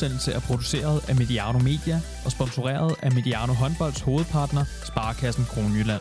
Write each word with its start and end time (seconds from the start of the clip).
Udsendelse 0.00 0.32
er 0.32 0.40
produceret 0.40 1.08
af 1.08 1.16
Mediano 1.16 1.58
Media 1.58 2.00
og 2.24 2.30
sponsoreret 2.32 2.96
af 3.02 3.12
Mediano 3.12 3.52
Håndbolds 3.52 4.00
hovedpartner, 4.00 4.64
Sparkassen 4.84 5.44
Kronjylland. 5.44 6.00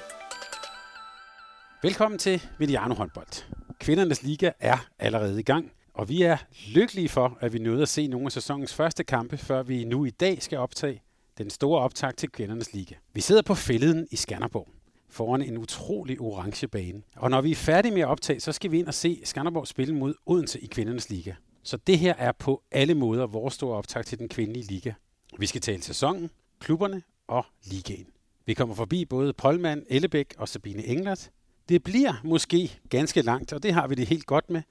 Velkommen 1.84 2.20
til 2.20 2.42
Mediano 2.60 2.94
Håndbold. 2.94 3.44
Kvindernes 3.80 4.24
Liga 4.24 4.52
er 4.60 4.78
allerede 5.00 5.40
i 5.40 5.44
gang, 5.44 5.72
og 5.94 6.10
vi 6.10 6.22
er 6.22 6.38
lykkelige 6.76 7.10
for, 7.10 7.38
at 7.42 7.54
vi 7.54 7.60
nåede 7.60 7.82
at 7.82 7.90
se 7.90 8.08
nogle 8.08 8.26
af 8.26 8.32
sæsonens 8.32 8.74
første 8.74 9.04
kampe, 9.04 9.38
før 9.38 9.64
vi 9.64 9.84
nu 9.84 10.06
i 10.06 10.10
dag 10.10 10.44
skal 10.44 10.58
optage 10.58 11.02
den 11.38 11.50
store 11.50 11.82
optag 11.82 12.16
til 12.16 12.30
Kvindernes 12.30 12.74
Liga. 12.74 12.96
Vi 13.14 13.22
sidder 13.22 13.42
på 13.42 13.54
fælleden 13.54 14.08
i 14.12 14.16
Skanderborg 14.16 14.68
foran 15.10 15.42
en 15.42 15.58
utrolig 15.58 16.22
orange 16.22 16.68
bane. 16.68 17.02
Og 17.16 17.30
når 17.30 17.42
vi 17.42 17.52
er 17.52 17.56
færdige 17.56 17.94
med 17.94 18.02
at 18.02 18.08
optage, 18.08 18.40
så 18.40 18.52
skal 18.52 18.72
vi 18.72 18.80
ind 18.80 18.88
og 18.88 18.94
se 18.94 19.22
Skanderborg 19.24 19.68
spille 19.68 19.96
mod 19.96 20.14
Odense 20.26 20.60
i 20.60 20.68
Kvindernes 20.68 21.10
Liga. 21.10 21.34
Så 21.70 21.78
det 21.78 22.00
her 22.00 22.14
er 22.18 22.32
på 22.32 22.64
alle 22.72 22.94
måder 22.94 23.28
vores 23.28 23.54
store 23.54 23.78
optag 23.78 24.06
til 24.06 24.20
den 24.20 24.30
kvindelige 24.30 24.66
liga. 24.66 24.94
Vi 25.40 25.46
skal 25.46 25.62
tale 25.62 25.82
sæsonen, 25.82 26.30
klubberne 26.60 27.04
og 27.28 27.46
ligaen. 27.64 28.08
Vi 28.46 28.54
kommer 28.54 28.76
forbi 28.76 29.06
både 29.06 29.34
Polman, 29.34 29.86
Ellebæk 29.90 30.34
og 30.38 30.50
Sabine 30.50 30.86
Englert. 30.86 31.30
Det 31.70 31.84
bliver 31.84 32.14
måske 32.24 32.80
ganske 32.90 33.22
langt, 33.22 33.54
og 33.54 33.64
det 33.64 33.74
har 33.74 33.88
vi 33.88 33.96
det 33.96 34.08
helt 34.08 34.26
godt 34.26 34.50
med, 34.50 34.62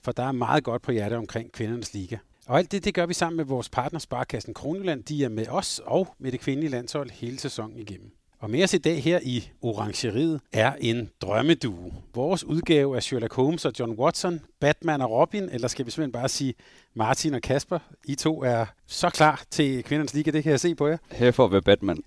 for 0.00 0.12
der 0.12 0.22
er 0.22 0.32
meget 0.32 0.64
godt 0.64 0.82
på 0.82 0.92
hjertet 0.92 1.18
omkring 1.18 1.52
kvindernes 1.52 1.94
liga. 1.94 2.16
Og 2.46 2.58
alt 2.58 2.72
det, 2.72 2.84
det 2.84 2.94
gør 2.94 3.06
vi 3.06 3.14
sammen 3.14 3.36
med 3.36 3.44
vores 3.44 3.68
partner 3.68 3.98
Sparkassen 3.98 4.54
Kronjylland. 4.54 5.04
De 5.04 5.24
er 5.24 5.28
med 5.28 5.48
os 5.48 5.80
og 5.84 6.08
med 6.18 6.32
det 6.32 6.40
kvindelige 6.40 6.70
landshold 6.70 7.10
hele 7.10 7.38
sæsonen 7.38 7.78
igennem. 7.78 8.12
Og 8.38 8.50
med 8.50 8.64
os 8.64 8.74
i 8.74 8.78
dag 8.78 9.02
her 9.02 9.20
i 9.22 9.48
Orangeriet 9.62 10.40
er 10.52 10.72
en 10.80 11.10
drømmedue. 11.22 11.92
Vores 12.14 12.44
udgave 12.44 12.96
af 12.96 13.02
Sherlock 13.02 13.34
Holmes 13.34 13.64
og 13.64 13.72
John 13.78 13.92
Watson, 13.92 14.40
Batman 14.60 15.00
og 15.00 15.10
Robin, 15.10 15.48
eller 15.52 15.68
skal 15.68 15.86
vi 15.86 15.90
simpelthen 15.90 16.12
bare 16.12 16.28
sige 16.28 16.54
Martin 16.94 17.34
og 17.34 17.42
Kasper. 17.42 17.78
I 18.04 18.14
to 18.14 18.42
er 18.42 18.66
så 18.86 19.10
klar 19.10 19.42
til 19.50 19.84
kvindernes 19.84 20.14
liga, 20.14 20.30
det 20.30 20.42
kan 20.42 20.50
jeg 20.50 20.60
se 20.60 20.74
på 20.74 20.86
jer. 20.86 20.96
Her 21.10 21.30
for 21.30 21.44
at 21.44 21.52
være 21.52 21.62
Batman. 21.62 21.98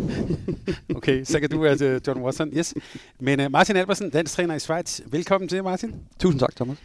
okay, 0.96 1.24
så 1.24 1.40
kan 1.40 1.50
du 1.50 1.60
være 1.60 1.76
til 1.76 2.00
John 2.06 2.22
Watson. 2.22 2.48
Yes. 2.56 2.74
Men 3.20 3.40
uh, 3.40 3.52
Martin 3.52 3.76
Albersen, 3.76 4.26
træner 4.26 4.54
i 4.54 4.58
Schweiz. 4.58 5.00
Velkommen 5.06 5.48
til, 5.48 5.64
Martin. 5.64 5.94
Tusind 6.20 6.40
tak, 6.40 6.56
Thomas. 6.56 6.78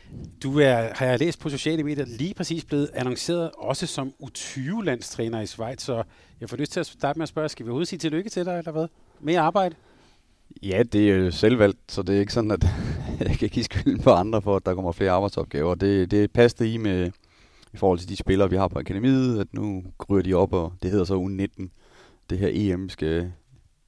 Du 0.44 0.60
er, 0.60 0.90
har 0.96 1.06
jeg 1.06 1.20
læst 1.20 1.40
på 1.40 1.50
sociale 1.50 1.84
medier, 1.84 2.06
lige 2.06 2.34
præcis 2.34 2.66
blevet 2.66 2.90
annonceret 2.94 3.52
også 3.58 3.88
som 3.88 4.14
U20-landstræner 4.24 5.42
i 5.42 5.46
Schweiz, 5.46 5.82
så 5.82 6.04
jeg 6.42 6.50
får 6.50 6.58
lyst 6.58 6.72
til 6.72 6.80
at 6.80 6.86
starte 6.86 7.20
med 7.20 7.24
at 7.24 7.30
spørge, 7.30 7.50
skal 7.50 7.66
vi 7.66 7.70
overhovedet 7.70 7.88
sige 7.88 8.00
tillykke 8.00 8.30
til 8.30 8.46
dig, 8.46 8.58
eller 8.58 8.72
hvad? 8.72 8.88
Mere 9.20 9.40
arbejde? 9.40 9.76
Ja, 10.64 10.84
det 10.84 11.12
er 11.12 11.16
jo 11.16 11.32
selvvalgt, 11.32 11.80
så 11.88 12.02
det 12.02 12.16
er 12.16 12.20
ikke 12.20 12.34
sådan, 12.34 12.52
at 12.52 12.66
jeg 13.20 13.38
kan 13.38 13.50
give 13.50 13.66
skylden 13.66 14.00
på 14.00 14.12
andre 14.12 14.42
for, 14.42 14.56
at 14.56 14.66
der 14.66 14.74
kommer 14.74 14.92
flere 14.92 15.12
arbejdsopgaver. 15.12 15.76
Det, 15.76 16.12
det 16.12 16.32
passer 16.32 16.66
i 16.66 16.78
med 16.78 17.12
i 17.74 17.78
forhold 17.78 18.00
til 18.00 18.10
de 18.10 18.16
spillere, 18.16 18.50
vi 18.50 18.56
har 18.56 18.68
på 18.68 18.80
akademiet, 18.80 19.40
at 19.40 19.48
nu 19.54 19.84
ryger 20.10 20.24
de 20.24 20.34
op, 20.34 20.54
og 20.54 20.74
det 20.84 20.92
hedder 20.92 21.06
så 21.06 21.16
U19. 21.16 21.68
Det 22.30 22.38
her 22.38 22.50
EM 22.52 22.90
skal 22.90 23.32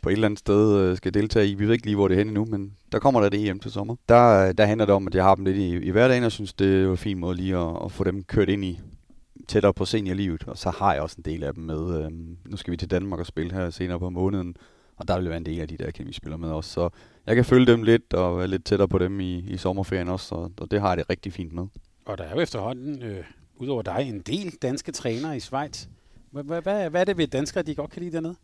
på 0.02 0.10
et 0.10 0.14
eller 0.14 0.28
andet 0.28 0.40
sted 0.40 0.76
øh, 0.76 0.98
skal 0.98 1.14
deltage 1.14 1.48
i. 1.48 1.54
Vi 1.54 1.66
ved 1.66 1.74
ikke 1.74 1.86
lige, 1.86 1.96
hvor 1.96 2.08
det 2.08 2.16
er 2.16 2.20
henne 2.20 2.34
nu, 2.34 2.46
men 2.46 2.74
der 2.92 3.00
kommer 3.00 3.22
der 3.22 3.30
det 3.30 3.50
EM 3.50 3.60
til 3.60 3.72
sommer. 3.72 3.96
Der, 4.10 4.52
der 4.52 4.66
handler 4.66 4.86
det 4.86 4.96
om, 4.96 5.08
at 5.08 5.16
jeg 5.16 5.24
har 5.24 5.36
dem 5.36 5.46
lidt 5.46 5.58
i, 5.58 5.78
i 5.78 5.90
hverdagen, 5.90 6.24
og 6.24 6.32
synes, 6.32 6.54
det 6.54 6.84
er 6.84 6.92
en 6.92 6.98
fin 6.98 7.20
måde 7.20 7.36
lige 7.36 7.58
at, 7.58 7.78
at 7.86 7.92
få 7.92 8.04
dem 8.04 8.24
kørt 8.24 8.50
ind 8.50 8.66
i 8.66 8.80
tættere 9.50 9.74
på 9.74 9.86
seniorlivet. 9.86 10.44
Og 10.48 10.58
så 10.58 10.70
har 10.70 10.94
jeg 10.94 11.02
også 11.02 11.16
en 11.18 11.24
del 11.24 11.44
af 11.44 11.54
dem 11.54 11.64
med. 11.64 12.04
Øhm, 12.04 12.38
nu 12.46 12.58
skal 12.58 12.72
vi 12.72 12.78
til 12.78 12.92
Danmark 12.92 13.20
og 13.20 13.26
spille 13.26 13.54
her 13.54 13.70
senere 13.70 14.00
på 14.00 14.10
måneden, 14.10 14.56
og 14.96 15.08
der 15.08 15.20
vil 15.20 15.30
være 15.30 15.38
en 15.38 15.46
del 15.46 15.60
af 15.60 15.68
de 15.68 15.78
der 15.78 15.88
akademispillere 15.88 16.40
med 16.40 16.50
også. 16.50 16.72
Så 16.72 16.90
jeg 17.28 17.36
kan 17.36 17.46
følge 17.46 17.66
dem 17.66 17.84
lidt 17.84 18.14
og 18.14 18.38
være 18.38 18.48
lidt 18.48 18.66
tættere 18.66 18.88
på 18.88 18.98
dem 18.98 19.20
i, 19.20 19.38
i 19.40 19.58
sommerferien 19.58 20.08
også, 20.08 20.36
og, 20.36 20.52
og 20.62 20.72
det 20.72 20.82
har 20.82 20.88
jeg 20.88 20.98
det 20.98 21.10
rigtig 21.10 21.34
fint 21.34 21.54
med. 21.54 21.68
Og 22.06 22.18
der 22.18 22.24
er 22.24 22.34
jo 22.36 22.40
efterhånden, 22.40 23.04
øh, 23.04 23.24
udover 23.56 23.82
dig, 23.82 24.06
en 24.10 24.20
del 24.20 24.52
danske 24.62 24.92
trænere 24.92 25.38
i 25.38 25.40
Schweiz. 25.40 25.88
Hvad, 26.32 26.92
er 26.94 27.04
det 27.04 27.18
ved 27.18 27.28
danskere, 27.28 27.64
de 27.64 27.76
godt 27.76 27.92
kan 27.92 28.02
lide 28.02 28.16
dernede? 28.16 28.36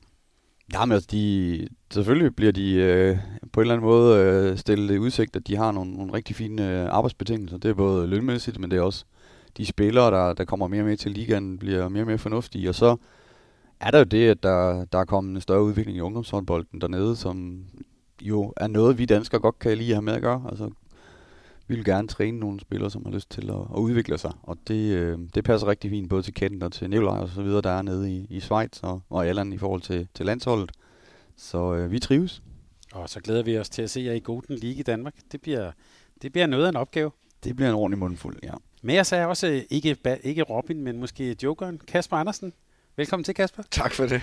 Jamen 0.73 0.93
altså, 0.93 1.07
de, 1.11 1.67
selvfølgelig 1.91 2.35
bliver 2.35 2.51
de 2.51 2.73
øh, 2.73 3.17
på 3.53 3.59
en 3.59 3.63
eller 3.63 3.73
anden 3.73 3.89
måde 3.89 4.19
øh, 4.19 4.57
stillet 4.57 4.97
udsigt, 4.97 5.35
at 5.35 5.47
de 5.47 5.55
har 5.55 5.71
nogle, 5.71 5.93
nogle 5.93 6.13
rigtig 6.13 6.35
fine 6.35 6.81
øh, 6.81 6.89
arbejdsbetingelser. 6.89 7.57
Det 7.57 7.69
er 7.69 7.73
både 7.73 8.07
lønmæssigt, 8.07 8.59
men 8.59 8.71
det 8.71 8.77
er 8.77 8.81
også 8.81 9.05
de 9.57 9.65
spillere, 9.65 10.11
der, 10.11 10.33
der 10.33 10.45
kommer 10.45 10.67
mere 10.67 10.83
med 10.83 10.97
til 10.97 11.11
ligaen, 11.11 11.57
bliver 11.57 11.89
mere 11.89 12.03
og 12.03 12.07
mere 12.07 12.17
fornuftige. 12.17 12.69
Og 12.69 12.75
så 12.75 12.97
er 13.79 13.91
der 13.91 13.97
jo 13.97 14.03
det, 14.03 14.29
at 14.29 14.43
der, 14.43 14.85
der 14.85 14.99
er 14.99 15.05
kommet 15.05 15.35
en 15.35 15.41
større 15.41 15.63
udvikling 15.63 15.97
i 15.97 16.01
ungdomshåndbolden 16.01 16.81
dernede, 16.81 17.15
som 17.15 17.65
jo 18.21 18.53
er 18.57 18.67
noget, 18.67 18.97
vi 18.97 19.05
danskere 19.05 19.41
godt 19.41 19.59
kan 19.59 19.77
lide 19.77 19.89
at 19.89 19.95
have 19.95 20.01
med 20.01 20.13
at 20.13 20.21
gøre. 20.21 20.43
Altså, 20.49 20.69
vi 21.67 21.75
vil 21.75 21.85
gerne 21.85 22.07
træne 22.07 22.39
nogle 22.39 22.59
spillere, 22.59 22.91
som 22.91 23.05
har 23.05 23.11
lyst 23.11 23.29
til 23.29 23.49
at, 23.49 23.55
at 23.55 23.79
udvikle 23.79 24.17
sig. 24.17 24.31
Og 24.43 24.57
det, 24.67 24.93
øh, 24.93 25.19
det 25.35 25.43
passer 25.43 25.67
rigtig 25.67 25.89
fint 25.89 26.09
både 26.09 26.21
til 26.21 26.33
Kent 26.33 26.63
og 26.63 26.71
til 26.71 26.89
Nikolaj 26.89 27.17
og 27.17 27.29
så 27.29 27.41
videre, 27.41 27.61
der 27.61 27.69
er 27.69 27.81
nede 27.81 28.11
i, 28.11 28.27
i 28.29 28.39
Schweiz 28.39 28.83
og, 28.83 29.01
og 29.09 29.27
Allan 29.27 29.53
i 29.53 29.57
forhold 29.57 29.81
til, 29.81 30.07
til 30.13 30.25
landsholdet. 30.25 30.71
Så 31.35 31.73
øh, 31.73 31.91
vi 31.91 31.99
trives. 31.99 32.43
Og 32.93 33.09
så 33.09 33.19
glæder 33.19 33.43
vi 33.43 33.57
os 33.57 33.69
til 33.69 33.81
at 33.81 33.89
se 33.89 34.01
jer 34.01 34.13
i 34.13 34.19
Golden 34.19 34.55
League 34.55 34.79
i 34.79 34.83
Danmark. 34.83 35.15
Det 35.31 35.41
bliver, 35.41 35.71
det 36.21 36.31
bliver 36.31 36.47
noget 36.47 36.65
af 36.65 36.69
en 36.69 36.75
opgave. 36.75 37.11
Det 37.43 37.55
bliver 37.55 37.69
en 37.69 37.75
ordentlig 37.75 37.99
mundfuld, 37.99 38.37
ja. 38.43 38.53
Med 38.85 38.99
os 38.99 39.11
er 39.11 39.25
også 39.25 39.63
ikke, 39.69 39.97
ikke 40.23 40.43
Robin, 40.43 40.83
men 40.83 40.97
måske 40.97 41.35
Jokeren, 41.43 41.81
Kasper 41.87 42.17
Andersen. 42.17 42.53
Velkommen 42.97 43.23
til, 43.23 43.35
Kasper. 43.35 43.63
Tak 43.71 43.93
for 43.93 44.05
det. 44.05 44.21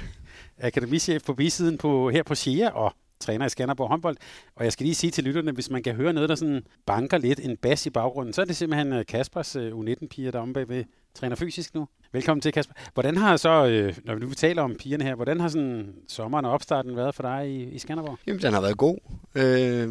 Akademichef 0.58 1.22
på 1.24 1.34
bisiden 1.34 1.78
på, 1.78 2.10
her 2.10 2.22
på 2.22 2.34
SIA 2.34 2.70
og 2.70 2.92
træner 3.20 3.46
i 3.46 3.48
Skanderborg 3.48 3.88
håndbold. 3.88 4.16
Og 4.54 4.64
jeg 4.64 4.72
skal 4.72 4.84
lige 4.84 4.94
sige 4.94 5.10
til 5.10 5.24
lytterne, 5.24 5.52
hvis 5.52 5.70
man 5.70 5.82
kan 5.82 5.94
høre 5.94 6.12
noget, 6.12 6.28
der 6.28 6.34
sådan 6.34 6.64
banker 6.86 7.18
lidt 7.18 7.40
en 7.40 7.56
bas 7.56 7.86
i 7.86 7.90
baggrunden, 7.90 8.32
så 8.32 8.40
er 8.40 8.44
det 8.44 8.56
simpelthen 8.56 8.92
øh, 8.92 9.06
Kaspers 9.06 9.56
øh, 9.56 9.72
U19-piger, 9.72 10.30
der 10.30 10.38
er 10.38 10.42
om 10.42 10.52
bagved 10.52 10.84
træner 11.14 11.36
fysisk 11.36 11.74
nu. 11.74 11.88
Velkommen 12.12 12.40
til, 12.40 12.52
Kasper. 12.52 12.74
Hvordan 12.94 13.16
har 13.16 13.36
så, 13.36 13.66
øh, 13.66 13.96
når 14.04 14.14
vi 14.14 14.20
nu 14.20 14.34
taler 14.34 14.62
om 14.62 14.74
pigerne 14.78 15.04
her, 15.04 15.14
hvordan 15.14 15.40
har 15.40 15.48
sådan 15.48 15.94
sommeren 16.08 16.44
og 16.44 16.52
opstarten 16.52 16.96
været 16.96 17.14
for 17.14 17.22
dig 17.22 17.50
i, 17.50 17.62
i 17.62 17.78
Skanderborg? 17.78 18.18
Jamen, 18.26 18.42
den 18.42 18.52
har 18.52 18.60
været 18.60 18.76
god. 18.76 18.98
Øh, 19.34 19.88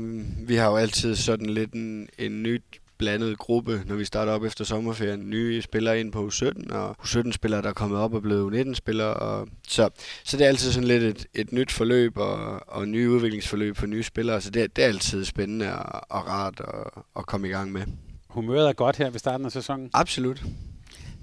vi 0.48 0.56
har 0.56 0.70
jo 0.70 0.76
altid 0.76 1.16
sådan 1.16 1.50
lidt 1.50 1.74
en, 1.74 2.10
en 2.18 2.44
nyt 2.44 2.81
blandet 3.02 3.38
gruppe, 3.38 3.82
når 3.86 3.96
vi 3.96 4.06
starter 4.06 4.32
op 4.32 4.44
efter 4.44 4.66
sommerferien. 4.66 5.30
Nye 5.30 5.62
spillere 5.62 6.00
ind 6.00 6.12
på 6.12 6.28
U17, 6.28 6.74
og 6.74 6.96
U17-spillere, 7.00 7.62
der 7.62 7.70
er 7.70 7.74
kommet 7.74 8.00
op 8.00 8.14
og 8.14 8.22
blevet 8.22 8.66
U19-spillere. 8.66 9.14
Og 9.14 9.48
så, 9.68 9.90
så 10.24 10.38
det 10.38 10.44
er 10.44 10.48
altid 10.48 10.72
sådan 10.72 10.88
lidt 10.88 11.04
et, 11.04 11.26
et 11.34 11.52
nyt 11.52 11.72
forløb 11.72 12.18
og, 12.18 12.70
og 12.70 12.88
nye 12.88 13.10
udviklingsforløb 13.10 13.78
for 13.78 13.86
nye 13.86 14.04
spillere. 14.04 14.42
Så 14.42 14.50
det, 14.50 14.76
det 14.76 14.84
er 14.84 14.88
altid 14.88 15.26
spændende 15.26 15.76
og, 15.78 16.02
og 16.10 16.28
rart 16.28 16.60
at, 16.60 17.04
at 17.16 17.26
komme 17.26 17.48
i 17.48 17.52
gang 17.52 17.72
med. 17.72 17.82
Humøret 18.28 18.70
er 18.70 18.74
godt 18.74 18.96
her 18.96 19.10
ved 19.10 19.20
starten 19.20 19.46
af 19.46 19.52
sæsonen? 19.52 19.90
Absolut. 19.94 20.44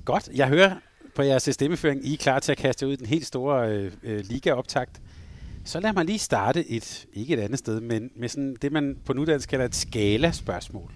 Godt. 0.04 0.28
Jeg 0.34 0.48
hører 0.48 0.76
på 1.14 1.22
jeres 1.22 1.48
stemmeføring, 1.52 2.06
I 2.06 2.12
er 2.12 2.16
klar 2.16 2.38
til 2.38 2.52
at 2.52 2.58
kaste 2.58 2.86
ud 2.86 2.92
i 2.92 2.96
den 2.96 3.06
helt 3.06 3.26
store 3.26 3.68
øh, 3.68 3.92
øh, 4.02 4.24
ligaoptakt. 4.24 5.00
Så 5.64 5.80
lad 5.80 5.92
mig 5.92 6.04
lige 6.04 6.18
starte 6.18 6.70
et, 6.70 7.06
ikke 7.12 7.34
et 7.34 7.40
andet 7.40 7.58
sted, 7.58 7.80
men 7.80 8.10
med 8.16 8.28
sådan 8.28 8.56
det, 8.62 8.72
man 8.72 8.96
på 9.04 9.12
nudansk 9.12 9.48
kalder 9.48 9.64
et 9.64 9.74
skala-spørgsmål. 9.74 10.92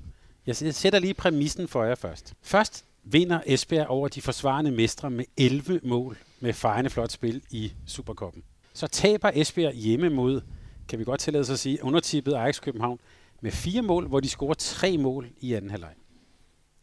Jeg 0.46 0.56
sætter 0.56 0.98
lige 0.98 1.14
præmissen 1.14 1.68
for 1.68 1.84
jer 1.84 1.94
først. 1.94 2.34
Først 2.42 2.84
vinder 3.04 3.40
Esbjerg 3.46 3.86
over 3.86 4.08
de 4.08 4.22
forsvarende 4.22 4.70
mestre 4.70 5.10
med 5.10 5.24
11 5.36 5.80
mål 5.82 6.18
med 6.40 6.52
fejende 6.52 6.90
flot 6.90 7.12
spil 7.12 7.42
i 7.50 7.72
Superkoppen. 7.86 8.42
Så 8.72 8.86
taber 8.86 9.30
Esbjerg 9.34 9.74
hjemme 9.74 10.10
mod, 10.10 10.40
kan 10.88 10.98
vi 10.98 11.04
godt 11.04 11.20
tillade 11.20 11.44
sig 11.44 11.52
at 11.52 11.58
sige, 11.58 11.84
undertippet 11.84 12.34
Ajax 12.34 12.60
København 12.60 12.98
med 13.40 13.50
fire 13.50 13.82
mål, 13.82 14.08
hvor 14.08 14.20
de 14.20 14.28
scorer 14.28 14.54
tre 14.54 14.98
mål 14.98 15.28
i 15.40 15.54
anden 15.54 15.70
halvleg. 15.70 15.94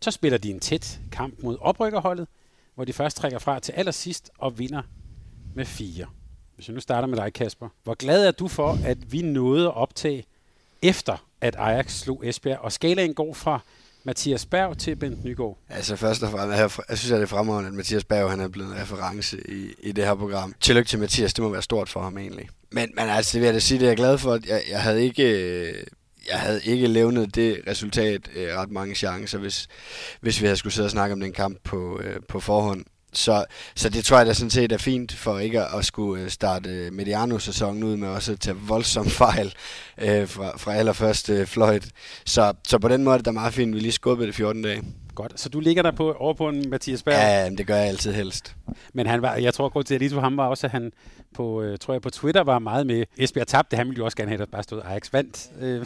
Så 0.02 0.12
spiller 0.12 0.38
de 0.38 0.52
en 0.52 0.60
tæt 0.60 1.00
kamp 1.12 1.44
mod 1.44 1.58
oprykkerholdet, 1.62 2.28
hvor 2.76 2.86
de 2.86 2.94
først 2.94 3.18
trækker 3.18 3.40
fra 3.40 3.60
til 3.60 3.72
allersidst 3.72 4.32
og 4.38 4.60
vinder 4.60 4.82
med 5.56 5.66
fire. 5.66 6.06
Hvis 6.56 6.68
jeg 6.68 6.74
nu 6.74 6.80
starter 6.80 7.08
med 7.08 7.18
dig, 7.18 7.34
Kasper. 7.34 7.70
Hvor 7.84 7.94
glad 7.94 8.28
er 8.28 8.32
du 8.32 8.48
for, 8.48 8.78
at 8.86 9.12
vi 9.12 9.22
nåede 9.22 9.68
at 9.68 9.76
optage 9.76 10.26
efter 10.82 11.29
at 11.42 11.56
Ajax 11.60 11.92
slog 11.92 12.28
Esbjerg, 12.28 12.60
og 12.60 12.72
skalaen 12.72 13.14
går 13.14 13.34
fra 13.34 13.60
Mathias 14.04 14.46
Berg 14.46 14.78
til 14.78 14.96
Bent 14.96 15.26
Nygaard? 15.26 15.58
Altså 15.70 15.96
først 15.96 16.24
og 16.24 16.32
fremmest, 16.32 16.60
jeg, 16.60 16.72
jeg 16.90 16.98
synes, 16.98 17.12
at 17.12 17.16
det 17.16 17.24
er 17.24 17.28
fremragende, 17.28 17.68
at 17.68 17.74
Mathias 17.74 18.04
Berg 18.04 18.30
han 18.30 18.40
er 18.40 18.48
blevet 18.48 18.72
en 18.72 18.82
reference 18.82 19.38
i, 19.50 19.74
i 19.80 19.92
det 19.92 20.06
her 20.06 20.16
program. 20.16 20.54
Tillykke 20.62 20.90
til 20.90 21.00
Mathias, 21.00 21.34
det 21.34 21.44
må 21.44 21.50
være 21.50 21.62
stort 21.62 21.90
for 21.90 22.02
ham 22.02 22.18
egentlig. 22.18 22.50
Men, 22.72 22.92
men 22.96 23.10
altså, 23.10 23.34
det 23.34 23.42
vil 23.42 23.46
jeg 23.46 23.54
da 23.54 23.60
sige, 23.60 23.80
det 23.80 23.86
er 23.86 23.90
jeg 23.90 23.98
glad 23.98 24.18
for, 24.18 24.34
at 24.34 24.46
jeg, 24.46 24.62
jeg 24.70 24.82
havde 24.82 25.04
ikke... 25.04 25.24
Øh, 25.24 25.84
jeg 26.30 26.40
havde 26.40 26.62
ikke 26.64 26.88
levnet 26.88 27.36
det 27.36 27.62
resultat 27.68 28.30
øh, 28.36 28.56
ret 28.56 28.72
mange 28.72 28.96
chancer, 28.96 29.38
hvis, 29.38 29.68
hvis 30.22 30.42
vi 30.42 30.46
havde 30.46 30.58
skulle 30.58 30.74
sidde 30.74 30.86
og 30.86 30.92
snakke 30.92 31.14
om 31.14 31.20
den 31.20 31.34
kamp 31.34 31.58
på, 31.64 32.00
øh, 32.04 32.16
på 32.28 32.40
forhånd. 32.40 32.86
Så, 33.14 33.46
så 33.76 33.90
det 33.90 34.06
tror 34.06 34.18
jeg 34.18 34.26
da 34.26 34.34
sådan 34.34 34.50
set 34.50 34.72
er 34.72 34.78
fint 34.78 35.16
for 35.16 35.40
ikke 35.40 35.62
at, 35.62 35.80
at 35.80 35.86
skulle 35.86 36.24
øh, 36.24 36.30
starte 36.30 36.70
øh, 36.70 36.94
Mediano-sæsonen 36.94 37.84
ud 37.84 37.98
med 37.98 38.08
også 38.08 38.32
at 38.32 38.40
tage 38.40 38.58
voldsom 38.58 39.10
fejl 39.24 39.54
øh, 39.98 40.28
fra, 40.28 40.58
fra 40.58 40.76
allerførste 40.76 41.34
øh, 41.34 41.48
fløjt. 41.48 41.88
Så, 42.26 42.54
så 42.68 42.80
på 42.80 42.88
den 42.88 43.04
måde 43.04 43.14
er 43.14 43.18
det 43.18 43.26
da 43.26 43.32
meget 43.32 43.54
fint, 43.54 43.70
at 43.70 43.76
vi 43.76 43.80
lige 43.80 43.92
skubbede 43.92 44.28
det 44.28 44.36
14 44.36 44.62
dage. 44.62 44.84
Godt. 45.20 45.40
Så 45.40 45.50
du 45.50 45.60
ligger 45.60 45.84
der 45.84 45.92
på, 45.92 46.14
over 46.14 46.34
på 46.34 46.50
en 46.50 46.70
Mathias 46.70 47.04
Berg? 47.04 47.14
Ja, 47.14 47.50
det 47.50 47.68
gør 47.68 47.76
jeg 47.76 47.88
altid 47.88 48.14
helst. 48.14 48.56
Men 48.94 49.08
han 49.08 49.22
var, 49.22 49.36
jeg 49.36 49.54
tror, 49.54 49.80
at 49.80 49.86
til 49.86 49.96
at 49.96 50.02
lige 50.02 50.20
ham 50.20 50.38
var 50.38 50.48
også, 50.48 50.68
at 50.68 50.72
han 50.72 50.92
på, 51.34 51.62
øh, 51.62 51.78
tror 51.78 51.94
jeg, 51.94 52.02
på 52.02 52.10
Twitter 52.10 52.42
var 52.42 52.60
meget 52.60 52.88
med. 52.88 53.06
Esbjerg 53.18 53.48
tabte, 53.48 53.78
han 53.78 53.88
ville 53.88 53.98
jo 53.98 54.06
også 54.06 54.18
gerne 54.18 54.30
have, 54.30 54.42
at 54.42 54.50
bare 54.50 54.64
stod 54.64 54.82
Ajax 54.86 55.14
vandt. 55.14 55.52
Øh, 55.60 55.86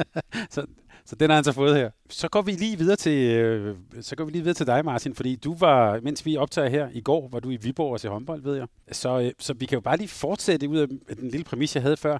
så, 0.54 0.66
så 1.04 1.16
den 1.16 1.30
har 1.30 1.34
han 1.34 1.44
så 1.44 1.52
fået 1.52 1.76
her. 1.76 1.90
Så 2.10 2.28
går 2.28 2.42
vi 2.42 2.52
lige 2.52 2.78
videre 2.78 2.96
til, 2.96 3.30
øh, 3.30 3.76
så 4.00 4.16
går 4.16 4.24
vi 4.24 4.30
lige 4.30 4.42
videre 4.42 4.54
til 4.54 4.66
dig, 4.66 4.84
Martin, 4.84 5.14
fordi 5.14 5.36
du 5.36 5.54
var, 5.54 6.00
mens 6.02 6.26
vi 6.26 6.36
optager 6.36 6.68
her 6.68 6.88
i 6.92 7.00
går, 7.00 7.28
var 7.28 7.40
du 7.40 7.50
i 7.50 7.56
Viborg 7.56 7.92
og 7.92 8.00
se 8.00 8.08
håndbold, 8.08 8.42
ved 8.42 8.56
jeg. 8.56 8.66
Så, 8.92 9.20
øh, 9.20 9.32
så 9.38 9.54
vi 9.54 9.66
kan 9.66 9.76
jo 9.76 9.80
bare 9.80 9.96
lige 9.96 10.08
fortsætte 10.08 10.68
ud 10.68 10.78
af 11.08 11.16
den 11.16 11.28
lille 11.28 11.44
præmis, 11.44 11.74
jeg 11.74 11.82
havde 11.82 11.96
før. 11.96 12.18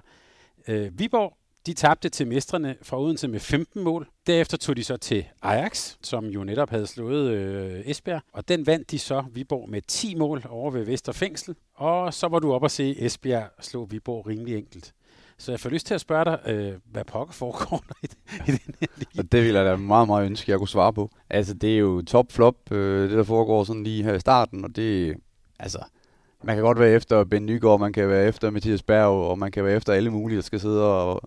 Øh, 0.67 0.99
Viborg 0.99 1.37
de 1.65 1.73
tabte 1.73 2.09
til 2.09 2.27
mestrene 2.27 2.75
fra 2.81 3.01
Odense 3.01 3.27
med 3.27 3.39
15 3.39 3.83
mål. 3.83 4.07
Derefter 4.27 4.57
tog 4.57 4.77
de 4.77 4.83
så 4.83 4.97
til 4.97 5.25
Ajax, 5.41 5.95
som 6.01 6.25
jo 6.25 6.43
netop 6.43 6.69
havde 6.69 6.87
slået 6.87 7.31
øh, 7.31 7.81
Esbjerg. 7.85 8.21
Og 8.33 8.47
den 8.47 8.67
vandt 8.67 8.91
de 8.91 8.99
så 8.99 9.23
Viborg 9.33 9.69
med 9.69 9.81
10 9.87 10.15
mål 10.15 10.43
over 10.49 10.71
ved 10.71 10.85
Vesterfængsel. 10.85 11.55
Og 11.75 12.13
så 12.13 12.27
var 12.27 12.39
du 12.39 12.53
op 12.53 12.63
og 12.63 12.71
se 12.71 12.95
Esbjerg 12.99 13.49
slå 13.61 13.85
Viborg 13.85 14.27
rimelig 14.27 14.57
enkelt. 14.57 14.93
Så 15.37 15.51
jeg 15.51 15.59
får 15.59 15.69
lyst 15.69 15.87
til 15.87 15.93
at 15.93 16.01
spørge 16.01 16.25
dig, 16.25 16.39
øh, 16.47 16.73
hvad 16.91 17.05
pokker 17.05 17.33
foregår 17.33 17.83
der 17.87 17.95
i, 18.03 18.07
i 18.47 18.51
den 18.51 18.75
her 18.79 18.87
lige? 18.97 19.07
Og 19.19 19.31
det 19.31 19.43
vil 19.43 19.53
jeg 19.53 19.65
da 19.65 19.75
meget, 19.75 20.07
meget 20.07 20.25
ønske, 20.25 20.51
jeg 20.51 20.59
kunne 20.59 20.67
svare 20.67 20.93
på. 20.93 21.09
Altså, 21.29 21.53
det 21.53 21.73
er 21.73 21.77
jo 21.77 22.01
top-flop, 22.01 22.71
øh, 22.71 23.09
det 23.09 23.17
der 23.17 23.23
foregår 23.23 23.63
sådan 23.63 23.83
lige 23.83 24.03
her 24.03 24.13
i 24.13 24.19
starten, 24.19 24.63
og 24.63 24.75
det, 24.75 25.15
altså, 25.59 25.79
man 26.43 26.55
kan 26.55 26.63
godt 26.63 26.79
være 26.79 26.91
efter 26.91 27.23
Ben 27.23 27.45
Nygaard, 27.45 27.79
man 27.79 27.93
kan 27.93 28.09
være 28.09 28.27
efter 28.27 28.49
Mathias 28.49 28.83
Berg, 28.83 29.29
og 29.29 29.39
man 29.39 29.51
kan 29.51 29.63
være 29.63 29.75
efter 29.75 29.93
alle 29.93 30.09
mulige, 30.09 30.35
der 30.35 30.41
skal 30.41 30.59
sidde 30.59 30.83
og 30.83 31.21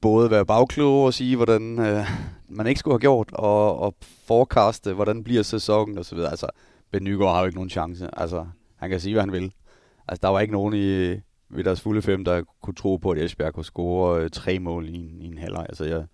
både 0.00 0.30
være 0.30 0.46
bagklog 0.46 1.04
og 1.04 1.14
sige, 1.14 1.36
hvordan 1.36 1.78
øh, 1.78 2.06
man 2.48 2.66
ikke 2.66 2.78
skulle 2.78 2.94
have 2.94 3.00
gjort, 3.00 3.28
og, 3.32 3.78
og 3.78 3.94
forekaste, 4.26 4.92
hvordan 4.92 5.24
bliver 5.24 5.42
sæsonen 5.42 5.98
og 5.98 6.04
så 6.04 6.14
videre. 6.14 6.30
Altså, 6.30 6.46
Ben 6.92 7.04
Nygaard 7.04 7.34
har 7.34 7.40
jo 7.40 7.46
ikke 7.46 7.56
nogen 7.56 7.70
chance. 7.70 8.08
Altså, 8.12 8.46
han 8.76 8.90
kan 8.90 9.00
sige, 9.00 9.14
hvad 9.14 9.22
han 9.22 9.32
vil. 9.32 9.52
Altså, 10.08 10.20
der 10.22 10.28
var 10.28 10.40
ikke 10.40 10.52
nogen 10.52 10.74
i, 10.74 11.20
ved 11.50 11.64
deres 11.64 11.80
fulde 11.80 12.02
fem, 12.02 12.24
der 12.24 12.42
kunne 12.62 12.74
tro 12.74 12.96
på, 12.96 13.10
at 13.10 13.18
Esbjerg 13.18 13.54
kunne 13.54 13.64
score 13.64 14.22
øh, 14.22 14.30
tre 14.30 14.58
mål 14.58 14.88
i 14.88 14.94
en, 14.94 15.20
i 15.20 15.26
en 15.26 15.38
halvleg. 15.38 15.66
Altså, 15.68 15.84
jeg, 15.84 16.04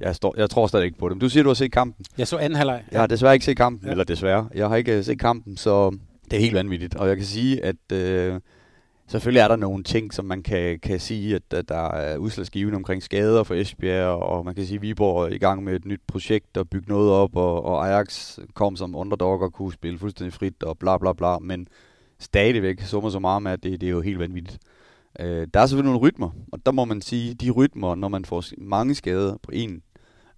jeg, 0.00 0.16
står, 0.16 0.34
jeg 0.36 0.50
tror 0.50 0.66
stadig 0.66 0.84
ikke 0.84 0.98
på 0.98 1.08
det. 1.08 1.16
Men 1.16 1.20
du 1.20 1.28
siger, 1.28 1.42
du 1.42 1.48
har 1.48 1.54
set 1.54 1.72
kampen. 1.72 2.04
Jeg 2.18 2.28
så 2.28 2.36
anden 2.36 2.56
halvleg. 2.56 2.84
Jeg 2.92 3.00
har 3.00 3.06
desværre 3.06 3.34
ikke 3.34 3.44
set 3.44 3.56
kampen, 3.56 3.86
ja. 3.86 3.90
eller 3.90 4.04
desværre. 4.04 4.48
Jeg 4.54 4.68
har 4.68 4.76
ikke 4.76 5.02
set 5.02 5.18
kampen, 5.18 5.56
så 5.56 5.90
det 6.30 6.36
er 6.36 6.40
helt 6.40 6.54
vanvittigt. 6.54 6.94
Og 6.94 7.08
jeg 7.08 7.16
kan 7.16 7.26
sige, 7.26 7.64
at 7.64 7.92
øh, 7.92 8.40
Selvfølgelig 9.12 9.40
er 9.40 9.48
der 9.48 9.56
nogle 9.56 9.84
ting, 9.84 10.14
som 10.14 10.24
man 10.24 10.42
kan, 10.42 10.78
kan 10.78 11.00
sige, 11.00 11.34
at, 11.34 11.42
at 11.54 11.68
der 11.68 11.88
er 11.88 12.16
udslagsgivende 12.16 12.76
omkring 12.76 13.02
skader 13.02 13.42
for 13.44 13.54
Esbjerg, 13.54 14.08
og 14.08 14.44
man 14.44 14.54
kan 14.54 14.66
sige, 14.66 14.76
at 14.76 14.82
Viborg 14.82 15.24
er 15.24 15.28
i 15.28 15.38
gang 15.38 15.64
med 15.64 15.76
et 15.76 15.84
nyt 15.84 16.00
projekt 16.06 16.56
og 16.56 16.68
bygge 16.68 16.88
noget 16.88 17.10
op, 17.10 17.36
og, 17.36 17.64
og 17.64 17.88
Ajax 17.88 18.38
kom 18.54 18.76
som 18.76 18.94
underdog 18.94 19.40
og 19.40 19.52
kunne 19.52 19.72
spille 19.72 19.98
fuldstændig 19.98 20.32
frit 20.32 20.62
og 20.62 20.78
bla 20.78 20.98
bla 20.98 21.12
bla, 21.12 21.38
men 21.38 21.68
stadigvæk 22.18 22.80
summer 22.80 23.10
så 23.10 23.18
meget 23.18 23.42
med, 23.42 23.52
at 23.52 23.62
det, 23.62 23.80
det 23.80 23.86
er 23.86 23.90
jo 23.90 24.00
helt 24.00 24.18
vanvittigt. 24.18 24.58
Øh, 25.20 25.48
der 25.54 25.60
er 25.60 25.66
selvfølgelig 25.66 25.92
nogle 25.92 26.08
rytmer, 26.08 26.30
og 26.52 26.66
der 26.66 26.72
må 26.72 26.84
man 26.84 27.02
sige, 27.02 27.34
de 27.34 27.50
rytmer, 27.50 27.94
når 27.94 28.08
man 28.08 28.24
får 28.24 28.44
mange 28.58 28.94
skader 28.94 29.36
på 29.42 29.50
en 29.54 29.82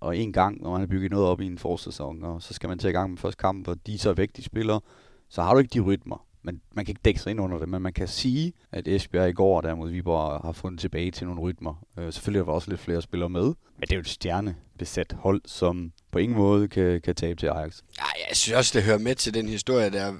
og 0.00 0.17
en 0.17 0.32
gang, 0.32 0.62
når 0.62 0.70
man 0.70 0.81
har 0.81 0.87
bygget 0.87 1.11
noget 1.11 1.27
op 1.27 1.41
i 1.41 1.47
en 1.47 1.59
forsæson, 1.59 2.25
og 2.25 2.43
så 2.43 2.55
skal 2.55 2.69
man 2.69 2.79
tage 2.79 2.91
i 2.91 2.94
gang 2.94 3.11
med 3.11 3.19
første 3.19 3.41
kamp, 3.41 3.69
og 3.69 3.77
de 3.87 3.94
er 3.94 3.99
så 3.99 4.12
væk, 4.12 4.37
de 4.37 4.43
spiller, 4.43 4.81
så 5.29 5.43
har 5.43 5.53
du 5.53 5.59
ikke 5.59 5.75
de 5.75 5.81
rytmer 5.81 6.24
man, 6.44 6.61
man 6.73 6.85
kan 6.85 6.93
ikke 6.93 7.00
dække 7.05 7.20
sig 7.20 7.31
ind 7.31 7.41
under 7.41 7.58
det, 7.58 7.69
men 7.69 7.82
man 7.82 7.93
kan 7.93 8.08
sige, 8.08 8.52
at 8.73 8.88
Esbjerg 8.88 9.29
i 9.29 9.32
går 9.32 9.61
der 9.61 9.75
mod 9.75 9.91
Viborg 9.91 10.41
har 10.44 10.52
fundet 10.52 10.81
tilbage 10.81 11.11
til 11.11 11.26
nogle 11.26 11.41
rytmer. 11.41 11.87
Øh, 11.99 12.12
selvfølgelig 12.12 12.41
er 12.41 12.44
der 12.44 12.52
også 12.52 12.70
lidt 12.70 12.81
flere 12.81 13.02
spillere 13.02 13.29
med, 13.29 13.44
men 13.44 13.81
det 13.81 13.93
er 13.93 13.96
jo 13.96 14.00
et 14.00 14.08
stjernebesat 14.08 15.12
hold, 15.12 15.43
som 15.46 15.93
på 16.11 16.19
ingen 16.19 16.38
måde 16.38 16.69
kan, 16.69 17.00
kan 17.00 17.14
tabe 17.14 17.41
til 17.41 17.46
Ajax. 17.46 17.81
Ja, 17.99 18.05
jeg 18.29 18.37
synes 18.37 18.56
også, 18.56 18.79
det 18.79 18.87
hører 18.87 18.99
med 18.99 19.14
til 19.14 19.35
den 19.35 19.49
historie 19.49 19.91
der. 19.91 20.14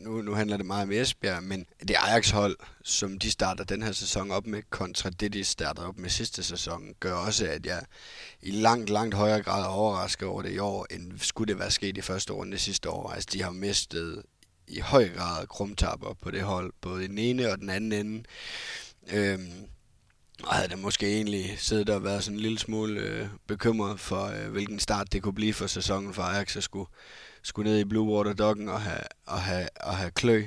Nu, 0.00 0.22
nu 0.22 0.34
handler 0.34 0.56
det 0.56 0.66
meget 0.66 0.82
om 0.82 0.92
Esbjerg, 0.92 1.42
men 1.42 1.66
det 1.88 1.96
Ajax-hold, 1.98 2.56
som 2.84 3.18
de 3.18 3.30
starter 3.30 3.64
den 3.64 3.82
her 3.82 3.92
sæson 3.92 4.30
op 4.30 4.46
med, 4.46 4.62
kontra 4.70 5.10
det, 5.10 5.32
de 5.32 5.44
startede 5.44 5.86
op 5.86 5.98
med 5.98 6.08
sidste 6.08 6.42
sæson, 6.42 6.94
gør 7.00 7.14
også, 7.14 7.46
at 7.46 7.66
jeg 7.66 7.82
i 8.42 8.50
langt, 8.50 8.90
langt 8.90 9.14
højere 9.14 9.42
grad 9.42 9.62
er 9.62 9.68
overrasket 9.68 10.28
over 10.28 10.42
det 10.42 10.52
i 10.52 10.58
år, 10.58 10.86
end 10.90 11.12
skulle 11.18 11.52
det 11.52 11.60
være 11.60 11.70
sket 11.70 11.98
i 11.98 12.00
første 12.00 12.32
runde 12.32 12.58
sidste 12.58 12.90
år. 12.90 13.10
Altså, 13.10 13.28
de 13.32 13.42
har 13.42 13.50
mistet 13.50 14.22
i 14.68 14.80
høj 14.80 15.08
grad 15.08 15.46
krumtapper 15.46 16.14
på 16.20 16.30
det 16.30 16.42
hold, 16.42 16.72
både 16.80 17.04
i 17.04 17.08
den 17.08 17.18
ene 17.18 17.50
og 17.50 17.58
den 17.58 17.70
anden 17.70 17.92
ende. 17.92 18.24
Øhm, 19.12 19.68
og 20.42 20.54
havde 20.54 20.68
da 20.68 20.76
måske 20.76 21.14
egentlig 21.14 21.54
siddet 21.58 21.90
og 21.90 22.04
været 22.04 22.24
sådan 22.24 22.36
en 22.36 22.42
lille 22.42 22.58
smule 22.58 23.00
øh, 23.00 23.26
bekymret 23.46 24.00
for, 24.00 24.24
øh, 24.24 24.50
hvilken 24.50 24.78
start 24.78 25.12
det 25.12 25.22
kunne 25.22 25.34
blive 25.34 25.54
for 25.54 25.66
sæsonen 25.66 26.14
for 26.14 26.22
Ajax 26.22 26.56
at 26.56 26.62
skulle, 26.62 26.90
skulle 27.42 27.70
ned 27.70 27.80
i 27.80 27.84
Blue 27.84 28.16
Water 28.16 28.32
Doggen 28.32 28.68
og 28.68 28.80
have, 28.80 29.02
og 29.26 29.42
have, 29.42 29.68
og 29.80 29.96
have 29.96 30.10
klø. 30.10 30.44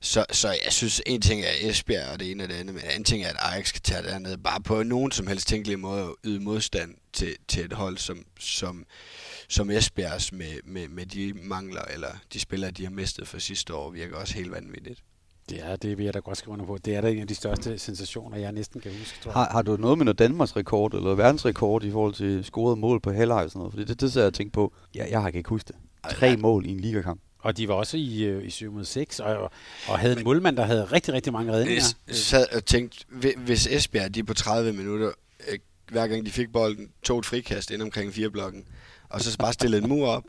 Så, 0.00 0.26
så 0.30 0.48
jeg 0.64 0.72
synes, 0.72 1.02
en 1.06 1.20
ting 1.20 1.42
er 1.42 1.52
Esbjerg 1.60 2.12
og 2.12 2.20
det 2.20 2.30
ene 2.30 2.42
og 2.42 2.48
det 2.48 2.54
andet, 2.54 2.74
men 2.74 2.84
en 2.84 2.90
anden 2.90 3.04
ting 3.04 3.24
er, 3.24 3.28
at 3.28 3.36
Ajax 3.38 3.72
kan 3.72 3.82
tage 3.82 4.02
derned 4.02 4.36
bare 4.36 4.60
på 4.60 4.82
nogen 4.82 5.12
som 5.12 5.26
helst 5.26 5.48
tænkelig 5.48 5.78
måde 5.78 6.02
at 6.02 6.14
yde 6.24 6.40
modstand 6.40 6.94
til, 7.12 7.36
til 7.48 7.64
et 7.64 7.72
hold, 7.72 7.98
som, 7.98 8.24
som 8.38 8.86
som 9.48 9.70
Esbjergs 9.70 10.32
med, 10.32 10.52
med, 10.64 10.88
med 10.88 11.06
de 11.06 11.32
mangler, 11.42 11.82
eller 11.82 12.08
de 12.32 12.40
spillere, 12.40 12.70
de 12.70 12.82
har 12.84 12.90
mistet 12.90 13.28
for 13.28 13.38
sidste 13.38 13.74
år, 13.74 13.90
virker 13.90 14.16
også 14.16 14.34
helt 14.34 14.52
vanvittigt. 14.52 15.02
Det 15.48 15.62
er 15.62 15.76
det, 15.76 15.98
vil 15.98 16.04
jeg 16.04 16.14
da 16.14 16.18
godt 16.18 16.38
skrive 16.38 16.52
under 16.52 16.66
på. 16.66 16.78
Det 16.78 16.94
er 16.94 17.00
da 17.00 17.10
en 17.10 17.18
af 17.18 17.28
de 17.28 17.34
største 17.34 17.78
sensationer, 17.78 18.38
jeg 18.38 18.52
næsten 18.52 18.80
kan 18.80 18.92
huske. 18.98 19.18
Tror 19.22 19.30
jeg. 19.30 19.34
Har, 19.34 19.48
har 19.52 19.62
du 19.62 19.76
noget 19.76 19.98
med 19.98 20.04
noget 20.04 20.18
Danmarks 20.18 20.56
rekord 20.56 20.94
eller 20.94 21.14
verdensrekord 21.14 21.84
i 21.84 21.90
forhold 21.90 22.14
til 22.14 22.44
scoret 22.44 22.78
mål 22.78 23.00
på 23.00 23.12
halvleg 23.12 23.44
og 23.44 23.50
sådan 23.50 23.58
noget? 23.58 23.72
Fordi 23.72 23.84
det, 23.84 24.00
det 24.00 24.12
så 24.12 24.22
jeg 24.22 24.34
tænkt 24.34 24.52
på. 24.52 24.72
Ja, 24.94 25.06
jeg 25.10 25.22
har 25.22 25.28
ikke 25.28 25.48
huske 25.48 25.68
det. 25.68 25.76
Tre 26.10 26.26
ja. 26.26 26.36
mål 26.36 26.66
i 26.66 26.70
en 26.70 26.80
ligakamp. 26.80 27.20
Og 27.38 27.56
de 27.56 27.68
var 27.68 27.74
også 27.74 27.96
i, 27.96 28.22
øh, 28.22 28.44
i 28.44 28.50
7 28.50 28.72
mod 28.72 28.84
6, 28.84 29.20
og, 29.20 29.50
og 29.88 29.98
havde 29.98 30.18
en 30.18 30.24
målmand, 30.24 30.56
der 30.56 30.64
havde 30.64 30.84
rigtig, 30.84 31.14
rigtig 31.14 31.32
mange 31.32 31.52
redninger. 31.52 31.82
Jeg 32.08 32.16
sad 32.16 32.46
og 32.56 32.64
tænkte, 32.64 33.04
hvis 33.36 33.66
Esbjerg 33.66 34.14
de 34.14 34.24
på 34.24 34.34
30 34.34 34.72
minutter, 34.72 35.12
øh, 35.48 35.58
hver 35.90 36.06
gang 36.06 36.26
de 36.26 36.30
fik 36.30 36.52
bolden, 36.52 36.90
tog 37.02 37.18
et 37.18 37.26
frikast 37.26 37.70
ind 37.70 37.82
omkring 37.82 38.12
fire 38.12 38.30
blokken, 38.30 38.64
og 39.08 39.20
så 39.20 39.38
bare 39.38 39.52
stille 39.52 39.78
en 39.78 39.88
mur 39.88 40.08
op. 40.08 40.24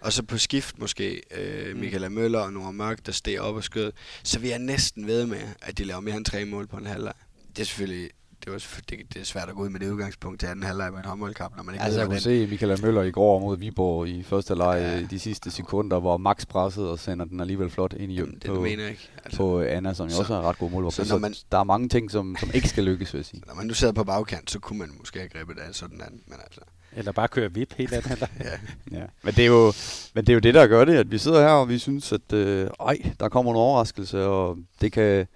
Og 0.00 0.12
så 0.12 0.22
på 0.22 0.38
skift 0.38 0.78
måske 0.78 1.22
øh, 1.36 1.74
mm. 1.74 1.80
Michael 1.80 2.10
Møller 2.10 2.38
og 2.38 2.52
Nora 2.52 2.70
Mørk, 2.70 3.06
der 3.06 3.12
steg 3.12 3.40
op 3.40 3.54
og 3.54 3.64
skød. 3.64 3.92
Så 4.22 4.38
vi 4.38 4.50
er 4.50 4.58
næsten 4.58 5.06
ved 5.06 5.26
med, 5.26 5.42
at 5.62 5.78
de 5.78 5.84
laver 5.84 6.00
mere 6.00 6.16
end 6.16 6.24
tre 6.24 6.44
mål 6.44 6.66
på 6.66 6.76
en 6.76 6.86
halvleg. 6.86 7.12
Det 7.56 7.60
er 7.60 7.64
selvfølgelig 7.64 8.10
det, 8.44 8.52
var, 8.52 8.80
det, 8.90 9.14
det 9.14 9.20
er 9.20 9.24
svært 9.24 9.48
at 9.48 9.54
gå 9.54 9.62
ud 9.62 9.68
med 9.68 9.80
det 9.80 9.90
udgangspunkt 9.90 10.40
til 10.40 10.46
anden 10.46 10.62
halvleg 10.62 10.90
med 10.92 10.98
en 10.98 11.04
håndboldkamp, 11.04 11.56
når 11.56 11.62
man 11.62 11.74
ikke 11.74 11.84
altså, 11.84 12.00
jeg 12.00 12.08
kunne 12.08 12.20
se 12.20 12.46
Michael 12.46 12.82
Møller 12.82 13.02
i 13.02 13.10
går 13.10 13.40
mod 13.40 13.56
Viborg 13.56 14.08
i 14.08 14.22
første 14.22 14.50
halvleg 14.50 14.80
ja. 14.80 15.06
de 15.06 15.18
sidste 15.18 15.50
sekunder, 15.50 16.00
hvor 16.00 16.16
Max 16.16 16.46
pressede 16.46 16.90
og 16.90 16.98
sender 16.98 17.24
den 17.24 17.40
alligevel 17.40 17.70
flot 17.70 17.92
ind 17.92 18.12
i 18.12 18.14
hjem 18.14 18.40
det, 18.40 18.50
på, 18.50 18.60
mener 18.60 18.88
ikke. 18.88 19.10
Altså, 19.24 19.36
på 19.36 19.60
Anna, 19.60 19.94
som 19.94 20.08
jo 20.08 20.18
også 20.18 20.34
er 20.34 20.42
ret 20.42 20.58
god 20.58 20.70
mål. 20.70 20.92
Så, 20.92 21.04
så 21.04 21.18
man, 21.18 21.34
der 21.52 21.58
er 21.58 21.64
mange 21.64 21.88
ting, 21.88 22.10
som, 22.10 22.36
som 22.40 22.50
ikke 22.54 22.68
skal 22.68 22.84
lykkes, 22.84 23.14
vil 23.14 23.18
jeg 23.18 23.26
sige. 23.26 23.42
Når 23.46 23.54
man 23.54 23.66
nu 23.66 23.74
sidder 23.74 23.92
på 23.92 24.04
bagkant, 24.04 24.50
så 24.50 24.58
kunne 24.58 24.78
man 24.78 24.90
måske 24.98 25.18
have 25.18 25.28
grebet 25.28 25.58
af 25.58 25.74
sådan 25.74 26.00
anden, 26.00 26.22
men 26.26 26.36
altså... 26.44 26.60
Eller 26.96 27.12
bare 27.12 27.28
køre 27.28 27.54
vip 27.54 27.74
helt 27.74 27.92
andet. 27.92 28.12
Eller? 28.12 28.26
ja. 28.44 28.98
ja. 28.98 29.04
Men, 29.22 29.34
det 29.34 29.42
er 29.42 29.46
jo, 29.46 29.72
men 30.14 30.24
det 30.24 30.28
er 30.28 30.34
jo 30.34 30.40
det, 30.40 30.54
der 30.54 30.66
gør 30.66 30.84
det, 30.84 30.94
at 30.94 31.10
vi 31.10 31.18
sidder 31.18 31.40
her, 31.40 31.48
og 31.48 31.68
vi 31.68 31.78
synes, 31.78 32.12
at 32.12 32.32
øh, 32.32 32.70
ej, 32.80 32.96
der 33.20 33.28
kommer 33.28 33.52
en 33.52 33.56
overraskelse, 33.56 34.24
og 34.24 34.58
det 34.80 34.92
kan, 34.92 35.26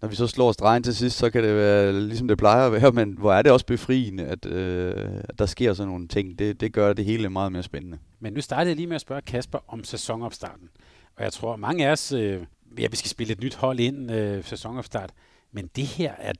når 0.00 0.08
vi 0.08 0.16
så 0.16 0.26
slår 0.26 0.52
stregen 0.52 0.82
til 0.82 0.96
sidst, 0.96 1.18
så 1.18 1.30
kan 1.30 1.44
det 1.44 1.56
være 1.56 1.92
ligesom 1.92 2.28
det 2.28 2.38
plejer 2.38 2.66
at 2.66 2.72
være, 2.72 2.92
men 3.00 3.16
hvor 3.18 3.32
er 3.32 3.42
det 3.42 3.52
også 3.52 3.66
befriende, 3.66 4.24
at, 4.24 4.46
øh, 4.46 4.94
at 5.28 5.38
der 5.38 5.46
sker 5.46 5.74
sådan 5.74 5.88
nogle 5.90 6.08
ting. 6.08 6.38
Det, 6.38 6.60
det 6.60 6.72
gør 6.72 6.92
det 6.92 7.04
hele 7.04 7.30
meget 7.30 7.52
mere 7.52 7.62
spændende. 7.62 7.98
Men 8.20 8.32
nu 8.32 8.40
startede 8.40 8.68
jeg 8.68 8.76
lige 8.76 8.86
med 8.86 8.94
at 8.94 9.00
spørge 9.00 9.22
Kasper 9.22 9.58
om 9.68 9.84
sæsonopstarten. 9.84 10.68
Og 11.16 11.24
jeg 11.24 11.32
tror, 11.32 11.56
mange 11.56 11.86
af 11.86 11.92
os, 11.92 12.12
øh, 12.12 12.42
ja, 12.78 12.86
vi 12.90 12.96
skal 12.96 13.10
spille 13.10 13.32
et 13.32 13.40
nyt 13.40 13.54
hold 13.54 13.80
ind 13.80 14.12
øh, 14.12 14.44
sæsonopstart, 14.44 15.10
men 15.52 15.70
det 15.76 15.84
her 15.84 16.12
er, 16.18 16.32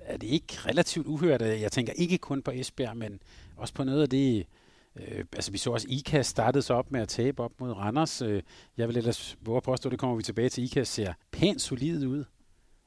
er 0.00 0.16
det 0.16 0.26
ikke 0.26 0.58
relativt 0.66 1.06
uhørt. 1.06 1.40
Jeg 1.40 1.72
tænker 1.72 1.92
ikke 1.92 2.18
kun 2.18 2.42
på 2.42 2.50
Esbjerg, 2.50 2.96
men 2.96 3.20
også 3.62 3.74
på 3.74 3.84
noget 3.84 4.02
af 4.02 4.08
det, 4.08 4.46
øh, 4.96 5.24
altså 5.32 5.52
vi 5.52 5.58
så 5.58 5.70
også 5.70 5.86
IKAS 5.90 6.26
startede 6.26 6.62
så 6.62 6.74
op 6.74 6.90
med 6.90 7.00
at 7.00 7.08
tabe 7.08 7.42
op 7.42 7.52
mod 7.60 7.72
Randers. 7.72 8.22
Øh, 8.22 8.42
jeg 8.76 8.88
vil 8.88 8.96
ellers 8.96 9.36
våge 9.40 9.56
at 9.56 9.62
påstå, 9.62 9.90
det 9.90 9.98
kommer 9.98 10.16
vi 10.16 10.22
tilbage 10.22 10.48
til. 10.48 10.64
IKAS 10.64 10.88
ser 10.88 11.12
pænt 11.32 11.62
solid 11.62 12.06
ud. 12.06 12.24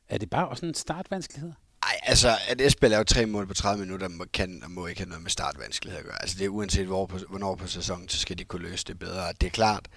Er 0.10 0.17
det 0.17 0.29
bare 0.29 0.48
også 0.48 0.65
en 0.65 0.74
startvanskelighed? 0.74 1.51
Nej, 1.86 2.00
altså, 2.03 2.29
at 2.48 2.62
Esbjerg 2.62 2.89
laver 2.89 3.03
tre 3.03 3.25
mål 3.25 3.48
på 3.48 3.53
30 3.53 3.86
minutter, 3.86 4.08
må, 4.08 4.25
kan 4.34 4.62
og 4.63 4.72
må 4.72 4.88
ikke 4.88 5.01
have 5.01 5.10
noget 5.10 5.24
med 5.24 5.32
startvanskelighed 5.32 6.00
at 6.00 6.05
gøre. 6.05 6.22
Altså, 6.22 6.38
det 6.39 6.46
er 6.46 6.50
uanset 6.50 6.86
hvor 6.86 7.05
på, 7.05 7.17
hvornår 7.29 7.55
på 7.55 7.67
sæsonen, 7.67 8.10
så 8.10 8.17
skal 8.17 8.38
de 8.38 8.44
kunne 8.44 8.70
løse 8.70 8.86
det 8.86 9.00
bedre. 9.00 9.34
Det 9.41 9.48
er 9.48 9.51
klart, 9.51 9.88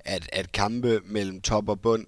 at, 0.00 0.28
at 0.32 0.52
kampe 0.52 1.00
mellem 1.04 1.40
top 1.40 1.68
og 1.68 1.80
bund 1.80 2.06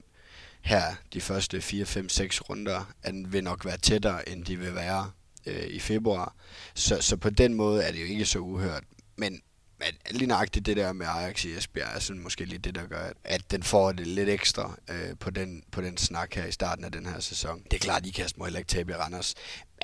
her, 0.63 0.83
de 1.13 1.21
første 1.21 1.61
4, 1.61 1.85
5, 1.85 2.09
6 2.09 2.41
runder, 2.51 2.93
at 3.03 3.13
den 3.13 3.33
vil 3.33 3.45
nok 3.45 3.65
være 3.65 3.77
tættere, 3.77 4.29
end 4.29 4.45
de 4.45 4.57
vil 4.57 4.75
være 4.75 5.11
øh, 5.47 5.67
i 5.71 5.79
februar. 5.79 6.35
Så, 6.75 7.01
så 7.01 7.17
på 7.17 7.31
den 7.31 7.55
måde 7.55 7.83
er 7.83 7.93
det 7.93 8.01
jo 8.01 8.07
ikke 8.07 8.27
så 8.27 8.39
uhørt. 8.39 8.85
Men 9.17 9.41
men 9.79 9.89
lige 10.11 10.27
nøjagtigt 10.27 10.67
det 10.67 10.77
der 10.77 10.93
med 10.93 11.07
Ajax 11.07 11.45
i 11.45 11.57
Esbjerg 11.57 11.89
er 11.95 11.99
sådan 11.99 12.23
måske 12.23 12.45
lige 12.45 12.59
det, 12.59 12.75
der 12.75 12.87
gør, 12.87 13.13
at 13.25 13.51
den 13.51 13.63
får 13.63 13.93
det 13.93 14.07
lidt 14.07 14.29
ekstra 14.29 14.79
øh, 14.91 15.17
på, 15.21 15.31
den, 15.31 15.63
på 15.73 15.81
den 15.81 15.97
snak 15.97 16.35
her 16.35 16.47
i 16.47 16.53
starten 16.53 16.85
af 16.85 16.93
den 16.93 17.07
her 17.07 17.21
sæson. 17.21 17.63
Det 17.65 17.73
er 17.73 17.79
klart, 17.79 18.03
at 18.03 18.07
IKAST 18.07 18.39
må 18.39 18.45
heller 18.45 18.59
ikke 18.59 18.69
tabe 18.69 18.93
i 18.93 18.95
Randers, 18.95 19.35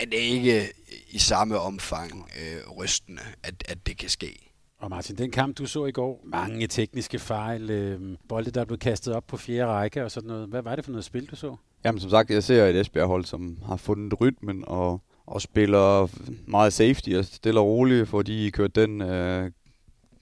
men 0.00 0.10
det 0.10 0.18
er 0.18 0.30
ikke 0.32 0.72
i 1.10 1.18
samme 1.18 1.58
omfang 1.58 2.30
øh, 2.40 2.70
rystende, 2.70 3.22
at, 3.42 3.54
at 3.68 3.86
det 3.86 3.98
kan 3.98 4.08
ske. 4.08 4.52
Og 4.78 4.90
Martin, 4.90 5.18
den 5.18 5.30
kamp, 5.30 5.58
du 5.58 5.66
så 5.66 5.86
i 5.86 5.92
går, 5.92 6.22
mange 6.24 6.66
tekniske 6.66 7.18
fejl, 7.18 7.70
øh, 7.70 8.16
bolde, 8.28 8.50
der 8.50 8.64
blev 8.64 8.78
kastet 8.78 9.14
op 9.14 9.26
på 9.26 9.36
fjerde 9.36 9.72
række 9.72 10.04
og 10.04 10.10
sådan 10.10 10.28
noget. 10.28 10.48
Hvad 10.48 10.62
var 10.62 10.76
det 10.76 10.84
for 10.84 10.92
noget 10.92 11.04
spil, 11.04 11.26
du 11.26 11.36
så? 11.36 11.56
Jamen 11.84 12.00
som 12.00 12.10
sagt, 12.10 12.30
jeg 12.30 12.42
ser 12.42 12.66
et 12.66 12.80
Esbjerg-hold, 12.80 13.24
som 13.24 13.58
har 13.66 13.76
fundet 13.76 14.20
rytmen 14.20 14.64
og, 14.66 15.02
og 15.32 15.42
spiller 15.42 16.08
meget 16.46 16.72
safety 16.72 17.10
og 17.10 17.24
stille 17.24 17.60
og 17.60 17.66
roligt, 17.66 18.08
for 18.08 18.22
de 18.22 18.50
kørt 18.50 18.74
den 18.74 19.02
øh, 19.02 19.50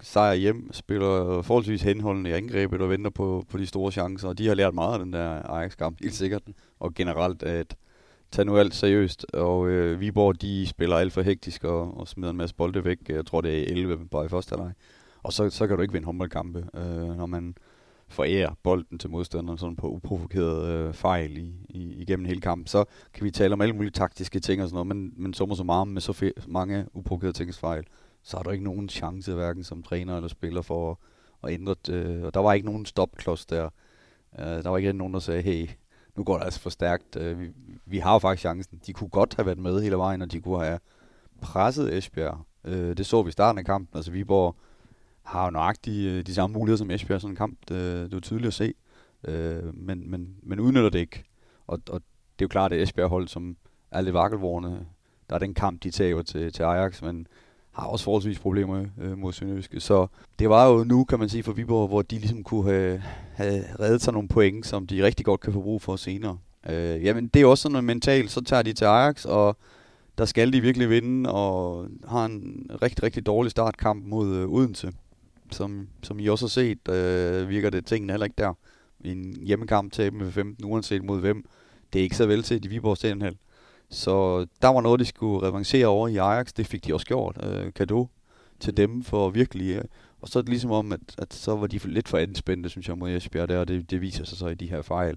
sejr 0.02 0.34
hjem, 0.34 0.72
spiller 0.72 1.42
forholdsvis 1.42 1.82
henholdende 1.82 2.30
i 2.30 2.32
angrebet 2.32 2.80
og 2.80 2.90
venter 2.90 3.10
på, 3.10 3.44
på 3.48 3.58
de 3.58 3.66
store 3.66 3.92
chancer. 3.92 4.28
Og 4.28 4.38
de 4.38 4.46
har 4.46 4.54
lært 4.54 4.74
meget 4.74 4.92
af 4.92 4.98
den 4.98 5.12
der 5.12 5.42
Ajax-kamp, 5.42 6.00
helt 6.00 6.14
sikkert. 6.14 6.42
Og 6.80 6.94
generelt 6.94 7.42
at 7.42 7.76
tage 8.32 8.46
nu 8.46 8.56
alt 8.56 8.74
seriøst. 8.74 9.26
Og 9.32 9.68
øh, 9.68 10.00
Viborg, 10.00 10.42
de 10.42 10.66
spiller 10.66 10.96
alt 10.96 11.12
for 11.12 11.22
hektisk 11.22 11.64
og, 11.64 11.98
og 11.98 12.08
smider 12.08 12.30
en 12.30 12.36
masse 12.36 12.54
bolde 12.54 12.84
væk. 12.84 12.98
Jeg 13.08 13.26
tror, 13.26 13.40
det 13.40 13.58
er 13.58 13.72
11 13.72 14.08
bare 14.10 14.24
i 14.24 14.28
første 14.28 14.50
halvleg. 14.50 14.72
Og 15.22 15.32
så, 15.32 15.50
så 15.50 15.66
kan 15.66 15.76
du 15.76 15.82
ikke 15.82 15.92
vinde 15.92 16.06
håndboldkampe, 16.06 16.66
øh, 16.74 17.16
når 17.16 17.26
man 17.26 17.54
forærer 18.10 18.54
bolden 18.62 18.98
til 18.98 19.10
modstanderen 19.10 19.58
sådan 19.58 19.76
på 19.76 19.88
uprovokeret 19.88 20.68
øh, 20.68 20.94
fejl 20.94 21.36
i, 21.36 21.54
i, 21.68 21.94
igennem 22.02 22.26
hele 22.26 22.40
kampen. 22.40 22.66
Så 22.66 22.84
kan 23.14 23.24
vi 23.24 23.30
tale 23.30 23.52
om 23.52 23.60
alle 23.60 23.74
mulige 23.74 23.90
taktiske 23.90 24.40
ting 24.40 24.62
og 24.62 24.68
sådan 24.68 24.74
noget, 24.74 24.86
men, 24.86 25.12
men 25.16 25.34
summer 25.34 25.54
så 25.54 25.64
meget 25.64 25.88
med 25.88 26.00
så 26.00 26.32
mange 26.48 26.86
uprovokerede 26.94 27.52
fejl, 27.52 27.84
så 28.22 28.36
har 28.36 28.44
du 28.44 28.50
ikke 28.50 28.64
nogen 28.64 28.88
chance, 28.88 29.34
hverken 29.34 29.64
som 29.64 29.82
træner 29.82 30.16
eller 30.16 30.28
spiller, 30.28 30.62
for 30.62 30.90
at, 30.90 30.96
at 31.48 31.54
ændre 31.54 31.74
det. 31.86 31.94
Øh, 31.94 32.24
og 32.24 32.34
der 32.34 32.40
var 32.40 32.52
ikke 32.52 32.66
nogen 32.66 32.86
stopklods 32.86 33.46
der. 33.46 33.68
Øh, 34.38 34.46
der 34.46 34.68
var 34.68 34.78
ikke 34.78 34.92
nogen, 34.92 35.14
der 35.14 35.20
sagde, 35.20 35.42
hey, 35.42 35.68
nu 36.16 36.24
går 36.24 36.36
det 36.38 36.44
altså 36.44 36.60
for 36.60 36.70
stærkt. 36.70 37.16
Øh, 37.16 37.40
vi, 37.40 37.50
vi 37.86 37.98
har 37.98 38.12
jo 38.12 38.18
faktisk 38.18 38.40
chancen. 38.40 38.80
De 38.86 38.92
kunne 38.92 39.10
godt 39.10 39.34
have 39.34 39.46
været 39.46 39.58
med 39.58 39.82
hele 39.82 39.96
vejen, 39.96 40.22
og 40.22 40.32
de 40.32 40.40
kunne 40.40 40.64
have 40.64 40.78
presset 41.40 41.96
Esbjerg. 41.96 42.38
Øh, 42.64 42.96
det 42.96 43.06
så 43.06 43.22
vi 43.22 43.28
i 43.28 43.32
starten 43.32 43.58
af 43.58 43.64
kampen. 43.64 43.96
Altså 43.96 44.10
Viborg 44.10 44.56
har 45.30 45.44
jo 45.44 45.50
nøjagtigt 45.50 46.10
øh, 46.10 46.26
de 46.26 46.34
samme 46.34 46.54
muligheder 46.54 46.78
som 46.78 46.90
Esbjerg 46.90 47.20
sådan 47.20 47.32
en 47.32 47.37
kamp. 47.37 47.58
Det, 47.68 48.10
det 48.10 48.16
er 48.16 48.20
tydeligt 48.20 48.46
at 48.46 48.54
se. 48.54 48.75
Øh, 49.28 49.75
men, 49.75 50.10
men, 50.10 50.34
men 50.42 50.60
udnytter 50.60 50.90
det 50.90 50.99
ikke. 50.99 51.25
Og, 51.66 51.78
og 51.90 52.00
det 52.38 52.44
er 52.44 52.46
jo 52.46 52.49
klart, 52.49 52.72
at 52.72 52.82
Esbjerg 52.82 53.08
hold, 53.08 53.28
som 53.28 53.56
er 53.90 54.00
lidt 54.00 54.14
vakkelvorne, 54.14 54.87
der 55.28 55.34
er 55.34 55.38
den 55.38 55.54
kamp, 55.54 55.82
de 55.82 55.90
taber 55.90 56.22
til, 56.22 56.52
til 56.52 56.62
Ajax, 56.62 57.02
men 57.02 57.26
har 57.72 57.87
også 57.87 58.04
forholdsvis 58.04 58.38
problemer 58.38 58.84
øh, 59.00 59.18
mod 59.18 59.32
Sønderjyske. 59.32 59.80
Så 59.80 60.06
det 60.38 60.49
var 60.49 60.66
jo 60.66 60.84
nu, 60.84 61.04
kan 61.04 61.18
man 61.18 61.28
sige, 61.28 61.42
for 61.42 61.52
Viborg, 61.52 61.88
hvor 61.88 62.02
de 62.02 62.18
ligesom 62.18 62.44
kunne 62.44 62.64
have, 62.64 63.02
have 63.34 63.64
reddet 63.80 64.02
sig 64.02 64.12
nogle 64.12 64.28
point, 64.28 64.66
som 64.66 64.87
de 64.87 65.04
rigtig 65.04 65.26
godt 65.26 65.40
kan 65.40 65.52
få 65.52 65.62
brug 65.62 65.82
for 65.82 65.96
senere. 65.96 66.38
Øh, 66.68 67.04
jamen, 67.04 67.28
det 67.28 67.42
er 67.42 67.46
også 67.46 67.62
sådan 67.62 67.72
noget 67.72 67.84
mentalt. 67.84 68.30
Så 68.30 68.40
tager 68.40 68.62
de 68.62 68.72
til 68.72 68.84
Ajax, 68.84 69.25
og 69.25 69.56
der 70.18 70.25
skal 70.25 70.52
de 70.52 70.60
virkelig 70.60 70.90
vinde, 70.90 71.32
og 71.32 71.87
har 72.08 72.25
en 72.25 72.66
rigtig, 72.82 73.02
rigtig 73.02 73.26
dårlig 73.26 73.50
startkamp 73.50 74.04
mod 74.06 74.37
øh, 74.37 74.49
Odense. 74.49 74.92
Som, 75.50 75.88
som 76.02 76.21
I 76.21 76.28
også 76.28 76.45
har 76.45 76.49
set, 76.49 76.88
øh, 76.88 77.49
virker 77.49 77.71
det 77.71 77.87
tingene 77.87 78.12
heller 78.12 78.25
ikke 78.25 78.38
der. 78.38 78.54
En 79.04 79.37
hjemmekamp 79.42 79.92
tabe 79.92 80.16
med 80.16 80.33
15, 80.33 80.64
uanset 80.64 81.04
mod 81.04 81.21
hvem. 81.21 81.45
Det 81.92 81.99
er 81.99 82.02
ikke 82.02 82.16
så 82.16 82.26
vel 82.26 82.42
til 82.42 82.64
i 82.64 82.69
Viborg 82.69 82.97
Stadion 82.97 83.37
så 83.90 84.47
der 84.62 84.69
var 84.69 84.80
noget, 84.80 85.00
de 85.00 85.04
skulle 85.04 85.47
revancere 85.49 85.87
over 85.87 86.09
i 86.09 86.16
Ajax. 86.16 86.52
Det 86.52 86.66
fik 86.66 86.87
de 86.87 86.95
også 86.95 87.07
gjort. 87.07 87.38
Øh, 87.42 87.73
kado 87.73 88.09
til 88.61 88.76
dem 88.76 89.02
for 89.02 89.30
virkelig. 89.30 89.76
Øh, 89.76 89.85
og 90.21 90.28
så 90.28 90.38
er 90.38 90.42
det 90.42 90.49
ligesom 90.49 90.71
om, 90.71 90.92
at, 90.92 91.00
at 91.19 91.35
så 91.35 91.57
var 91.57 91.66
de 91.66 91.78
lidt 91.85 92.09
for 92.09 92.19
anspændte, 92.19 92.69
synes 92.69 92.88
jeg, 92.88 92.99
mod 92.99 93.11
Esbjerg 93.11 93.49
der, 93.49 93.59
og 93.59 93.69
det, 93.69 93.90
det 93.90 94.00
viser 94.00 94.25
sig 94.25 94.38
så 94.38 94.47
i 94.47 94.54
de 94.54 94.71
her 94.71 94.83
fejl. 94.83 95.16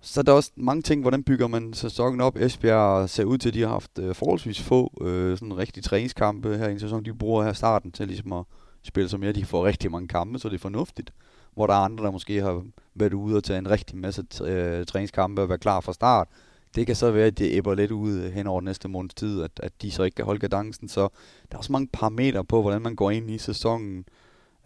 Så 0.00 0.22
der 0.22 0.32
er 0.32 0.36
også 0.36 0.50
mange 0.56 0.82
ting, 0.82 1.00
hvordan 1.00 1.22
bygger 1.22 1.46
man 1.46 1.72
sæsonen 1.72 2.20
op. 2.20 2.36
Esbjerg 2.36 3.10
ser 3.10 3.24
ud 3.24 3.38
til, 3.38 3.48
at 3.48 3.54
de 3.54 3.60
har 3.60 3.68
haft 3.68 3.98
øh, 3.98 4.14
forholdsvis 4.14 4.62
få 4.62 4.92
øh, 5.00 5.38
sådan 5.38 5.56
rigtig 5.56 5.84
træningskampe 5.84 6.58
her 6.58 6.68
i 6.68 6.72
en 6.72 6.80
sæson. 6.80 7.04
De 7.04 7.14
bruger 7.14 7.44
her 7.44 7.52
starten 7.52 7.92
til 7.92 8.06
ligesom 8.06 8.32
at 8.32 8.44
spil 8.86 9.08
som 9.08 9.20
mere. 9.20 9.32
De 9.32 9.44
får 9.44 9.66
rigtig 9.66 9.90
mange 9.90 10.08
kampe, 10.08 10.38
så 10.38 10.48
det 10.48 10.54
er 10.54 10.58
fornuftigt. 10.58 11.12
Hvor 11.54 11.66
der 11.66 11.74
er 11.74 11.78
andre, 11.78 12.04
der 12.04 12.10
måske 12.10 12.42
har 12.42 12.62
været 12.94 13.12
ude 13.12 13.36
og 13.36 13.44
tage 13.44 13.58
en 13.58 13.70
rigtig 13.70 13.96
masse 13.96 14.24
øh, 14.44 14.86
træningskampe 14.86 15.42
og 15.42 15.48
være 15.48 15.58
klar 15.58 15.80
fra 15.80 15.92
start 15.92 16.28
det 16.76 16.86
kan 16.86 16.96
så 16.96 17.10
være, 17.10 17.26
at 17.26 17.38
det 17.38 17.52
æbber 17.52 17.74
lidt 17.74 17.90
ud 17.90 18.12
øh, 18.12 18.32
hen 18.32 18.46
over 18.46 18.60
næste 18.60 18.88
måneds 18.88 19.14
tid, 19.14 19.42
at, 19.42 19.50
at 19.62 19.82
de 19.82 19.90
så 19.90 20.02
ikke 20.02 20.14
kan 20.14 20.24
holde 20.24 20.40
kadencen. 20.40 20.88
Så 20.88 21.00
der 21.50 21.54
er 21.54 21.58
også 21.58 21.72
mange 21.72 21.88
parametre 21.92 22.44
på, 22.44 22.62
hvordan 22.62 22.82
man 22.82 22.96
går 22.96 23.10
ind 23.10 23.30
i 23.30 23.38
sæsonen. 23.38 24.04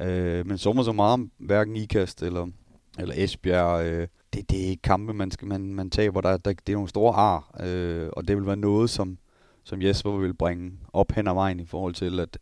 Øh, 0.01 0.47
men 0.47 0.59
sommer 0.59 0.83
så 0.83 0.93
meget, 0.93 1.31
hverken 1.39 1.77
IKAST 1.77 2.23
eller, 2.23 2.47
eller 2.99 3.15
Esbjerg, 3.17 3.87
øh, 3.87 4.09
det, 4.33 4.51
det 4.51 4.73
er 4.73 4.77
kampe, 4.83 5.15
man, 5.15 5.31
skal, 5.31 5.49
man, 5.49 5.75
man 5.75 5.91
taber. 5.91 6.21
Der, 6.21 6.37
der, 6.37 6.53
det 6.53 6.69
er 6.69 6.77
nogle 6.77 6.89
store 6.89 7.15
ar, 7.15 7.61
øh, 7.61 8.09
og 8.13 8.29
det 8.29 8.37
vil 8.37 8.47
være 8.47 8.57
noget, 8.57 8.91
som, 8.91 9.19
som 9.65 9.83
Jesper 9.83 10.11
vil 10.11 10.35
bringe 10.35 10.73
op 10.93 11.13
hen 11.13 11.27
ad 11.27 11.35
vejen 11.35 11.61
i 11.61 11.67
forhold 11.67 11.95
til, 11.95 12.21
at 12.21 12.39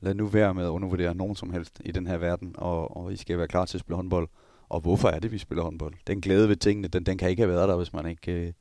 lad 0.00 0.14
nu 0.14 0.26
være 0.26 0.54
med 0.54 0.64
at 0.64 0.68
undervurdere 0.68 1.14
nogen 1.14 1.36
som 1.36 1.52
helst 1.52 1.82
i 1.84 1.92
den 1.92 2.06
her 2.06 2.18
verden, 2.18 2.54
og, 2.58 2.96
og 2.96 3.12
I 3.12 3.16
skal 3.16 3.38
være 3.38 3.48
klar 3.48 3.64
til 3.64 3.76
at 3.76 3.80
spille 3.80 3.96
håndbold. 3.96 4.28
Og 4.68 4.80
hvorfor 4.80 5.08
er 5.08 5.18
det, 5.18 5.32
vi 5.32 5.38
spiller 5.38 5.64
håndbold? 5.64 5.94
Den 6.06 6.20
glæde 6.20 6.48
ved 6.48 6.56
tingene, 6.56 6.88
den, 6.88 7.06
den 7.06 7.18
kan 7.18 7.30
ikke 7.30 7.42
have 7.42 7.52
været 7.52 7.68
der, 7.68 7.76
hvis 7.76 7.92
man 7.92 8.06
ikke, 8.06 8.32
øh, 8.32 8.52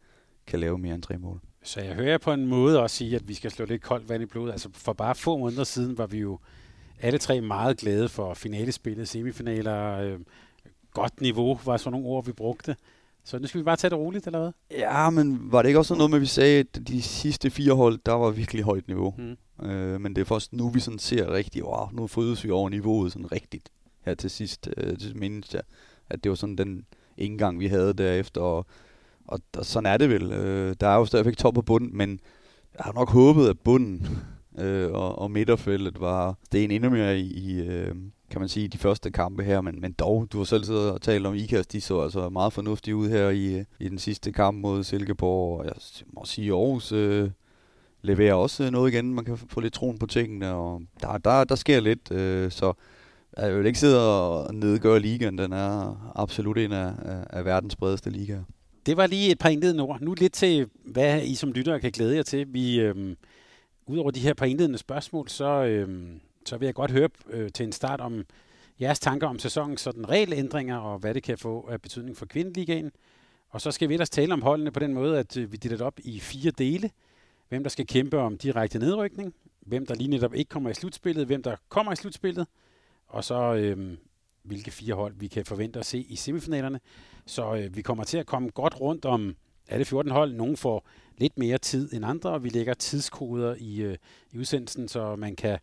kan 0.48 0.60
lave 0.60 0.78
mere 0.78 0.96
end 0.96 1.04
tre 1.04 1.18
mål. 1.18 1.40
Så 1.64 1.82
jeg 1.82 1.96
hører 1.96 2.18
på 2.18 2.34
en 2.34 2.48
måde 2.48 2.82
også 2.82 2.96
sige, 2.96 3.16
at 3.16 3.28
vi 3.28 3.34
skal 3.34 3.52
slå 3.52 3.66
lidt 3.66 3.82
koldt 3.82 4.10
vand 4.10 4.24
i 4.24 4.26
blodet. 4.26 4.52
Altså 4.52 4.70
for 4.74 4.94
bare 4.94 5.16
få 5.16 5.38
måneder 5.38 5.64
siden 5.64 5.98
var 5.98 6.08
vi 6.08 6.20
jo 6.20 6.40
alle 7.02 7.20
tre 7.20 7.42
meget 7.42 7.78
glade 7.78 8.10
for 8.10 8.34
finalespillet, 8.34 9.08
semifinaler, 9.08 10.00
øh, 10.00 10.20
godt 10.94 11.22
niveau 11.22 11.60
var 11.66 11.78
sådan 11.78 11.92
nogle 11.92 12.08
ord, 12.08 12.26
vi 12.26 12.32
brugte. 12.32 12.76
Så 13.30 13.40
nu 13.40 13.48
skal 13.48 13.60
vi 13.60 13.64
bare 13.64 13.76
tage 13.76 13.90
det 13.90 13.98
roligt, 13.98 14.26
eller 14.26 14.40
hvad? 14.40 14.52
Ja, 14.72 15.10
men 15.10 15.52
var 15.52 15.62
det 15.62 15.70
ikke 15.70 15.80
også 15.80 15.96
noget 15.96 16.10
med, 16.10 16.18
at 16.18 16.22
vi 16.22 16.26
sagde, 16.26 16.60
at 16.60 16.88
de 16.88 17.02
sidste 17.02 17.50
fire 17.50 17.74
hold, 17.74 18.00
der 18.06 18.14
var 18.14 18.30
virkelig 18.32 18.64
højt 18.64 18.88
niveau. 18.88 19.14
Mm. 19.18 19.66
Øh, 19.68 20.02
men 20.02 20.16
det 20.16 20.22
er 20.22 20.26
først 20.26 20.54
nu, 20.54 20.70
vi 20.70 20.80
sådan 20.80 21.00
ser 21.00 21.32
rigtigt, 21.34 21.66
wow, 21.66 21.90
nu 21.92 22.08
frydes 22.08 22.44
vi 22.44 22.50
over 22.50 22.70
niveauet 22.70 23.12
sådan 23.12 23.32
rigtigt 23.32 23.70
her 24.06 24.16
til 24.16 24.30
sidst. 24.30 24.70
Øh, 24.78 24.98
til 24.98 25.18
mindst, 25.18 25.54
ja, 25.54 25.60
at 26.10 26.24
det 26.24 26.30
var 26.30 26.36
sådan 26.36 26.56
den 26.56 26.86
indgang, 27.18 27.60
vi 27.60 27.68
havde 27.68 27.94
derefter, 27.94 28.42
og 28.42 28.66
og, 29.30 29.40
og 29.58 29.66
sådan 29.66 29.94
er 29.94 29.98
det 29.98 30.10
vel. 30.10 30.32
Øh, 30.32 30.76
der 30.80 30.88
er 30.88 30.96
jo 30.96 31.06
stadigvæk 31.06 31.38
top 31.38 31.54
på 31.54 31.62
bunden, 31.62 31.98
men 31.98 32.20
jeg 32.78 32.84
har 32.84 32.94
nok 32.94 33.10
håbet, 33.10 33.50
at 33.50 33.60
bunden 33.60 34.08
øh, 34.60 34.92
og, 34.92 35.20
og 35.20 35.32
midterfeltet 35.32 36.00
var 36.00 36.38
det 36.52 36.64
en 36.64 36.72
endnu 36.72 36.90
mere 36.90 37.20
i, 37.20 37.34
i 37.34 37.60
øh, 37.62 37.96
kan 38.30 38.40
man 38.40 38.50
sige, 38.50 38.68
de 38.68 38.78
første 38.78 39.12
kampe 39.12 39.44
her, 39.44 39.62
men, 39.62 39.82
men 39.82 39.92
dog, 39.92 40.28
du 40.32 40.38
har 40.38 40.46
selv 40.46 40.64
siddet 40.64 40.92
og 40.92 41.02
talt 41.02 41.26
om 41.26 41.36
IKAS, 41.36 41.68
de 41.68 41.82
så 41.82 42.02
altså 42.02 42.30
meget 42.30 42.54
fornuftige 42.54 42.96
ud 42.96 43.10
her 43.10 43.30
i, 43.30 43.64
i 43.80 43.90
den 43.90 44.00
sidste 44.00 44.32
kamp 44.32 44.62
mod 44.62 44.84
Silkeborg, 44.84 45.60
og 45.60 45.66
jeg 45.66 45.74
må 46.14 46.26
sige, 46.26 46.52
Aarhus 46.52 46.92
øh, 46.92 47.30
leverer 48.02 48.34
også 48.34 48.72
noget 48.72 48.94
igen, 48.94 49.14
man 49.14 49.26
kan 49.26 49.38
få 49.38 49.60
lidt 49.60 49.74
troen 49.74 49.98
på 49.98 50.06
tingene, 50.06 50.54
og 50.54 50.82
der, 51.02 51.18
der, 51.18 51.44
der 51.44 51.56
sker 51.56 51.80
lidt, 51.80 52.12
øh, 52.12 52.52
så 52.52 52.74
jeg 53.38 53.58
vil 53.58 53.66
ikke 53.66 53.80
sidde 53.80 54.22
og 54.22 54.56
nedgøre 54.56 55.00
ligaen, 55.00 55.38
den 55.38 55.54
er 55.54 56.12
absolut 56.16 56.58
en 56.58 56.72
af, 56.72 56.94
af, 57.06 57.24
af 57.30 57.46
verdens 57.46 57.76
bredeste 57.76 58.10
ligaer. 58.10 58.44
Det 58.86 58.98
var 58.98 59.08
lige 59.08 59.32
et 59.32 59.40
par 59.40 59.50
indledende 59.50 59.84
ord. 59.84 60.02
Nu 60.02 60.14
lidt 60.14 60.34
til, 60.34 60.68
hvad 60.86 61.24
I 61.24 61.36
som 61.36 61.52
lyttere 61.52 61.80
kan 61.80 61.92
glæde 61.92 62.16
jer 62.16 62.24
til. 62.24 62.54
Vi, 62.54 62.80
øhm, 62.80 63.16
Udover 63.90 64.12
de 64.12 64.20
her 64.20 64.34
par 64.34 64.46
indledende 64.46 64.78
spørgsmål, 64.78 65.30
så, 65.30 65.64
øhm, 65.64 66.20
så 66.46 66.58
vil 66.58 66.66
jeg 66.66 66.76
godt 66.76 66.92
høre 66.92 67.10
øh, 67.30 67.52
til 67.52 67.66
en 67.66 67.72
start 67.72 68.02
om 68.02 68.26
jeres 68.82 69.00
tanker 69.00 69.28
om 69.28 69.40
sæsonen, 69.40 69.78
sådan 69.78 70.10
regelændringer 70.10 70.78
og 70.78 71.00
hvad 71.00 71.14
det 71.14 71.24
kan 71.24 71.38
få 71.38 71.68
af 71.72 71.82
betydning 71.82 72.18
for 72.18 72.26
kvindeligaen. 72.26 72.92
Og 73.50 73.62
så 73.62 73.72
skal 73.72 73.90
vi 73.90 73.94
ellers 73.94 74.10
tale 74.10 74.34
om 74.34 74.42
holdene 74.42 74.72
på 74.72 74.80
den 74.80 74.94
måde, 74.94 75.20
at 75.20 75.38
øh, 75.38 75.52
vi 75.52 75.58
deler 75.58 75.78
det 75.78 75.86
op 75.86 76.00
i 76.00 76.20
fire 76.20 76.52
dele. 76.52 76.92
Hvem 77.50 77.64
der 77.64 77.70
skal 77.70 77.88
kæmpe 77.88 78.18
om 78.18 78.38
direkte 78.38 78.80
nedrykning, 78.80 79.34
hvem 79.60 79.86
der 79.86 79.96
lige 79.96 80.10
netop 80.10 80.36
ikke 80.36 80.50
kommer 80.50 80.70
i 80.70 80.74
slutspillet, 80.74 81.26
hvem 81.26 81.44
der 81.44 81.56
kommer 81.70 81.92
i 81.92 81.96
slutspillet, 81.96 82.48
og 83.08 83.24
så 83.24 83.54
øh, 83.56 83.98
hvilke 84.44 84.72
fire 84.72 84.94
hold 84.94 85.14
vi 85.16 85.28
kan 85.28 85.46
forvente 85.46 85.80
at 85.80 85.86
se 85.86 86.00
i 86.00 86.16
semifinalerne. 86.16 86.80
Så 87.26 87.56
øh, 87.56 87.76
vi 87.76 87.82
kommer 87.82 88.04
til 88.04 88.18
at 88.18 88.26
komme 88.26 88.50
godt 88.50 88.82
rundt 88.82 89.06
om 89.06 89.36
alle 89.68 89.86
14 89.86 90.12
hold. 90.12 90.34
Nogle 90.34 90.58
får 90.58 90.88
lidt 91.18 91.38
mere 91.38 91.58
tid 91.58 91.94
end 91.94 92.06
andre, 92.06 92.30
og 92.30 92.44
vi 92.44 92.50
lægger 92.50 92.74
tidskoder 92.74 93.56
i, 93.60 93.82
øh, 93.82 93.98
i 94.32 94.38
udsendelsen, 94.38 94.88
så 94.88 95.16
man 95.16 95.36
kan 95.36 95.60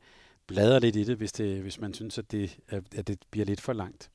bladre 0.47 0.81
lidt 0.81 0.97
i 0.97 1.05
det, 1.05 1.17
hvis, 1.17 1.33
det, 1.33 1.63
hvis 1.63 1.81
man 1.81 1.95
synes, 1.95 2.19
at 2.19 2.33
det, 2.33 2.59
at 2.69 3.07
det 3.07 3.19
bliver 3.31 3.47
lidt 3.47 3.61
for 3.61 3.73
langt. 3.73 4.11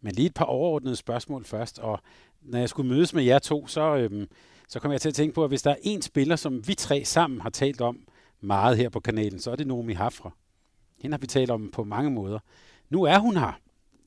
Men 0.00 0.14
lige 0.14 0.26
et 0.26 0.34
par 0.34 0.44
overordnede 0.44 0.96
spørgsmål 0.96 1.44
først, 1.44 1.78
og 1.78 2.00
når 2.42 2.58
jeg 2.58 2.68
skulle 2.68 2.88
mødes 2.88 3.14
med 3.14 3.22
jer 3.22 3.38
to, 3.38 3.66
så, 3.66 3.96
øhm, 3.96 4.28
så 4.68 4.80
kom 4.80 4.92
jeg 4.92 5.00
til 5.00 5.08
at 5.08 5.14
tænke 5.14 5.34
på, 5.34 5.44
at 5.44 5.50
hvis 5.50 5.62
der 5.62 5.70
er 5.70 5.76
en 5.82 6.02
spiller, 6.02 6.36
som 6.36 6.68
vi 6.68 6.74
tre 6.74 7.04
sammen 7.04 7.40
har 7.40 7.50
talt 7.50 7.80
om 7.80 7.98
meget 8.40 8.76
her 8.76 8.88
på 8.88 9.00
kanalen, 9.00 9.40
så 9.40 9.50
er 9.50 9.56
det 9.56 9.66
Nomi 9.66 9.92
Hafra. 9.92 10.30
Hende 10.98 11.14
har 11.14 11.18
vi 11.18 11.26
talt 11.26 11.50
om 11.50 11.70
på 11.70 11.84
mange 11.84 12.10
måder. 12.10 12.38
Nu 12.90 13.02
er 13.02 13.18
hun 13.18 13.36
her 13.36 13.60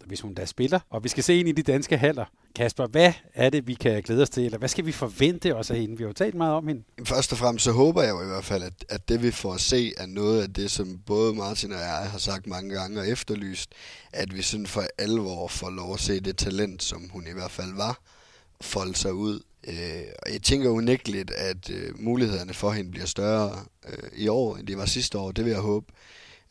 hvis 0.05 0.21
hun 0.21 0.33
da 0.33 0.45
spiller. 0.45 0.79
Og 0.89 1.03
vi 1.03 1.09
skal 1.09 1.23
se 1.23 1.39
ind 1.39 1.49
i 1.49 1.51
de 1.51 1.63
danske 1.63 1.97
haller. 1.97 2.25
Kasper, 2.55 2.87
hvad 2.87 3.13
er 3.33 3.49
det, 3.49 3.67
vi 3.67 3.73
kan 3.73 4.03
glæde 4.03 4.21
os 4.21 4.29
til, 4.29 4.45
eller 4.45 4.57
hvad 4.57 4.69
skal 4.69 4.85
vi 4.85 4.91
forvente 4.91 5.55
os 5.55 5.71
af 5.71 5.77
hende? 5.77 5.97
Vi 5.97 6.03
har 6.03 6.09
jo 6.09 6.13
talt 6.13 6.35
meget 6.35 6.53
om 6.53 6.67
hende. 6.67 6.83
Først 7.05 7.31
og 7.31 7.37
fremmest 7.37 7.65
så 7.65 7.71
håber 7.71 8.01
jeg 8.01 8.11
jo 8.11 8.21
i 8.21 8.27
hvert 8.27 8.45
fald, 8.45 8.63
at, 8.63 8.85
at 8.89 9.09
det 9.09 9.23
vi 9.23 9.31
får 9.31 9.53
at 9.53 9.61
se 9.61 9.93
er 9.97 10.05
noget 10.05 10.41
af 10.41 10.53
det, 10.53 10.71
som 10.71 10.99
både 11.05 11.33
Martin 11.33 11.71
og 11.71 11.79
jeg 11.79 12.09
har 12.11 12.17
sagt 12.17 12.47
mange 12.47 12.75
gange 12.75 12.99
og 12.99 13.09
efterlyst, 13.09 13.69
at 14.13 14.35
vi 14.35 14.41
sådan 14.41 14.67
for 14.67 14.83
alvor 14.97 15.47
får 15.47 15.69
lov 15.69 15.93
at 15.93 15.99
se 15.99 16.19
det 16.19 16.37
talent, 16.37 16.83
som 16.83 17.09
hun 17.09 17.27
i 17.27 17.33
hvert 17.33 17.51
fald 17.51 17.75
var, 17.75 17.99
folde 18.61 18.95
sig 18.95 19.13
ud. 19.13 19.39
Øh, 19.67 20.03
og 20.25 20.33
jeg 20.33 20.41
tænker 20.41 20.69
unægteligt, 20.69 21.31
at 21.31 21.69
øh, 21.69 21.99
mulighederne 21.99 22.53
for 22.53 22.71
hende 22.71 22.91
bliver 22.91 23.05
større 23.05 23.65
øh, 23.89 24.09
i 24.15 24.27
år, 24.27 24.57
end 24.57 24.67
det 24.67 24.77
var 24.77 24.85
sidste 24.85 25.17
år. 25.17 25.31
Det 25.31 25.45
vil 25.45 25.51
jeg 25.51 25.61
håbe. 25.61 25.85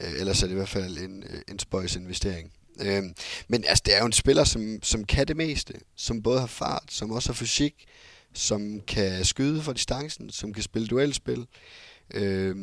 Øh, 0.01 0.13
ellers 0.21 0.43
er 0.43 0.47
det 0.47 0.53
i 0.53 0.57
hvert 0.57 0.69
fald 0.69 0.99
en, 0.99 1.23
øh, 1.23 1.41
en 1.49 1.59
spøjs 1.59 1.97
investering. 1.97 2.53
Øh, 2.81 3.03
men 3.49 3.65
altså, 3.65 3.83
det 3.87 3.95
er 3.95 3.99
jo 3.99 4.07
en 4.07 4.13
spiller, 4.13 4.45
som, 4.45 4.79
som 4.83 5.05
kan 5.05 5.29
det 5.29 5.37
meste. 5.37 5.75
Som 5.97 6.23
både 6.23 6.41
har 6.41 6.47
fart, 6.47 6.85
som 6.89 7.11
også 7.11 7.29
har 7.29 7.35
fysik, 7.35 7.85
som 8.35 8.81
kan 8.81 9.25
skyde 9.25 9.63
fra 9.63 9.73
distancen, 9.73 10.31
som 10.31 10.53
kan 10.53 10.63
spille 10.63 10.89
duelspil. 10.89 11.47
Øh, 12.15 12.57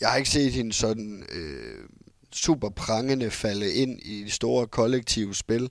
jeg 0.00 0.08
har 0.08 0.16
ikke 0.16 0.30
set 0.30 0.52
hende 0.52 0.72
sådan 0.72 1.26
øh, 1.32 1.88
super 2.32 2.68
prangende 2.68 3.30
falde 3.30 3.74
ind 3.74 4.00
i 4.02 4.24
de 4.24 4.30
store 4.30 4.66
kollektive 4.66 5.34
spil, 5.34 5.70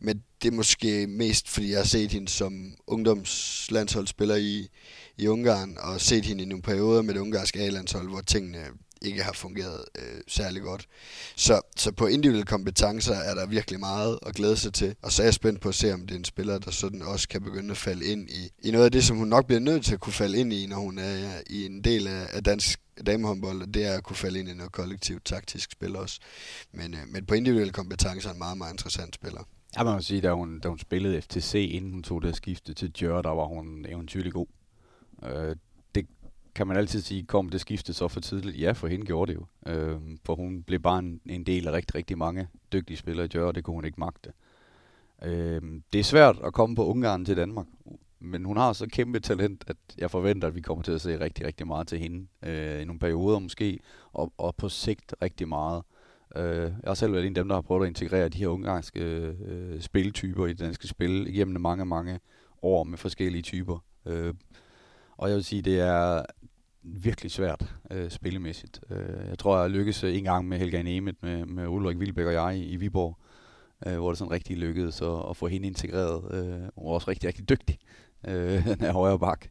men 0.00 0.22
det 0.42 0.48
er 0.48 0.52
måske 0.52 1.06
mest, 1.06 1.48
fordi 1.48 1.70
jeg 1.70 1.78
har 1.78 1.84
set 1.84 2.12
hende 2.12 2.28
som 2.28 2.74
ungdomslandsholdsspiller 2.86 4.36
i, 4.36 4.68
i 5.16 5.26
Ungarn, 5.26 5.76
og 5.80 6.00
set 6.00 6.24
hende 6.24 6.42
i 6.42 6.46
nogle 6.46 6.62
perioder 6.62 7.02
med 7.02 7.14
det 7.14 7.20
ungarske 7.20 7.60
A-landshold, 7.60 8.08
hvor 8.08 8.20
tingene 8.20 8.66
ikke 9.04 9.22
har 9.22 9.32
fungeret 9.32 9.84
øh, 9.98 10.20
særlig 10.28 10.62
godt. 10.62 10.86
Så, 11.36 11.60
så 11.76 11.92
på 11.92 12.06
individuelle 12.06 12.46
kompetencer 12.46 13.14
er 13.14 13.34
der 13.34 13.46
virkelig 13.46 13.80
meget 13.80 14.18
at 14.26 14.34
glæde 14.34 14.56
sig 14.56 14.72
til. 14.72 14.94
Og 15.02 15.12
så 15.12 15.22
er 15.22 15.26
jeg 15.26 15.34
spændt 15.34 15.60
på 15.60 15.68
at 15.68 15.74
se, 15.74 15.94
om 15.94 16.00
det 16.00 16.14
er 16.14 16.18
en 16.18 16.24
spiller, 16.24 16.58
der 16.58 16.70
sådan 16.70 17.02
også 17.02 17.28
kan 17.28 17.42
begynde 17.42 17.70
at 17.70 17.76
falde 17.76 18.04
ind 18.04 18.30
i, 18.30 18.68
i 18.68 18.70
noget 18.70 18.84
af 18.84 18.92
det, 18.92 19.04
som 19.04 19.16
hun 19.16 19.28
nok 19.28 19.46
bliver 19.46 19.60
nødt 19.60 19.84
til 19.84 19.94
at 19.94 20.00
kunne 20.00 20.12
falde 20.12 20.38
ind 20.38 20.52
i, 20.52 20.66
når 20.66 20.76
hun 20.76 20.98
er 20.98 21.40
i 21.50 21.66
en 21.66 21.84
del 21.84 22.06
af, 22.06 22.26
af 22.32 22.44
dansk 22.44 22.80
damehåndbold, 23.06 23.62
og 23.62 23.74
det 23.74 23.84
er 23.84 23.92
at 23.92 24.02
kunne 24.02 24.16
falde 24.16 24.38
ind 24.38 24.48
i 24.48 24.54
noget 24.54 24.72
kollektivt 24.72 25.24
taktisk 25.24 25.72
spil 25.72 25.96
også. 25.96 26.20
Men, 26.72 26.94
øh, 26.94 27.00
men 27.08 27.26
på 27.26 27.34
individuelle 27.34 27.72
kompetencer 27.72 28.28
er 28.28 28.32
en 28.32 28.38
meget, 28.38 28.58
meget 28.58 28.72
interessant 28.72 29.14
spiller. 29.14 29.48
Ja, 29.76 29.82
man 29.82 29.94
må 29.94 30.00
sige, 30.00 30.20
da 30.20 30.32
hun, 30.32 30.60
da 30.60 30.68
hun 30.68 30.78
spillede 30.78 31.22
FTC, 31.22 31.68
inden 31.72 31.92
hun 31.92 32.02
tog 32.02 32.22
det 32.22 32.36
skifte 32.36 32.74
til 32.74 32.90
Djør, 32.90 33.22
der 33.22 33.30
var 33.30 33.44
hun 33.44 33.86
eventyrlig 33.88 34.32
god. 34.32 34.46
Øh, 35.24 35.56
kan 36.54 36.66
man 36.66 36.76
altid 36.76 37.00
sige, 37.00 37.22
kom 37.22 37.48
det 37.48 37.60
skifte 37.60 37.92
så 37.92 38.08
for 38.08 38.20
tidligt? 38.20 38.60
Ja, 38.60 38.72
for 38.72 38.88
hende 38.88 39.06
gjorde 39.06 39.32
det 39.32 39.38
jo. 39.38 39.72
Øh, 39.72 40.00
for 40.24 40.34
hun 40.34 40.62
blev 40.62 40.80
bare 40.80 40.98
en, 40.98 41.20
en 41.26 41.44
del 41.44 41.68
af 41.68 41.72
rigtig, 41.72 41.94
rigtig 41.94 42.18
mange 42.18 42.48
dygtige 42.72 42.96
spillere 42.96 43.26
i 43.26 43.30
Jør, 43.34 43.44
og 43.44 43.54
det 43.54 43.64
kunne 43.64 43.74
hun 43.74 43.84
ikke 43.84 44.00
magte. 44.00 44.32
Øh, 45.22 45.62
det 45.92 45.98
er 45.98 46.04
svært 46.04 46.36
at 46.44 46.52
komme 46.52 46.76
på 46.76 46.86
Ungarn 46.86 47.24
til 47.24 47.36
Danmark, 47.36 47.66
men 48.20 48.44
hun 48.44 48.56
har 48.56 48.72
så 48.72 48.86
kæmpe 48.86 49.20
talent, 49.20 49.64
at 49.66 49.76
jeg 49.98 50.10
forventer, 50.10 50.48
at 50.48 50.54
vi 50.54 50.60
kommer 50.60 50.82
til 50.84 50.92
at 50.92 51.00
se 51.00 51.20
rigtig, 51.20 51.46
rigtig 51.46 51.66
meget 51.66 51.88
til 51.88 51.98
hende. 51.98 52.26
Øh, 52.42 52.82
I 52.82 52.84
nogle 52.84 52.98
perioder 52.98 53.38
måske, 53.38 53.78
og, 54.12 54.32
og 54.38 54.56
på 54.56 54.68
sigt 54.68 55.14
rigtig 55.22 55.48
meget. 55.48 55.82
Øh, 56.36 56.62
jeg 56.62 56.72
har 56.86 56.94
selv 56.94 57.12
været 57.12 57.26
en 57.26 57.30
af 57.30 57.34
dem, 57.34 57.48
der 57.48 57.54
har 57.54 57.62
prøvet 57.62 57.82
at 57.82 57.88
integrere 57.88 58.28
de 58.28 58.38
her 58.38 58.48
ungarske 58.48 59.00
øh, 59.00 59.80
spiltyper 59.80 60.46
i 60.46 60.48
det 60.48 60.58
danske 60.58 60.88
spil 60.88 61.26
igennem 61.26 61.60
mange, 61.60 61.84
mange 61.84 62.20
år 62.62 62.84
med 62.84 62.98
forskellige 62.98 63.42
typer. 63.42 63.78
Øh, 64.06 64.34
og 65.16 65.28
jeg 65.28 65.36
vil 65.36 65.44
sige, 65.44 65.62
det 65.62 65.80
er 65.80 66.22
virkelig 66.82 67.30
svært 67.30 67.74
øh, 67.90 68.10
spillemæssigt. 68.10 68.80
Øh, 68.90 69.28
jeg 69.28 69.38
tror, 69.38 69.60
jeg 69.60 69.70
lykkedes 69.70 70.04
en 70.04 70.24
gang 70.24 70.48
med 70.48 70.58
Helga 70.58 70.82
Nemet, 70.82 71.16
med, 71.22 71.46
med 71.46 71.66
Ulrik 71.66 72.00
Vilbæk 72.00 72.26
og 72.26 72.32
jeg 72.32 72.56
i, 72.56 72.64
i 72.64 72.76
Viborg, 72.76 73.16
øh, 73.86 73.96
hvor 73.96 74.08
det 74.08 74.18
sådan 74.18 74.30
rigtig 74.30 74.56
lykkedes 74.56 75.02
at, 75.02 75.30
at 75.30 75.36
få 75.36 75.46
hende 75.46 75.66
integreret. 75.66 76.34
Øh, 76.34 76.60
hun 76.76 76.86
var 76.86 76.92
også 76.92 77.10
rigtig, 77.10 77.28
rigtig 77.28 77.48
dygtig, 77.48 77.78
øh, 78.28 78.66
den 78.78 78.84
er 78.84 78.92
højre 78.92 79.18
bak, 79.18 79.46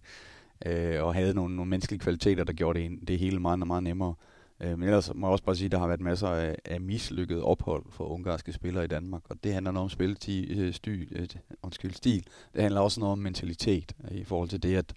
øh, 0.66 1.04
og 1.04 1.16
havde 1.16 1.34
nogle, 1.34 1.56
nogle 1.56 1.70
menneskelige 1.70 2.00
kvaliteter, 2.00 2.44
der 2.44 2.54
gjorde 2.54 2.80
det, 2.80 3.08
det 3.08 3.20
hele 3.20 3.40
meget, 3.40 3.68
meget 3.68 3.84
nemmere. 3.84 4.16
Øh, 4.60 4.80
men 4.80 4.84
ellers 4.84 5.12
må 5.16 5.28
jeg 5.28 5.32
også 5.32 5.44
bare 5.44 5.56
sige, 5.56 5.66
at 5.66 5.72
der 5.72 5.80
har 5.80 5.88
været 5.88 6.02
masser 6.02 6.28
af, 6.28 6.56
af 6.66 6.82
mislykkede 6.82 7.44
ophold 7.44 7.84
for 7.90 8.06
ungarske 8.06 8.54
spillere 8.54 8.84
i 8.84 8.88
Danmark, 8.88 9.22
og 9.30 9.44
det 9.44 9.54
handler 9.54 9.72
noget 9.72 9.84
om 9.84 9.90
spilletil, 9.90 10.60
øh, 10.60 10.74
stil, 10.74 11.08
øh, 11.12 11.28
undskyld, 11.64 11.94
stil. 11.94 12.26
Det 12.54 12.62
handler 12.62 12.82
også 12.82 13.00
noget 13.00 13.12
om 13.12 13.20
mentalitet 13.20 13.96
øh, 14.12 14.18
i 14.18 14.24
forhold 14.24 14.50
til 14.50 14.64
det, 14.64 14.76
at 14.76 14.94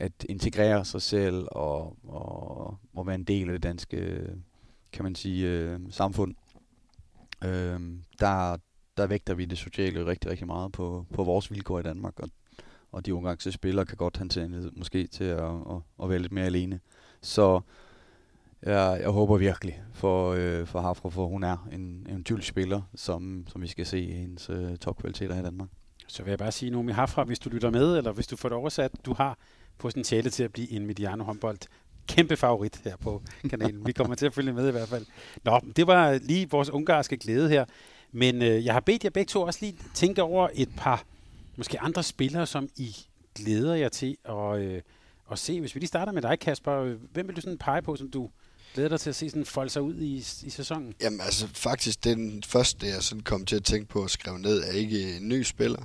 at 0.00 0.12
integrere 0.28 0.84
sig 0.84 1.02
selv 1.02 1.46
og, 1.50 1.96
og, 2.08 2.78
og 2.94 3.06
være 3.06 3.14
en 3.14 3.24
del 3.24 3.48
af 3.48 3.52
det 3.52 3.62
danske, 3.62 4.26
kan 4.92 5.04
man 5.04 5.14
sige, 5.14 5.48
øh, 5.48 5.80
samfund. 5.90 6.34
Øh, 7.44 7.80
der, 8.20 8.56
der 8.96 9.06
vægter 9.06 9.34
vi 9.34 9.44
det 9.44 9.58
sociale 9.58 10.06
rigtig, 10.06 10.30
rigtig 10.30 10.46
meget 10.46 10.72
på, 10.72 11.06
på 11.14 11.24
vores 11.24 11.50
vilkår 11.50 11.78
i 11.78 11.82
Danmark, 11.82 12.20
og, 12.20 12.28
og 12.92 13.06
de 13.06 13.14
ungarske 13.14 13.52
spillere 13.52 13.86
kan 13.86 13.96
godt 13.96 14.16
have 14.16 14.44
en 14.44 14.72
måske 14.76 15.06
til 15.06 15.24
at, 15.24 15.44
at, 15.44 15.80
at 16.02 16.10
være 16.10 16.18
lidt 16.18 16.32
mere 16.32 16.46
alene. 16.46 16.80
Så 17.20 17.60
jeg, 18.62 18.98
jeg 19.00 19.10
håber 19.10 19.36
virkelig 19.36 19.82
for, 19.92 20.32
øh, 20.32 20.66
for 20.66 20.80
Hafra, 20.80 21.08
for 21.08 21.26
hun 21.26 21.42
er 21.42 21.68
en, 21.72 22.06
en 22.10 22.24
tyld 22.24 22.42
spiller, 22.42 22.82
som, 22.94 23.44
som 23.48 23.62
vi 23.62 23.66
skal 23.66 23.86
se 23.86 24.00
i 24.00 24.12
hendes 24.12 24.50
øh, 24.50 24.76
topkvaliteter 24.76 25.34
her 25.34 25.42
i 25.42 25.44
Danmark. 25.44 25.68
Så 26.06 26.22
vil 26.22 26.30
jeg 26.30 26.38
bare 26.38 26.52
sige, 26.52 26.70
Nomi 26.70 26.92
Hafra, 26.92 27.24
hvis 27.24 27.38
du 27.38 27.50
lytter 27.50 27.70
med, 27.70 27.96
eller 27.96 28.12
hvis 28.12 28.26
du 28.26 28.36
får 28.36 28.48
det 28.48 28.58
oversat, 28.58 28.92
du 29.04 29.14
har 29.14 29.38
potentiale 29.80 30.30
til 30.30 30.42
at 30.42 30.52
blive 30.52 30.70
en 30.70 30.86
Mediano 30.86 31.24
håndbold 31.24 31.58
kæmpe 32.08 32.36
favorit 32.36 32.80
her 32.84 32.96
på 32.96 33.22
kanalen. 33.50 33.86
Vi 33.86 33.92
kommer 33.92 34.14
til 34.14 34.26
at 34.26 34.34
følge 34.34 34.52
med 34.52 34.68
i 34.68 34.70
hvert 34.70 34.88
fald. 34.88 35.06
Nå, 35.44 35.60
det 35.76 35.86
var 35.86 36.18
lige 36.22 36.50
vores 36.50 36.70
ungarske 36.70 37.16
glæde 37.16 37.48
her. 37.48 37.64
Men 38.12 38.42
øh, 38.42 38.64
jeg 38.64 38.72
har 38.72 38.80
bedt 38.80 39.04
jer 39.04 39.10
begge 39.10 39.28
to 39.28 39.42
også 39.42 39.58
lige 39.62 39.76
tænke 39.94 40.22
over 40.22 40.48
et 40.54 40.68
par 40.76 41.04
måske 41.56 41.80
andre 41.80 42.02
spillere, 42.02 42.46
som 42.46 42.68
I 42.76 42.96
glæder 43.34 43.74
jer 43.74 43.88
til 43.88 44.16
at, 44.24 44.58
øh, 44.58 44.82
at 45.32 45.38
se. 45.38 45.60
Hvis 45.60 45.74
vi 45.74 45.80
lige 45.80 45.88
starter 45.88 46.12
med 46.12 46.22
dig, 46.22 46.38
Kasper. 46.38 46.96
Hvem 47.12 47.28
vil 47.28 47.36
du 47.36 47.40
sådan 47.40 47.58
pege 47.58 47.82
på, 47.82 47.96
som 47.96 48.10
du 48.10 48.30
glæder 48.74 48.88
dig 48.88 49.00
til 49.00 49.10
at 49.10 49.16
se 49.16 49.30
sådan 49.30 49.44
folde 49.44 49.70
sig 49.70 49.82
ud 49.82 49.94
i, 49.94 50.16
i 50.16 50.50
sæsonen? 50.50 50.94
Jamen 51.02 51.20
altså 51.20 51.46
faktisk 51.46 52.04
den 52.04 52.42
første, 52.42 52.86
jeg 52.86 53.02
sådan 53.02 53.22
kom 53.22 53.46
til 53.46 53.56
at 53.56 53.64
tænke 53.64 53.88
på 53.88 54.04
at 54.04 54.10
skrive 54.10 54.38
ned, 54.38 54.62
er 54.62 54.72
ikke 54.72 55.16
en 55.16 55.28
ny 55.28 55.42
spiller 55.42 55.82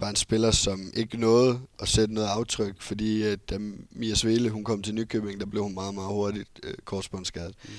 var 0.00 0.10
en 0.10 0.16
spiller, 0.16 0.50
som 0.50 0.90
ikke 0.94 1.16
nåede 1.16 1.60
at 1.78 1.88
sætte 1.88 2.14
noget 2.14 2.28
aftryk, 2.28 2.82
fordi 2.82 3.22
at 3.22 3.50
da 3.50 3.58
Mia 3.90 4.14
Svele 4.14 4.50
hun 4.50 4.64
kom 4.64 4.82
til 4.82 4.94
Nykøbing, 4.94 5.40
der 5.40 5.46
blev 5.46 5.62
hun 5.62 5.74
meget, 5.74 5.94
meget 5.94 6.08
hurtigt 6.08 6.60
øh, 6.62 6.74
korsbåndsskadet. 6.84 7.54
Mm. 7.64 7.70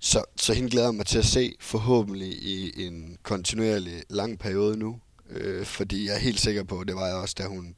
Så, 0.00 0.24
så 0.36 0.54
hende 0.54 0.70
glæder 0.70 0.92
mig 0.92 1.06
til 1.06 1.18
at 1.18 1.24
se 1.24 1.54
forhåbentlig 1.60 2.28
i 2.28 2.86
en 2.86 3.16
kontinuerlig 3.22 4.02
lang 4.08 4.38
periode 4.38 4.76
nu, 4.76 4.98
øh, 5.30 5.64
fordi 5.64 6.06
jeg 6.06 6.14
er 6.14 6.18
helt 6.18 6.40
sikker 6.40 6.62
på, 6.64 6.84
det 6.84 6.94
var 6.94 7.06
jeg 7.06 7.16
også, 7.16 7.34
da 7.38 7.44
hun, 7.44 7.74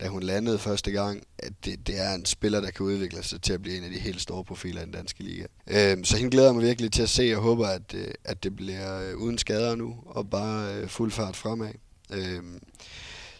da 0.00 0.08
hun 0.08 0.22
landede 0.22 0.58
første 0.58 0.90
gang, 0.90 1.22
at 1.38 1.52
det, 1.64 1.86
det 1.86 2.00
er 2.00 2.14
en 2.14 2.24
spiller, 2.24 2.60
der 2.60 2.70
kan 2.70 2.86
udvikle 2.86 3.22
sig 3.22 3.42
til 3.42 3.52
at 3.52 3.62
blive 3.62 3.76
en 3.76 3.84
af 3.84 3.90
de 3.90 3.98
helt 3.98 4.20
store 4.20 4.44
profiler 4.44 4.80
i 4.82 4.84
den 4.84 4.92
danske 4.92 5.22
liga. 5.22 5.46
Øh, 5.66 6.04
så 6.04 6.16
hende 6.16 6.30
glæder 6.30 6.52
mig 6.52 6.62
virkelig 6.62 6.92
til 6.92 7.02
at 7.02 7.08
se, 7.08 7.34
og 7.36 7.42
håber, 7.42 7.66
at, 7.66 7.94
øh, 7.94 8.08
at 8.24 8.42
det 8.42 8.56
bliver 8.56 9.10
øh, 9.10 9.16
uden 9.16 9.38
skader 9.38 9.74
nu, 9.74 9.96
og 10.06 10.30
bare 10.30 10.74
øh, 10.74 10.88
fuld 10.88 11.10
fart 11.10 11.36
fremad. 11.36 11.72
Øh, 12.12 12.42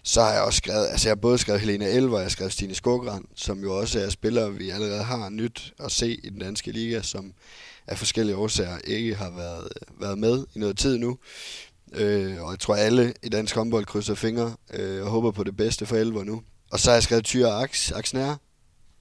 så 0.03 0.23
har 0.23 0.33
jeg 0.33 0.43
også 0.43 0.57
skrevet, 0.57 0.89
altså 0.91 1.09
jeg 1.09 1.11
har 1.11 1.21
både 1.21 1.39
skrevet 1.39 1.61
Helena 1.61 1.87
Elver, 1.87 2.19
jeg 2.19 2.25
har 2.25 2.31
skrevet 2.31 2.53
Stine 2.53 2.75
Skogrand, 2.75 3.25
som 3.35 3.61
jo 3.61 3.79
også 3.79 4.01
er 4.01 4.11
spillere, 4.11 4.55
vi 4.55 4.71
allerede 4.71 5.03
har 5.03 5.29
nyt 5.29 5.73
at 5.79 5.93
se 5.93 6.15
i 6.25 6.29
den 6.29 6.39
danske 6.39 6.73
liga, 6.73 7.03
som 7.03 7.33
af 7.87 7.99
forskellige 7.99 8.37
årsager 8.37 8.79
ikke 8.85 9.15
har 9.15 9.31
været, 9.31 9.69
været 10.01 10.19
med 10.19 10.47
i 10.55 10.59
noget 10.59 10.79
tid 10.79 10.99
nu. 10.99 11.19
Øh, 11.95 12.43
og 12.43 12.51
jeg 12.51 12.59
tror 12.59 12.75
alle 12.75 13.15
i 13.23 13.29
dansk 13.29 13.55
håndbold 13.55 13.87
krydser 13.87 14.15
fingre 14.15 14.57
øh, 14.75 15.05
og 15.05 15.11
håber 15.11 15.31
på 15.31 15.45
det 15.45 15.57
bedste 15.57 15.87
for 15.87 15.97
Elver 15.97 16.25
nu. 16.25 16.43
Og 16.71 16.81
så 16.81 16.91
har 16.91 16.97
jeg 16.97 17.03
skrevet 17.03 17.25
Tyre 17.25 17.63
Aks, 17.63 17.93
Aksnær, 17.93 18.41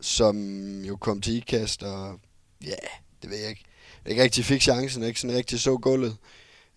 som 0.02 0.36
jo 0.84 0.96
kom 0.96 1.22
til 1.22 1.38
IKAST, 1.38 1.84
og 1.84 2.20
ja, 2.66 2.76
det 3.22 3.30
ved 3.30 3.38
jeg 3.38 3.50
ikke. 3.50 3.64
Ikke 4.06 4.24
rigtig 4.24 4.46
fik 4.46 4.62
chancen, 4.62 5.04
ikke 5.04 5.20
sådan 5.20 5.38
rigtig 5.38 5.60
så 5.60 5.78
gulvet 5.78 6.18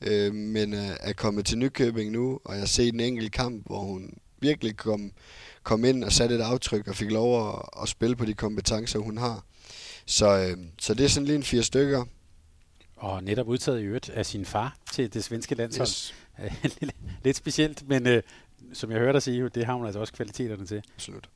øh, 0.06 0.34
men 0.34 0.74
øh, 0.74 0.90
er 1.00 1.12
kommet 1.12 1.46
til 1.46 1.58
Nykøbing 1.58 2.10
nu, 2.10 2.40
og 2.44 2.52
jeg 2.52 2.60
har 2.60 2.66
set 2.66 2.94
en 2.94 3.00
enkelt 3.00 3.32
kamp, 3.32 3.66
hvor 3.66 3.80
hun 3.80 4.14
virkelig 4.40 4.76
kom, 4.76 5.12
kom 5.62 5.84
ind 5.84 6.04
og 6.04 6.12
satte 6.12 6.34
et 6.34 6.40
aftryk 6.40 6.88
og 6.88 6.94
fik 6.94 7.10
lov 7.10 7.48
at, 7.48 7.62
at 7.82 7.88
spille 7.88 8.16
på 8.16 8.24
de 8.24 8.34
kompetencer, 8.34 8.98
hun 8.98 9.18
har. 9.18 9.44
Så, 10.06 10.38
øh, 10.38 10.56
så 10.78 10.94
det 10.94 11.04
er 11.04 11.08
sådan 11.08 11.26
lige 11.26 11.36
en 11.36 11.42
fire 11.42 11.62
stykker. 11.62 12.04
Og 12.96 13.24
netop 13.24 13.48
udtaget 13.48 13.80
i 13.80 13.84
øvrigt 13.84 14.10
af 14.10 14.26
sin 14.26 14.44
far 14.44 14.76
til 14.92 15.14
det 15.14 15.24
svenske 15.24 15.54
landshold. 15.54 15.88
Yes. 15.88 16.14
Lidt 17.24 17.36
specielt, 17.36 17.88
men 17.88 18.06
øh, 18.06 18.22
som 18.72 18.90
jeg 18.90 18.98
hørte 18.98 19.12
dig 19.12 19.22
sige, 19.22 19.48
det 19.48 19.66
har 19.66 19.74
hun 19.74 19.86
altså 19.86 20.00
også 20.00 20.12
kvaliteterne 20.12 20.66
til. 20.66 20.82
Absolut. 20.94 21.28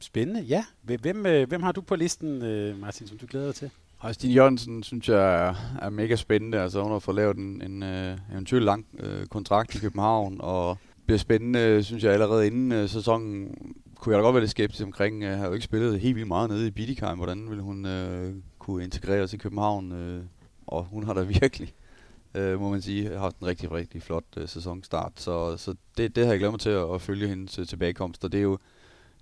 Spændende, 0.00 0.40
ja. 0.40 0.64
Hvem, 0.82 1.26
øh, 1.26 1.48
hvem 1.48 1.62
har 1.62 1.72
du 1.72 1.80
på 1.80 1.96
listen, 1.96 2.42
øh, 2.42 2.78
Martin, 2.78 3.08
som 3.08 3.18
du 3.18 3.26
glæder 3.30 3.46
dig 3.46 3.54
til? 3.54 3.70
Og 4.04 4.14
Stine 4.14 4.34
Jørgensen 4.34 4.82
synes 4.82 5.08
jeg 5.08 5.46
er, 5.46 5.54
er 5.82 5.90
mega 5.90 6.16
spændende. 6.16 6.60
Altså 6.60 6.82
hun 6.82 6.92
har 6.92 6.98
fået 6.98 7.14
lavet 7.14 7.36
en, 7.36 7.62
en 7.62 7.82
uh, 7.82 8.32
eventuelt 8.32 8.64
lang 8.64 8.86
uh, 8.92 9.26
kontrakt 9.26 9.74
i 9.74 9.78
København, 9.78 10.36
og 10.40 10.78
bliver 11.06 11.18
spændende, 11.18 11.82
synes 11.82 12.04
jeg, 12.04 12.12
allerede 12.12 12.46
inden 12.46 12.82
uh, 12.82 12.88
sæsonen. 12.88 13.56
Kunne 13.96 14.12
jeg 14.14 14.18
da 14.18 14.24
godt 14.24 14.34
være 14.34 14.42
lidt 14.42 14.50
skeptisk 14.50 14.84
omkring. 14.84 15.22
Jeg 15.22 15.38
har 15.38 15.46
jo 15.46 15.52
ikke 15.52 15.64
spillet 15.64 16.00
helt 16.00 16.14
vildt 16.14 16.28
meget 16.28 16.50
nede 16.50 16.66
i 16.66 16.70
Bidikheim. 16.70 17.16
Hvordan 17.16 17.50
vil 17.50 17.60
hun 17.60 17.84
uh, 17.84 18.34
kunne 18.58 18.84
integreres 18.84 19.32
i 19.32 19.36
København? 19.36 19.92
Uh, 19.92 20.24
og 20.66 20.84
hun 20.84 21.04
har 21.04 21.14
da 21.14 21.22
virkelig, 21.40 21.74
uh, 22.38 22.60
må 22.60 22.70
man 22.70 22.82
sige, 22.82 23.18
haft 23.18 23.38
en 23.38 23.46
rigtig, 23.46 23.72
rigtig 23.72 24.02
flot 24.02 24.24
uh, 24.36 24.48
sæsonstart. 24.48 25.12
Så, 25.16 25.56
så 25.56 25.74
det, 25.96 26.16
det 26.16 26.24
har 26.24 26.32
jeg 26.32 26.38
glædet 26.38 26.52
mig 26.52 26.60
til 26.60 26.70
at, 26.70 26.94
at 26.94 27.00
følge 27.00 27.28
hendes 27.28 27.58
uh, 27.58 27.66
tilbagekomst. 27.66 28.24
Og 28.24 28.32
det 28.32 28.38
er 28.38 28.42
jo 28.42 28.58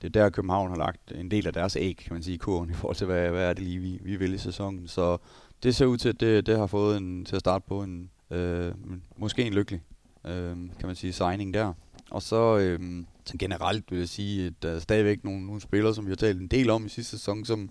det 0.02 0.16
er 0.16 0.22
der, 0.22 0.30
København 0.30 0.70
har 0.70 0.76
lagt 0.76 1.12
en 1.14 1.30
del 1.30 1.46
af 1.46 1.52
deres 1.52 1.76
æg, 1.76 1.96
kan 1.96 2.12
man 2.12 2.22
sige, 2.22 2.34
i 2.34 2.38
kurven, 2.38 2.70
i 2.70 2.74
forhold 2.74 2.96
til, 2.96 3.06
hvad, 3.06 3.30
hvad 3.30 3.48
er 3.48 3.52
det 3.52 3.62
lige, 3.62 3.78
vi, 3.78 3.98
vi 4.02 4.16
vil 4.16 4.34
i 4.34 4.38
sæsonen. 4.38 4.88
Så 4.88 5.18
det 5.62 5.74
ser 5.74 5.86
ud 5.86 5.96
til, 5.96 6.08
at 6.08 6.20
det, 6.20 6.46
det 6.46 6.58
har 6.58 6.66
fået 6.66 6.96
en, 6.96 7.24
til 7.24 7.36
at 7.36 7.40
starte 7.40 7.64
på 7.68 7.82
en, 7.82 8.10
øh, 8.30 8.72
måske 9.16 9.44
en 9.44 9.52
lykkelig, 9.52 9.80
øh, 10.24 10.56
kan 10.56 10.86
man 10.86 10.96
sige, 10.96 11.12
signing 11.12 11.54
der. 11.54 11.72
Og 12.10 12.22
så, 12.22 12.58
øh, 12.58 13.04
så 13.24 13.38
generelt 13.38 13.90
vil 13.90 13.98
jeg 13.98 14.08
sige, 14.08 14.46
at 14.46 14.52
der 14.62 14.70
er 14.70 14.78
stadigvæk 14.78 15.24
nogle, 15.24 15.46
nogle 15.46 15.60
spillere, 15.60 15.94
som 15.94 16.06
vi 16.06 16.10
har 16.10 16.16
talt 16.16 16.40
en 16.40 16.48
del 16.48 16.70
om 16.70 16.86
i 16.86 16.88
sidste 16.88 17.10
sæson, 17.10 17.44
som 17.44 17.70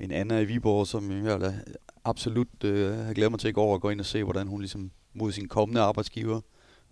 en 0.00 0.10
Anna 0.10 0.40
i 0.40 0.44
Viborg, 0.44 0.86
som 0.86 1.24
jeg 1.26 1.40
da 1.40 1.54
absolut 2.04 2.64
øh, 2.64 2.98
har 2.98 3.12
glædet 3.12 3.32
mig 3.32 3.40
til 3.40 3.48
i 3.48 3.52
går 3.52 3.74
at 3.74 3.80
gå 3.80 3.90
ind 3.90 4.00
og 4.00 4.06
se, 4.06 4.24
hvordan 4.24 4.46
hun 4.46 4.60
ligesom 4.60 4.90
mod 5.14 5.32
sin 5.32 5.48
kommende 5.48 5.80
arbejdsgiver, 5.80 6.40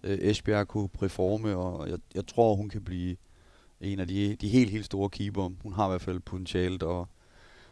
øh, 0.02 0.18
Esbjerg, 0.20 0.68
kunne 0.68 0.88
performe, 0.88 1.56
og 1.56 1.90
jeg, 1.90 1.98
jeg 2.14 2.26
tror, 2.26 2.54
hun 2.54 2.68
kan 2.68 2.84
blive 2.84 3.16
en 3.82 4.00
af 4.00 4.08
de, 4.08 4.36
de 4.40 4.48
helt, 4.48 4.70
helt 4.70 4.84
store 4.84 5.10
keeper. 5.10 5.50
Hun 5.62 5.72
har 5.72 5.86
i 5.86 5.90
hvert 5.90 6.02
fald 6.02 6.20
potentialet 6.20 6.82
og, 6.82 7.08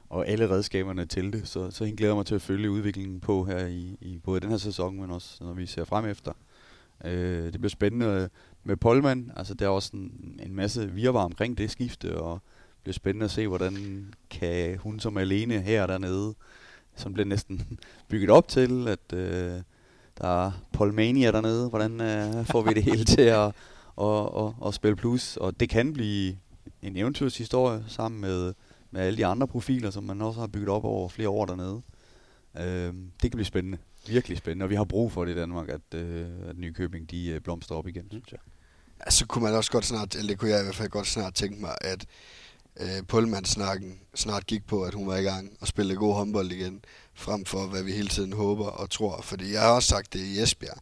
og 0.08 0.28
alle 0.28 0.50
redskaberne 0.50 1.06
til 1.06 1.32
det, 1.32 1.48
så, 1.48 1.70
så 1.70 1.84
hende 1.84 1.96
glæder 1.96 2.14
mig 2.14 2.26
til 2.26 2.34
at 2.34 2.42
følge 2.42 2.70
udviklingen 2.70 3.20
på 3.20 3.44
her 3.44 3.66
i, 3.66 3.96
i 4.00 4.18
både 4.24 4.40
den 4.40 4.50
her 4.50 4.56
sæson, 4.56 5.00
men 5.00 5.10
også 5.10 5.44
når 5.44 5.52
vi 5.52 5.66
ser 5.66 5.84
frem 5.84 6.04
efter. 6.04 6.32
Øh, 7.04 7.44
det 7.44 7.60
bliver 7.60 7.68
spændende 7.68 8.28
med 8.64 8.76
Polman, 8.76 9.32
altså 9.36 9.54
der 9.54 9.64
er 9.64 9.70
også 9.70 9.90
en, 9.94 10.40
en 10.42 10.54
masse 10.54 10.90
virvar 10.90 11.24
omkring 11.24 11.58
det 11.58 11.70
skifte, 11.70 12.20
og 12.20 12.32
det 12.74 12.82
bliver 12.82 12.94
spændende 12.94 13.24
at 13.24 13.30
se, 13.30 13.48
hvordan 13.48 14.06
kan 14.30 14.78
hun 14.78 15.00
som 15.00 15.16
alene 15.16 15.60
her 15.60 15.86
dernede, 15.86 16.34
som 16.96 17.12
bliver 17.12 17.26
næsten 17.26 17.78
bygget 18.08 18.30
op 18.30 18.48
til, 18.48 18.88
at 18.88 19.12
øh, 19.12 19.62
der 20.18 20.46
er 20.46 20.52
Polmania 20.72 21.32
dernede, 21.32 21.68
hvordan 21.68 22.00
øh, 22.00 22.46
får 22.46 22.62
vi 22.62 22.74
det 22.74 22.82
hele 22.82 23.04
til 23.04 23.22
at, 23.22 23.54
og, 24.00 24.34
og, 24.34 24.54
og 24.60 24.74
spille 24.74 24.96
plus, 24.96 25.36
og 25.36 25.60
det 25.60 25.68
kan 25.68 25.92
blive 25.92 26.36
en 26.82 26.96
eventyrshistorie 26.96 27.84
sammen 27.88 28.20
med, 28.20 28.54
med 28.90 29.00
alle 29.00 29.16
de 29.16 29.26
andre 29.26 29.46
profiler, 29.48 29.90
som 29.90 30.04
man 30.04 30.22
også 30.22 30.40
har 30.40 30.46
bygget 30.46 30.68
op 30.68 30.84
over 30.84 31.08
flere 31.08 31.28
år 31.28 31.46
dernede. 31.46 31.82
Øh, 32.58 32.94
det 32.94 33.30
kan 33.30 33.30
blive 33.30 33.44
spændende. 33.44 33.78
Virkelig 34.06 34.38
spændende, 34.38 34.64
og 34.64 34.70
vi 34.70 34.74
har 34.74 34.84
brug 34.84 35.12
for 35.12 35.24
det 35.24 35.32
i 35.32 35.34
Danmark, 35.34 35.68
at, 35.68 35.94
øh, 35.94 36.28
at 36.48 36.58
Nykøbing 36.58 37.10
de 37.10 37.26
øh, 37.26 37.40
blomster 37.40 37.74
op 37.74 37.88
igen, 37.88 38.06
synes 38.10 38.32
jeg. 38.32 38.40
Så 39.08 39.16
så 39.18 39.26
kunne 39.26 39.44
man 39.44 39.54
også 39.54 39.70
godt 39.70 39.84
snart, 39.84 40.14
eller 40.14 40.28
det 40.28 40.38
kunne 40.38 40.50
jeg 40.50 40.60
i 40.60 40.62
hvert 40.62 40.76
fald 40.76 40.88
godt 40.88 41.06
snart 41.06 41.34
tænke 41.34 41.60
mig, 41.60 41.74
at 41.80 42.06
øh, 42.80 43.02
Pullman-snakken 43.08 44.00
snart 44.14 44.46
gik 44.46 44.66
på, 44.66 44.82
at 44.82 44.94
hun 44.94 45.06
var 45.06 45.16
i 45.16 45.22
gang 45.22 45.52
og 45.60 45.66
spille 45.66 45.96
god 45.96 46.14
håndbold 46.14 46.52
igen, 46.52 46.84
frem 47.14 47.44
for 47.44 47.66
hvad 47.66 47.82
vi 47.82 47.92
hele 47.92 48.08
tiden 48.08 48.32
håber 48.32 48.66
og 48.66 48.90
tror. 48.90 49.20
Fordi 49.22 49.52
jeg 49.52 49.60
har 49.60 49.70
også 49.70 49.88
sagt 49.88 50.12
det 50.12 50.20
i 50.20 50.42
Esbjerg, 50.42 50.78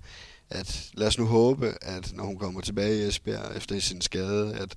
at 0.51 0.91
lad 0.95 1.07
os 1.07 1.19
nu 1.19 1.27
håbe, 1.27 1.75
at 1.83 2.13
når 2.15 2.25
hun 2.25 2.39
kommer 2.39 2.61
tilbage 2.61 2.99
i 2.99 3.09
Esbjerg 3.09 3.57
efter 3.57 3.81
sin 3.81 4.01
skade, 4.01 4.55
at, 4.55 4.77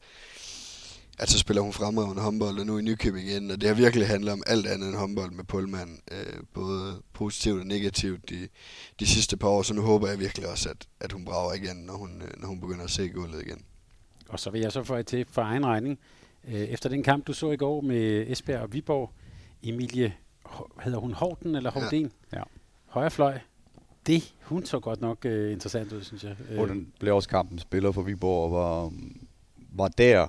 at 1.20 1.30
så 1.30 1.38
spiller 1.38 1.62
hun 1.62 1.74
fremragende 1.74 2.22
håndbold, 2.22 2.60
og 2.60 2.66
nu 2.66 2.78
i 2.78 2.82
Nykøbing 2.82 3.28
igen, 3.28 3.52
og 3.52 3.62
det 3.62 3.70
har 3.70 3.76
virkelig 3.76 4.08
handlet 4.08 4.34
om 4.34 4.44
alt 4.48 4.68
andet 4.68 4.90
end 4.90 4.98
håndbold 4.98 5.32
med 5.32 5.44
Pullman, 5.44 6.00
øh, 6.12 6.44
både 6.54 7.02
positivt 7.14 7.60
og 7.60 7.66
negativt 7.66 8.30
de, 8.30 8.48
de 9.00 9.08
sidste 9.08 9.38
par 9.38 9.48
år, 9.48 9.62
så 9.62 9.74
nu 9.74 9.82
håber 9.82 10.08
jeg 10.08 10.20
virkelig 10.20 10.48
også, 10.48 10.70
at, 10.70 10.88
at 11.00 11.12
hun 11.12 11.26
brager 11.26 11.54
igen, 11.54 11.78
når 11.78 11.94
hun, 11.94 12.22
øh, 12.22 12.42
når 12.42 12.48
hun 12.48 12.60
begynder 12.60 12.84
at 12.84 12.92
se 12.92 13.10
gulvet 13.10 13.42
igen. 13.42 13.66
Og 14.30 14.40
så 14.40 14.50
vil 14.50 14.62
jeg 14.62 14.72
så 14.72 14.84
få 14.84 15.02
til 15.02 15.26
for 15.32 15.42
egen 15.42 15.66
regning, 15.66 16.00
øh, 16.48 16.54
efter 16.54 16.90
den 16.90 17.04
kamp, 17.04 17.28
du 17.28 17.34
så 17.34 17.52
i 17.52 17.58
går 17.58 17.82
med 17.82 18.26
Esbjerg 18.28 18.62
og 18.62 18.74
Viborg, 18.74 19.12
Emilie, 19.64 20.14
hedder 20.84 21.00
hun 21.00 21.14
Horten 21.14 21.56
eller 21.56 21.72
Horten? 21.72 22.12
Ja. 22.32 22.38
ja. 22.38 22.44
Højrefløj. 22.86 23.40
Det, 24.08 24.34
hun 24.42 24.66
så 24.66 24.80
godt 24.80 25.02
nok 25.02 25.26
øh, 25.26 25.52
interessant 25.52 25.92
ud, 25.92 26.04
synes 26.04 26.24
jeg. 26.24 26.36
Øh. 26.50 26.60
Og 26.60 26.68
den 26.68 26.94
blev 27.00 27.16
også 27.16 27.30
kampen 27.30 27.60
spiller 27.60 27.92
for 27.92 28.02
Viborg 28.02 28.44
og 28.44 28.52
var, 28.52 28.92
var 29.72 29.88
der 29.88 30.28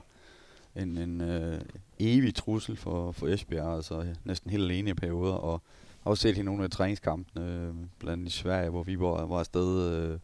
en, 0.76 0.98
en 0.98 1.20
øh, 1.20 1.60
evig 1.98 2.34
trussel 2.34 2.76
for, 2.76 3.12
for 3.12 3.26
Esbjerg, 3.26 3.76
altså 3.76 4.06
næsten 4.24 4.50
helt 4.50 4.62
alene 4.62 4.90
i 4.90 4.94
perioder, 4.94 5.34
og 5.34 5.62
har 6.02 6.10
også 6.10 6.22
set 6.22 6.38
i 6.38 6.42
nogle 6.42 6.64
af 6.64 6.70
træningskampene, 6.70 7.46
øh, 7.46 7.74
blandt 7.98 8.12
andet 8.12 8.26
i 8.26 8.36
Sverige, 8.38 8.70
hvor 8.70 8.82
Viborg 8.82 9.30
var 9.30 9.38
afsted 9.38 10.18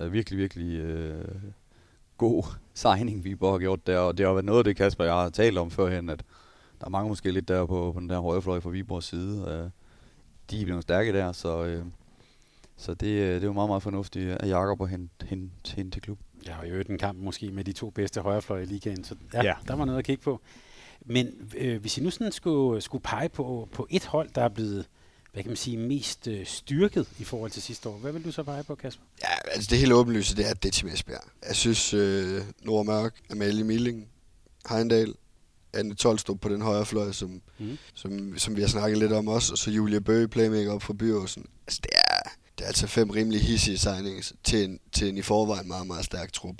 øh, 0.00 0.12
virkelig, 0.12 0.38
virkelig 0.38 0.78
øh, 0.78 1.24
god 2.16 2.44
signing, 2.74 3.24
Viborg 3.24 3.52
har 3.52 3.58
gjort 3.58 3.86
der, 3.86 3.98
og 3.98 4.18
det 4.18 4.26
har 4.26 4.32
været 4.32 4.44
noget 4.44 4.58
af 4.58 4.64
det, 4.64 4.76
Kasper 4.76 5.04
jeg 5.04 5.14
har 5.14 5.30
talt 5.30 5.58
om 5.58 5.70
førhen, 5.70 6.08
at 6.08 6.24
der 6.80 6.86
er 6.86 6.90
mange 6.90 7.08
måske 7.08 7.30
lidt 7.30 7.48
der 7.48 7.66
på, 7.66 7.92
på 7.94 8.00
den 8.00 8.08
der 8.08 8.20
højrefløj 8.20 8.60
fra 8.60 8.70
Viborgs 8.70 9.06
side. 9.06 9.44
øh, 9.48 9.70
de 10.50 10.60
er 10.60 10.64
blevet 10.64 10.82
stærke 10.82 11.12
der, 11.12 11.32
så, 11.32 11.64
øh, 11.64 11.84
så 12.80 12.90
det, 12.90 13.00
det 13.00 13.42
er 13.42 13.46
jo 13.46 13.52
meget, 13.52 13.70
meget 13.70 13.82
fornuftigt 13.82 14.30
at 14.30 14.48
Jakob 14.48 14.80
og 14.80 14.88
hente 14.88 15.26
hen, 15.26 15.52
hen 15.76 15.90
til 15.90 16.02
klub. 16.02 16.18
Ja, 16.46 16.58
og 16.58 16.66
i 16.66 16.70
øvrigt 16.70 16.88
en 16.88 16.98
kamp 16.98 17.18
måske 17.18 17.50
med 17.50 17.64
de 17.64 17.72
to 17.72 17.90
bedste 17.90 18.20
højrefløje 18.20 18.62
i 18.62 18.66
ligaen, 18.66 19.04
så 19.04 19.14
ja, 19.34 19.44
ja. 19.44 19.54
der 19.68 19.74
var 19.74 19.84
noget 19.84 19.98
at 19.98 20.04
kigge 20.04 20.22
på. 20.22 20.40
Men 21.06 21.28
øh, 21.56 21.80
hvis 21.80 21.98
I 21.98 22.02
nu 22.02 22.10
sådan 22.10 22.32
skulle, 22.32 22.80
skulle 22.80 23.02
pege 23.02 23.28
på, 23.28 23.68
på 23.72 23.86
et 23.90 24.04
hold, 24.04 24.30
der 24.34 24.42
er 24.42 24.48
blevet 24.48 24.86
hvad 25.32 25.42
kan 25.42 25.50
man 25.50 25.56
sige, 25.56 25.76
mest 25.76 26.28
øh, 26.28 26.46
styrket 26.46 27.08
i 27.18 27.24
forhold 27.24 27.50
til 27.50 27.62
sidste 27.62 27.88
år. 27.88 27.98
Hvad 27.98 28.12
vil 28.12 28.24
du 28.24 28.32
så 28.32 28.42
pege 28.42 28.64
på, 28.64 28.74
Kasper? 28.74 29.04
Ja, 29.22 29.50
altså 29.54 29.68
det 29.70 29.78
helt 29.78 29.92
åbenlyse, 29.92 30.36
det 30.36 30.48
er 30.48 30.54
det 30.54 30.72
til 30.72 30.88
Esbjerg. 30.88 31.24
Jeg 31.48 31.56
synes, 31.56 31.94
øh, 31.94 32.42
Nordmørk, 32.62 33.14
Amalie 33.30 33.64
Milling, 33.64 34.08
Heindal, 34.68 35.14
Anne 35.74 35.94
Tolstrup 35.94 36.40
på 36.40 36.48
den 36.48 36.62
højre 36.62 36.86
fløj, 36.86 37.12
som, 37.12 37.42
mm. 37.58 37.78
som, 37.94 38.38
som 38.38 38.56
vi 38.56 38.60
har 38.60 38.68
snakket 38.68 38.98
lidt 38.98 39.12
om 39.12 39.28
også, 39.28 39.52
og 39.52 39.58
så 39.58 39.70
Julia 39.70 39.98
Bøge, 39.98 40.28
playmaker 40.28 40.72
op 40.72 40.82
fra 40.82 40.92
Byåsen. 40.92 41.46
Altså 41.66 41.80
det 41.82 41.90
er, 41.94 42.30
det 42.60 42.64
er 42.64 42.68
altså 42.68 42.86
fem 42.86 43.10
rimelig 43.10 43.40
hissige 43.42 43.78
signings 43.78 44.32
til 44.44 44.64
en, 44.64 44.80
til 44.92 45.08
en 45.08 45.18
i 45.18 45.22
forvejen 45.22 45.68
meget, 45.68 45.86
meget 45.86 46.04
stærk 46.04 46.32
trup. 46.32 46.56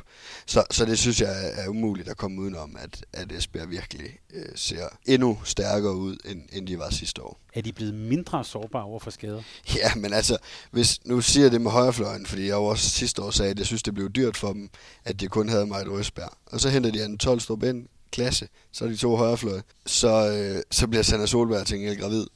Så, 0.47 0.65
så 0.71 0.85
det 0.85 0.99
synes 0.99 1.21
jeg 1.21 1.29
er, 1.31 1.63
er 1.63 1.69
umuligt 1.69 2.09
at 2.09 2.17
komme 2.17 2.41
udenom, 2.41 2.77
at, 2.79 3.05
at 3.13 3.33
Esbjerg 3.33 3.71
virkelig 3.71 4.19
øh, 4.35 4.45
ser 4.55 4.89
endnu 5.07 5.39
stærkere 5.45 5.97
ud, 5.97 6.17
end, 6.25 6.43
end 6.53 6.67
de 6.67 6.79
var 6.79 6.91
sidste 6.91 7.23
år. 7.23 7.41
Er 7.55 7.63
de 7.63 7.73
blevet 7.73 7.95
mindre 7.95 8.45
sårbare 8.45 8.85
over 8.85 9.01
for 9.01 9.11
skader? 9.11 9.43
Ja, 9.77 9.95
men 9.97 10.13
altså, 10.13 10.39
hvis, 10.71 11.01
nu 11.05 11.21
siger 11.21 11.45
jeg 11.45 11.53
det 11.53 11.61
med 11.61 11.71
højrefløjen, 11.71 12.27
fordi 12.27 12.47
jeg 12.47 12.55
også 12.55 12.89
sidste 12.89 13.23
år 13.23 13.31
sagde, 13.31 13.51
at 13.51 13.59
jeg 13.59 13.67
synes, 13.67 13.83
det 13.83 13.95
blev 13.95 14.11
dyrt 14.11 14.37
for 14.37 14.53
dem, 14.53 14.71
at 15.05 15.21
de 15.21 15.29
kun 15.29 15.49
havde 15.49 15.67
mig 15.67 15.81
et 15.81 15.89
Røsberg. 15.89 16.33
Og 16.47 16.61
så 16.61 16.69
henter 16.69 16.91
de 16.91 17.05
en 17.05 17.19
12 17.19 17.41
ind, 17.65 17.87
klasse, 18.13 18.49
så 18.73 18.85
er 18.85 18.89
de 18.89 18.97
to 18.97 19.17
højrefløje. 19.17 19.63
Så, 19.87 20.33
øh, 20.33 20.63
så 20.71 20.87
bliver 20.87 21.03
Sander 21.03 21.27
Solberg 21.27 21.67
til 21.67 21.89
en 21.89 21.97
gravid. 21.97 22.27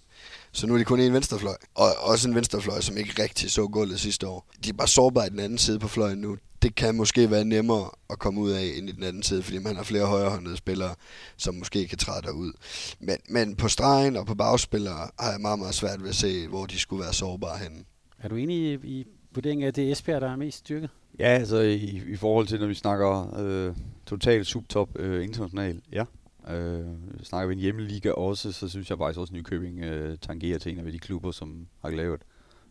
Så 0.55 0.67
nu 0.67 0.75
er 0.75 0.79
de 0.79 0.85
kun 0.85 1.01
en 1.01 1.13
venstrefløj. 1.13 1.55
Og 1.75 1.87
også 2.01 2.29
en 2.29 2.35
venstrefløj, 2.35 2.81
som 2.81 2.97
ikke 2.97 3.23
rigtig 3.23 3.51
så 3.51 3.69
gulvet 3.69 4.01
sidste 4.01 4.27
år. 4.29 4.47
De 4.65 4.69
er 4.69 4.73
bare 4.73 4.89
sårbare 4.89 5.27
i 5.27 5.31
den 5.31 5.41
anden 5.41 5.59
side 5.59 5.79
på 5.79 5.89
fløjen 5.89 6.19
nu. 6.19 6.37
Det 6.63 6.75
kan 6.75 6.95
måske 6.95 7.31
være 7.31 7.45
nemmere 7.45 7.91
at 8.11 8.19
komme 8.19 8.41
ud 8.41 8.51
af 8.51 8.63
end 8.77 8.89
i 8.89 8.93
den 8.93 9.03
anden 9.03 9.23
side, 9.23 9.43
fordi 9.43 9.59
man 9.59 9.77
har 9.77 9.83
flere 9.83 10.07
højrehåndede 10.07 10.57
spillere, 10.57 10.95
som 11.37 11.55
måske 11.55 11.89
kan 11.89 11.99
træde 11.99 12.23
derud. 12.23 12.53
Men, 13.01 13.17
men 13.29 13.57
på 13.57 13.69
stregen 13.69 14.17
og 14.17 14.27
på 14.27 14.35
bagspillere 14.35 15.09
har 15.21 15.31
jeg 15.31 15.41
meget, 15.41 15.59
meget 15.59 15.75
svært 15.75 16.03
ved 16.03 16.09
at 16.09 16.15
se, 16.15 16.49
hvor 16.49 16.67
de 16.67 16.79
skulle 16.79 17.03
være 17.03 17.13
sårbare 17.13 17.59
henne. 17.59 17.85
Er 18.19 18.29
du 18.29 18.37
enig 18.37 18.57
i, 18.57 18.73
i 18.75 19.07
vurderingen 19.35 19.65
af, 19.65 19.69
at 19.69 19.77
det 19.77 19.89
er 19.89 19.93
Esbjerg, 19.93 20.21
der 20.21 20.31
er 20.33 20.37
mest 20.37 20.59
styrket? 20.59 20.91
Ja, 21.19 21.29
altså 21.29 21.57
i, 21.61 22.03
i 22.09 22.17
forhold 22.17 22.47
til, 22.47 22.61
når 22.61 22.67
vi 22.67 22.75
snakker 22.75 23.39
øh, 23.39 23.75
totalt 24.07 24.47
subtop 24.47 24.99
øh, 24.99 25.25
international, 25.25 25.81
ja. 25.93 26.05
Øh, 26.51 26.87
snakker 27.23 27.47
vi 27.47 27.55
en 27.55 27.61
hjemmeliga 27.61 28.11
også, 28.11 28.53
så 28.53 28.69
synes 28.69 28.91
jeg 28.91 28.99
faktisk 28.99 29.21
også, 29.21 29.31
at 29.31 29.37
Nykøbing 29.37 29.81
øh, 29.81 30.19
tangerer 30.19 30.59
til 30.59 30.73
en 30.73 30.87
af 30.87 30.93
de 30.93 30.99
klubber, 30.99 31.31
som 31.31 31.67
har 31.83 31.91
lavet 31.91 32.23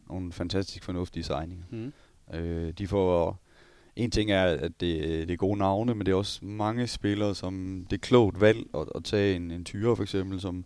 nogle 0.09 0.31
fantastisk 0.31 0.83
fornuftige 0.83 1.23
signinger. 1.23 1.65
Mm. 1.69 1.93
Øh, 2.33 2.73
de 2.77 2.88
får... 2.88 3.39
En 3.95 4.12
ting 4.12 4.31
er, 4.31 4.43
at 4.43 4.71
det, 4.79 5.27
det 5.27 5.31
er 5.31 5.38
gode 5.38 5.57
navne, 5.57 5.95
men 5.95 6.05
det 6.05 6.12
er 6.12 6.15
også 6.15 6.45
mange 6.45 6.88
spillere, 6.88 7.36
som 7.36 7.86
det 7.89 7.95
er 7.95 8.01
klogt 8.01 8.41
valg 8.41 8.65
at, 8.77 8.88
at 8.95 9.03
tage 9.03 9.36
en, 9.36 9.51
en 9.51 9.65
tyre 9.65 9.95
for 9.95 10.03
eksempel, 10.03 10.41
som 10.41 10.65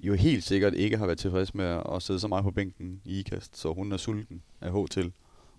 jo 0.00 0.14
helt 0.14 0.44
sikkert 0.44 0.74
ikke 0.74 0.96
har 0.96 1.06
været 1.06 1.18
tilfreds 1.18 1.54
med 1.54 1.82
at 1.94 2.02
sidde 2.02 2.20
så 2.20 2.28
meget 2.28 2.44
på 2.44 2.50
bænken 2.50 3.00
i 3.04 3.18
IKAST, 3.18 3.58
så 3.58 3.72
hun 3.72 3.92
er 3.92 3.96
sulten 3.96 4.42
af 4.60 4.72
H 4.72 4.88
til. 4.90 5.12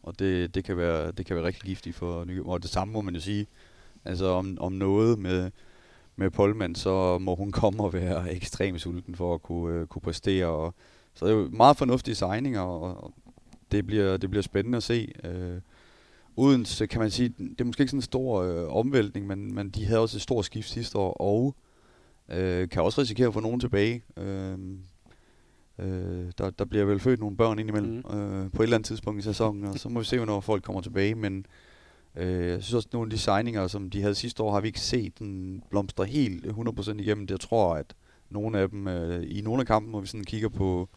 Og 0.04 0.20
det, 0.20 0.56
det, 0.56 0.64
kan 0.64 0.78
være, 0.78 1.12
det 1.12 1.26
kan 1.26 1.36
være 1.36 1.46
rigtig 1.46 1.64
giftigt 1.64 1.96
for 1.96 2.26
Nykøbing. 2.26 2.50
Og 2.50 2.64
det 2.64 2.70
samme 2.70 2.92
må 2.94 3.02
man 3.02 3.16
jo 3.16 3.22
sige, 3.22 3.48
altså 4.06 4.26
om, 4.26 4.58
om 4.60 4.74
noget 4.74 5.20
med 5.20 5.52
med 6.18 6.30
Polman, 6.30 6.76
så 6.76 7.18
må 7.18 7.36
hun 7.36 7.52
komme 7.62 7.84
og 7.84 7.94
være 7.94 8.34
ekstremt 8.34 8.82
sulten 8.82 9.16
for 9.16 9.34
at 9.34 9.42
kunne, 9.42 9.76
øh, 9.76 9.88
kunne 9.88 10.02
præstere. 10.02 10.46
Og, 10.46 10.74
så 11.14 11.26
det 11.26 11.32
er 11.32 11.38
jo 11.38 11.50
meget 11.52 11.78
fornuftige 11.78 12.16
signinger, 12.16 12.62
og, 12.62 13.04
og 13.04 13.14
det, 13.72 13.88
bliver, 13.88 14.18
det 14.18 14.30
bliver 14.30 14.44
spændende 14.44 14.76
at 14.76 14.84
se. 14.84 15.14
Øh, 15.24 15.62
uden, 16.36 16.66
så 16.66 16.88
kan 16.88 17.02
man 17.02 17.12
sige, 17.12 17.30
det 17.38 17.62
er 17.62 17.66
måske 17.66 17.82
ikke 17.82 17.92
sådan 17.92 17.98
en 17.98 18.02
stor 18.02 18.42
øh, 18.42 18.76
omvæltning, 18.76 19.28
men, 19.28 19.56
men 19.56 19.70
de 19.70 19.86
havde 19.86 20.00
også 20.00 20.18
et 20.18 20.22
stort 20.22 20.46
skift 20.46 20.70
sidste 20.70 20.98
år, 20.98 21.14
og 21.14 21.56
øh, 22.30 22.70
kan 22.70 22.82
også 22.82 23.02
risikere 23.02 23.28
at 23.28 23.34
få 23.34 23.40
nogen 23.40 23.60
tilbage. 23.60 24.04
Øh, 24.18 24.58
øh, 25.80 26.32
der, 26.38 26.50
der 26.50 26.66
bliver 26.66 26.86
vel 26.86 27.00
født 27.00 27.20
nogle 27.20 27.38
børn 27.38 27.60
indimellem 27.60 28.04
mm. 28.10 28.20
øh, 28.20 28.52
på 28.52 28.62
et 28.62 28.66
eller 28.66 28.78
andet 28.78 28.88
tidspunkt 28.88 29.20
i 29.20 29.24
sæsonen, 29.24 29.66
og 29.66 29.80
så 29.80 29.90
må 29.90 30.00
vi 30.00 30.06
se, 30.06 30.18
hvornår 30.18 30.40
folk 30.40 30.64
kommer 30.64 30.82
tilbage, 30.82 31.16
men 31.16 31.46
Øh, 32.18 32.48
jeg 32.48 32.64
synes 32.64 32.74
også, 32.74 32.88
at 32.90 32.94
nogle 32.94 33.08
af 33.08 33.10
de 33.10 33.18
signinger, 33.18 33.68
som 33.68 33.90
de 33.90 34.02
havde 34.02 34.16
sidste 34.16 34.44
år, 34.44 34.52
har 34.52 34.62
vi 34.62 34.68
ikke 34.68 34.80
set 34.80 35.20
den 35.20 35.64
blomstre 35.70 36.06
helt 36.06 36.46
100% 36.46 36.92
igennem. 37.00 37.28
Det 37.28 37.32
jeg 37.32 37.40
tror, 37.40 37.76
at 37.76 37.96
nogle 38.30 38.60
af 38.60 38.70
dem, 38.70 38.88
øh, 38.88 39.24
i 39.28 39.42
nogle 39.42 39.62
af 39.62 39.68
kampen, 39.68 39.92
hvor 39.92 40.00
vi 40.00 40.08
sådan 40.08 40.24
kigger 40.24 40.50
på, 40.50 40.90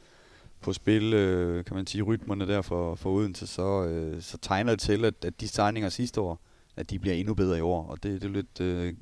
på 0.60 0.72
spil, 0.72 1.14
øh, 1.14 1.64
kan 1.64 1.76
man 1.76 1.86
sige, 1.86 2.02
rytmerne 2.02 2.46
der 2.46 2.62
for, 2.62 2.94
for 2.94 3.10
Odense, 3.10 3.46
så, 3.46 3.84
øh, 3.84 4.22
så 4.22 4.38
tegner 4.38 4.72
det 4.72 4.80
til, 4.80 5.04
at, 5.04 5.24
at 5.24 5.40
de 5.40 5.48
signinger 5.48 5.88
sidste 5.88 6.20
år, 6.20 6.40
at 6.76 6.90
de 6.90 6.98
bliver 6.98 7.14
endnu 7.14 7.34
bedre 7.34 7.58
i 7.58 7.60
år. 7.60 7.86
Og 7.86 8.02
det, 8.02 8.22
det 8.22 8.28
er 8.28 8.32
lidt... 8.32 8.60
Øh, 8.60 8.94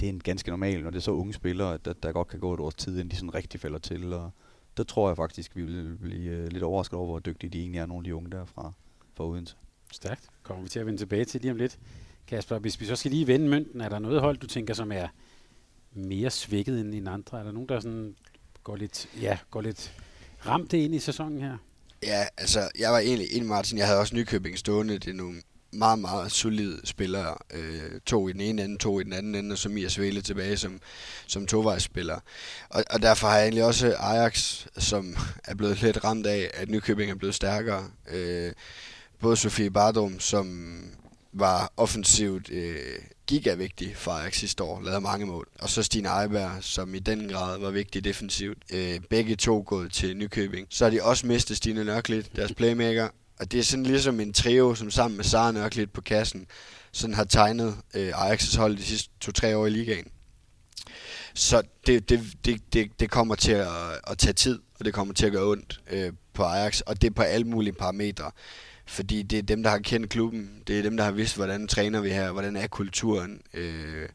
det 0.00 0.06
er 0.06 0.10
en 0.10 0.20
ganske 0.20 0.50
normal, 0.50 0.82
når 0.82 0.90
det 0.90 0.96
er 0.96 1.02
så 1.02 1.10
unge 1.10 1.32
spillere, 1.32 1.74
at, 1.74 2.02
der 2.02 2.12
godt 2.12 2.28
kan 2.28 2.40
gå 2.40 2.54
et 2.54 2.60
års 2.60 2.74
tid, 2.74 2.92
inden 2.92 3.10
de 3.10 3.16
sådan 3.16 3.34
rigtig 3.34 3.60
falder 3.60 3.78
til. 3.78 4.12
Og 4.12 4.30
der 4.76 4.82
tror 4.82 5.08
jeg 5.08 5.16
faktisk, 5.16 5.56
vi 5.56 5.62
vil 5.62 5.96
blive 6.00 6.30
øh, 6.30 6.48
lidt 6.48 6.62
overrasket 6.62 6.98
over, 6.98 7.06
hvor 7.06 7.18
dygtige 7.18 7.50
de 7.50 7.60
egentlig 7.60 7.78
er, 7.78 7.86
nogle 7.86 8.00
af 8.00 8.04
de 8.04 8.14
unge 8.14 8.30
der 8.30 8.44
fra, 8.44 8.72
fra 9.14 9.24
Odense. 9.24 9.56
Stærkt. 9.94 10.24
Kommer 10.42 10.62
vi 10.62 10.68
til 10.68 10.78
at 10.78 10.86
vende 10.86 11.00
tilbage 11.00 11.24
til 11.24 11.40
lige 11.40 11.50
om 11.50 11.56
lidt. 11.56 11.78
Kasper, 12.26 12.58
hvis 12.58 12.80
vi 12.80 12.86
så 12.86 12.96
skal 12.96 13.10
lige 13.10 13.26
vende 13.26 13.48
mønten, 13.48 13.80
er 13.80 13.88
der 13.88 13.98
noget 13.98 14.20
hold, 14.20 14.36
du 14.36 14.46
tænker, 14.46 14.74
som 14.74 14.92
er 14.92 15.08
mere 15.92 16.30
svækket 16.30 16.80
end 16.80 16.94
en 16.94 17.08
andre? 17.08 17.38
Er 17.38 17.42
der 17.42 17.52
nogen, 17.52 17.68
der 17.68 17.80
sådan 17.80 18.16
går 18.64 18.76
lidt, 18.76 19.08
ja, 19.20 19.38
går 19.50 19.60
lidt 19.60 19.94
ramt 20.46 20.70
det 20.70 20.78
ind 20.78 20.94
i 20.94 20.98
sæsonen 20.98 21.40
her? 21.40 21.56
Ja, 22.02 22.26
altså, 22.36 22.70
jeg 22.78 22.92
var 22.92 22.98
egentlig 22.98 23.26
en 23.32 23.46
Martin. 23.46 23.78
Jeg 23.78 23.86
havde 23.86 24.00
også 24.00 24.16
Nykøbing 24.16 24.58
stående. 24.58 24.98
Det 24.98 25.10
er 25.10 25.14
nogle 25.14 25.42
meget, 25.72 25.98
meget 25.98 26.32
solide 26.32 26.80
spillere. 26.84 27.36
Øh, 27.50 28.00
to 28.06 28.28
i 28.28 28.32
den 28.32 28.40
ene 28.40 28.64
ende, 28.64 28.78
to 28.78 29.00
i 29.00 29.04
den 29.04 29.12
anden 29.12 29.34
ende, 29.34 29.52
og 29.52 29.58
så 29.58 29.68
Mia 29.68 29.88
Svele 29.88 30.20
tilbage 30.20 30.56
som, 30.56 30.80
som 31.26 31.46
tovejsspiller. 31.46 32.20
Og, 32.68 32.84
og 32.90 33.02
derfor 33.02 33.28
har 33.28 33.36
jeg 33.36 33.44
egentlig 33.44 33.64
også 33.64 33.94
Ajax, 33.98 34.66
som 34.78 35.16
er 35.44 35.54
blevet 35.54 35.82
lidt 35.82 36.04
ramt 36.04 36.26
af, 36.26 36.50
at 36.54 36.68
Nykøbing 36.68 37.10
er 37.10 37.14
blevet 37.14 37.34
stærkere. 37.34 37.90
Øh, 38.10 38.52
både 39.20 39.36
Sofie 39.36 39.70
Bardum, 39.70 40.20
som 40.20 40.74
var 41.32 41.72
offensivt 41.76 42.50
øh, 42.50 42.76
gigavigtig 43.26 43.96
for 43.96 44.10
Ajax 44.10 44.36
sidste 44.36 44.62
år, 44.62 44.82
lavede 44.82 45.00
mange 45.00 45.26
mål. 45.26 45.48
Og 45.60 45.68
så 45.68 45.82
Stine 45.82 46.22
Eiberg, 46.22 46.50
som 46.60 46.94
i 46.94 46.98
den 46.98 47.28
grad 47.28 47.58
var 47.58 47.70
vigtig 47.70 48.04
defensivt. 48.04 48.58
Øh, 48.72 49.00
begge 49.10 49.36
to 49.36 49.64
gået 49.66 49.92
til 49.92 50.16
Nykøbing. 50.16 50.66
Så 50.70 50.84
har 50.84 50.90
de 50.90 51.02
også 51.02 51.26
mistet 51.26 51.56
Stine 51.56 51.84
Nørklit, 51.84 52.36
deres 52.36 52.52
playmaker. 52.52 53.08
Og 53.40 53.52
det 53.52 53.60
er 53.60 53.64
sådan 53.64 53.86
ligesom 53.86 54.20
en 54.20 54.32
trio, 54.32 54.74
som 54.74 54.90
sammen 54.90 55.16
med 55.16 55.24
Sara 55.24 55.52
Nørklit 55.52 55.92
på 55.92 56.00
kassen, 56.00 56.46
sådan 56.92 57.14
har 57.14 57.24
tegnet 57.24 57.76
øh, 57.94 58.30
Ajax' 58.30 58.58
hold 58.58 58.76
de 58.76 58.82
sidste 58.82 59.10
to-tre 59.20 59.56
år 59.56 59.66
i 59.66 59.70
ligaen. 59.70 60.06
Så 61.34 61.62
det, 61.86 62.08
det, 62.08 62.20
det, 62.44 62.72
det, 62.72 63.00
det 63.00 63.10
kommer 63.10 63.34
til 63.34 63.52
at, 63.52 63.68
at 64.06 64.18
tage 64.18 64.32
tid, 64.32 64.58
og 64.78 64.84
det 64.84 64.94
kommer 64.94 65.14
til 65.14 65.26
at 65.26 65.32
gøre 65.32 65.44
ondt 65.44 65.80
øh, 65.90 66.12
på 66.32 66.42
Ajax, 66.42 66.80
og 66.80 67.02
det 67.02 67.10
er 67.10 67.14
på 67.14 67.22
alle 67.22 67.46
mulige 67.46 67.72
parametre. 67.72 68.30
Fordi 68.86 69.22
det 69.22 69.38
er 69.38 69.42
dem, 69.42 69.62
der 69.62 69.70
har 69.70 69.78
kendt 69.78 70.10
klubben. 70.10 70.62
Det 70.66 70.78
er 70.78 70.82
dem, 70.82 70.96
der 70.96 71.04
har 71.04 71.12
vidst, 71.12 71.36
hvordan 71.36 71.68
træner 71.68 72.00
vi 72.00 72.10
her, 72.10 72.32
hvordan 72.32 72.56
er 72.56 72.66
kulturen. 72.66 73.40
Øh, 73.54 74.08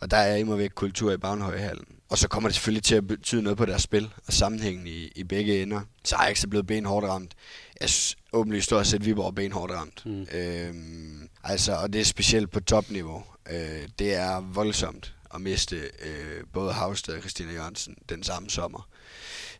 og 0.00 0.10
der 0.10 0.16
er 0.16 0.36
imod 0.36 0.56
væk 0.56 0.70
kultur 0.74 1.12
i 1.12 1.16
Bagnhøjhallen. 1.16 1.86
Og 2.08 2.18
så 2.18 2.28
kommer 2.28 2.48
det 2.48 2.54
selvfølgelig 2.54 2.82
til 2.82 2.94
at 2.94 3.06
betyde 3.06 3.42
noget 3.42 3.56
på 3.56 3.66
deres 3.66 3.82
spil 3.82 4.10
og 4.26 4.32
sammenhængen 4.32 4.86
i, 4.86 5.08
i 5.16 5.24
begge 5.24 5.62
ender. 5.62 5.80
Så 6.04 6.16
er 6.16 6.46
blevet 6.50 6.66
benhårdt 6.66 7.06
ramt. 7.06 7.34
Jeg 7.80 7.90
synes 7.90 8.16
åbenlyst 8.32 8.64
stort 8.64 8.86
set 8.86 9.04
Viborg 9.04 9.34
benhårdt 9.34 9.72
ramt. 9.72 10.06
Mm. 10.06 10.26
Øhm, 10.34 11.28
altså, 11.44 11.72
og 11.72 11.92
det 11.92 12.00
er 12.00 12.04
specielt 12.04 12.50
på 12.50 12.60
topniveau. 12.60 13.24
Øh, 13.50 13.88
det 13.98 14.14
er 14.14 14.40
voldsomt 14.40 15.14
at 15.34 15.40
miste 15.40 15.76
øh, 15.76 16.44
både 16.52 16.72
Havsted 16.72 17.14
og 17.14 17.20
Christina 17.20 17.52
Jørgensen 17.52 17.96
den 18.08 18.22
samme 18.22 18.50
sommer. 18.50 18.88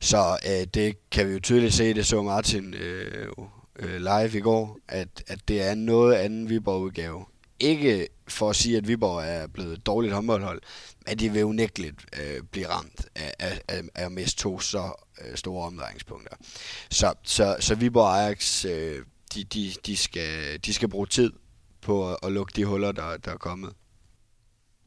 Så 0.00 0.38
øh, 0.48 0.66
det 0.74 1.11
kan 1.11 1.29
vi 1.29 1.33
jo 1.33 1.40
tydeligt 1.40 1.74
se, 1.74 1.94
det 1.94 2.07
så 2.07 2.22
Martin 2.22 2.74
øh, 2.74 3.29
øh, 3.78 3.96
live 3.96 4.38
i 4.38 4.40
går, 4.40 4.78
at, 4.88 5.24
at 5.26 5.48
det 5.48 5.62
er 5.62 5.74
noget 5.74 6.14
anden 6.14 6.48
Viborg-udgave. 6.48 7.24
Ikke 7.60 8.08
for 8.28 8.50
at 8.50 8.56
sige, 8.56 8.76
at 8.76 8.88
Viborg 8.88 9.22
er 9.24 9.46
blevet 9.46 9.72
et 9.72 9.87
dårligt 9.87 10.14
håndboldhold, 10.14 10.62
men 11.06 11.18
de 11.18 11.32
vil 11.32 11.44
unægteligt 11.44 12.04
øh, 12.20 12.42
blive 12.42 12.68
ramt 12.68 13.08
af, 13.14 13.34
af, 13.38 13.60
af, 13.68 13.82
af 13.94 14.04
at 14.04 14.12
miste 14.12 14.42
to 14.42 14.60
så 14.60 14.92
øh, 15.24 15.37
store 15.37 15.66
omdrejningspunkter. 15.66 16.37
Så, 16.90 17.14
så, 17.22 17.56
så 17.60 17.74
Viborg 17.74 18.04
og 18.04 18.22
Ajax, 18.22 18.64
øh, 18.64 19.02
de, 19.34 19.44
de, 19.44 19.72
de, 19.87 19.96
skal, 19.96 20.58
de 20.64 20.74
skal 20.74 20.88
bruge 20.88 21.06
tid 21.06 21.32
på 21.80 22.10
at, 22.10 22.16
at 22.22 22.32
lukke 22.32 22.52
de 22.56 22.64
huller, 22.64 22.92
der, 22.92 23.16
der 23.16 23.32
er 23.32 23.37
kommet. 23.37 23.72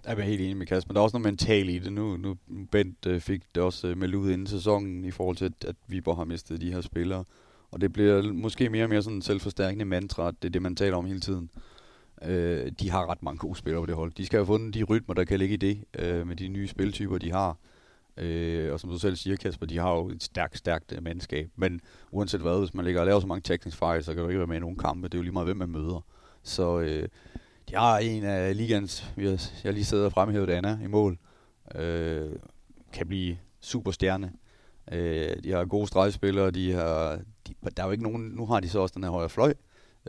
Jeg 0.05 0.19
er 0.19 0.21
helt 0.21 0.41
enig 0.41 0.57
med 0.57 0.67
Kasper. 0.67 0.93
Der 0.93 0.99
er 0.99 1.03
også 1.03 1.17
noget 1.17 1.33
mentalt 1.33 1.69
i 1.69 1.79
det. 1.79 1.93
Nu, 1.93 2.17
nu 2.17 2.37
Bent 2.71 3.05
øh, 3.05 3.21
fik 3.21 3.41
det 3.55 3.63
også 3.63 3.87
øh, 3.87 3.97
meldt 3.97 4.15
ud 4.15 4.31
inden 4.31 4.47
sæsonen 4.47 5.05
i 5.05 5.11
forhold 5.11 5.37
til, 5.37 5.45
at, 5.45 5.65
at 5.67 5.75
Viborg 5.87 6.17
har 6.17 6.25
mistet 6.25 6.61
de 6.61 6.73
her 6.73 6.81
spillere. 6.81 7.23
Og 7.71 7.81
det 7.81 7.93
bliver 7.93 8.33
måske 8.33 8.69
mere 8.69 8.83
og 8.83 8.89
mere 8.89 9.01
sådan 9.01 9.15
en 9.15 9.21
selvforstærkende 9.21 9.85
mantra, 9.85 10.27
at 10.27 10.35
det 10.41 10.47
er 10.47 10.51
det, 10.51 10.61
man 10.61 10.75
taler 10.75 10.97
om 10.97 11.05
hele 11.05 11.19
tiden. 11.19 11.49
Øh, 12.21 12.71
de 12.79 12.89
har 12.89 13.11
ret 13.11 13.23
mange 13.23 13.37
gode 13.37 13.55
spillere 13.55 13.81
på 13.81 13.85
det 13.85 13.95
hold. 13.95 14.11
De 14.11 14.25
skal 14.25 14.39
have 14.39 14.45
fundet 14.45 14.73
de 14.73 14.83
rytmer, 14.83 15.15
der 15.15 15.23
kan 15.23 15.39
ligge 15.39 15.53
i 15.53 15.57
det, 15.57 15.83
øh, 15.99 16.27
med 16.27 16.35
de 16.35 16.47
nye 16.47 16.67
spiltyper, 16.67 17.17
de 17.17 17.31
har. 17.31 17.57
Øh, 18.17 18.73
og 18.73 18.79
som 18.79 18.89
du 18.89 18.99
selv 18.99 19.15
siger, 19.15 19.35
Kasper, 19.35 19.65
de 19.65 19.77
har 19.77 19.93
jo 19.93 20.09
et 20.09 20.23
stærkt, 20.23 20.57
stærkt 20.57 20.91
øh, 20.91 21.03
mandskab. 21.03 21.49
Men 21.55 21.81
uanset 22.11 22.41
hvad, 22.41 22.59
hvis 22.59 22.73
man 22.73 22.85
ligger 22.85 23.01
og 23.01 23.07
laver 23.07 23.19
så 23.19 23.27
mange 23.27 23.41
tekniske 23.41 23.77
fejl, 23.77 24.03
så 24.03 24.13
kan 24.13 24.23
du 24.23 24.29
ikke 24.29 24.39
være 24.39 24.47
med 24.47 24.57
i 24.57 24.59
nogen 24.59 24.77
kampe. 24.77 25.07
Det 25.07 25.13
er 25.13 25.17
jo 25.17 25.23
lige 25.23 25.33
meget, 25.33 25.47
hvem 25.47 25.57
man 25.57 25.69
møder. 25.69 26.05
Så 26.43 26.79
øh, 26.79 27.07
de 27.69 27.75
har 27.75 27.97
en 27.97 28.23
af 28.23 28.57
ligands, 28.57 29.13
jeg 29.63 29.73
lige 29.73 29.85
sidder 29.85 30.05
og 30.05 30.11
fremhævet 30.11 30.49
Anna 30.49 30.79
i 30.83 30.87
mål, 30.87 31.17
øh, 31.75 32.29
kan 32.93 33.07
blive 33.07 33.37
superstjerne. 33.59 34.31
Øh, 34.91 35.43
de 35.43 35.51
har 35.51 35.65
gode 35.65 35.87
stregspillere, 35.87 36.51
de 36.51 36.71
har, 36.71 37.19
de, 37.47 37.53
der 37.77 37.83
er 37.83 37.87
jo 37.87 37.91
ikke 37.91 38.03
nogen, 38.03 38.21
nu 38.21 38.45
har 38.45 38.59
de 38.59 38.69
så 38.69 38.79
også 38.79 38.93
den 38.95 39.03
her 39.03 39.11
højre 39.11 39.29
fløj. 39.29 39.53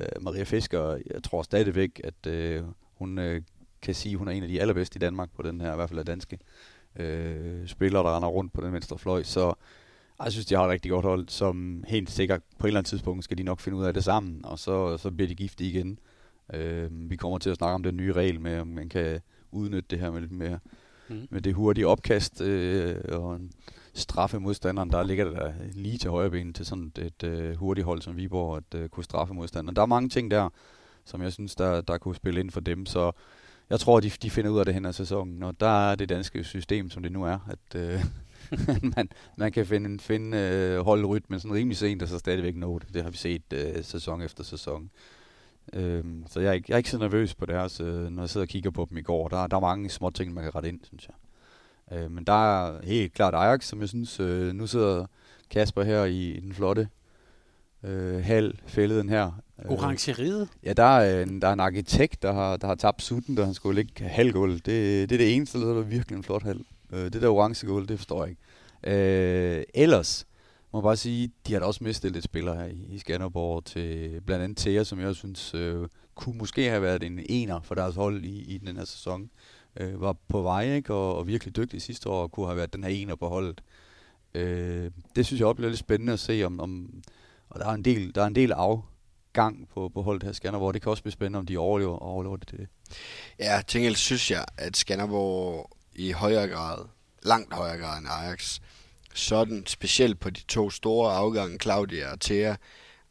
Øh, 0.00 0.06
Maria 0.20 0.44
Fisker, 0.44 0.98
jeg 1.14 1.22
tror 1.22 1.42
stadigvæk, 1.42 2.00
at 2.04 2.26
øh, 2.26 2.62
hun 2.94 3.18
øh, 3.18 3.42
kan 3.82 3.94
sige, 3.94 4.12
at 4.12 4.18
hun 4.18 4.28
er 4.28 4.32
en 4.32 4.42
af 4.42 4.48
de 4.48 4.60
allerbedste 4.60 4.96
i 4.96 4.98
Danmark 4.98 5.28
på 5.36 5.42
den 5.42 5.60
her, 5.60 5.72
i 5.72 5.76
hvert 5.76 5.88
fald 5.88 5.98
af 5.98 6.06
danske 6.06 6.38
øh, 6.96 7.66
spillere, 7.68 8.02
der 8.02 8.16
render 8.16 8.28
rundt 8.28 8.52
på 8.52 8.60
den 8.60 8.72
venstre 8.72 8.98
fløj. 8.98 9.22
Så 9.22 9.54
jeg 10.24 10.32
synes, 10.32 10.46
de 10.46 10.54
har 10.54 10.64
et 10.64 10.70
rigtig 10.70 10.90
godt 10.90 11.04
hold, 11.04 11.28
som 11.28 11.84
helt 11.86 12.10
sikkert 12.10 12.40
på 12.58 12.66
et 12.66 12.68
eller 12.68 12.80
andet 12.80 12.90
tidspunkt 12.90 13.24
skal 13.24 13.38
de 13.38 13.42
nok 13.42 13.60
finde 13.60 13.78
ud 13.78 13.84
af 13.84 13.94
det 13.94 14.04
sammen, 14.04 14.44
og 14.44 14.58
så, 14.58 14.96
så 14.96 15.10
bliver 15.10 15.28
de 15.28 15.34
giftige 15.34 15.70
igen. 15.70 15.98
Øh, 16.54 17.10
vi 17.10 17.16
kommer 17.16 17.38
til 17.38 17.50
at 17.50 17.56
snakke 17.56 17.74
om 17.74 17.82
den 17.82 17.96
nye 17.96 18.12
regel 18.12 18.40
med, 18.40 18.58
om 18.60 18.66
man 18.66 18.88
kan 18.88 19.20
udnytte 19.50 19.86
det 19.90 20.00
her 20.00 20.10
med 20.10 20.20
lidt 20.20 20.32
mere 20.32 20.58
mm. 21.08 21.26
med 21.30 21.40
det 21.40 21.54
hurtige 21.54 21.86
opkast 21.86 22.40
øh, 22.40 22.96
og 23.08 23.36
en 23.36 23.52
straffe 23.98 24.40
modstanderen, 24.40 24.90
der 24.90 25.02
ligger 25.02 25.24
der 25.24 25.52
lige 25.72 25.98
til 25.98 26.10
højre 26.10 26.30
ben 26.30 26.52
til 26.52 26.66
sådan 26.66 26.92
et 26.98 27.22
øh, 27.24 27.56
hurtigt 27.56 27.84
hold 27.84 28.02
som 28.02 28.16
Viborg, 28.16 28.56
at 28.56 28.80
øh, 28.80 28.88
kunne 28.88 29.04
straffe 29.04 29.34
modstanderen. 29.34 29.76
Der 29.76 29.82
er 29.82 29.86
mange 29.86 30.08
ting 30.08 30.30
der, 30.30 30.48
som 31.04 31.22
jeg 31.22 31.32
synes, 31.32 31.54
der, 31.54 31.80
der 31.80 31.98
kunne 31.98 32.14
spille 32.14 32.40
ind 32.40 32.50
for 32.50 32.60
dem, 32.60 32.86
så 32.86 33.12
jeg 33.70 33.80
tror, 33.80 34.00
de, 34.00 34.10
de 34.10 34.30
finder 34.30 34.50
ud 34.50 34.58
af 34.58 34.64
det 34.64 34.74
hen 34.74 34.84
ad 34.84 34.92
sæsonen, 34.92 35.42
og 35.42 35.60
der 35.60 35.90
er 35.90 35.94
det 35.94 36.08
danske 36.08 36.44
system, 36.44 36.90
som 36.90 37.02
det 37.02 37.12
nu 37.12 37.24
er, 37.24 37.38
at 37.48 37.80
øh, 37.80 38.04
man, 38.96 39.08
man 39.36 39.52
kan 39.52 39.66
finde, 39.66 39.98
finde 39.98 40.38
øh, 40.38 40.80
holdrytmen 40.80 41.40
sådan 41.40 41.54
rimelig 41.54 41.76
sent, 41.76 42.02
og 42.02 42.08
så 42.08 42.18
stadigvæk 42.18 42.56
nå 42.56 42.78
det. 42.78 42.94
Det 42.94 43.02
har 43.02 43.10
vi 43.10 43.16
set 43.16 43.52
øh, 43.52 43.84
sæson 43.84 44.22
efter 44.22 44.44
sæson. 44.44 44.90
Øhm, 45.72 46.24
så 46.26 46.40
jeg 46.40 46.48
er, 46.48 46.52
ikke, 46.52 46.66
jeg 46.68 46.74
er 46.74 46.78
ikke 46.78 46.90
så 46.90 46.98
nervøs 46.98 47.34
på 47.34 47.46
deres, 47.46 47.80
øh, 47.80 48.10
når 48.10 48.22
jeg 48.22 48.30
sidder 48.30 48.44
og 48.44 48.48
kigger 48.48 48.70
på 48.70 48.86
dem 48.90 48.98
i 48.98 49.02
går. 49.02 49.28
Der, 49.28 49.46
der 49.46 49.56
er 49.56 49.60
mange 49.60 49.90
små 49.90 50.10
ting, 50.10 50.34
man 50.34 50.44
kan 50.44 50.54
rette 50.54 50.68
ind, 50.68 50.80
synes 50.82 51.08
jeg. 51.08 51.14
Øh, 51.92 52.10
men 52.10 52.24
der 52.24 52.66
er 52.66 52.86
helt 52.86 53.14
klart 53.14 53.34
Ajax, 53.34 53.64
som 53.64 53.80
jeg 53.80 53.88
synes, 53.88 54.20
øh, 54.20 54.52
nu 54.52 54.66
sidder 54.66 55.06
Kasper 55.50 55.82
her 55.82 56.04
i, 56.04 56.40
den 56.40 56.52
flotte 56.52 56.88
øh, 57.84 58.24
hal 58.24 58.60
fælleden 58.66 59.08
her. 59.08 59.42
Øh, 59.64 59.70
Orangeriet? 59.70 60.48
Ja, 60.64 60.72
der 60.72 60.82
er, 60.82 61.22
en, 61.22 61.42
der 61.42 61.48
er 61.48 61.52
en 61.52 61.60
arkitekt, 61.60 62.22
der 62.22 62.32
har, 62.32 62.56
der 62.56 62.66
har 62.66 62.74
tabt 62.74 63.02
sutten, 63.02 63.36
der 63.36 63.44
han 63.44 63.54
skulle 63.54 63.82
ligge 63.82 64.04
halvgulv. 64.04 64.52
Det, 64.52 64.66
det 65.10 65.12
er 65.12 65.18
det 65.18 65.36
eneste, 65.36 65.60
der 65.60 65.78
er 65.78 65.82
virkelig 65.82 66.16
en 66.16 66.24
flot 66.24 66.42
hal. 66.42 66.64
Øh, 66.92 67.12
det 67.12 67.22
der 67.22 67.28
orange 67.28 67.66
gulv, 67.66 67.86
det 67.86 67.98
forstår 67.98 68.24
jeg 68.24 68.30
ikke. 68.30 68.42
Øh, 69.58 69.64
ellers 69.74 70.26
må 70.72 70.78
jeg 70.78 70.82
bare 70.82 70.96
sige, 70.96 71.32
de 71.46 71.52
har 71.52 71.60
da 71.60 71.66
også 71.66 71.84
mistet 71.84 72.12
lidt 72.12 72.24
spillere 72.24 72.56
her 72.56 72.64
i, 72.64 72.86
i 72.88 72.98
Skanderborg 72.98 73.64
til 73.64 74.20
blandt 74.26 74.44
andet 74.44 74.58
Thea, 74.58 74.84
som 74.84 75.00
jeg 75.00 75.14
synes 75.14 75.54
øh, 75.54 75.88
kunne 76.14 76.38
måske 76.38 76.68
have 76.68 76.82
været 76.82 77.02
en 77.02 77.20
ener 77.28 77.60
for 77.60 77.74
deres 77.74 77.94
hold 77.94 78.24
i, 78.24 78.54
i 78.54 78.58
den 78.58 78.76
her 78.76 78.84
sæson 78.84 79.30
øh, 79.78 80.00
var 80.00 80.16
på 80.28 80.42
vej 80.42 80.74
ikke? 80.74 80.94
Og, 80.94 81.16
og 81.16 81.26
virkelig 81.26 81.56
dygtig 81.56 81.82
sidste 81.82 82.08
år, 82.08 82.22
og 82.22 82.32
kunne 82.32 82.46
have 82.46 82.56
været 82.56 82.72
den 82.72 82.84
her 82.84 82.90
ener 82.90 83.14
på 83.14 83.28
holdet. 83.28 83.60
Øh, 84.34 84.90
det 85.16 85.26
synes 85.26 85.40
jeg 85.40 85.46
også 85.46 85.56
bliver 85.56 85.70
lidt 85.70 85.78
spændende 85.78 86.12
at 86.12 86.20
se, 86.20 86.42
om, 86.44 86.60
om 86.60 87.02
og 87.50 87.60
der 87.60 87.66
er 87.66 87.74
en 87.74 87.84
del, 87.84 88.14
der 88.14 88.22
er 88.22 88.26
en 88.26 88.34
del 88.34 88.52
af 88.52 88.78
gang 89.32 89.68
på, 89.68 89.88
på 89.94 90.02
holdet 90.02 90.22
her 90.22 90.32
Skanderborg. 90.32 90.74
Det 90.74 90.82
kan 90.82 90.90
også 90.90 91.02
blive 91.02 91.12
spændende, 91.12 91.38
om 91.38 91.46
de 91.46 91.58
overlever, 91.58 91.96
overlever 91.96 92.36
det 92.36 92.48
til 92.48 92.58
det. 92.58 92.68
Ja, 93.38 93.62
til 93.66 93.78
gengæld 93.78 93.96
synes 93.96 94.30
jeg, 94.30 94.44
at 94.56 94.76
Skanderborg 94.76 95.70
i 95.92 96.10
højere 96.10 96.48
grad, 96.48 96.84
langt 97.22 97.54
højere 97.54 97.78
grad 97.78 97.98
end 97.98 98.06
Ajax, 98.10 98.60
sådan 99.14 99.66
specielt 99.66 100.20
på 100.20 100.30
de 100.30 100.40
to 100.40 100.70
store 100.70 101.12
afgange, 101.14 101.58
Claudia 101.58 102.12
og 102.12 102.20
Thea, 102.20 102.54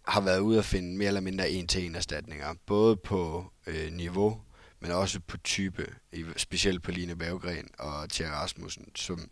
har 0.07 0.21
været 0.21 0.39
ude 0.39 0.57
at 0.57 0.65
finde 0.65 0.97
mere 0.97 1.07
eller 1.07 1.21
mindre 1.21 1.49
en-til-en 1.49 1.95
erstatninger. 1.95 2.53
Både 2.65 2.95
på 2.95 3.45
øh, 3.67 3.93
niveau 3.93 4.41
men 4.87 4.95
også 4.95 5.19
på 5.19 5.37
type, 5.37 5.95
specielt 6.37 6.83
på 6.83 6.91
Line 6.91 7.15
Berggren 7.15 7.67
og 7.79 8.09
Thierry 8.09 8.31
Rasmussen, 8.31 8.85
som 8.95 9.29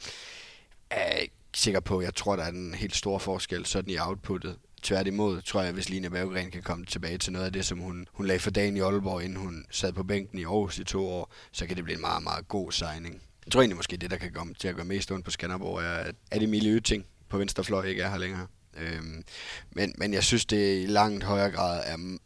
er 0.90 1.16
ikke 1.16 1.36
sikker 1.54 1.80
på, 1.80 2.02
jeg 2.02 2.16
tror, 2.16 2.36
der 2.36 2.44
er 2.44 2.52
en 2.52 2.74
helt 2.74 2.96
stor 2.96 3.18
forskel 3.18 3.66
sådan 3.66 3.90
i 3.90 3.98
outputtet. 3.98 4.58
Tværtimod 4.82 5.42
tror 5.42 5.62
jeg, 5.62 5.74
hvis 5.74 5.90
Line 5.90 6.10
Berggren 6.10 6.52
kan 6.52 6.64
komme 6.64 6.86
tilbage 6.86 7.18
til 7.18 7.34
noget 7.34 7.46
af 7.46 7.54
det, 7.54 7.66
som 7.66 7.80
hun, 7.80 8.08
hun 8.14 8.26
lagde 8.26 8.40
for 8.40 8.52
dagen 8.52 8.78
i 8.78 8.80
Aalborg, 8.80 9.24
inden 9.24 9.38
hun 9.38 9.66
sad 9.72 9.94
på 9.94 10.04
bænken 10.04 10.40
i 10.40 10.44
Aarhus 10.44 10.80
i 10.80 10.84
to 10.84 11.08
år, 11.08 11.34
så 11.52 11.68
kan 11.68 11.76
det 11.76 11.84
blive 11.84 11.96
en 11.96 12.02
meget, 12.02 12.24
meget 12.24 12.48
god 12.48 12.72
signing. 12.72 13.22
Jeg 13.46 13.52
tror 13.52 13.62
egentlig 13.62 13.78
måske, 13.78 13.98
det, 13.98 14.12
der 14.12 14.18
kan 14.18 14.34
komme 14.34 14.54
til 14.54 14.68
at 14.68 14.76
gøre 14.76 14.86
mest 14.86 15.12
ondt 15.12 15.26
på 15.26 15.32
Skanderborg, 15.32 15.84
er, 15.84 16.12
at, 16.32 16.44
Emilie 16.44 16.72
Yting 16.72 17.06
på 17.30 17.38
venstre 17.38 17.64
fløj 17.64 17.86
ikke 17.86 18.02
er 18.02 18.10
her 18.10 18.18
længere. 18.18 18.48
Øhm, 18.78 19.24
men, 19.72 19.94
men 19.98 20.14
jeg 20.14 20.24
synes, 20.24 20.46
det 20.46 20.84
i 20.84 20.86
langt 20.86 21.24
højere 21.24 21.52
grad 21.52 21.84
er 21.86 22.18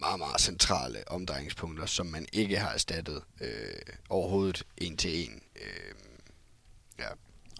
meget, 0.00 0.18
meget 0.18 0.40
centrale 0.40 0.98
omdrejningspunkter, 1.06 1.86
som 1.86 2.06
man 2.06 2.26
ikke 2.32 2.58
har 2.58 2.70
erstattet 2.70 3.22
øh, 3.40 3.94
overhovedet 4.08 4.62
en 4.78 4.96
til 4.96 5.24
en. 5.24 5.42
Øh, 5.56 5.94
ja. 6.98 7.08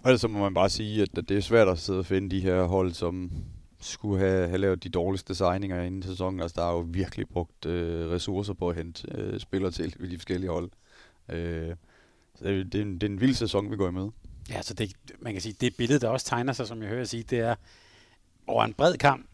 Og 0.03 0.09
ellers 0.09 0.21
så 0.21 0.27
må 0.27 0.39
man 0.39 0.53
bare 0.53 0.69
sige, 0.69 1.01
at 1.01 1.09
det 1.29 1.37
er 1.37 1.41
svært 1.41 1.67
at 1.67 1.79
sidde 1.79 1.99
og 1.99 2.05
finde 2.05 2.35
de 2.35 2.41
her 2.41 2.63
hold, 2.63 2.93
som 2.93 3.31
skulle 3.79 4.19
have, 4.19 4.47
have 4.47 4.57
lavet 4.57 4.83
de 4.83 4.89
dårligste 4.89 5.35
signinger 5.35 5.83
inden 5.83 6.03
sæsonen. 6.03 6.39
Altså, 6.39 6.61
der 6.61 6.67
er 6.67 6.71
jo 6.71 6.85
virkelig 6.87 7.27
brugt 7.27 7.65
øh, 7.65 8.11
ressourcer 8.11 8.53
på 8.53 8.69
at 8.69 8.75
hente 8.75 9.07
øh, 9.11 9.39
spillere 9.39 9.71
til 9.71 9.95
ved 9.99 10.09
de 10.09 10.17
forskellige 10.17 10.51
hold. 10.51 10.71
Øh, 11.29 11.75
så 12.35 12.43
det, 12.43 12.73
det, 12.73 12.77
er 12.77 12.81
en, 12.81 12.93
det 12.93 13.03
er 13.03 13.07
en 13.07 13.21
vild 13.21 13.33
sæson, 13.33 13.71
vi 13.71 13.75
går 13.75 13.91
med. 13.91 14.09
Ja, 14.49 14.61
så 14.61 14.73
det, 14.73 14.93
man 15.19 15.33
kan 15.33 15.41
sige, 15.41 15.55
det 15.61 15.75
billede, 15.77 15.99
der 15.99 16.09
også 16.09 16.25
tegner 16.25 16.53
sig, 16.53 16.67
som 16.67 16.81
jeg 16.81 16.89
hører 16.89 17.05
sige, 17.05 17.23
det 17.23 17.39
er 17.39 17.55
over 18.47 18.63
en 18.65 18.73
bred 18.73 18.97
kamp, 18.97 19.25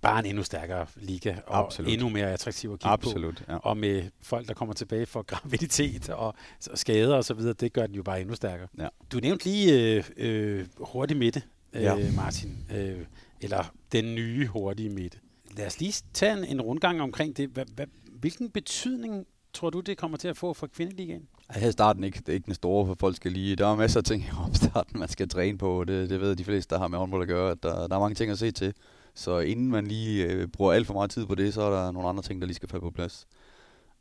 bare 0.00 0.18
en 0.18 0.26
endnu 0.26 0.42
stærkere 0.42 0.86
liga, 0.96 1.36
og 1.46 1.58
Absolut. 1.58 1.92
endnu 1.92 2.08
mere 2.08 2.32
attraktiv 2.32 2.70
at 2.70 2.78
kigge 2.78 2.90
Absolut, 2.90 3.36
på. 3.36 3.52
Ja. 3.52 3.56
Og 3.56 3.76
med 3.76 4.02
folk, 4.22 4.48
der 4.48 4.54
kommer 4.54 4.74
tilbage 4.74 5.06
for 5.06 5.22
graviditet 5.32 6.08
og, 6.08 6.34
skader 6.74 7.16
og 7.16 7.24
så 7.24 7.34
videre, 7.34 7.52
det 7.52 7.72
gør 7.72 7.86
den 7.86 7.94
jo 7.94 8.02
bare 8.02 8.20
endnu 8.20 8.34
stærkere. 8.34 8.68
Ja. 8.78 8.88
Du 9.12 9.18
nævnte 9.18 9.44
lige 9.44 9.96
øh, 9.96 10.04
øh, 10.16 10.66
hurtig 10.78 11.16
midte, 11.16 11.42
øh, 11.72 11.82
ja. 11.82 12.12
Martin, 12.16 12.58
øh, 12.74 12.98
eller 13.40 13.74
den 13.92 14.14
nye 14.14 14.46
hurtige 14.46 14.90
midte. 14.90 15.18
Lad 15.56 15.66
os 15.66 15.80
lige 15.80 15.94
tage 16.12 16.32
en, 16.32 16.44
en 16.44 16.60
rundgang 16.60 17.00
omkring 17.02 17.36
det. 17.36 17.48
Hva, 17.48 17.64
hva, 17.74 17.84
hvilken 18.12 18.50
betydning 18.50 19.26
tror 19.52 19.70
du, 19.70 19.80
det 19.80 19.98
kommer 19.98 20.18
til 20.18 20.28
at 20.28 20.36
få 20.36 20.52
for 20.52 20.66
kvindeligaen? 20.66 21.22
Her 21.50 21.70
starten 21.70 22.04
ikke, 22.04 22.18
det 22.18 22.28
er 22.28 22.32
ikke 22.32 22.46
den 22.46 22.54
store, 22.54 22.86
for 22.86 22.96
folk 23.00 23.16
skal 23.16 23.32
lige... 23.32 23.56
Der 23.56 23.66
er 23.66 23.76
masser 23.76 24.00
af 24.00 24.04
ting 24.04 24.22
i 24.22 24.28
opstarten, 24.46 25.00
man 25.00 25.08
skal 25.08 25.28
træne 25.28 25.58
på. 25.58 25.84
Det, 25.84 26.10
det 26.10 26.20
ved 26.20 26.36
de 26.36 26.44
fleste, 26.44 26.74
der 26.74 26.80
har 26.80 26.88
med 26.88 26.98
håndbold 26.98 27.22
at 27.22 27.28
gøre. 27.28 27.50
At 27.50 27.62
der, 27.62 27.86
der 27.86 27.96
er 27.96 28.00
mange 28.00 28.14
ting 28.14 28.30
at 28.30 28.38
se 28.38 28.50
til. 28.50 28.74
Så 29.18 29.38
inden 29.38 29.70
man 29.70 29.86
lige 29.86 30.24
øh, 30.24 30.48
bruger 30.48 30.72
alt 30.72 30.86
for 30.86 30.94
meget 30.94 31.10
tid 31.10 31.26
på 31.26 31.34
det, 31.34 31.54
så 31.54 31.62
er 31.62 31.70
der 31.70 31.92
nogle 31.92 32.08
andre 32.08 32.22
ting, 32.22 32.40
der 32.40 32.46
lige 32.46 32.54
skal 32.54 32.68
falde 32.68 32.82
på 32.82 32.90
plads. 32.90 33.26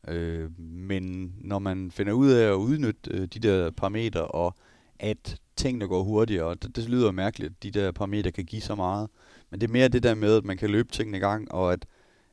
Øh, 0.07 0.59
men 0.59 1.33
når 1.41 1.59
man 1.59 1.91
finder 1.91 2.13
ud 2.13 2.29
af 2.29 2.47
at 2.47 2.53
udnytte 2.53 3.11
øh, 3.11 3.27
de 3.27 3.39
der 3.39 3.71
parametre, 3.71 4.27
og 4.27 4.55
at 4.99 5.37
tingene 5.55 5.87
går 5.87 6.03
hurtigere, 6.03 6.45
og 6.45 6.63
det, 6.63 6.75
det 6.75 6.89
lyder 6.89 7.11
mærkeligt, 7.11 7.51
at 7.51 7.63
de 7.63 7.71
der 7.71 7.91
parametre 7.91 8.31
kan 8.31 8.45
give 8.45 8.61
så 8.61 8.75
meget. 8.75 9.09
Men 9.49 9.61
det 9.61 9.67
er 9.67 9.71
mere 9.71 9.87
det 9.87 10.03
der 10.03 10.15
med, 10.15 10.37
at 10.37 10.45
man 10.45 10.57
kan 10.57 10.69
løbe 10.69 10.91
tingene 10.91 11.17
i 11.17 11.21
gang, 11.21 11.51
og 11.51 11.73
at, 11.73 11.85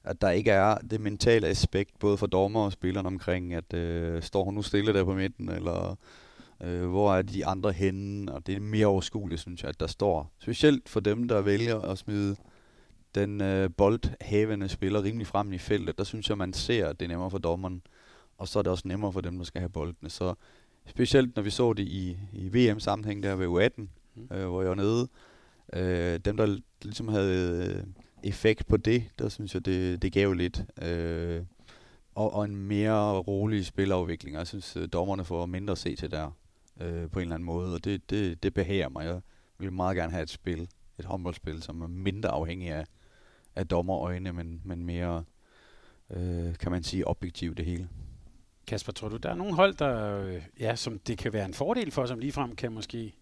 at 0.05 0.20
der 0.20 0.31
ikke 0.31 0.51
er 0.51 0.75
det 0.75 1.01
mentale 1.01 1.47
aspekt, 1.47 1.99
både 1.99 2.16
for 2.16 2.27
dommer 2.27 2.61
og 2.61 2.73
spillerne 2.73 3.07
omkring, 3.07 3.55
at 3.55 3.75
øh, 3.75 4.23
står 4.23 4.44
hun 4.44 4.55
nu 4.55 4.62
stille 4.62 4.92
der 4.92 5.05
på 5.05 5.14
midten, 5.14 5.49
eller 5.49 5.97
øh, 6.62 6.88
hvor 6.88 7.14
er 7.14 7.23
de 7.23 7.47
andre 7.47 7.73
henne, 7.73 8.33
og 8.33 8.47
det 8.47 8.55
er 8.55 8.61
mere 8.61 8.87
overskueligt, 8.87 9.40
synes 9.40 9.62
jeg, 9.62 9.68
at 9.68 9.81
der 9.81 9.87
står. 9.87 10.33
Specielt 10.38 10.88
for 10.88 11.01
dem, 11.01 11.29
der 11.29 11.40
vælger 11.40 11.81
at 11.81 11.99
smide 11.99 12.37
den 13.14 13.40
øh, 13.40 13.70
boldhavende 13.77 14.68
spiller 14.68 15.03
rimelig 15.03 15.27
frem 15.27 15.53
i 15.53 15.59
feltet, 15.59 15.98
der 15.98 16.05
synes 16.05 16.29
jeg, 16.29 16.38
man 16.38 16.53
ser, 16.53 16.88
at 16.88 17.00
det 17.00 17.07
er 17.07 17.09
nemmere 17.09 17.31
for 17.31 17.38
dommeren. 17.38 17.83
Og 18.38 18.48
så 18.48 18.59
er 18.59 18.62
det 18.62 18.72
også 18.72 18.88
nemmere 18.88 19.12
for 19.12 19.20
dem, 19.20 19.37
der 19.37 19.44
skal 19.44 19.61
have 19.61 19.68
boldene. 19.68 20.11
Så 20.11 20.35
specielt 20.87 21.37
når 21.37 21.42
vi 21.42 21.50
så 21.50 21.72
det 21.72 21.83
i, 21.83 22.18
i 22.33 22.48
VM-sammenhæng 22.48 23.22
der 23.22 23.35
ved 23.35 23.46
U18, 23.46 23.87
mm. 24.14 24.37
øh, 24.37 24.48
hvor 24.48 24.61
jeg 24.62 24.68
var 24.68 24.74
nede, 24.74 25.09
øh, 25.72 26.18
dem 26.18 26.37
der 26.37 26.59
ligesom 26.83 27.09
havde 27.09 27.66
øh, 27.66 27.85
effekt 28.22 28.66
på 28.66 28.77
det, 28.77 29.05
der 29.18 29.29
synes 29.29 29.55
jeg, 29.55 29.64
det, 29.64 30.03
det 30.03 30.12
gav 30.12 30.33
lidt. 30.33 30.64
Øh, 30.83 31.42
og, 32.14 32.33
og 32.33 32.44
en 32.44 32.57
mere 32.57 33.18
rolig 33.18 33.66
spilafvikling. 33.66 34.37
Jeg 34.37 34.46
synes, 34.46 34.77
øh, 34.77 34.88
dommerne 34.92 35.24
får 35.24 35.46
mindre 35.46 35.72
at 35.72 35.79
se 35.79 35.96
til 35.96 36.11
der 36.11 36.31
øh, 36.81 37.11
på 37.11 37.18
en 37.18 37.22
eller 37.22 37.35
anden 37.35 37.46
måde, 37.46 37.74
og 37.74 37.85
det, 37.85 38.11
det, 38.11 38.42
det 38.42 38.55
behager 38.55 38.88
mig. 38.88 39.05
Jeg 39.05 39.20
vil 39.59 39.72
meget 39.72 39.96
gerne 39.96 40.12
have 40.12 40.22
et 40.22 40.31
spil, 40.31 40.68
et 40.98 41.05
håndboldspil, 41.05 41.62
som 41.62 41.83
er 41.83 41.87
mindre 41.87 42.29
afhængig 42.29 42.70
af, 42.70 42.85
af 43.56 43.66
dommerøjne, 43.66 44.32
men, 44.32 44.60
men 44.64 44.86
mere, 44.86 45.24
øh, 46.10 46.54
kan 46.56 46.72
man 46.72 46.82
sige, 46.82 47.08
objektivt 47.08 47.56
det 47.56 47.66
hele. 47.66 47.88
Kasper, 48.66 48.92
tror 48.92 49.08
du, 49.08 49.16
der 49.16 49.30
er 49.30 49.34
nogle 49.34 49.54
hold, 49.54 49.74
der, 49.74 50.20
øh, 50.20 50.42
ja, 50.60 50.76
som 50.76 50.98
det 50.98 51.18
kan 51.18 51.32
være 51.32 51.44
en 51.44 51.54
fordel 51.54 51.90
for, 51.90 52.06
som 52.06 52.18
ligefrem 52.18 52.56
kan 52.56 52.72
måske 52.72 53.14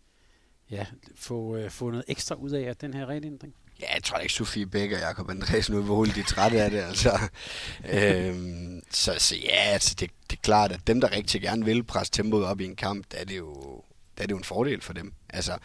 ja, 0.70 0.86
få, 1.14 1.56
øh, 1.56 1.70
få 1.70 1.90
noget 1.90 2.04
ekstra 2.08 2.34
ud 2.34 2.50
af 2.50 2.76
den 2.76 2.94
her 2.94 3.06
regelændring? 3.06 3.54
Ja, 3.80 3.94
jeg 3.94 4.02
tror 4.02 4.18
ikke, 4.18 4.34
Sofie 4.34 4.66
Bæk 4.66 4.92
og 4.92 4.98
Jakob 4.98 5.30
Andresen 5.30 5.74
nu 5.74 5.82
hvor 5.82 6.04
de 6.04 6.20
er 6.20 6.24
trætte 6.24 6.62
af 6.62 6.70
det, 6.70 6.78
altså. 6.78 7.10
øhm, 7.94 8.82
så, 8.90 9.14
så 9.18 9.36
ja, 9.36 9.56
altså, 9.56 9.94
det, 10.00 10.10
det 10.30 10.36
er 10.36 10.40
klart, 10.42 10.72
at 10.72 10.86
dem, 10.86 11.00
der 11.00 11.16
rigtig 11.16 11.42
gerne 11.42 11.64
vil 11.64 11.84
presse 11.84 12.12
tempoet 12.12 12.44
op 12.44 12.60
i 12.60 12.64
en 12.64 12.76
kamp, 12.76 13.06
der 13.12 13.18
er 13.18 13.24
det 13.24 13.38
jo, 13.38 13.54
der 14.16 14.22
er 14.22 14.26
det 14.26 14.30
jo 14.30 14.36
en 14.36 14.44
fordel 14.44 14.80
for 14.80 14.92
dem. 14.92 15.12
Altså, 15.28 15.58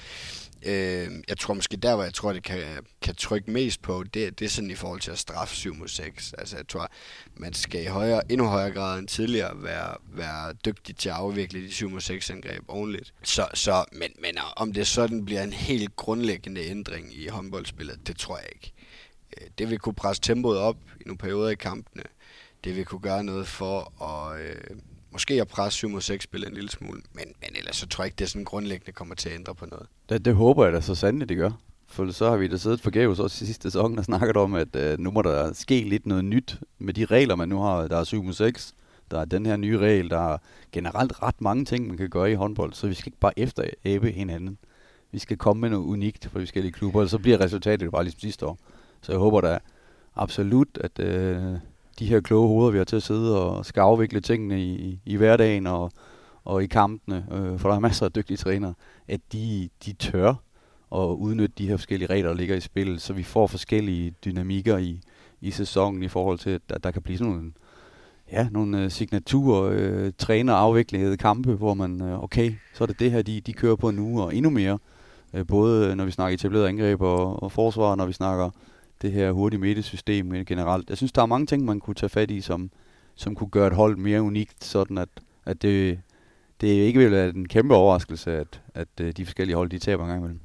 Øh, 0.66 1.08
jeg 1.30 1.38
tror 1.40 1.54
måske 1.54 1.78
der, 1.78 1.96
hvor 1.96 2.04
jeg 2.04 2.14
tror, 2.14 2.34
det 2.34 2.44
kan, 2.44 2.62
kan 3.02 3.16
trykke 3.16 3.52
mest 3.52 3.82
på, 3.82 4.04
det, 4.04 4.40
det 4.40 4.46
er 4.46 4.50
sådan 4.50 4.72
i 4.72 4.76
forhold 4.76 5.00
til 5.00 5.12
at 5.12 5.20
straffe 5.20 5.56
7 5.56 5.76
mod 5.76 5.88
6. 5.88 6.34
Altså 6.38 6.56
jeg 6.56 6.68
tror, 6.68 6.88
man 7.36 7.54
skal 7.54 7.84
i 7.84 7.86
højere, 7.86 8.32
endnu 8.32 8.48
højere 8.48 8.72
grad 8.72 9.00
end 9.00 9.08
tidligere 9.08 9.64
være, 9.64 9.96
være 10.14 10.54
dygtig 10.54 10.96
til 10.96 11.10
at 11.10 11.16
afvikle 11.16 11.62
de 11.62 11.72
7 11.72 11.90
mod 11.90 12.02
6 12.02 12.30
angreb 12.30 12.64
ordentligt. 12.68 13.14
Så, 13.24 13.48
så, 13.54 13.86
men, 13.92 14.12
men 14.22 14.38
om 14.56 14.74
det 14.74 14.88
sådan 14.88 15.26
bliver 15.26 15.44
en 15.44 15.54
helt 15.54 15.96
grundlæggende 15.96 16.62
ændring 16.62 17.16
i 17.16 17.28
håndboldspillet, 17.28 18.08
det 18.08 18.18
tror 18.18 18.38
jeg 18.38 18.48
ikke. 18.56 18.74
Øh, 19.38 19.48
det 19.58 19.70
vil 19.70 19.80
kunne 19.80 19.96
presse 19.96 20.22
tempoet 20.22 20.58
op 20.58 20.78
i 21.02 21.04
nogle 21.06 21.18
perioder 21.18 21.50
i 21.50 21.56
kampene. 21.56 22.04
Det 22.64 22.76
vil 22.76 22.86
kunne 22.86 23.02
gøre 23.02 23.24
noget 23.24 23.48
for 23.48 24.04
at... 24.04 24.42
Øh, 24.42 24.78
måske 25.18 25.42
at 25.42 25.48
presse 25.48 25.78
7 25.78 25.90
mod 25.90 26.02
6 26.02 26.24
spillet 26.24 26.50
en 26.50 26.54
lille 26.54 26.70
smule, 26.70 27.02
men, 27.14 27.26
men 27.42 27.50
ellers 27.56 27.76
så 27.76 27.88
tror 27.88 28.04
jeg 28.04 28.08
ikke, 28.08 28.20
det 28.20 28.30
sådan 28.30 28.46
grundlæggende 28.46 28.92
kommer 28.92 29.16
til 29.16 29.30
at 29.30 29.36
ændre 29.36 29.56
på 29.56 29.66
noget. 29.66 29.88
Det, 30.10 30.26
det 30.26 30.36
håber 30.36 30.64
jeg 30.64 30.74
da 30.74 30.82
så 30.82 30.96
sandelig, 30.96 31.30
det 31.30 31.38
gør. 31.38 31.52
For 31.88 32.12
så 32.12 32.30
har 32.30 32.38
vi 32.38 32.48
da 32.48 32.58
siddet 32.58 32.82
forgæves 32.82 33.20
også 33.20 33.44
i 33.44 33.46
sidste 33.46 33.64
sæson 33.64 34.00
og 34.00 34.06
snakket 34.06 34.38
om, 34.38 34.54
at 34.54 34.76
øh, 34.76 35.00
nu 35.00 35.12
må 35.12 35.22
der 35.22 35.54
ske 35.54 35.80
lidt 35.80 36.06
noget 36.06 36.26
nyt 36.26 36.60
med 36.80 36.94
de 36.94 37.06
regler, 37.06 37.36
man 37.36 37.50
nu 37.50 37.60
har. 37.60 37.88
Der 37.88 37.98
er 37.98 38.04
7 38.04 38.24
mod 38.24 38.34
6, 38.34 38.74
der 39.12 39.20
er 39.20 39.26
den 39.26 39.46
her 39.46 39.58
nye 39.58 39.78
regel, 39.78 40.10
der 40.10 40.34
er 40.34 40.38
generelt 40.72 41.24
ret 41.24 41.42
mange 41.42 41.66
ting, 41.66 41.88
man 41.88 41.98
kan 41.98 42.10
gøre 42.10 42.32
i 42.32 42.36
håndbold, 42.36 42.74
så 42.74 42.88
vi 42.88 42.94
skal 42.94 43.08
ikke 43.08 43.20
bare 43.20 43.40
efter 43.40 43.64
æbe 43.86 44.12
hinanden. 44.12 44.58
Vi 45.12 45.20
skal 45.20 45.38
komme 45.38 45.62
med 45.62 45.70
noget 45.70 45.86
unikt 45.86 46.24
for 46.32 46.40
forskellige 46.40 46.72
klubber, 46.72 47.02
og 47.02 47.10
så 47.10 47.18
bliver 47.18 47.42
resultatet 47.42 47.92
bare 47.92 48.04
ligesom 48.04 48.20
sidste 48.20 48.46
år. 48.46 48.58
Så 49.02 49.12
jeg 49.12 49.20
håber 49.20 49.42
da 49.42 49.60
absolut, 50.16 50.78
at 50.82 51.00
øh, 51.00 51.54
de 52.00 52.06
her 52.06 52.20
kloge 52.20 52.48
hoveder, 52.48 52.72
vi 52.72 52.78
har 52.78 52.86
til 52.86 52.96
at 52.96 53.04
sidde 53.04 53.42
og 53.42 53.66
skal 53.66 53.82
afvikle 53.82 54.20
tingene 54.20 54.62
i, 54.62 55.00
i 55.06 55.16
hverdagen 55.16 55.68
og, 55.68 55.92
og 56.46 56.64
i 56.64 56.68
kampene, 56.68 57.26
øh, 57.32 57.60
for 57.60 57.70
der 57.70 57.76
er 57.76 57.80
masser 57.80 58.06
af 58.06 58.12
dygtige 58.12 58.38
trænere, 58.38 58.74
at 59.08 59.22
de, 59.34 59.70
de 59.86 59.94
tør 59.94 60.34
at 60.96 61.08
udnytte 61.08 61.56
de 61.58 61.68
her 61.68 61.78
forskellige 61.78 62.10
regler, 62.10 62.30
der 62.30 62.38
ligger 62.38 62.56
i 62.56 62.60
spillet, 62.60 63.02
så 63.02 63.14
vi 63.14 63.24
får 63.24 63.48
forskellige 63.48 64.14
dynamikker 64.26 64.78
i, 64.78 65.02
i 65.42 65.52
sæsonen 65.52 66.04
i 66.04 66.08
forhold 66.08 66.40
til, 66.40 66.50
at 66.50 66.84
der, 66.84 66.92
kan 66.92 67.02
blive 67.02 67.18
sådan 67.18 67.34
nogle, 67.34 67.52
ja, 68.32 68.48
nogle 68.52 68.86
uh, 68.86 68.92
signaturer, 68.92 69.64
øh, 69.64 70.06
øh 70.06 70.12
træner 70.18 70.54
afviklede 70.54 71.18
kampe, 71.18 71.54
hvor 71.54 71.74
man, 71.74 72.02
øh, 72.02 72.24
okay, 72.24 72.54
så 72.74 72.84
er 72.84 72.86
det 72.86 73.00
det 73.00 73.12
her, 73.12 73.22
de, 73.22 73.42
de 73.42 73.54
kører 73.54 73.76
på 73.76 73.92
nu, 73.92 74.22
og 74.22 74.36
endnu 74.36 74.50
mere, 74.50 74.78
øh, 75.34 75.48
både 75.48 75.96
når 75.96 76.06
vi 76.06 76.12
snakker 76.12 76.34
etableret 76.34 76.68
angreb 76.68 77.02
og, 77.02 77.44
og 77.44 77.52
forsvar, 77.52 77.96
når 77.96 78.06
vi 78.06 78.14
snakker 78.14 78.50
det 79.02 79.12
her 79.12 79.32
hurtige 79.32 79.60
midtesystem 79.60 80.46
generelt. 80.46 80.90
Jeg 80.90 80.98
synes, 80.98 81.12
der 81.12 81.22
er 81.22 81.26
mange 81.26 81.46
ting, 81.46 81.66
man 81.66 81.80
kunne 81.80 81.96
tage 81.96 82.10
fat 82.10 82.32
i, 82.32 82.42
som, 82.42 82.72
som 83.16 83.36
kunne 83.36 83.50
gøre 83.50 83.68
et 83.68 83.74
hold 83.74 83.98
mere 83.98 84.22
unikt, 84.22 84.64
sådan 84.64 84.98
at, 84.98 85.10
at 85.46 85.62
det, 85.62 86.00
det 86.62 86.68
ikke 86.68 87.00
vil 87.00 87.12
være 87.12 87.30
en 87.30 87.48
kæmpe 87.48 87.76
overraskelse, 87.76 88.32
at, 88.32 88.62
at 88.74 88.88
øh, 89.02 89.12
de 89.12 89.26
forskellige 89.26 89.56
hold, 89.56 89.70
de 89.70 89.80
taber 89.80 90.04
en 90.04 90.10
gang 90.10 90.20
imellem. 90.20 90.40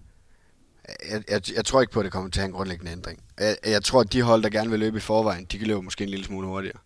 Jeg, 1.10 1.22
jeg, 1.30 1.40
jeg 1.56 1.64
tror 1.64 1.80
ikke 1.80 1.92
på, 1.92 2.00
at 2.00 2.04
det 2.04 2.12
kommer 2.12 2.30
til 2.30 2.40
at 2.40 2.42
have 2.42 2.48
en 2.48 2.52
grundlæggende 2.52 2.92
ændring. 2.92 3.22
Jeg, 3.40 3.56
jeg 3.66 3.82
tror, 3.82 4.00
at 4.00 4.12
de 4.12 4.22
hold, 4.22 4.42
der 4.42 4.50
gerne 4.50 4.70
vil 4.70 4.78
løbe 4.78 4.96
i 4.96 5.00
forvejen, 5.00 5.46
de 5.52 5.58
kan 5.58 5.66
løbe 5.66 5.82
måske 5.82 6.04
en 6.04 6.10
lille 6.10 6.24
smule 6.24 6.46
hurtigere 6.46 6.78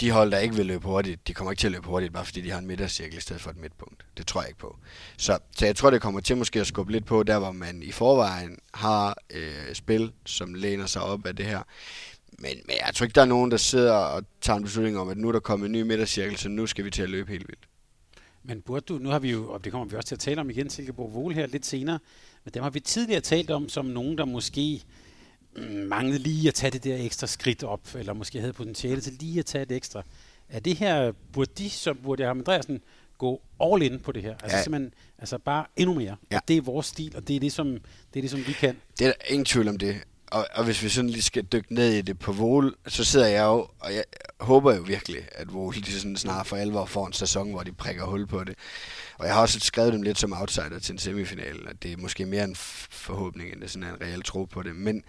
de 0.00 0.10
hold, 0.10 0.30
der 0.30 0.38
ikke 0.38 0.54
vil 0.54 0.66
løbe 0.66 0.86
hurtigt, 0.86 1.28
de 1.28 1.34
kommer 1.34 1.52
ikke 1.52 1.60
til 1.60 1.68
at 1.68 1.72
løbe 1.72 1.86
hurtigt, 1.88 2.12
bare 2.12 2.24
fordi 2.24 2.40
de 2.40 2.50
har 2.50 2.58
en 2.58 2.66
midtercirkel 2.66 3.18
i 3.18 3.20
stedet 3.20 3.42
for 3.42 3.50
et 3.50 3.56
midtpunkt. 3.56 4.04
Det 4.16 4.26
tror 4.26 4.40
jeg 4.40 4.48
ikke 4.48 4.58
på. 4.58 4.76
Så, 5.16 5.38
så 5.56 5.66
jeg 5.66 5.76
tror, 5.76 5.90
det 5.90 6.02
kommer 6.02 6.20
til 6.20 6.36
måske 6.36 6.60
at 6.60 6.66
skubbe 6.66 6.92
lidt 6.92 7.06
på, 7.06 7.22
der 7.22 7.38
hvor 7.38 7.52
man 7.52 7.82
i 7.82 7.92
forvejen 7.92 8.58
har 8.74 9.16
øh, 9.30 9.74
spil, 9.74 10.12
som 10.26 10.54
læner 10.54 10.86
sig 10.86 11.02
op 11.02 11.26
af 11.26 11.36
det 11.36 11.46
her. 11.46 11.62
Men, 12.38 12.56
men 12.66 12.76
jeg 12.86 12.94
tror 12.94 13.04
ikke, 13.04 13.14
der 13.14 13.20
er 13.22 13.26
nogen, 13.26 13.50
der 13.50 13.56
sidder 13.56 13.94
og 13.94 14.24
tager 14.40 14.56
en 14.56 14.62
beslutning 14.62 14.98
om, 14.98 15.08
at 15.08 15.16
nu 15.16 15.28
er 15.28 15.32
der 15.32 15.40
kommet 15.40 15.66
en 15.66 15.72
ny 15.72 15.82
midtercirkel, 15.82 16.36
så 16.38 16.48
nu 16.48 16.66
skal 16.66 16.84
vi 16.84 16.90
til 16.90 17.02
at 17.02 17.10
løbe 17.10 17.30
helt 17.30 17.48
vildt. 17.48 17.68
Men 18.42 18.62
burde 18.62 18.80
du, 18.80 18.98
nu 18.98 19.08
har 19.08 19.18
vi 19.18 19.30
jo, 19.30 19.52
og 19.52 19.64
det 19.64 19.72
kommer 19.72 19.88
vi 19.88 19.96
også 19.96 20.08
til 20.08 20.14
at 20.14 20.18
tale 20.20 20.40
om 20.40 20.50
igen, 20.50 20.70
Silkeborg 20.70 21.14
Vole 21.14 21.34
her 21.34 21.46
lidt 21.46 21.66
senere, 21.66 21.98
men 22.44 22.54
dem 22.54 22.62
har 22.62 22.70
vi 22.70 22.80
tidligere 22.80 23.20
talt 23.20 23.50
om 23.50 23.68
som 23.68 23.86
nogen, 23.86 24.18
der 24.18 24.24
måske 24.24 24.82
manglede 25.86 26.18
lige 26.18 26.48
at 26.48 26.54
tage 26.54 26.70
det 26.70 26.84
der 26.84 26.96
ekstra 26.96 27.26
skridt 27.26 27.64
op, 27.64 27.94
eller 27.94 28.12
måske 28.12 28.40
havde 28.40 28.52
potentiale 28.52 29.00
til 29.00 29.12
lige 29.12 29.38
at 29.38 29.46
tage 29.46 29.64
det 29.64 29.76
ekstra. 29.76 30.02
Er 30.48 30.60
det 30.60 30.76
her, 30.76 31.12
burde 31.32 31.50
de, 31.58 31.70
så 31.70 31.94
burde 31.94 32.22
jeg 32.22 32.30
Andreasen, 32.30 32.80
gå 33.18 33.42
all 33.60 33.82
in 33.82 34.00
på 34.00 34.12
det 34.12 34.22
her? 34.22 34.34
Altså 34.42 34.56
ja. 34.56 34.62
simpelthen, 34.62 34.94
altså 35.18 35.38
bare 35.38 35.66
endnu 35.76 35.94
mere. 35.94 36.16
Ja. 36.30 36.36
Og 36.36 36.42
det 36.48 36.56
er 36.56 36.60
vores 36.60 36.86
stil, 36.86 37.16
og 37.16 37.28
det 37.28 37.36
er 37.36 37.40
det, 37.40 37.52
som, 37.52 37.66
det 38.14 38.20
er 38.20 38.20
det, 38.20 38.30
som 38.30 38.46
vi 38.46 38.52
kan. 38.52 38.76
Det 38.98 39.06
er 39.06 39.12
der 39.12 39.32
ingen 39.32 39.44
tvivl 39.44 39.68
om 39.68 39.78
det. 39.78 39.96
Og, 40.26 40.46
og 40.54 40.64
hvis 40.64 40.82
vi 40.82 40.88
sådan 40.88 41.10
lige 41.10 41.22
skal 41.22 41.42
dykke 41.42 41.74
ned 41.74 41.92
i 41.92 42.00
det 42.00 42.18
på 42.18 42.32
Vole, 42.32 42.72
så 42.86 43.04
sidder 43.04 43.26
jeg 43.26 43.44
jo, 43.44 43.68
og 43.80 43.94
jeg 43.94 44.04
håber 44.40 44.74
jo 44.74 44.82
virkelig, 44.82 45.18
at 45.32 45.52
Vole 45.52 45.80
de 45.80 45.92
sådan 45.92 46.16
snart 46.16 46.46
for 46.46 46.56
alvor 46.56 46.84
får 46.84 47.06
en 47.06 47.12
sæson, 47.12 47.50
hvor 47.50 47.62
de 47.62 47.72
prikker 47.72 48.04
hul 48.04 48.26
på 48.26 48.44
det. 48.44 48.54
Og 49.20 49.26
jeg 49.26 49.34
har 49.34 49.40
også 49.40 49.60
skrevet 49.60 49.92
dem 49.92 50.02
lidt 50.02 50.18
som 50.18 50.32
outsider 50.32 50.78
til 50.78 50.92
en 50.92 50.98
semifinal, 50.98 51.56
at 51.68 51.82
det 51.82 51.92
er 51.92 51.96
måske 51.96 52.26
mere 52.26 52.44
en 52.44 52.56
forhåbning, 52.90 53.52
end 53.52 53.60
det 53.60 53.70
sådan 53.70 53.88
en 53.88 54.00
reel 54.00 54.22
tro 54.22 54.44
på 54.44 54.62
det. 54.62 54.76
Men, 54.76 55.02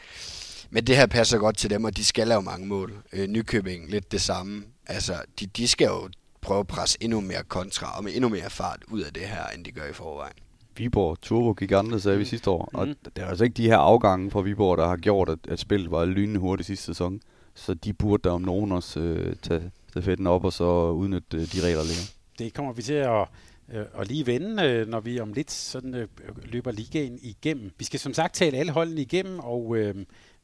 men 0.69 0.87
det 0.87 0.95
her 0.95 1.05
passer 1.05 1.37
godt 1.37 1.57
til 1.57 1.69
dem, 1.69 1.83
og 1.83 1.97
de 1.97 2.05
skal 2.05 2.27
lave 2.27 2.41
mange 2.41 2.67
mål. 2.67 2.93
Øh, 3.13 3.27
Nykøbing, 3.27 3.89
lidt 3.89 4.11
det 4.11 4.21
samme. 4.21 4.63
Altså, 4.87 5.13
de, 5.39 5.45
de 5.45 5.67
skal 5.67 5.85
jo 5.85 6.09
prøve 6.41 6.59
at 6.59 6.67
presse 6.67 6.97
endnu 7.01 7.21
mere 7.21 7.43
kontra, 7.47 7.97
og 7.97 8.03
med 8.03 8.11
endnu 8.15 8.29
mere 8.29 8.49
fart 8.49 8.83
ud 8.87 9.01
af 9.01 9.13
det 9.13 9.23
her, 9.23 9.45
end 9.55 9.65
de 9.65 9.71
gør 9.71 9.85
i 9.89 9.93
forvejen. 9.93 10.33
Viborg 10.77 11.21
Turbo 11.21 11.51
gik 11.51 11.71
andre, 11.71 11.99
sagde 11.99 12.17
vi 12.17 12.25
sidste 12.25 12.49
år. 12.49 12.69
Mm. 12.73 12.79
Og 12.79 12.87
det 12.87 13.23
er 13.23 13.27
altså 13.27 13.43
ikke 13.43 13.53
de 13.53 13.67
her 13.67 13.77
afgange 13.77 14.31
fra 14.31 14.41
Viborg, 14.41 14.77
der 14.77 14.87
har 14.87 14.97
gjort, 14.97 15.29
at, 15.29 15.39
at 15.47 15.59
spillet 15.59 15.91
var 15.91 16.05
lynende 16.05 16.39
hurtigt 16.39 16.67
sidste 16.67 16.85
sæson. 16.85 17.21
Så 17.55 17.73
de 17.73 17.93
burde 17.93 18.23
der 18.23 18.31
om 18.31 18.41
nogen 18.41 18.71
også 18.71 18.99
øh, 18.99 19.35
tage 19.35 19.71
stafetten 19.89 20.27
op 20.27 20.45
og 20.45 20.53
så 20.53 20.89
udnytte 20.89 21.37
øh, 21.37 21.43
de 21.43 21.61
regler, 21.65 21.77
der 21.77 21.87
ligger. 21.87 22.03
Det 22.39 22.53
kommer 22.53 22.73
vi 22.73 22.81
til 22.81 22.93
at 22.93 23.27
øh, 23.73 23.85
og 23.93 24.05
lige 24.05 24.25
vende, 24.25 24.63
øh, 24.63 24.87
når 24.87 24.99
vi 24.99 25.19
om 25.19 25.33
lidt 25.33 25.51
sådan 25.51 25.95
øh, 25.95 26.07
løber 26.43 26.71
ligaen 26.71 27.19
igennem. 27.21 27.71
Vi 27.77 27.85
skal 27.85 27.99
som 27.99 28.13
sagt 28.13 28.35
tale 28.35 28.57
alle 28.57 28.71
holdene 28.71 29.01
igennem, 29.01 29.39
og 29.39 29.77
øh, 29.77 29.95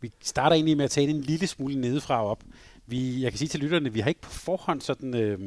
vi 0.02 0.12
starter 0.22 0.56
egentlig 0.56 0.78
med 0.78 0.86
at 0.86 0.92
tale 0.92 1.10
en 1.10 1.22
lille 1.22 1.48
smule 1.48 1.76
nedefra 1.76 2.24
og 2.24 2.30
op. 2.30 2.44
Vi, 2.86 3.22
jeg 3.24 3.32
kan 3.32 3.38
sige 3.38 3.50
til 3.50 3.60
lytterne, 3.60 3.94
vi 3.94 4.00
har 4.00 4.10
ikke 4.10 4.22
på 4.22 4.32
forhånd 4.32 4.82
sådan 4.82 5.14
øh, 5.16 5.40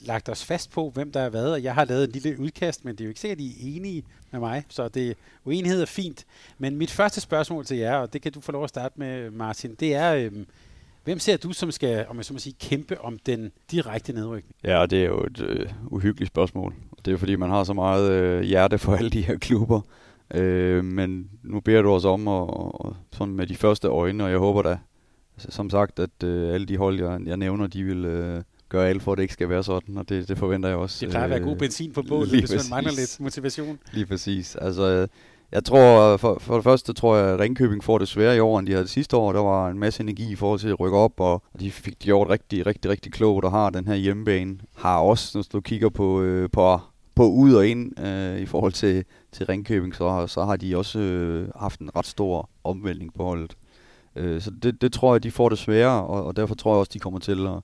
lagt 0.00 0.28
os 0.28 0.44
fast 0.44 0.70
på, 0.70 0.90
hvem 0.90 1.12
der 1.12 1.20
er 1.20 1.28
været, 1.28 1.52
og 1.52 1.62
jeg 1.62 1.74
har 1.74 1.84
lavet 1.84 2.04
et 2.04 2.22
lille 2.22 2.40
udkast, 2.40 2.84
men 2.84 2.94
det 2.94 3.00
er 3.00 3.04
jo 3.04 3.08
ikke 3.08 3.20
sikkert, 3.20 3.38
at 3.38 3.44
I 3.44 3.50
er 3.50 3.76
enige 3.76 4.04
med 4.30 4.40
mig, 4.40 4.64
så 4.68 4.88
det 4.88 5.16
uenighed 5.44 5.80
er 5.80 5.86
fint. 5.86 6.26
Men 6.58 6.76
mit 6.76 6.90
første 6.90 7.20
spørgsmål 7.20 7.64
til 7.64 7.76
jer, 7.76 7.96
og 7.96 8.12
det 8.12 8.22
kan 8.22 8.32
du 8.32 8.40
få 8.40 8.52
lov 8.52 8.64
at 8.64 8.70
starte 8.70 8.94
med, 8.98 9.30
Martin, 9.30 9.74
det 9.74 9.94
er, 9.94 10.14
øh, 10.14 10.32
Hvem 11.08 11.18
ser 11.18 11.36
du, 11.36 11.52
som 11.52 11.70
skal, 11.70 12.06
om 12.08 12.16
jeg 12.16 12.24
så 12.24 12.32
må 12.32 12.38
sige, 12.38 12.56
kæmpe 12.60 13.00
om 13.00 13.18
den 13.18 13.52
direkte 13.70 14.12
nedrykning? 14.12 14.54
Ja, 14.64 14.86
det 14.86 15.02
er 15.02 15.06
jo 15.06 15.24
et 15.24 15.40
øh, 15.40 15.66
uhyggeligt 15.86 16.28
spørgsmål. 16.28 16.74
Det 17.04 17.12
er 17.12 17.16
fordi, 17.16 17.36
man 17.36 17.50
har 17.50 17.64
så 17.64 17.72
meget 17.72 18.10
øh, 18.12 18.42
hjerte 18.42 18.78
for 18.78 18.94
alle 18.94 19.10
de 19.10 19.22
her 19.22 19.38
klubber. 19.38 19.80
Øh, 20.34 20.84
men 20.84 21.30
nu 21.42 21.60
beder 21.60 21.82
du 21.82 21.90
os 21.90 22.04
om 22.04 22.28
at, 22.28 22.34
og, 22.34 22.96
sådan 23.12 23.34
med 23.34 23.46
de 23.46 23.56
første 23.56 23.88
øjne, 23.88 24.24
og 24.24 24.30
jeg 24.30 24.38
håber 24.38 24.62
da, 24.62 24.78
som 25.38 25.70
sagt, 25.70 25.98
at 25.98 26.22
øh, 26.24 26.54
alle 26.54 26.66
de 26.66 26.76
hold, 26.76 27.00
jeg, 27.00 27.20
jeg 27.26 27.36
nævner, 27.36 27.66
de 27.66 27.84
vil 27.84 28.04
øh, 28.04 28.42
gøre 28.68 28.88
alt 28.88 29.02
for, 29.02 29.12
at 29.12 29.18
det 29.18 29.22
ikke 29.22 29.34
skal 29.34 29.48
være 29.48 29.64
sådan, 29.64 29.96
og 29.96 30.08
det, 30.08 30.28
det 30.28 30.38
forventer 30.38 30.68
jeg 30.68 30.78
også. 30.78 31.06
Det 31.06 31.10
plejer 31.10 31.24
at 31.24 31.30
være 31.30 31.40
god 31.40 31.52
øh, 31.52 31.58
benzin 31.58 31.92
på 31.92 32.02
bålet, 32.08 32.30
hvis 32.30 32.50
man 32.50 32.60
mangler 32.70 32.92
lidt 32.92 33.20
motivation. 33.20 33.78
Lige 33.92 34.06
præcis. 34.06 34.56
Altså, 34.56 34.82
øh, 34.82 35.08
jeg 35.52 35.64
tror, 35.64 36.16
for, 36.16 36.38
for 36.40 36.54
det 36.54 36.64
første 36.64 36.92
tror 36.92 37.16
jeg, 37.16 37.34
at 37.34 37.40
Ringkøbing 37.40 37.84
får 37.84 37.98
det 37.98 38.08
sværere 38.08 38.36
i 38.36 38.40
år, 38.40 38.58
end 38.58 38.66
de 38.66 38.72
havde 38.72 38.88
sidste 38.88 39.16
år. 39.16 39.32
Der 39.32 39.40
var 39.40 39.68
en 39.68 39.78
masse 39.78 40.02
energi 40.02 40.32
i 40.32 40.34
forhold 40.34 40.60
til 40.60 40.68
at 40.68 40.80
rykke 40.80 40.96
op, 40.96 41.20
og 41.20 41.42
de 41.60 41.70
fik 41.70 41.98
gjort 41.98 42.28
rigtig, 42.28 42.66
rigtig, 42.66 42.90
rigtig 42.90 43.12
klogt 43.12 43.44
og 43.44 43.50
har 43.50 43.70
den 43.70 43.86
her 43.86 43.94
hjemmebane. 43.94 44.58
Har 44.76 44.98
også, 44.98 45.38
når 45.38 45.44
du 45.52 45.60
kigger 45.60 45.88
på, 45.88 46.22
øh, 46.22 46.50
på, 46.50 46.80
på 47.14 47.30
ud 47.30 47.54
og 47.54 47.66
ind 47.66 48.00
øh, 48.00 48.40
i 48.40 48.46
forhold 48.46 48.72
til, 48.72 49.04
til 49.32 49.46
Ringkøbing, 49.46 49.94
så, 49.94 50.26
så 50.26 50.44
har 50.44 50.56
de 50.56 50.76
også 50.76 50.98
øh, 50.98 51.48
haft 51.56 51.80
en 51.80 51.96
ret 51.96 52.06
stor 52.06 52.50
omvæltning 52.64 53.14
på 53.14 53.24
holdet. 53.24 53.56
Øh, 54.16 54.40
så 54.40 54.50
det, 54.62 54.80
det 54.80 54.92
tror 54.92 55.14
jeg, 55.14 55.22
de 55.22 55.30
får 55.30 55.48
det 55.48 55.58
sværere, 55.58 56.04
og, 56.06 56.24
og 56.24 56.36
derfor 56.36 56.54
tror 56.54 56.72
jeg 56.74 56.78
også, 56.78 56.90
de 56.94 56.98
kommer 56.98 57.18
til 57.18 57.46
at, 57.46 57.60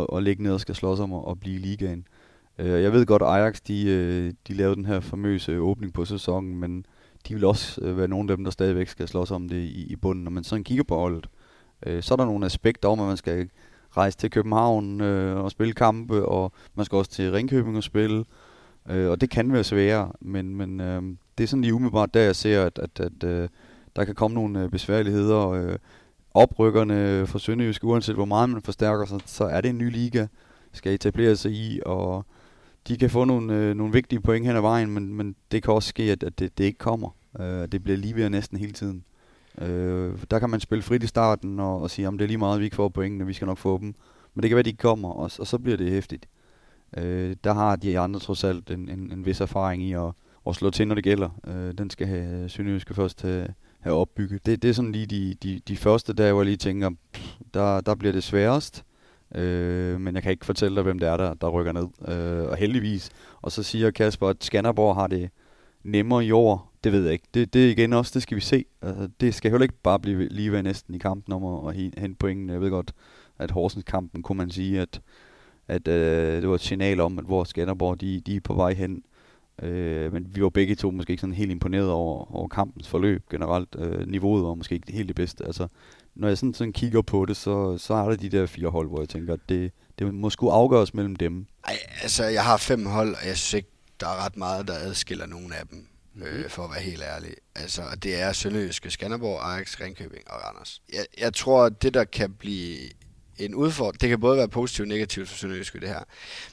at, 0.00 0.06
at 0.16 0.22
ligge 0.22 0.42
ned 0.42 0.52
og 0.52 0.60
skal 0.60 0.74
slås 0.74 1.00
om 1.00 1.12
at, 1.12 1.22
at 1.30 1.40
blive 1.40 1.54
i 1.54 1.58
ligaen. 1.58 2.06
Øh, 2.58 2.82
jeg 2.82 2.92
ved 2.92 3.06
godt, 3.06 3.22
at 3.22 3.28
Ajax 3.28 3.60
de, 3.60 3.84
øh, 3.84 4.32
de 4.48 4.54
lavede 4.54 4.76
den 4.76 4.84
her 4.84 5.00
famøse 5.00 5.60
åbning 5.60 5.92
på 5.92 6.04
sæsonen, 6.04 6.60
men 6.60 6.86
de 7.28 7.34
vil 7.34 7.44
også 7.44 7.80
øh, 7.80 7.98
være 7.98 8.08
nogle 8.08 8.32
af 8.32 8.36
dem, 8.36 8.44
der 8.44 8.50
stadigvæk 8.50 8.88
skal 8.88 9.08
slås 9.08 9.30
om 9.30 9.48
det 9.48 9.56
i, 9.56 9.86
i 9.92 9.96
bunden. 9.96 10.24
Når 10.24 10.30
man 10.30 10.44
sådan 10.44 10.64
kigger 10.64 10.84
på 10.84 10.96
holdet, 10.96 11.28
øh, 11.86 12.02
så 12.02 12.14
er 12.14 12.16
der 12.16 12.24
nogle 12.24 12.46
aspekter 12.46 12.88
om, 12.88 13.00
at 13.00 13.06
man 13.06 13.16
skal 13.16 13.48
rejse 13.96 14.18
til 14.18 14.30
København 14.30 15.00
øh, 15.00 15.36
og 15.36 15.50
spille 15.50 15.72
kampe, 15.72 16.26
og 16.26 16.52
man 16.74 16.84
skal 16.84 16.96
også 16.96 17.10
til 17.10 17.32
Ringkøbing 17.32 17.76
og 17.76 17.82
spille. 17.82 18.24
Øh, 18.90 19.10
og 19.10 19.20
det 19.20 19.30
kan 19.30 19.52
være 19.52 19.64
sværere, 19.64 20.12
men, 20.20 20.56
men 20.56 20.80
øh, 20.80 21.02
det 21.38 21.44
er 21.44 21.48
sådan 21.48 21.62
lige 21.62 21.74
umiddelbart, 21.74 22.14
der 22.14 22.20
jeg 22.20 22.36
ser, 22.36 22.64
at, 22.64 22.78
at, 22.78 23.00
at 23.00 23.24
øh, 23.24 23.48
der 23.96 24.04
kan 24.04 24.14
komme 24.14 24.34
nogle 24.34 24.62
øh, 24.62 24.70
besværligheder. 24.70 25.48
Øh, 25.48 25.78
oprykkerne 26.34 27.26
for 27.26 27.38
Sønderjysk, 27.38 27.84
uanset 27.84 28.14
hvor 28.14 28.24
meget 28.24 28.50
man 28.50 28.62
forstærker 28.62 29.06
sig, 29.06 29.20
så 29.26 29.44
er 29.44 29.60
det 29.60 29.68
en 29.68 29.78
ny 29.78 29.90
liga, 29.90 30.26
skal 30.72 30.94
etablere 30.94 31.36
sig 31.36 31.52
i, 31.52 31.80
og 31.86 32.26
de 32.88 32.96
kan 32.96 33.10
få 33.10 33.24
nogle, 33.24 33.54
øh, 33.54 33.74
nogle 33.74 33.92
vigtige 33.92 34.20
point 34.20 34.46
hen 34.46 34.56
ad 34.56 34.60
vejen, 34.60 34.90
men, 34.90 35.14
men 35.14 35.36
det 35.52 35.62
kan 35.62 35.74
også 35.74 35.88
ske, 35.88 36.02
at, 36.02 36.22
at 36.22 36.38
det, 36.38 36.58
det 36.58 36.64
ikke 36.64 36.78
kommer. 36.78 37.16
Øh, 37.40 37.68
det 37.72 37.84
bliver 37.84 37.96
lige 37.96 38.16
ved 38.16 38.30
næsten 38.30 38.58
hele 38.58 38.72
tiden. 38.72 39.04
Øh, 39.58 40.18
der 40.30 40.38
kan 40.38 40.50
man 40.50 40.60
spille 40.60 40.82
frit 40.82 41.02
i 41.02 41.06
starten 41.06 41.60
og, 41.60 41.80
og 41.82 41.90
sige, 41.90 42.06
at 42.06 42.12
det 42.12 42.22
er 42.22 42.26
lige 42.26 42.38
meget, 42.38 42.54
at 42.54 42.60
vi 42.60 42.64
ikke 42.64 42.76
får 42.76 42.88
pointene, 42.88 43.26
vi 43.26 43.32
skal 43.32 43.46
nok 43.46 43.58
få 43.58 43.78
dem. 43.78 43.94
Men 44.34 44.42
det 44.42 44.50
kan 44.50 44.54
være, 44.56 44.60
at 44.60 44.64
de 44.64 44.70
ikke 44.70 44.82
kommer, 44.82 45.08
og, 45.08 45.30
og 45.38 45.46
så 45.46 45.58
bliver 45.58 45.76
det 45.76 45.90
hæftigt. 45.90 46.28
Øh, 46.96 47.36
der 47.44 47.54
har 47.54 47.76
de 47.76 47.98
andre 47.98 48.20
trods 48.20 48.44
alt 48.44 48.70
en, 48.70 48.88
en, 48.88 49.12
en 49.12 49.26
vis 49.26 49.40
erfaring 49.40 49.82
i 49.82 49.92
at, 49.92 50.12
at 50.46 50.54
slå 50.54 50.70
til, 50.70 50.88
når 50.88 50.94
det 50.94 51.04
gælder. 51.04 51.28
Øh, 51.46 51.74
den 51.78 51.90
skal 51.90 52.06
have 52.06 52.48
Sønderjyske 52.48 52.94
først 52.94 53.22
have, 53.22 53.48
have 53.80 53.96
opbygget. 53.96 54.46
Det, 54.46 54.62
det 54.62 54.68
er 54.68 54.74
sådan 54.74 54.92
lige 54.92 55.06
de, 55.06 55.34
de, 55.42 55.60
de 55.68 55.76
første 55.76 56.12
dage, 56.12 56.32
hvor 56.32 56.42
jeg 56.42 56.46
lige 56.46 56.56
tænker, 56.56 56.90
pff, 57.12 57.34
der, 57.54 57.80
der 57.80 57.94
bliver 57.94 58.12
det 58.12 58.22
sværest. 58.22 58.84
Øh, 59.34 60.00
men 60.00 60.14
jeg 60.14 60.22
kan 60.22 60.32
ikke 60.32 60.46
fortælle 60.46 60.74
dig, 60.74 60.82
hvem 60.82 60.98
det 60.98 61.08
er, 61.08 61.16
der, 61.16 61.34
der 61.34 61.48
rykker 61.48 61.72
ned. 61.72 61.88
Øh, 62.08 62.48
og 62.48 62.56
heldigvis. 62.56 63.10
Og 63.42 63.52
så 63.52 63.62
siger 63.62 63.90
Kasper, 63.90 64.28
at 64.28 64.44
Skanderborg 64.44 64.94
har 64.94 65.06
det 65.06 65.30
nemmere 65.82 66.24
i 66.24 66.30
år. 66.30 66.72
Det 66.84 66.92
ved 66.92 67.04
jeg 67.04 67.12
ikke. 67.12 67.28
Det, 67.34 67.54
det 67.54 67.70
igen 67.70 67.92
også, 67.92 68.10
det 68.14 68.22
skal 68.22 68.36
vi 68.36 68.40
se. 68.40 68.64
Altså, 68.82 69.08
det 69.20 69.34
skal 69.34 69.50
heller 69.50 69.62
ikke 69.62 69.82
bare 69.82 69.98
blive 69.98 70.28
lige 70.28 70.52
ved 70.52 70.62
næsten 70.62 70.94
i 70.94 70.98
kampen 70.98 71.32
om 71.32 71.66
at, 71.68 71.76
at 71.76 71.92
hente 71.98 72.18
pointen. 72.18 72.50
Jeg 72.50 72.60
ved 72.60 72.70
godt, 72.70 72.92
at 73.38 73.50
Horsens 73.50 73.84
kampen 73.84 74.22
kunne 74.22 74.38
man 74.38 74.50
sige, 74.50 74.80
at, 74.80 75.00
at 75.68 75.88
øh, 75.88 76.42
det 76.42 76.48
var 76.48 76.54
et 76.54 76.60
signal 76.60 77.00
om, 77.00 77.18
at 77.18 77.24
hvor 77.24 77.44
Skanderborg 77.44 78.00
de, 78.00 78.20
de 78.20 78.36
er 78.36 78.40
på 78.40 78.54
vej 78.54 78.74
hen. 78.74 79.02
Øh, 79.62 80.12
men 80.12 80.26
vi 80.34 80.42
var 80.42 80.48
begge 80.48 80.74
to 80.74 80.90
måske 80.90 81.10
ikke 81.10 81.20
sådan 81.20 81.34
helt 81.34 81.50
imponeret 81.50 81.90
over, 81.90 82.36
over 82.36 82.48
kampens 82.48 82.88
forløb 82.88 83.22
generelt. 83.30 83.76
Øh, 83.78 84.08
niveauet 84.08 84.44
var 84.44 84.54
måske 84.54 84.74
ikke 84.74 84.92
helt 84.92 85.08
det 85.08 85.16
bedste. 85.16 85.46
Altså, 85.46 85.68
når 86.14 86.28
jeg 86.28 86.38
sådan, 86.38 86.54
sådan 86.54 86.72
kigger 86.72 87.02
på 87.02 87.24
det, 87.24 87.36
så, 87.36 87.78
så 87.78 87.94
er 87.94 88.08
der 88.08 88.16
de 88.16 88.28
der 88.28 88.46
fire 88.46 88.68
hold, 88.68 88.88
hvor 88.88 89.00
jeg 89.00 89.08
tænker, 89.08 89.32
at 89.32 89.40
det, 89.48 89.72
det 89.98 90.14
må 90.14 90.30
sgu 90.30 90.48
afgøres 90.48 90.94
mellem 90.94 91.16
dem. 91.16 91.46
Ej, 91.64 91.78
altså 92.02 92.24
jeg 92.24 92.44
har 92.44 92.56
fem 92.56 92.86
hold, 92.86 93.14
og 93.14 93.26
jeg 93.26 93.36
synes 93.36 93.54
ikke, 93.54 93.68
der 94.00 94.06
er 94.06 94.24
ret 94.24 94.36
meget, 94.36 94.68
der 94.68 94.74
adskiller 94.74 95.26
nogen 95.26 95.52
af 95.52 95.66
dem. 95.66 95.86
Mm-hmm. 96.14 96.28
Øh, 96.28 96.50
for 96.50 96.64
at 96.64 96.70
være 96.70 96.80
helt 96.82 97.02
ærlig. 97.02 97.34
Altså, 97.54 97.82
det 98.02 98.20
er 98.20 98.32
Sønderjyske, 98.32 98.90
Skanderborg, 98.90 99.52
Ajax, 99.52 99.80
Ringkøbing 99.80 100.30
og 100.30 100.40
Randers. 100.44 100.82
Jeg, 100.92 101.06
jeg 101.18 101.34
tror, 101.34 101.68
det 101.68 101.94
der 101.94 102.04
kan 102.04 102.32
blive 102.32 102.78
en 103.38 103.54
udfordring, 103.54 104.00
det 104.00 104.08
kan 104.08 104.20
både 104.20 104.36
være 104.36 104.48
positivt 104.48 104.86
og 104.86 104.88
negativt 104.88 105.28
for 105.28 105.36
Sønderjyske 105.36 105.80
det 105.80 105.88
her, 105.88 106.04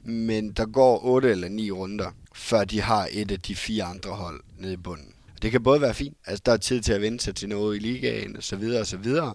men 0.03 0.51
der 0.51 0.65
går 0.65 1.05
otte 1.05 1.31
eller 1.31 1.49
ni 1.49 1.71
runder, 1.71 2.11
før 2.33 2.63
de 2.63 2.81
har 2.81 3.07
et 3.11 3.31
af 3.31 3.39
de 3.39 3.55
fire 3.55 3.83
andre 3.83 4.11
hold 4.11 4.41
nede 4.57 4.73
i 4.73 4.77
bunden. 4.77 5.13
Det 5.41 5.51
kan 5.51 5.63
både 5.63 5.81
være 5.81 5.93
fint, 5.93 6.17
altså 6.25 6.41
der 6.45 6.51
er 6.51 6.57
tid 6.57 6.81
til 6.81 6.93
at 6.93 7.01
vende 7.01 7.19
sig 7.19 7.35
til 7.35 7.49
noget 7.49 7.75
i 7.75 7.79
ligaen 7.79 8.37
og 8.37 8.43
så 8.43 8.55
videre 8.55 8.81
og 8.81 8.87
så 8.87 8.97
videre. 8.97 9.33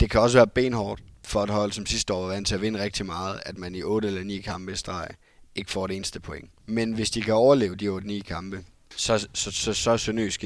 Det 0.00 0.10
kan 0.10 0.20
også 0.20 0.38
være 0.38 0.46
benhårdt 0.46 1.02
for 1.24 1.42
et 1.42 1.50
hold, 1.50 1.72
som 1.72 1.86
sidste 1.86 2.12
år 2.12 2.20
var 2.20 2.28
vant 2.28 2.46
til 2.46 2.54
at 2.54 2.60
vinde 2.60 2.82
rigtig 2.82 3.06
meget, 3.06 3.40
at 3.46 3.58
man 3.58 3.74
i 3.74 3.82
8 3.82 4.08
eller 4.08 4.24
9 4.24 4.38
kampe 4.38 4.72
i 4.72 4.76
streg 4.76 5.08
ikke 5.54 5.70
får 5.70 5.86
det 5.86 5.96
eneste 5.96 6.20
point. 6.20 6.50
Men 6.66 6.92
hvis 6.92 7.10
de 7.10 7.22
kan 7.22 7.34
overleve 7.34 7.76
de 7.76 7.88
8-9 7.88 8.20
kampe, 8.20 8.64
så, 8.96 9.28
så, 9.34 9.50
så, 9.50 9.74
så 9.74 9.90
er 9.90 9.96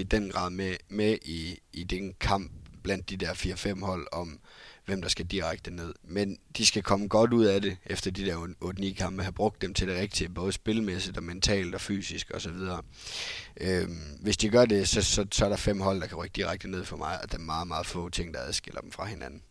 i 0.01 0.03
den 0.03 0.31
grad 0.31 0.51
med, 0.51 0.77
med 0.89 1.19
i, 1.25 1.59
i 1.73 1.85
den 1.85 2.15
kamp 2.21 2.53
blandt 2.87 3.11
de 3.11 3.17
der 3.17 3.33
4-5 3.33 3.85
hold 3.85 4.07
om, 4.13 4.41
hvem 4.85 5.03
der 5.03 5.09
skal 5.09 5.27
direkte 5.27 5.71
ned. 5.71 5.95
Men 6.03 6.39
de 6.57 6.67
skal 6.67 6.83
komme 6.83 7.09
godt 7.09 7.33
ud 7.33 7.45
af 7.45 7.63
det, 7.63 7.77
efter 7.87 8.11
de 8.11 8.27
der 8.27 8.37
8-9 8.65 8.95
kampe, 8.95 9.23
have 9.23 9.33
brugt 9.33 9.63
dem 9.63 9.75
til 9.75 9.89
det 9.89 9.97
rigtige, 9.97 10.29
både 10.29 10.53
spilmæssigt 10.53 11.17
og 11.17 11.23
mentalt 11.23 11.75
og 11.75 11.81
fysisk 11.81 12.31
osv. 12.35 12.53
Øhm, 13.61 13.99
hvis 14.21 14.37
de 14.37 14.49
gør 14.49 14.65
det, 14.65 14.89
så, 14.89 15.03
så, 15.03 15.27
så 15.33 15.45
er 15.45 15.49
der 15.49 15.57
fem 15.57 15.81
hold, 15.81 16.01
der 16.01 16.07
kan 16.07 16.19
rykke 16.19 16.33
direkte 16.37 16.71
ned 16.71 16.85
for 16.85 16.97
mig, 16.97 17.23
og 17.23 17.33
der 17.33 17.39
er 17.39 17.43
meget, 17.43 17.69
meget 17.69 17.87
få 17.87 18.09
ting, 18.09 18.35
der 18.35 18.41
adskiller 18.41 18.81
dem 18.81 18.93
fra 18.93 19.05
hinanden. 19.05 19.43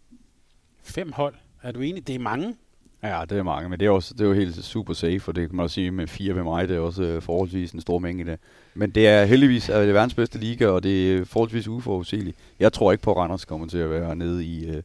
Fem 0.83 1.11
hold? 1.11 1.35
Er 1.63 1.71
du 1.71 1.81
enig? 1.81 2.07
Det 2.07 2.15
er 2.15 2.19
mange. 2.19 2.55
Ja, 3.03 3.21
det 3.29 3.37
er 3.37 3.43
mange, 3.43 3.69
men 3.69 3.79
det 3.79 3.85
er, 3.85 3.89
også, 3.89 4.13
det 4.13 4.21
er 4.21 4.25
jo 4.25 4.33
helt 4.33 4.55
super 4.55 4.93
safe, 4.93 5.19
for 5.19 5.31
det 5.31 5.49
kan 5.49 5.55
man 5.55 5.63
også 5.63 5.73
sige 5.73 5.91
med 5.91 6.07
fire 6.07 6.35
ved 6.35 6.43
mig, 6.43 6.67
det 6.67 6.75
er 6.75 6.79
også 6.79 7.03
øh, 7.03 7.21
forholdsvis 7.21 7.71
en 7.71 7.81
stor 7.81 7.99
mængde. 7.99 8.37
Men 8.73 8.89
det 8.89 9.07
er 9.07 9.25
heldigvis 9.25 9.69
øh, 9.69 9.75
er 9.75 9.85
det 9.85 9.93
verdens 9.93 10.13
bedste 10.13 10.39
liga, 10.39 10.67
og 10.67 10.83
det 10.83 11.15
er 11.15 11.25
forholdsvis 11.25 11.67
uforudsigeligt. 11.67 12.37
Jeg 12.59 12.73
tror 12.73 12.91
ikke 12.91 13.03
på, 13.03 13.11
at 13.11 13.17
Randers 13.17 13.45
kommer 13.45 13.67
til 13.67 13.77
at 13.77 13.89
være 13.89 14.15
nede 14.15 14.45
i, 14.45 14.65
øh, 14.65 14.83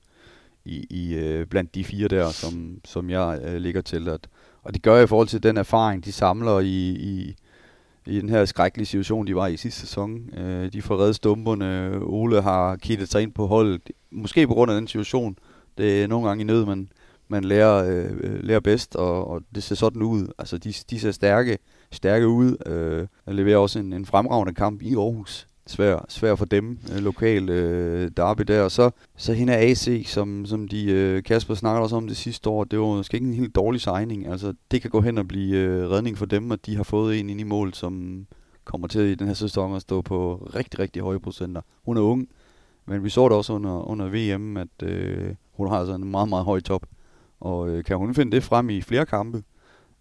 i, 0.65 0.87
i 0.91 1.45
blandt 1.45 1.75
de 1.75 1.85
fire 1.85 2.09
der, 2.09 2.31
som, 2.31 2.81
som 2.85 3.11
jeg 3.11 3.41
ligger 3.61 3.81
til. 3.81 4.09
At, 4.09 4.29
og 4.63 4.75
det 4.75 4.83
gør 4.83 4.95
jeg 4.95 5.05
i 5.05 5.07
forhold 5.07 5.29
til 5.29 5.43
den 5.43 5.57
erfaring, 5.57 6.05
de 6.05 6.13
samler 6.13 6.61
i, 6.61 6.89
i, 6.89 7.37
i 8.07 8.21
den 8.21 8.29
her 8.29 8.45
skrækkelige 8.45 8.87
situation, 8.87 9.27
de 9.27 9.35
var 9.35 9.47
i 9.47 9.57
sidste 9.57 9.81
sæson. 9.81 10.39
Øh, 10.39 10.73
de 10.73 10.83
får 10.83 10.99
reddet 11.01 11.17
stumperne. 11.17 11.99
Ole 12.03 12.43
har 12.43 12.77
kittet 12.77 13.09
sig 13.09 13.23
ind 13.23 13.33
på 13.33 13.47
holdet. 13.47 13.81
Måske 14.11 14.47
på 14.47 14.55
grund 14.55 14.71
af 14.71 14.75
den 14.75 14.89
situation. 14.89 15.37
Det 15.79 16.03
er 16.03 16.07
nogle 16.07 16.29
gange 16.29 16.43
i 16.43 16.45
nød, 16.45 16.67
men 16.67 16.89
man 17.31 17.45
lærer, 17.45 17.85
øh, 17.89 18.45
lærer 18.45 18.61
bedst, 18.61 18.97
og, 18.97 19.31
og 19.31 19.43
det 19.55 19.63
ser 19.63 19.75
sådan 19.75 20.03
ud. 20.03 20.27
Altså, 20.39 20.59
de, 20.59 20.73
de 20.91 21.01
ser 21.01 21.11
stærke, 21.11 21.59
stærke 21.93 22.29
ud. 22.29 22.57
Øh, 22.67 23.35
leverer 23.35 23.59
også 23.59 23.79
en, 23.79 23.93
en 23.93 24.07
fremragende 24.07 24.55
kamp 24.55 24.83
i 24.83 24.95
Aarhus 24.95 25.47
svær, 25.71 26.05
svær 26.09 26.35
for 26.35 26.45
dem, 26.45 26.79
øh, 26.93 26.99
lokal 26.99 27.49
øh, 27.49 28.11
derby 28.17 28.43
der. 28.43 28.63
Og 28.63 28.71
så, 28.71 28.91
så 29.17 29.33
hende 29.33 29.57
AC, 29.57 30.07
som, 30.07 30.47
som 30.47 30.69
de, 30.69 30.85
øh, 30.85 31.23
Kasper 31.23 31.55
snakkede 31.55 31.83
også 31.83 31.97
om 31.97 32.09
det 32.09 32.17
sidste 32.17 32.51
år, 32.51 32.65
det 32.65 32.79
var 32.79 32.87
måske 32.87 33.15
ikke 33.15 33.27
en 33.27 33.35
helt 33.35 33.55
dårlig 33.55 33.81
signing. 33.81 34.27
Altså, 34.27 34.55
det 34.71 34.83
kan 34.83 34.91
gå 34.91 35.01
hen 35.01 35.19
og 35.19 35.29
blive 35.29 35.57
øh, 35.57 35.91
redning 35.91 36.19
for 36.19 36.27
dem, 36.27 36.53
at 36.53 36.67
de 36.67 36.77
har 36.77 36.83
fået 36.83 37.21
en 37.21 37.31
ind 37.31 37.41
i 37.41 37.45
mål, 37.45 37.75
som 37.75 38.27
kommer 38.65 38.89
til 38.89 39.01
i 39.01 39.15
den 39.15 39.27
her 39.27 39.35
sæson 39.35 39.77
at 39.77 39.83
stå 39.83 40.03
på 40.03 40.49
rigtig, 40.55 40.81
rigtig 40.81 41.03
høje 41.03 41.21
procenter. 41.21 41.61
Hun 41.85 41.97
er 41.97 42.01
ung, 42.01 42.29
men 42.87 43.05
vi 43.05 43.11
så 43.11 43.29
det 43.29 43.37
også 43.37 43.53
under, 43.53 43.89
under 43.89 44.07
VM, 44.09 44.57
at 44.57 44.83
øh, 44.83 45.35
hun 45.53 45.69
har 45.69 45.79
altså 45.79 45.95
en 45.95 46.11
meget, 46.11 46.29
meget 46.29 46.45
høj 46.45 46.61
top. 46.61 46.87
Og 47.41 47.69
øh, 47.69 47.85
kan 47.85 47.97
hun 47.97 48.15
finde 48.15 48.33
det 48.33 48.43
frem 48.43 48.71
i 48.71 48.81
flere 48.81 49.07
kampe, 49.07 49.43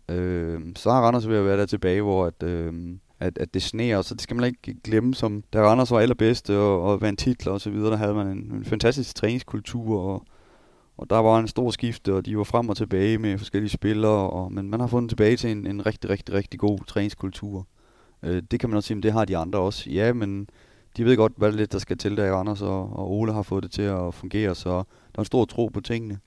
øh, 0.09 0.61
så 0.75 0.91
har 0.91 1.01
Randers 1.01 1.27
ved 1.27 1.37
at 1.37 1.45
være 1.45 1.57
der 1.57 1.65
tilbage, 1.65 2.01
hvor 2.01 2.25
at, 2.25 2.43
øh, 2.43 2.73
at, 3.19 3.37
at 3.37 3.53
det 3.53 3.61
sneer, 3.61 4.01
så 4.01 4.13
det 4.13 4.21
skal 4.21 4.35
man 4.35 4.45
ikke 4.45 4.81
glemme, 4.83 5.15
som 5.15 5.43
da 5.53 5.61
Randers 5.61 5.91
var 5.91 5.99
allerbedste 5.99 6.57
og, 6.57 6.81
og 6.83 7.01
vandt 7.01 7.19
titler 7.19 7.51
og 7.51 7.61
så 7.61 7.69
videre, 7.69 7.91
der 7.91 7.97
havde 7.97 8.13
man 8.13 8.27
en, 8.27 8.51
en 8.53 8.65
fantastisk 8.65 9.15
træningskultur, 9.15 9.99
og, 10.01 10.23
Og 10.97 11.09
der 11.09 11.17
var 11.17 11.39
en 11.39 11.47
stor 11.47 11.71
skifte, 11.71 12.13
og 12.13 12.25
de 12.25 12.37
var 12.37 12.43
frem 12.43 12.69
og 12.69 12.77
tilbage 12.77 13.17
med 13.17 13.37
forskellige 13.37 13.69
spillere, 13.69 14.29
og, 14.29 14.51
men 14.51 14.69
man 14.69 14.79
har 14.79 14.87
fundet 14.87 15.09
tilbage 15.09 15.37
til 15.37 15.51
en, 15.51 15.67
en 15.67 15.85
rigtig, 15.85 16.09
rigtig, 16.09 16.35
rigtig 16.35 16.59
god 16.59 16.79
træningskultur. 16.87 17.67
Øh, 18.23 18.43
det 18.51 18.59
kan 18.59 18.69
man 18.69 18.77
også 18.77 18.87
sige, 18.87 18.95
men 18.95 19.03
det 19.03 19.13
har 19.13 19.25
de 19.25 19.37
andre 19.37 19.59
også. 19.59 19.89
Ja, 19.89 20.13
men 20.13 20.49
de 20.97 21.05
ved 21.05 21.17
godt, 21.17 21.33
hvad 21.37 21.51
det 21.51 21.61
er, 21.61 21.65
der 21.65 21.79
skal 21.79 21.97
til 21.97 22.17
der 22.17 22.25
i 22.25 22.31
Randers, 22.31 22.61
og, 22.61 22.93
og 22.93 23.11
Ole 23.11 23.33
har 23.33 23.41
fået 23.41 23.63
det 23.63 23.71
til 23.71 23.81
at 23.81 24.13
fungere, 24.13 24.55
så 24.55 24.69
der 24.69 25.15
er 25.15 25.19
en 25.19 25.25
stor 25.25 25.45
tro 25.45 25.67
på 25.67 25.81
tingene. 25.81 26.19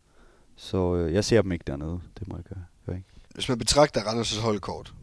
Så 0.62 0.96
øh, 0.96 1.14
jeg 1.14 1.24
ser 1.24 1.42
dem 1.42 1.52
ikke 1.52 1.64
dernede, 1.66 2.00
det 2.18 2.28
må 2.28 2.36
jeg 2.36 2.44
gøre. 2.44 2.64
gøre 2.86 2.96
ikke. 2.96 3.08
Hvis 3.34 3.48
man 3.48 3.58
betragter 3.58 4.00
Randers' 4.00 4.40
holdkort, 4.40 4.94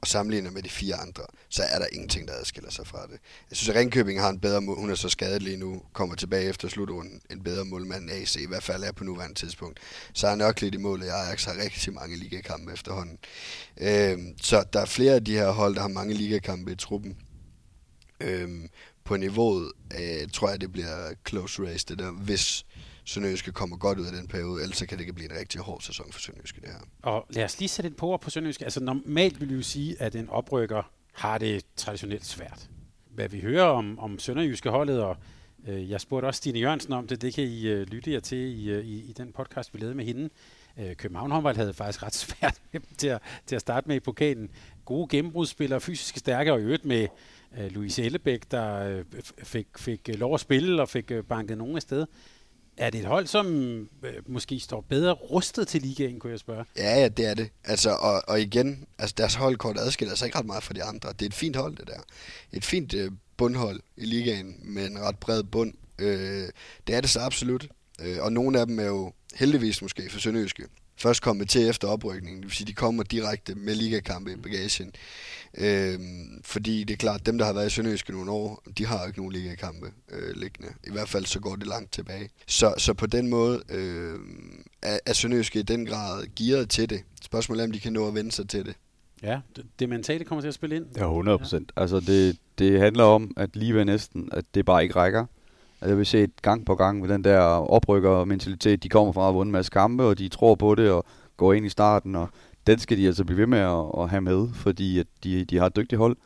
og 0.00 0.06
sammenligner 0.08 0.50
med 0.50 0.62
de 0.62 0.68
fire 0.68 0.94
andre, 0.94 1.22
så 1.48 1.62
er 1.62 1.78
der 1.78 1.86
ingenting, 1.92 2.28
der 2.28 2.34
adskiller 2.34 2.70
sig 2.70 2.86
fra 2.86 3.06
det. 3.06 3.18
Jeg 3.50 3.56
synes, 3.56 3.68
at 3.68 3.76
Ringkøbing 3.76 4.20
har 4.20 4.30
en 4.30 4.40
bedre 4.40 4.60
mål. 4.60 4.76
Hun 4.76 4.90
er 4.90 4.94
så 4.94 5.08
skadet 5.08 5.42
lige 5.42 5.56
nu, 5.56 5.82
kommer 5.92 6.14
tilbage 6.14 6.48
efter 6.48 6.68
slutrunden. 6.68 7.20
En 7.30 7.42
bedre 7.42 7.64
målmand 7.64 8.02
end 8.02 8.10
AC, 8.10 8.36
i 8.36 8.46
hvert 8.46 8.62
fald 8.62 8.82
er 8.82 8.92
på 8.92 9.04
nuværende 9.04 9.34
tidspunkt. 9.34 9.80
Så 10.12 10.26
er 10.28 10.34
nok 10.34 10.60
lidt 10.60 10.74
i 10.74 10.78
målet. 10.78 11.08
Ajax 11.08 11.44
har 11.44 11.56
rigtig 11.64 11.92
mange 11.92 12.16
ligakampe 12.16 12.72
efterhånden. 12.72 13.18
Øh, 13.80 14.18
så 14.42 14.64
der 14.72 14.80
er 14.80 14.86
flere 14.86 15.14
af 15.14 15.24
de 15.24 15.32
her 15.32 15.50
hold, 15.50 15.74
der 15.74 15.80
har 15.80 15.88
mange 15.88 16.14
ligakampe 16.14 16.72
i 16.72 16.76
truppen. 16.76 17.16
Øh, 18.20 18.50
på 19.04 19.16
niveauet 19.16 19.72
øh, 20.00 20.28
tror 20.32 20.50
jeg, 20.50 20.60
det 20.60 20.72
bliver 20.72 21.14
close 21.28 21.62
race, 21.62 21.86
det 21.88 21.98
der, 21.98 22.10
hvis 22.10 22.66
Sønderjyske 23.04 23.52
kommer 23.52 23.76
godt 23.76 23.98
ud 23.98 24.06
af 24.06 24.12
den 24.12 24.28
periode, 24.28 24.62
ellers 24.62 24.78
så 24.78 24.86
kan 24.86 24.98
det 24.98 25.02
ikke 25.02 25.12
blive 25.12 25.32
en 25.32 25.38
rigtig 25.38 25.60
hård 25.60 25.80
sæson 25.80 26.12
for 26.12 26.20
Sønderjyske, 26.20 26.60
det 26.60 26.68
her. 26.68 26.78
Og 27.02 27.26
lad 27.30 27.44
os 27.44 27.58
lige 27.58 27.68
sætte 27.68 27.90
et 27.90 27.96
på 27.96 28.16
på 28.16 28.30
Sønderjyske. 28.30 28.64
Altså 28.64 28.80
normalt 28.80 29.40
vil 29.40 29.48
vi 29.48 29.54
jo 29.54 29.62
sige, 29.62 30.02
at 30.02 30.14
en 30.14 30.28
oprykker 30.28 30.90
har 31.12 31.38
det 31.38 31.64
traditionelt 31.76 32.26
svært. 32.26 32.70
Hvad 33.10 33.28
vi 33.28 33.40
hører 33.40 33.64
om, 33.64 33.98
om 33.98 34.18
Sønderjyske 34.18 34.70
holdet, 34.70 35.02
og 35.02 35.16
øh, 35.68 35.90
jeg 35.90 36.00
spurgte 36.00 36.26
også 36.26 36.38
Stine 36.38 36.58
Jørgensen 36.58 36.92
om 36.92 37.06
det, 37.06 37.22
det 37.22 37.34
kan 37.34 37.44
I 37.44 37.66
øh, 37.66 37.86
lytte 37.86 38.12
jer 38.12 38.20
til 38.20 38.38
i, 38.38 38.70
øh, 38.70 38.84
i, 38.84 39.10
i 39.10 39.12
den 39.12 39.32
podcast, 39.32 39.74
vi 39.74 39.78
lavede 39.78 39.94
med 39.94 40.04
hende. 40.04 40.28
Øh, 40.78 40.96
København 40.96 41.30
håndbold 41.30 41.56
havde 41.56 41.74
faktisk 41.74 42.02
ret 42.02 42.14
svært 42.14 42.60
til 42.98 43.08
at, 43.08 43.22
til 43.46 43.54
at 43.54 43.60
starte 43.60 43.88
med 43.88 43.96
i 43.96 44.00
pokalen. 44.00 44.50
Gode 44.84 45.08
gennembrudsspillere, 45.08 45.80
fysisk 45.80 46.16
stærke, 46.16 46.52
og 46.52 46.60
i 46.60 46.62
øvrigt 46.62 46.84
med 46.84 47.08
øh, 47.58 47.70
Louise 47.70 48.02
Ellebæk, 48.02 48.50
der 48.50 48.88
øh, 48.88 49.04
fik, 49.42 49.66
fik 49.76 50.10
lov 50.14 50.34
at 50.34 50.40
spille 50.40 50.82
og 50.82 50.88
fik 50.88 51.10
øh, 51.10 51.24
banket 51.24 51.58
nogen 51.58 51.76
af 51.76 51.82
sted. 51.82 52.06
Er 52.76 52.90
det 52.90 53.00
et 53.00 53.06
hold, 53.06 53.26
som 53.26 53.46
øh, 54.02 54.12
måske 54.26 54.60
står 54.60 54.80
bedre 54.80 55.12
rustet 55.12 55.68
til 55.68 55.82
ligaen, 55.82 56.18
kunne 56.18 56.30
jeg 56.30 56.38
spørge? 56.38 56.64
Ja, 56.76 57.00
ja, 57.00 57.08
det 57.08 57.26
er 57.26 57.34
det. 57.34 57.50
Altså, 57.64 57.90
og, 57.90 58.22
og 58.28 58.40
igen, 58.40 58.86
altså 58.98 59.14
deres 59.18 59.34
holdkort 59.34 59.78
adskiller 59.78 60.14
sig 60.14 60.26
ikke 60.26 60.38
ret 60.38 60.46
meget 60.46 60.62
fra 60.62 60.74
de 60.74 60.82
andre. 60.82 61.08
Det 61.12 61.22
er 61.22 61.26
et 61.26 61.34
fint 61.34 61.56
hold, 61.56 61.76
det 61.76 61.86
der. 61.86 62.00
Et 62.52 62.64
fint 62.64 62.94
øh, 62.94 63.10
bundhold 63.36 63.80
i 63.96 64.04
ligaen 64.04 64.56
med 64.62 64.86
en 64.86 64.98
ret 64.98 65.18
bred 65.18 65.42
bund. 65.42 65.74
Øh, 65.98 66.48
det 66.86 66.94
er 66.94 67.00
det 67.00 67.10
så 67.10 67.20
absolut. 67.20 67.68
Øh, 68.00 68.16
og 68.20 68.32
nogle 68.32 68.60
af 68.60 68.66
dem 68.66 68.78
er 68.78 68.86
jo 68.86 69.12
heldigvis 69.34 69.82
måske 69.82 70.10
for 70.10 70.20
Sønderjyske 70.20 70.62
først 71.02 71.22
kommet 71.22 71.48
til 71.48 71.68
efter 71.68 71.88
oprykningen. 71.88 72.42
Det 72.42 72.48
vil 72.48 72.56
sige, 72.56 72.66
de 72.66 72.72
kommer 72.72 73.02
direkte 73.02 73.54
med 73.54 73.74
ligakampe 73.74 74.32
i 74.32 74.36
bagagen. 74.36 74.92
Øhm, 75.58 76.40
fordi 76.44 76.84
det 76.84 76.94
er 76.94 76.98
klart, 76.98 77.26
dem 77.26 77.38
der 77.38 77.44
har 77.44 77.52
været 77.52 77.66
i 77.66 77.70
Sønderjyske 77.70 78.12
nogle 78.12 78.30
år, 78.30 78.62
de 78.78 78.86
har 78.86 79.06
ikke 79.06 79.18
nogen 79.18 79.32
ligakampe 79.32 79.86
øh, 80.12 80.36
liggende. 80.36 80.72
I 80.86 80.90
hvert 80.92 81.08
fald 81.08 81.26
så 81.26 81.40
går 81.40 81.56
det 81.56 81.66
langt 81.66 81.92
tilbage. 81.92 82.28
Så, 82.46 82.74
så 82.78 82.94
på 82.94 83.06
den 83.06 83.28
måde 83.28 83.62
øh, 83.68 84.14
er, 84.82 84.98
er 85.06 85.12
Sønderjyske 85.12 85.58
i 85.58 85.62
den 85.62 85.86
grad 85.86 86.24
gearet 86.36 86.70
til 86.70 86.90
det. 86.90 87.00
Spørgsmålet 87.22 87.62
er, 87.62 87.66
om 87.66 87.72
de 87.72 87.80
kan 87.80 87.92
nå 87.92 88.08
at 88.08 88.14
vende 88.14 88.32
sig 88.32 88.48
til 88.48 88.64
det. 88.66 88.74
Ja, 89.22 89.40
det, 89.56 89.64
det 89.78 89.88
mentale 89.88 90.24
kommer 90.24 90.40
til 90.40 90.48
at 90.48 90.54
spille 90.54 90.76
ind. 90.76 90.86
Ja, 90.96 91.02
100 91.02 91.38
procent. 91.38 91.72
Ja. 91.76 91.80
Altså 91.80 92.00
det, 92.00 92.36
det 92.58 92.80
handler 92.80 93.04
om, 93.04 93.34
at 93.36 93.56
lige 93.56 93.74
ved 93.74 93.84
næsten, 93.84 94.28
at 94.32 94.44
det 94.54 94.64
bare 94.64 94.82
ikke 94.82 94.94
rækker. 94.96 95.26
Altså, 95.82 95.90
jeg 95.90 95.98
vil 95.98 96.06
se 96.06 96.28
gang 96.42 96.66
på 96.66 96.74
gang 96.74 97.00
med 97.00 97.08
den 97.08 97.24
der 97.24 97.40
oprykker-mentalitet. 97.70 98.82
De 98.82 98.88
kommer 98.88 99.12
fra 99.12 99.28
at 99.28 99.34
vunde 99.34 99.48
en 99.48 99.52
masse 99.52 99.70
kampe, 99.70 100.04
og 100.04 100.18
de 100.18 100.28
tror 100.28 100.54
på 100.54 100.74
det, 100.74 100.90
og 100.90 101.04
går 101.36 101.52
ind 101.52 101.66
i 101.66 101.68
starten, 101.68 102.16
og 102.16 102.28
den 102.66 102.78
skal 102.78 102.98
de 102.98 103.06
altså 103.06 103.24
blive 103.24 103.38
ved 103.38 103.46
med 103.46 103.58
at, 103.58 104.02
at 104.02 104.10
have 104.10 104.20
med, 104.20 104.48
fordi 104.54 104.98
at 104.98 105.06
de, 105.24 105.44
de 105.44 105.58
har 105.58 105.66
et 105.66 105.76
dygtigt 105.76 105.98
hold. 105.98 106.16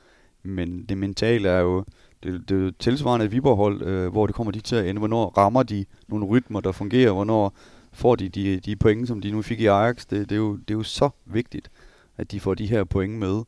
Men 0.43 0.85
det 0.85 0.99
mentale 0.99 1.49
er 1.49 1.61
jo, 1.61 1.85
det, 2.23 2.49
det 2.49 2.67
er 2.67 2.71
tilsvarende 2.79 3.27
et 3.27 3.33
Viborg-hold, 3.33 3.83
øh, 3.83 4.13
hvor 4.13 4.27
det 4.27 4.35
kommer 4.35 4.53
de 4.53 4.61
til 4.61 4.77
at 4.77 4.89
ende. 4.89 4.99
Hvornår 4.99 5.39
rammer 5.39 5.63
de 5.63 5.85
nogle 6.09 6.27
rytmer, 6.27 6.61
der 6.61 6.73
fungerer? 6.73 7.13
Hvornår 7.13 7.55
får 7.93 8.17
de 8.17 8.29
de, 8.29 8.61
de 8.61 8.77
point, 8.77 9.09
som 9.09 9.21
de 9.21 9.31
nu 9.31 9.43
fik 9.43 9.61
i 9.61 9.67
Ajax? 9.67 10.07
Det, 10.07 10.21
det, 10.21 10.33
er 10.33 10.37
jo, 10.37 10.57
det 10.57 10.71
er 10.71 10.79
jo 10.79 10.83
så 10.83 11.11
vigtigt, 11.25 11.71
at 12.17 12.31
de 12.31 12.41
får 12.41 12.55
de 12.55 12.67
her 12.67 12.85
point 12.85 13.19
med. 13.19 13.43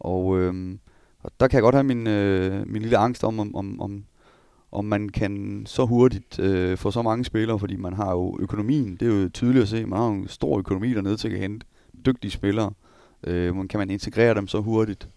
Og, 0.00 0.38
øh, 0.38 0.78
og 1.22 1.30
der 1.40 1.48
kan 1.48 1.56
jeg 1.56 1.62
godt 1.62 1.74
have 1.74 1.84
min, 1.84 2.06
øh, 2.06 2.68
min 2.68 2.82
lille 2.82 2.96
angst 2.96 3.24
om, 3.24 3.40
om, 3.40 3.56
om, 3.56 3.80
om 3.80 4.04
om 4.72 4.84
man 4.84 5.08
kan 5.08 5.62
så 5.66 5.86
hurtigt 5.86 6.38
øh, 6.38 6.78
få 6.78 6.90
så 6.90 7.02
mange 7.02 7.24
spillere, 7.24 7.58
fordi 7.58 7.76
man 7.76 7.92
har 7.92 8.10
jo 8.10 8.38
økonomien, 8.40 8.96
det 8.96 9.08
er 9.08 9.22
jo 9.22 9.28
tydeligt 9.28 9.62
at 9.62 9.68
se, 9.68 9.86
man 9.86 9.98
har 9.98 10.06
jo 10.06 10.12
en 10.12 10.28
stor 10.28 10.58
økonomi 10.58 10.94
dernede 10.94 11.16
til 11.16 11.28
at 11.28 11.38
hente 11.38 11.66
dygtige 12.06 12.30
spillere. 12.30 12.72
Øh, 13.26 13.56
man 13.56 13.68
kan 13.68 13.78
man 13.78 13.90
integrere 13.90 14.34
dem 14.34 14.48
så 14.48 14.60
hurtigt 14.60 15.08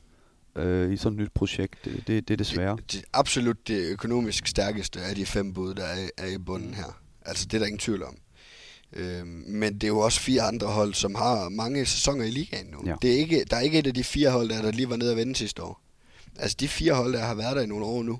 øh, 0.55 0.93
i 0.93 0.97
sådan 0.97 1.19
et 1.19 1.23
nyt 1.23 1.31
projekt? 1.33 1.85
Det, 1.85 2.03
det, 2.07 2.27
det 2.27 2.33
er 2.33 2.37
desværre. 2.37 2.75
Det, 2.75 2.91
det 2.91 3.03
absolut 3.13 3.67
det 3.67 3.89
økonomisk 3.91 4.47
stærkeste 4.47 4.99
af 5.01 5.15
de 5.15 5.25
fem 5.25 5.53
bud, 5.53 5.73
der 5.73 5.83
er, 5.83 6.09
er 6.17 6.27
i 6.27 6.37
bunden 6.37 6.73
her. 6.73 7.01
Altså 7.25 7.45
det 7.45 7.53
er 7.53 7.59
der 7.59 7.65
ingen 7.65 7.79
tvivl 7.79 8.03
om. 8.03 8.17
Øh, 8.93 9.25
men 9.47 9.73
det 9.73 9.83
er 9.83 9.87
jo 9.87 9.99
også 9.99 10.19
fire 10.19 10.41
andre 10.41 10.67
hold, 10.67 10.93
som 10.93 11.15
har 11.15 11.49
mange 11.49 11.85
sæsoner 11.85 12.25
i 12.25 12.31
ligaen 12.31 12.65
nu. 12.71 12.77
Ja. 12.85 12.95
Det 13.01 13.13
er 13.13 13.17
ikke, 13.17 13.45
der 13.49 13.57
er 13.57 13.61
ikke 13.61 13.79
et 13.79 13.87
af 13.87 13.93
de 13.93 14.03
fire 14.03 14.31
hold, 14.31 14.49
der, 14.49 14.61
der 14.61 14.71
lige 14.71 14.89
var 14.89 14.95
nede 14.95 15.11
og 15.11 15.17
vende 15.17 15.35
sidste 15.35 15.63
år. 15.63 15.81
Altså 16.39 16.57
de 16.59 16.67
fire 16.67 16.93
hold, 16.93 17.13
der 17.13 17.19
har 17.19 17.35
været 17.35 17.55
der 17.55 17.61
i 17.61 17.67
nogle 17.67 17.85
år 17.85 18.03
nu. 18.03 18.19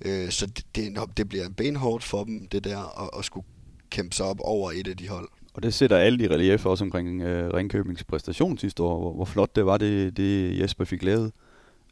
Øh, 0.00 0.30
så 0.30 0.46
det, 0.46 0.64
det, 0.74 0.98
det 1.16 1.28
bliver 1.28 1.48
benhårdt 1.56 2.04
for 2.04 2.24
dem, 2.24 2.48
det 2.48 2.64
der, 2.64 3.02
at, 3.02 3.10
at 3.18 3.24
skulle 3.24 3.46
kæmpe 3.90 4.16
sig 4.16 4.26
op 4.26 4.40
over 4.40 4.70
et 4.70 4.88
af 4.88 4.96
de 4.96 5.08
hold. 5.08 5.28
Og 5.54 5.62
det 5.62 5.74
sætter 5.74 5.96
alt 5.96 6.20
i 6.20 6.28
relief 6.28 6.66
også 6.66 6.84
omkring 6.84 7.22
øh, 7.22 7.54
Ringkøbings 7.54 8.04
præstation 8.04 8.58
sidste 8.58 8.82
år, 8.82 9.00
hvor, 9.00 9.12
hvor 9.12 9.24
flot 9.24 9.56
det 9.56 9.66
var, 9.66 9.78
det, 9.78 10.16
det 10.16 10.60
Jesper 10.60 10.84
fik 10.84 11.02
lavet. 11.02 11.32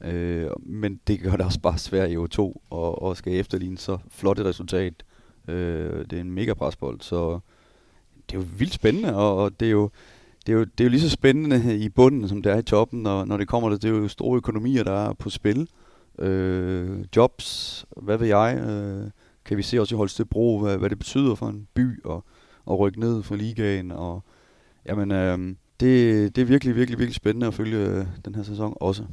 Øh, 0.04 0.50
men 0.60 1.00
det 1.06 1.20
gør 1.20 1.30
det 1.30 1.46
også 1.46 1.60
bare 1.60 1.78
svært 1.78 2.10
i 2.10 2.16
O2 2.16 2.38
og, 2.70 3.02
og 3.02 3.16
skal 3.16 3.32
efterligne 3.32 3.78
så 3.78 3.98
flot 4.10 4.38
et 4.38 4.46
resultat. 4.46 4.94
Øh, 5.48 6.04
det 6.10 6.12
er 6.12 6.20
en 6.20 6.32
mega 6.32 6.54
presbold, 6.54 7.00
så 7.00 7.38
det 8.30 8.36
er 8.36 8.40
jo 8.40 8.46
vildt 8.58 8.74
spændende, 8.74 9.16
og, 9.16 9.36
og 9.36 9.60
det 9.60 9.66
er 9.66 9.72
jo 9.72 9.90
det 10.46 10.52
er, 10.52 10.56
jo, 10.56 10.64
det 10.64 10.80
er 10.80 10.84
jo 10.84 10.90
lige 10.90 11.00
så 11.00 11.10
spændende 11.10 11.78
i 11.78 11.88
bunden, 11.88 12.28
som 12.28 12.42
det 12.42 12.52
er 12.52 12.58
i 12.58 12.62
toppen, 12.62 13.06
og 13.06 13.28
når 13.28 13.36
det 13.36 13.48
kommer 13.48 13.70
til, 13.70 13.82
det 13.82 13.96
er 13.96 14.00
jo 14.00 14.08
store 14.08 14.36
økonomier, 14.36 14.84
der 14.84 15.08
er 15.08 15.12
på 15.12 15.30
spil. 15.30 15.68
Øh, 16.18 17.04
jobs, 17.16 17.84
hvad 17.96 18.18
ved 18.18 18.26
jeg, 18.26 18.58
øh, 18.68 19.10
kan 19.44 19.56
vi 19.56 19.62
se 19.62 19.80
også 19.80 19.94
i 19.94 19.96
Holstebro, 19.96 20.58
hvad, 20.58 20.78
hvad 20.78 20.90
det 20.90 20.98
betyder 20.98 21.34
for 21.34 21.48
en 21.48 21.68
by, 21.74 22.04
og 22.04 22.24
at 22.70 22.78
rykke 22.78 23.00
ned 23.00 23.22
fra 23.22 23.36
ligaen. 23.36 23.92
Og, 23.92 24.24
jamen, 24.86 25.12
øh, 25.12 25.38
det, 25.80 26.36
det 26.36 26.42
er 26.42 26.46
virkelig, 26.46 26.76
virkelig, 26.76 26.98
virkelig 26.98 27.14
spændende 27.14 27.46
at 27.46 27.54
følge 27.54 27.78
øh, 27.78 28.06
den 28.24 28.34
her 28.34 28.42
sæson 28.42 28.76
også. 28.80 29.04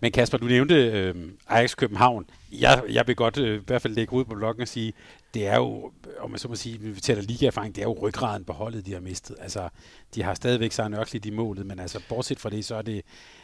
Men 0.00 0.12
Kasper, 0.12 0.38
du 0.38 0.46
nævnte 0.46 0.74
øh, 0.74 1.14
Ajax 1.48 1.76
København. 1.76 2.26
Jeg, 2.52 2.82
jeg 2.90 3.06
vil 3.06 3.16
godt 3.16 3.38
øh, 3.38 3.60
i 3.60 3.64
hvert 3.66 3.82
fald 3.82 3.94
lægge 3.94 4.12
ud 4.12 4.24
på 4.24 4.34
bloggen 4.34 4.62
og 4.62 4.68
sige, 4.68 4.92
det 5.34 5.46
er 5.46 5.56
jo, 5.56 5.92
om 6.20 6.30
man 6.30 6.38
så 6.38 6.48
må 6.48 6.54
sige, 6.54 6.78
vi 6.78 7.00
taler 7.00 7.22
ligaerfaring, 7.22 7.74
det 7.74 7.80
er 7.80 7.86
jo 7.86 7.98
ryggraden 8.02 8.44
på 8.44 8.52
holdet, 8.52 8.86
de 8.86 8.92
har 8.92 9.00
mistet. 9.00 9.36
Altså, 9.40 9.68
de 10.14 10.22
har 10.22 10.34
stadigvæk 10.34 10.72
Søren 10.72 10.94
Ørklit 10.94 11.26
i 11.26 11.30
målet, 11.30 11.66
men 11.66 11.80
altså, 11.80 12.00
bortset 12.08 12.40
fra 12.40 12.50
det, 12.50 12.64
så 12.64 12.74
er 12.74 12.82
det 12.82 13.02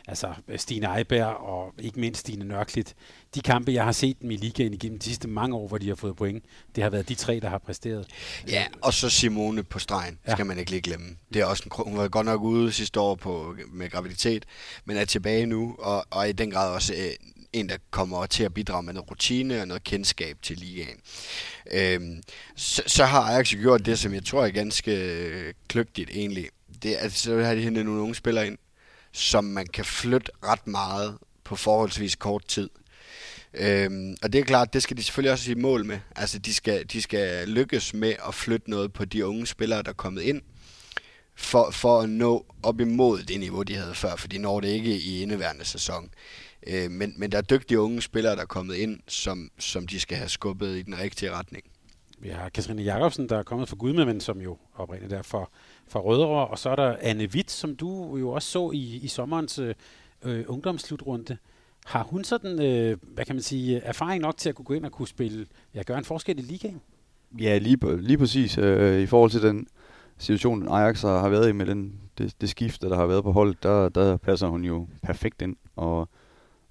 altså 0.09 0.35
Stine 0.57 0.99
Eiberg 0.99 1.27
og 1.27 1.75
ikke 1.79 2.01
mindst 2.01 2.21
Stine 2.21 2.45
Nørklit. 2.45 2.95
De 3.35 3.41
kampe, 3.41 3.73
jeg 3.73 3.85
har 3.85 3.93
set 3.93 4.21
dem 4.23 4.31
i 4.31 4.37
ligaen 4.37 4.75
igennem 4.75 4.99
de 4.99 5.05
sidste 5.05 5.29
mange 5.29 5.57
år, 5.57 5.68
hvor 5.68 5.79
de 5.79 5.89
har 5.89 5.95
fået 5.95 6.16
point, 6.16 6.45
det 6.77 6.83
har 6.83 6.91
været 6.91 7.09
de 7.09 7.14
tre, 7.14 7.41
der 7.41 7.49
har 7.49 7.59
præsteret. 7.59 8.07
Ja, 8.49 8.66
og 8.83 8.95
så 8.95 9.11
Simone 9.11 9.62
på 9.62 9.79
stregen, 9.79 10.18
ja. 10.27 10.33
skal 10.33 10.47
man 10.47 10.59
ikke 10.59 10.71
lige 10.71 10.83
glemme. 10.83 11.16
Det 11.35 11.43
er 11.43 11.47
også 11.47 11.62
en, 11.66 11.85
hun 11.85 11.99
var 11.99 12.09
godt 12.09 12.27
nok 12.27 12.43
ude 12.43 12.73
sidste 12.73 13.01
år 13.01 13.14
på, 13.14 13.57
med 13.73 13.91
graviditet, 13.91 14.45
men 14.85 14.97
er 14.97 15.05
tilbage 15.05 15.47
nu, 15.47 15.77
og, 15.79 16.07
og 16.11 16.29
i 16.29 16.33
den 16.33 16.51
grad 16.51 16.75
også 16.75 16.95
øh, 16.95 17.31
en, 17.53 17.68
der 17.68 17.77
kommer 17.91 18.27
til 18.27 18.45
at 18.45 18.55
bidrage 18.55 18.83
med 18.83 18.95
noget 18.95 19.11
rutine 19.11 19.61
og 19.61 19.68
noget 19.68 19.85
kendskab 19.85 20.37
til 20.43 20.57
ligaen. 20.57 21.01
Øhm, 21.73 22.23
så, 22.57 22.83
så 22.87 23.05
har 23.05 23.21
Ajax 23.21 23.55
gjort 23.55 23.87
det, 23.87 23.99
som 23.99 24.14
jeg 24.14 24.25
tror 24.25 24.45
er 24.45 24.51
ganske 24.51 24.93
øh, 24.93 25.55
kløgtigt 25.68 26.11
egentlig. 26.11 26.49
Det 26.83 26.97
altså, 26.97 27.33
at 27.33 27.41
så 27.41 27.45
har 27.45 27.55
de 27.55 27.61
hentet 27.61 27.85
nogle 27.85 28.01
unge 28.01 28.14
spillere 28.14 28.47
ind, 28.47 28.59
som 29.12 29.45
man 29.45 29.66
kan 29.66 29.85
flytte 29.85 30.33
ret 30.45 30.66
meget 30.66 31.18
på 31.45 31.57
forholdsvis 31.57 32.16
kort 32.16 32.47
tid. 32.49 32.70
Øhm, 33.55 34.16
og 34.22 34.33
det 34.33 34.39
er 34.41 34.45
klart, 34.45 34.72
det 34.72 34.83
skal 34.83 34.97
de 34.97 35.03
selvfølgelig 35.03 35.33
også 35.33 35.51
i 35.51 35.55
mål 35.55 35.85
med. 35.85 35.99
Altså, 36.16 36.39
de 36.39 36.55
skal, 36.55 36.87
de 36.93 37.03
skal 37.03 37.49
lykkes 37.49 37.95
med 37.95 38.14
at 38.28 38.35
flytte 38.35 38.70
noget 38.70 38.93
på 38.93 39.05
de 39.05 39.26
unge 39.26 39.47
spillere, 39.47 39.83
der 39.83 39.89
er 39.89 39.95
kommet 39.95 40.22
ind, 40.22 40.43
for, 41.35 41.70
for 41.70 42.01
at 42.01 42.09
nå 42.09 42.47
op 42.62 42.81
imod 42.81 43.22
det 43.22 43.41
niveau, 43.41 43.62
de 43.62 43.76
havde 43.76 43.95
før, 43.95 44.16
for 44.16 44.28
de 44.28 44.39
når 44.39 44.61
det 44.61 44.68
ikke 44.68 45.01
i 45.01 45.22
indeværende 45.22 45.64
sæson. 45.64 46.11
Øh, 46.66 46.91
men, 46.91 47.14
men 47.16 47.33
der 47.33 47.39
er 47.39 47.43
dygtige 47.43 47.81
unge 47.81 48.03
spillere, 48.03 48.37
der 48.37 48.43
er 48.43 48.47
kommet 48.47 48.74
ind, 48.74 49.01
som, 49.09 49.51
som 49.59 49.87
de 49.87 50.01
skal 50.01 50.16
have 50.16 50.28
skubbet 50.28 50.76
i 50.76 50.83
den 50.83 50.99
rigtige 50.99 51.31
retning. 51.31 51.64
Vi 52.18 52.28
har 52.28 52.49
Katrine 52.49 52.83
Jacobsen, 52.83 53.28
der 53.28 53.39
er 53.39 53.43
kommet 53.43 53.68
fra 53.68 53.76
Gudme, 53.76 54.07
men 54.07 54.20
som 54.20 54.41
jo 54.41 54.59
oprindeligt 54.74 55.11
der 55.11 55.22
for, 55.22 55.53
for 55.91 56.01
Rødovre. 56.01 56.47
Og 56.47 56.59
så 56.59 56.70
er 56.70 56.76
der 56.76 56.97
Anne 57.01 57.24
Witt, 57.24 57.51
som 57.51 57.76
du 57.76 58.16
jo 58.16 58.30
også 58.30 58.51
så 58.51 58.70
i, 58.70 59.01
i 59.03 59.09
sommerens 59.09 59.59
øh, 59.59 59.74
øh 60.24 60.45
ungdomsslutrunde. 60.49 61.36
Har 61.86 62.03
hun 62.03 62.24
sådan, 62.24 62.62
øh, 62.62 62.97
hvad 63.03 63.24
kan 63.24 63.34
man 63.34 63.43
sige, 63.43 63.78
erfaring 63.78 64.22
nok 64.22 64.36
til 64.36 64.49
at 64.49 64.55
kunne 64.55 64.64
gå 64.64 64.74
ind 64.74 64.84
og 64.84 64.93
kunne 64.93 65.09
spille, 65.09 65.47
ja, 65.74 65.82
gøre 65.82 65.99
en 65.99 66.05
forskel 66.05 66.38
i 66.38 66.43
ligaen? 66.43 66.80
Ja, 67.41 67.59
lige, 67.59 68.03
lige 68.03 68.18
præcis. 68.18 68.59
Øh, 68.59 69.03
I 69.03 69.07
forhold 69.07 69.30
til 69.30 69.43
den 69.43 69.66
situation, 70.18 70.68
Ajax 70.68 71.03
har 71.03 71.28
været 71.28 71.49
i 71.49 71.53
med 71.53 71.66
den, 71.66 72.01
det, 72.18 72.41
det 72.41 72.49
skifte, 72.49 72.88
der 72.88 72.97
har 72.97 73.07
været 73.07 73.24
på 73.24 73.32
holdet, 73.32 73.62
der, 73.62 73.88
der 73.88 74.16
passer 74.16 74.47
hun 74.47 74.64
jo 74.64 74.86
perfekt 75.03 75.43
ind, 75.43 75.57
og, 75.76 76.09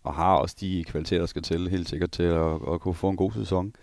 og 0.03 0.13
har 0.13 0.35
også 0.35 0.55
de 0.59 0.83
kvaliteter, 0.87 1.19
der 1.19 1.25
skal 1.25 1.41
til, 1.41 1.69
helt 1.69 1.89
sikkert 1.89 2.11
til 2.11 2.23
at, 2.23 2.53
at 2.73 2.81
kunne 2.81 2.95
få 2.95 3.09
en 3.09 3.17
god 3.17 3.31
sæson. 3.31 3.73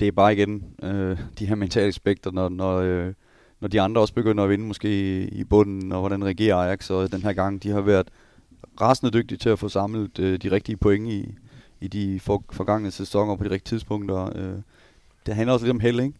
Det 0.00 0.08
er 0.08 0.12
bare 0.12 0.32
igen 0.32 0.74
øh, 0.82 1.18
de 1.38 1.46
her 1.46 1.54
mentale 1.54 1.86
aspekter, 1.86 2.30
når, 2.30 2.48
når, 2.48 2.76
øh, 2.78 3.12
når 3.60 3.68
de 3.68 3.80
andre 3.80 4.00
også 4.00 4.14
begynder 4.14 4.44
at 4.44 4.50
vinde 4.50 4.64
måske 4.64 5.22
i 5.28 5.44
bunden, 5.44 5.92
og 5.92 6.00
hvordan 6.00 6.24
regerer 6.24 6.56
Ajax, 6.56 6.90
og 6.90 7.12
den 7.12 7.22
her 7.22 7.32
gang, 7.32 7.62
de 7.62 7.70
har 7.70 7.80
været 7.80 8.08
rasende 8.80 9.12
dygtige 9.12 9.38
til 9.38 9.48
at 9.48 9.58
få 9.58 9.68
samlet 9.68 10.18
øh, 10.18 10.38
de 10.38 10.50
rigtige 10.50 10.76
point 10.76 11.08
i, 11.08 11.34
i 11.80 11.88
de 11.88 12.20
for, 12.20 12.44
forgangne 12.52 12.90
sæsoner 12.90 13.36
på 13.36 13.44
de 13.44 13.50
rigtige 13.50 13.76
tidspunkter. 13.76 14.36
Øh, 14.36 14.54
det 15.26 15.34
handler 15.34 15.52
også 15.52 15.66
lidt 15.66 15.74
om 15.74 15.80
held, 15.80 16.00
ikke? 16.00 16.14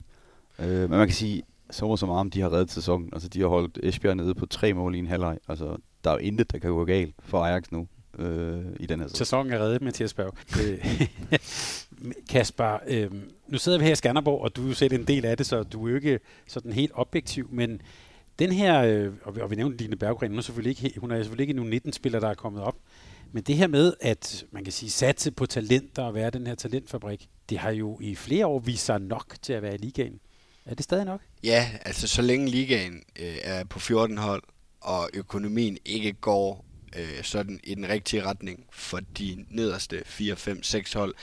Øh, 0.59 0.81
men 0.81 0.99
man 0.99 1.09
kan 1.09 1.15
sige, 1.15 1.43
så 1.71 1.97
så 1.97 2.07
meget 2.07 2.21
om 2.21 2.31
de 2.31 2.41
har 2.41 2.53
reddet 2.53 2.71
sæsonen. 2.71 3.09
Altså, 3.13 3.29
de 3.29 3.41
har 3.41 3.47
holdt 3.47 3.79
Esbjerg 3.83 4.17
nede 4.17 4.35
på 4.35 4.47
tre 4.47 4.75
mål 4.75 4.95
i 4.95 4.99
en 4.99 5.07
halvleg. 5.07 5.39
Altså, 5.49 5.77
der 6.05 6.11
er 6.11 6.15
jo 6.15 6.21
intet, 6.21 6.53
der 6.53 6.59
kan 6.59 6.71
gå 6.71 6.85
galt 6.85 7.15
for 7.19 7.45
Ajax 7.45 7.71
nu 7.71 7.87
øh, 8.21 8.65
i 8.81 8.87
den 8.87 9.01
her 9.01 9.07
sæson. 9.07 9.17
Sæsonen 9.17 9.53
er 9.53 9.59
reddet, 9.59 9.83
Mathias 9.83 10.15
Berg. 10.15 10.35
Øh, 10.63 11.07
Kasper, 12.31 12.79
øh, 12.87 13.11
nu 13.49 13.59
sidder 13.59 13.79
vi 13.79 13.85
her 13.85 13.93
i 13.93 13.97
Skanderborg, 13.97 14.43
og 14.43 14.57
du 14.57 14.65
er 14.65 14.69
jo 14.69 14.75
selv 14.75 14.93
en 14.93 15.05
del 15.05 15.25
af 15.25 15.37
det, 15.37 15.47
så 15.47 15.63
du 15.63 15.87
er 15.87 15.91
jo 15.91 15.97
ikke 15.97 16.21
sådan 16.47 16.73
helt 16.73 16.93
objektiv, 16.95 17.49
men 17.53 17.83
den 18.39 18.53
her, 18.53 18.83
øh, 18.83 19.13
og, 19.23 19.37
vi, 19.37 19.41
og 19.41 19.51
vi 19.51 19.57
nævnte 19.57 19.85
Line 19.85 19.97
Berggren, 19.97 20.31
hun 20.31 20.39
er 20.39 20.43
selvfølgelig 20.43 20.85
ikke, 20.85 21.01
hun 21.01 21.11
er 21.11 21.23
selvfølgelig 21.23 21.49
ikke 21.49 21.61
en 21.61 21.83
19-spiller, 21.87 22.21
der 22.21 22.29
er 22.29 22.35
kommet 22.35 22.63
op, 22.63 22.77
men 23.33 23.43
det 23.43 23.57
her 23.57 23.67
med, 23.67 23.95
at 24.01 24.45
man 24.51 24.65
kan 24.65 24.73
sige, 24.73 24.91
satse 24.91 25.31
på 25.31 25.47
talenter 25.47 26.03
og 26.03 26.15
være 26.15 26.31
den 26.31 26.47
her 26.47 26.55
talentfabrik, 26.55 27.29
det 27.49 27.59
har 27.59 27.71
jo 27.71 27.99
i 28.01 28.15
flere 28.15 28.47
år 28.47 28.59
vist 28.59 28.85
sig 28.85 29.01
nok 29.01 29.35
til 29.43 29.53
at 29.53 29.63
være 29.63 29.75
i 29.75 29.79
ligaen. 29.79 30.21
Er 30.67 30.75
det 30.75 30.85
stadig 30.85 31.05
nok? 31.05 31.21
Ja, 31.43 31.71
altså 31.85 32.09
så 32.09 32.23
længe 32.23 32.49
ligaen 32.49 33.03
øh, 33.21 33.37
er 33.43 33.65
på 33.65 33.79
14 33.79 34.19
hold, 34.19 34.43
og 34.81 35.11
økonomien 35.15 35.79
ikke 35.85 36.13
går 36.13 36.65
øh, 36.97 37.23
sådan 37.23 37.61
i 37.65 37.75
den 37.75 37.89
rigtige 37.89 38.25
retning 38.25 38.67
for 38.73 39.01
de 39.19 39.45
nederste 39.49 40.03
4, 40.07 40.37
5, 40.37 40.63
6 40.63 40.93
hold, 40.93 41.15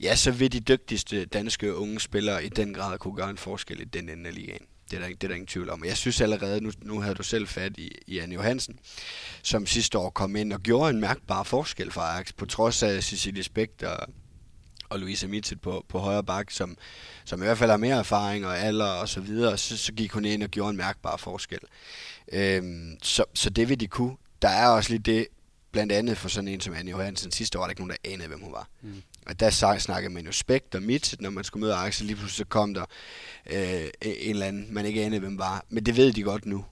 ja, 0.00 0.16
så 0.16 0.30
vil 0.30 0.52
de 0.52 0.60
dygtigste 0.60 1.24
danske 1.24 1.74
unge 1.74 2.00
spillere 2.00 2.44
i 2.44 2.48
den 2.48 2.74
grad 2.74 2.98
kunne 2.98 3.16
gøre 3.16 3.30
en 3.30 3.38
forskel 3.38 3.80
i 3.80 3.84
den 3.84 4.08
ende 4.08 4.28
af 4.28 4.34
ligaen. 4.34 4.66
Det 4.90 4.96
er, 4.96 5.00
der, 5.00 5.08
det 5.08 5.24
er 5.24 5.28
der 5.28 5.34
ingen 5.34 5.46
tvivl 5.46 5.70
om. 5.70 5.84
Jeg 5.84 5.96
synes 5.96 6.20
allerede, 6.20 6.60
nu, 6.60 6.70
nu 6.82 7.00
havde 7.00 7.14
du 7.14 7.22
selv 7.22 7.46
fat 7.46 7.78
i, 7.78 7.92
i 8.06 8.18
Anne 8.18 8.34
Johansen, 8.34 8.78
som 9.42 9.66
sidste 9.66 9.98
år 9.98 10.10
kom 10.10 10.36
ind 10.36 10.52
og 10.52 10.60
gjorde 10.60 10.90
en 10.90 11.00
mærkbar 11.00 11.42
forskel 11.42 11.90
for 11.90 12.00
Ajax, 12.00 12.32
på 12.36 12.46
trods 12.46 12.82
af 12.82 13.02
Cecilie 13.04 13.42
Spægt 13.42 13.82
og, 13.82 14.08
og 14.88 14.98
Louise 14.98 15.28
Mitchell 15.28 15.60
på, 15.60 15.84
på 15.88 15.98
højre 15.98 16.24
bak, 16.24 16.50
som, 16.50 16.76
som 17.24 17.42
i 17.42 17.44
hvert 17.44 17.58
fald 17.58 17.70
har 17.70 17.76
mere 17.76 17.96
erfaring 17.96 18.46
og 18.46 18.58
alder 18.58 18.86
og 18.86 19.08
så 19.08 19.20
videre, 19.20 19.58
så, 19.58 19.76
så 19.76 19.92
gik 19.92 20.12
hun 20.12 20.24
ind 20.24 20.42
og 20.42 20.48
gjorde 20.48 20.70
en 20.70 20.76
mærkbar 20.76 21.16
forskel. 21.16 21.60
Øhm, 22.32 22.98
så, 23.02 23.24
så 23.34 23.50
det 23.50 23.68
vil 23.68 23.80
de 23.80 23.86
kunne. 23.86 24.16
Der 24.42 24.48
er 24.48 24.68
også 24.68 24.90
lidt 24.90 25.06
det, 25.06 25.26
blandt 25.72 25.92
andet 25.92 26.18
for 26.18 26.28
sådan 26.28 26.48
en 26.48 26.60
som 26.60 26.74
Anne 26.74 26.90
Johansen 26.90 27.30
sidste 27.30 27.58
år, 27.58 27.62
der 27.62 27.70
ikke 27.70 27.80
nogen, 27.80 27.96
der 28.02 28.12
anede, 28.12 28.28
hvem 28.28 28.40
hun 28.40 28.52
var. 28.52 28.68
Mm. 28.82 29.02
Og 29.26 29.40
der 29.40 29.50
snakkede 29.78 30.14
man 30.14 30.26
jo 30.26 30.32
Spekt 30.32 30.74
og 30.74 30.82
Mitchell, 30.82 31.22
når 31.22 31.30
man 31.30 31.44
skulle 31.44 31.60
møde 31.60 31.74
Axel, 31.74 32.06
lige 32.06 32.16
pludselig 32.16 32.36
så 32.36 32.48
kom 32.48 32.74
der 32.74 32.84
øh, 33.50 33.88
en 34.02 34.30
eller 34.30 34.46
anden, 34.46 34.74
man 34.74 34.86
ikke 34.86 35.04
anede, 35.04 35.20
hvem 35.20 35.38
var. 35.38 35.64
Men 35.68 35.86
det 35.86 35.96
ved 35.96 36.12
de 36.12 36.22
godt 36.22 36.46
nu. 36.46 36.64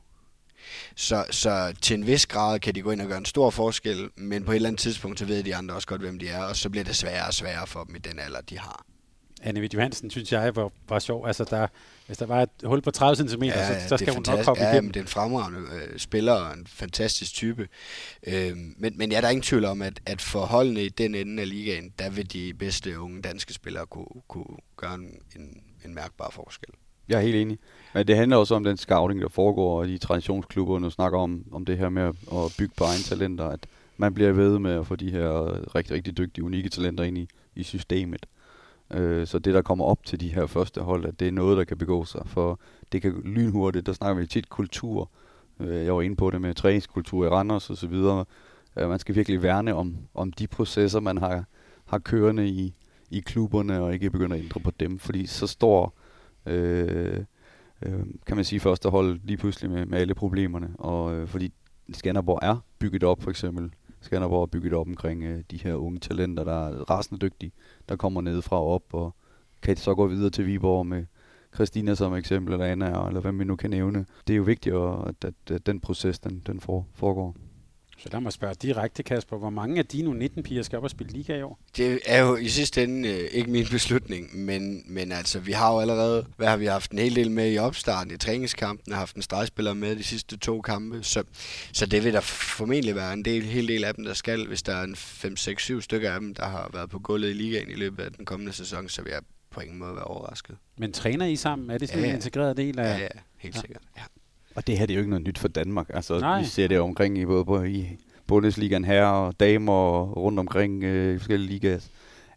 Så, 0.97 1.25
så 1.31 1.75
til 1.83 1.95
en 1.95 2.07
vis 2.07 2.27
grad 2.27 2.61
kan 2.61 2.75
de 2.75 2.83
gå 2.83 2.91
ind 2.91 3.01
og 3.01 3.07
gøre 3.07 3.19
en 3.19 3.25
stor 3.25 3.51
forskel, 3.51 4.11
men 4.17 4.45
på 4.45 4.53
et 4.53 4.57
eller 4.57 4.69
andet 4.69 4.81
tidspunkt, 4.81 5.19
så 5.19 5.25
ved 5.25 5.43
de 5.43 5.57
andre 5.57 5.75
også 5.75 5.89
godt, 5.89 6.01
hvem 6.01 6.19
de 6.19 6.29
er, 6.29 6.43
og 6.43 6.57
så 6.57 6.71
bliver 6.71 6.85
det 6.85 6.97
sværere 6.97 7.27
og 7.27 7.35
sværere 7.35 7.67
for 7.67 7.85
dem 7.85 7.97
i 7.97 7.99
den 7.99 8.19
alder, 8.19 8.41
de 8.41 8.59
har. 8.59 8.87
Anne 9.43 9.61
Vidt 9.61 9.75
Johansen, 9.75 10.11
synes 10.11 10.33
jeg, 10.33 10.57
var, 10.57 10.73
var 10.89 10.99
sjov. 10.99 11.27
Altså, 11.27 11.45
der, 11.45 11.67
hvis 12.07 12.19
der 12.19 12.27
var 12.27 12.43
et 12.43 12.51
hul 12.65 12.83
på 12.83 12.91
30 12.91 13.29
cm, 13.29 13.43
ja, 13.43 13.81
så, 13.81 13.89
så 13.89 13.97
skal 13.97 14.15
hun 14.15 14.25
nok 14.27 14.45
komme 14.45 14.63
ja, 14.63 14.73
igennem. 14.73 14.89
Ja, 14.89 14.93
det 14.93 14.97
er 14.97 15.05
en 15.05 15.09
fremragende 15.09 15.61
øh, 15.61 15.99
spiller 15.99 16.33
og 16.33 16.55
en 16.55 16.67
fantastisk 16.67 17.35
type. 17.35 17.69
Øh, 18.27 18.57
men, 18.77 18.99
men 18.99 19.13
ja, 19.13 19.21
der 19.21 19.27
er 19.27 19.31
ingen 19.31 19.43
tvivl 19.43 19.65
om, 19.65 19.83
at, 19.83 20.01
at 20.07 20.23
for 20.23 20.41
holdene 20.41 20.85
i 20.85 20.89
den 20.89 21.15
ende 21.15 21.43
af 21.43 21.49
ligaen, 21.49 21.93
der 21.99 22.11
vil 22.11 22.33
de 22.33 22.55
bedste 22.55 23.01
unge 23.01 23.23
danske 23.23 23.53
spillere 23.53 23.87
kunne, 23.87 24.23
kunne 24.29 24.57
gøre 24.77 24.95
en, 24.95 25.11
en, 25.37 25.63
en 25.85 25.95
mærkbar 25.95 26.31
forskel. 26.31 26.71
Jeg 27.09 27.17
er 27.17 27.23
helt 27.23 27.37
enig. 27.37 27.59
Men 27.95 28.07
det 28.07 28.17
handler 28.17 28.37
også 28.37 28.55
om 28.55 28.65
den 28.65 28.77
scouting, 28.77 29.21
der 29.21 29.29
foregår 29.29 29.85
i 29.85 29.99
traditionsklubber, 29.99 30.79
når 30.79 30.89
snakker 30.89 31.19
om, 31.19 31.45
om 31.53 31.65
det 31.65 31.79
her 31.79 31.89
med 31.89 32.03
at, 32.03 32.15
at 32.33 32.55
bygge 32.59 32.75
på 32.77 32.85
egen 32.85 33.03
talenter, 33.03 33.45
at 33.45 33.67
man 33.97 34.15
bliver 34.15 34.33
ved 34.33 34.59
med 34.59 34.73
at 34.73 34.87
få 34.87 34.97
de 34.97 35.11
her 35.11 35.31
rigtig, 35.75 35.95
rigtig 35.95 36.19
dygtige, 36.19 36.45
unikke 36.45 36.69
talenter 36.69 37.05
ind 37.05 37.19
i, 37.19 37.29
i 37.55 37.63
systemet. 37.63 38.27
Øh, 38.91 39.27
så 39.27 39.39
det, 39.39 39.55
der 39.55 39.63
kommer 39.63 39.85
op 39.85 40.05
til 40.05 40.21
de 40.21 40.29
her 40.29 40.47
første 40.47 40.81
hold, 40.81 41.05
at 41.05 41.21
det 41.21 41.29
er 41.29 41.33
noget, 41.33 41.57
der 41.57 41.65
kan 41.65 41.79
begå 41.79 42.05
sig, 42.05 42.23
for 42.27 42.61
det 42.93 43.03
kan 43.03 43.23
lynhurtigt, 43.25 43.87
der 43.87 43.93
snakker 43.93 44.21
vi 44.21 44.27
tit 44.27 44.49
kultur. 44.49 45.11
Øh, 45.61 45.85
jeg 45.85 45.95
var 45.95 46.03
inde 46.03 46.17
på 46.17 46.31
det 46.31 46.41
med 46.41 46.55
træningskultur 46.55 47.27
i 47.27 47.29
Randers 47.29 47.71
og 47.71 47.77
så 47.77 47.87
videre. 47.87 48.25
Øh, 48.77 48.89
man 48.89 48.99
skal 48.99 49.15
virkelig 49.15 49.43
værne 49.43 49.75
om, 49.75 49.97
om 50.15 50.33
de 50.33 50.47
processer, 50.47 51.01
man 51.01 51.19
har, 51.19 51.45
har 51.85 51.99
kørende 51.99 52.49
i, 52.49 52.75
i 53.11 53.21
klubberne, 53.21 53.81
og 53.81 53.95
ikke 53.95 54.11
begynde 54.11 54.37
at 54.37 54.43
ændre 54.43 54.61
på 54.61 54.71
dem, 54.81 54.99
fordi 54.99 55.27
så 55.27 55.47
står 55.47 55.95
øh, 56.47 57.21
øh, 57.83 58.01
kan 58.27 58.37
man 58.37 58.45
sige, 58.45 58.61
første 58.61 58.89
hold 58.89 59.21
lige 59.25 59.37
pludselig 59.37 59.71
med, 59.71 59.87
med 59.87 59.99
alle 59.99 60.15
problemerne. 60.15 60.71
Og 60.79 61.15
øh, 61.15 61.29
fordi 61.29 61.53
Skanderborg 61.93 62.39
er 62.43 62.57
bygget 62.79 63.03
op, 63.03 63.23
for 63.23 63.31
eksempel. 63.31 63.71
Skanderborg 64.07 64.43
er 64.43 64.47
bygget 64.47 64.73
op 64.73 64.87
omkring 64.87 65.23
øh, 65.23 65.43
de 65.51 65.57
her 65.57 65.75
unge 65.75 65.99
talenter, 65.99 66.45
der 66.45 66.69
er 66.69 66.91
rasende 66.91 67.27
dygtige, 67.27 67.53
der 67.89 67.97
kommer 67.97 68.21
ned 68.21 68.43
fra 68.43 68.63
op, 68.63 68.83
og 68.93 69.15
kan 69.63 69.77
så 69.77 69.95
gå 69.95 70.07
videre 70.07 70.31
til 70.31 70.47
Viborg 70.47 70.87
med 70.87 71.05
Christina 71.55 71.95
som 71.95 72.15
eksempel, 72.15 72.53
eller 72.53 72.67
Anna, 72.67 73.07
eller 73.07 73.21
hvem 73.21 73.39
vi 73.39 73.45
nu 73.45 73.57
kan 73.57 73.71
nævne. 73.71 74.07
Det 74.27 74.33
er 74.33 74.37
jo 74.37 74.43
vigtigt, 74.43 74.75
at, 74.75 75.25
at, 75.25 75.51
at 75.51 75.67
den 75.67 75.81
proces, 75.81 76.19
den, 76.19 76.43
den 76.47 76.61
foregår. 76.95 77.37
Så 77.99 78.09
lad 78.13 78.21
mig 78.21 78.33
spørge 78.33 78.55
direkte, 78.55 79.03
Kasper. 79.03 79.37
Hvor 79.39 79.51
mange 79.51 79.79
af 79.79 79.87
dine 79.87 80.19
19 80.19 80.43
piger 80.43 80.63
skal 80.63 80.77
op 80.77 80.85
og 80.85 80.91
spille 80.91 81.13
liga 81.13 81.39
i 81.39 81.43
år? 81.43 81.59
Det 81.77 82.01
er 82.07 82.21
jo 82.21 82.37
i 82.37 82.49
sidste 82.49 82.83
ende 82.83 83.09
øh, 83.09 83.29
ikke 83.33 83.51
min 83.51 83.67
beslutning, 83.71 84.37
men, 84.39 84.83
men 84.87 85.13
altså, 85.13 85.39
vi 85.39 85.53
har 85.53 85.73
jo 85.73 85.81
allerede, 85.81 86.27
hvad 86.37 86.49
har 86.49 86.57
vi 86.57 86.67
haft 86.67 86.91
en 86.91 86.99
hel 86.99 87.17
del 87.17 87.31
med 87.31 87.53
i 87.53 87.59
opstarten 87.59 88.15
i 88.15 88.17
træningskampen, 88.17 88.93
har 88.93 88.99
haft 88.99 89.17
en 89.17 89.23
stregspiller 89.23 89.75
med 89.75 89.97
de 89.97 90.03
sidste 90.03 90.37
to 90.37 90.61
kampe, 90.61 91.03
så, 91.03 91.23
så 91.73 91.87
det 91.87 92.05
vil 92.05 92.13
der 92.13 92.21
formentlig 92.21 92.95
være 92.95 93.13
en 93.13 93.25
del, 93.25 93.43
hel 93.43 93.69
del 93.69 93.85
af 93.85 93.95
dem, 93.95 94.05
der 94.05 94.15
skal, 94.15 94.47
hvis 94.47 94.63
der 94.63 94.75
er 94.75 94.83
en 94.83 94.97
5, 94.97 95.37
6, 95.37 95.63
7 95.63 95.81
stykker 95.81 96.13
af 96.13 96.21
dem, 96.21 96.35
der 96.35 96.45
har 96.45 96.71
været 96.73 96.91
på 96.91 96.99
gulvet 96.99 97.31
i 97.31 97.33
ligaen 97.33 97.71
i 97.71 97.75
løbet 97.75 98.03
af 98.03 98.13
den 98.13 98.25
kommende 98.25 98.53
sæson, 98.53 98.89
så 98.89 99.03
vil 99.03 99.11
jeg 99.11 99.23
på 99.51 99.61
ingen 99.61 99.79
måde 99.79 99.95
være 99.95 100.05
overrasket. 100.05 100.57
Men 100.79 100.93
træner 100.93 101.27
I 101.27 101.37
sammen? 101.37 101.71
Er 101.71 101.79
det 101.79 101.89
sådan 101.89 102.03
ja, 102.03 102.07
ja. 102.07 102.13
en 102.13 102.17
integreret 102.19 102.57
del 102.57 102.79
af... 102.79 102.99
Ja, 102.99 103.03
ja 103.03 103.09
helt 103.39 103.55
ja. 103.55 103.61
sikkert. 103.61 103.83
Ja. 103.97 104.03
Og 104.57 104.67
det 104.67 104.79
her 104.79 104.87
det 104.87 104.95
er 104.95 104.97
jo 104.97 105.01
ikke 105.01 105.11
noget 105.11 105.27
nyt 105.27 105.39
for 105.39 105.49
Danmark. 105.49 105.91
Altså, 105.95 106.19
Nej. 106.19 106.41
vi 106.41 106.47
ser 106.47 106.69
det 106.69 106.81
omkring 106.81 107.19
i 107.19 107.27
både 107.27 107.45
på, 107.45 107.63
i 107.63 107.87
Bundesligaen 108.27 108.85
her 108.85 109.07
og 109.07 109.41
damer 109.41 110.03
rundt 110.03 110.39
omkring 110.39 110.85
øh, 110.85 111.15
i 111.15 111.19
forskellige 111.19 111.49
ligaer, 111.49 111.89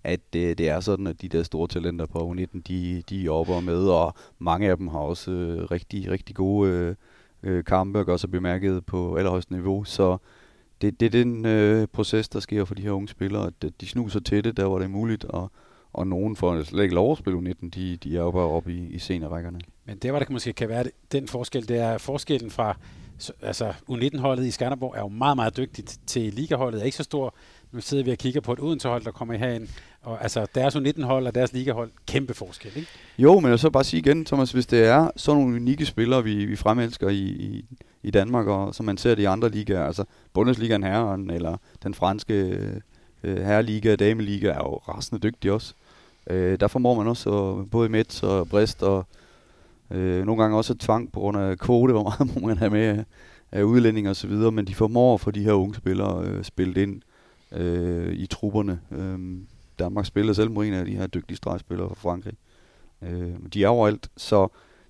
at 0.04 0.20
øh, 0.36 0.58
det 0.58 0.70
er 0.70 0.80
sådan, 0.80 1.08
at 1.08 1.22
de 1.22 1.30
der 1.30 1.44
store 1.44 1.68
talenter 1.68 2.06
på 2.06 2.20
U19, 2.20 2.62
de, 2.68 3.04
de 3.10 3.26
er 3.26 3.32
og 3.32 3.64
med, 3.64 3.88
og 3.88 4.14
mange 4.40 4.70
af 4.70 4.78
dem 4.78 4.88
har 4.88 5.00
også 5.00 5.32
øh, 5.32 5.72
rigtig, 5.72 6.12
rigtig 6.12 6.36
gode 6.36 6.72
øh, 6.72 6.96
øh 7.44 7.64
kampe 7.64 8.00
og 8.00 8.06
gør 8.06 8.18
sig 8.18 8.32
bemærket 8.32 8.86
på 8.86 9.16
allerhøjeste 9.16 9.54
niveau. 9.54 9.84
Så 9.84 10.18
det, 10.82 11.00
det 11.00 11.06
er 11.06 11.10
den 11.10 11.46
øh, 11.46 11.88
proces, 11.88 12.30
der 12.30 12.40
sker 12.40 12.66
for 12.66 12.76
de 12.76 12.82
her 12.82 12.92
unge 12.92 13.08
spillere, 13.08 13.52
at 13.62 13.82
de 13.82 13.88
snuser 13.88 14.20
til 14.20 14.44
det, 14.44 14.58
der 14.58 14.68
hvor 14.68 14.80
det 14.80 14.86
er 14.86 14.90
muligt, 14.90 15.26
og, 15.26 15.52
og 15.94 16.08
nogen 16.08 16.36
får 16.36 16.64
slet 16.64 16.84
ikke 16.84 16.96
lov 16.96 17.12
at 17.12 17.18
spille 17.18 17.40
U19, 17.40 17.70
de, 17.70 17.98
de 17.98 18.18
er 18.18 18.22
jo 18.22 18.32
bare 18.32 18.48
oppe 18.48 18.74
i, 18.74 18.88
i 18.88 19.00
scenerækkerne. 19.00 19.60
Men 19.86 19.98
det, 19.98 20.14
var 20.14 20.20
det 20.20 20.30
måske 20.30 20.54
kan 20.54 20.70
være 20.70 20.86
den 21.12 21.28
forskel, 21.28 21.68
det 21.68 21.78
er 21.78 21.98
forskellen 21.98 22.52
fra 22.52 22.78
så, 23.20 23.34
altså 23.42 23.74
U19-holdet 23.90 24.46
i 24.46 24.52
Skanderborg 24.52 24.94
er 24.96 25.00
jo 25.00 25.08
meget, 25.08 25.36
meget 25.36 25.58
dygtigt 25.58 26.00
til 26.08 26.34
ligaholdet, 26.34 26.82
er 26.82 26.86
ikke 26.86 26.98
så 26.98 27.04
stor. 27.04 27.36
Nu 27.72 27.82
sidder 27.82 28.04
vi 28.04 28.12
og 28.12 28.18
kigger 28.18 28.42
på 28.42 28.54
et 28.54 28.60
Odense-hold, 28.60 29.04
der 29.04 29.12
kommer 29.12 29.34
herind, 29.34 29.68
og 30.02 30.24
altså 30.24 30.48
deres 30.56 30.76
U19-hold 30.76 31.28
og 31.28 31.36
deres 31.36 31.54
ligahold, 31.54 31.92
kæmpe 32.08 32.34
forskel, 32.34 32.72
ikke? 32.76 32.90
Jo, 33.18 33.40
men 33.40 33.52
jeg 33.52 33.60
så 33.60 33.70
bare 33.70 33.84
sige 33.84 34.00
igen, 34.00 34.26
Thomas, 34.26 34.52
hvis 34.52 34.66
det 34.66 34.84
er 34.84 35.12
sådan 35.16 35.42
nogle 35.42 35.56
unikke 35.56 35.86
spillere, 35.86 36.24
vi, 36.24 36.46
vi 36.46 36.56
fremelsker 36.56 37.10
i, 37.10 37.24
i, 37.24 37.66
i 38.04 38.12
Danmark, 38.12 38.48
og 38.48 38.76
som 38.76 38.86
man 38.86 38.98
ser 38.98 39.16
det 39.16 39.22
i 39.22 39.26
andre 39.26 39.50
ligaer, 39.50 39.86
altså 39.86 40.04
Bundesligaen 40.34 40.84
herren, 40.84 41.30
eller 41.30 41.58
den 41.84 41.94
franske 41.94 42.58
øh, 43.24 43.38
herreliga, 43.38 43.96
dameliga, 43.96 44.48
er 44.48 44.64
jo 44.64 44.76
rasende 44.76 45.22
dygtige 45.28 45.54
også. 45.54 45.74
Øh, 46.30 46.60
der 46.60 46.68
formår 46.68 46.96
man 46.96 47.08
også 47.08 47.30
både 47.72 47.86
i 47.86 47.92
Mets 47.92 48.24
og 48.24 48.50
Brest 48.50 48.84
og 48.84 49.06
Øh, 49.92 50.26
nogle 50.26 50.42
gange 50.42 50.58
også 50.58 50.74
tvang 50.74 51.12
på 51.12 51.20
grund 51.20 51.38
af 51.38 51.60
kvote, 51.60 51.94
hvor 51.94 52.04
meget 52.04 52.36
må 52.36 52.48
man 52.48 52.58
have 52.58 52.72
med 52.72 52.98
øh, 52.98 53.04
af 53.52 53.64
udlændinge 53.64 54.10
og 54.10 54.16
så 54.16 54.28
videre, 54.28 54.52
men 54.52 54.68
de 54.68 54.76
formår 54.76 55.18
for 55.18 55.32
de 55.32 55.44
her 55.44 55.54
unge 55.54 55.76
spillere 55.76 56.26
øh, 56.26 56.44
spillet 56.44 56.78
ind 56.78 57.02
øh, 57.52 58.14
i 58.14 58.26
trupperne. 58.26 58.80
Øh, 58.92 59.20
Danmark 59.80 60.06
spiller 60.06 60.34
selv 60.34 60.52
mod 60.52 60.66
en 60.66 60.74
af 60.74 60.86
de 60.86 60.96
her 60.96 61.08
dygtige 61.08 61.38
stregspillere 61.38 61.90
fra 61.90 61.96
Frankrig. 61.96 62.34
Øh, 63.02 63.34
de 63.54 63.64
er 63.64 63.68
overalt, 63.68 64.10
så 64.18 64.48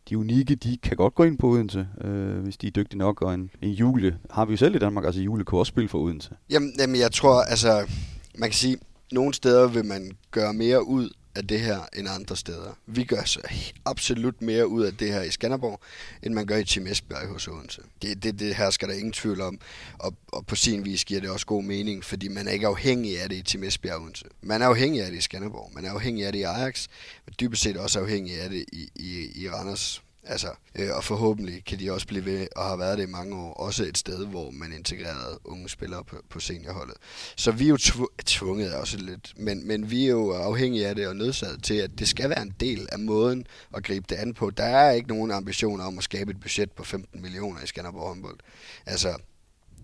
de 0.09 0.17
unikke, 0.17 0.55
de 0.55 0.77
kan 0.77 0.97
godt 0.97 1.15
gå 1.15 1.23
ind 1.23 1.38
på 1.38 1.47
Odense, 1.47 1.88
øh, 2.01 2.38
hvis 2.38 2.57
de 2.57 2.67
er 2.67 2.71
dygtige 2.71 2.99
nok. 2.99 3.21
Og 3.21 3.34
en, 3.34 3.51
en 3.61 3.71
Jule 3.71 4.17
har 4.30 4.45
vi 4.45 4.53
jo 4.53 4.57
selv 4.57 4.75
i 4.75 4.80
Danmark, 4.80 5.05
altså 5.05 5.21
Jule 5.21 5.43
kunne 5.43 5.61
også 5.61 5.69
spille 5.69 5.89
for 5.89 5.99
Odense. 5.99 6.32
Jamen, 6.49 6.73
jamen 6.80 6.99
jeg 6.99 7.11
tror, 7.11 7.41
altså, 7.41 7.91
man 8.39 8.49
kan 8.49 8.57
sige, 8.57 8.77
nogle 9.11 9.33
steder 9.33 9.67
vil 9.67 9.85
man 9.85 10.17
gøre 10.31 10.53
mere 10.53 10.83
ud 10.83 11.09
af 11.35 11.47
det 11.47 11.59
her 11.59 11.79
end 11.97 12.09
andre 12.09 12.37
steder. 12.37 12.77
Vi 12.87 13.03
gør 13.03 13.23
så 13.23 13.39
absolut 13.85 14.41
mere 14.41 14.67
ud 14.67 14.83
af 14.83 14.97
det 14.97 15.13
her 15.13 15.21
i 15.21 15.29
Skanderborg, 15.29 15.79
end 16.23 16.33
man 16.33 16.45
gør 16.45 16.57
i 16.57 16.63
Team 16.63 16.87
Esbjerg 16.87 17.27
hos 17.27 17.47
Odense. 17.47 17.81
Det, 18.01 18.23
det, 18.23 18.39
det 18.39 18.55
her 18.55 18.69
skal 18.69 18.87
der 18.87 18.93
ingen 18.93 19.11
tvivl 19.11 19.41
om, 19.41 19.59
og, 19.99 20.13
og 20.27 20.45
på 20.45 20.55
sin 20.55 20.85
vis 20.85 21.05
giver 21.05 21.21
det 21.21 21.29
også 21.29 21.45
god 21.45 21.63
mening, 21.63 22.03
fordi 22.03 22.27
man 22.27 22.47
er 22.47 22.51
ikke 22.51 22.67
afhængig 22.67 23.21
af 23.21 23.29
det 23.29 23.35
i 23.35 23.41
Team 23.41 23.63
Esbjerg 23.63 24.01
Odense. 24.01 24.25
Man 24.41 24.61
er 24.61 24.65
afhængig 24.65 25.03
af 25.03 25.11
det 25.11 25.17
i 25.17 25.21
Skanderborg, 25.21 25.71
man 25.75 25.85
er 25.85 25.91
afhængig 25.91 26.25
af 26.25 26.31
det 26.31 26.39
i 26.39 26.43
Ajax, 26.43 26.87
men 27.25 27.35
dybest 27.39 27.63
set 27.63 27.77
også 27.77 27.99
afhængig 27.99 28.41
af 28.41 28.49
det 28.49 28.65
i, 28.73 28.89
i, 28.95 29.41
i 29.43 29.49
Randers 29.49 30.03
Altså, 30.30 30.47
øh, 30.75 30.89
og 30.95 31.03
forhåbentlig 31.03 31.65
kan 31.65 31.80
de 31.80 31.91
også 31.91 32.07
blive 32.07 32.25
ved 32.25 32.47
og 32.55 32.63
har 32.63 32.75
været 32.75 32.97
det 32.97 33.07
i 33.07 33.11
mange 33.11 33.36
år. 33.36 33.53
Også 33.53 33.84
et 33.84 33.97
sted, 33.97 34.25
hvor 34.25 34.51
man 34.51 34.73
integrerede 34.73 35.39
unge 35.43 35.69
spillere 35.69 36.03
på, 36.03 36.15
på 36.30 36.39
seniorholdet. 36.39 36.95
Så 37.36 37.51
vi 37.51 37.65
er 37.65 37.69
jo 37.69 37.77
tv- 37.77 38.15
tvunget 38.25 38.73
også 38.73 38.97
lidt, 38.97 39.34
men, 39.38 39.67
men 39.67 39.91
vi 39.91 40.05
er 40.05 40.09
jo 40.09 40.32
afhængige 40.32 40.88
af 40.88 40.95
det 40.95 41.07
og 41.07 41.15
nødsaget 41.15 41.63
til, 41.63 41.73
at 41.73 41.99
det 41.99 42.07
skal 42.07 42.30
være 42.30 42.41
en 42.41 42.53
del 42.59 42.88
af 42.91 42.99
måden 42.99 43.47
at 43.73 43.84
gribe 43.84 44.05
det 44.09 44.15
an 44.15 44.34
på. 44.34 44.49
Der 44.49 44.63
er 44.63 44.91
ikke 44.91 45.09
nogen 45.09 45.32
ambitioner 45.32 45.86
om 45.86 45.97
at 45.97 46.03
skabe 46.03 46.32
et 46.32 46.39
budget 46.39 46.71
på 46.71 46.84
15 46.84 47.21
millioner 47.21 47.63
i 47.63 47.67
Skanderborg 47.67 48.07
håndbold. 48.07 48.38
Altså, 48.86 49.17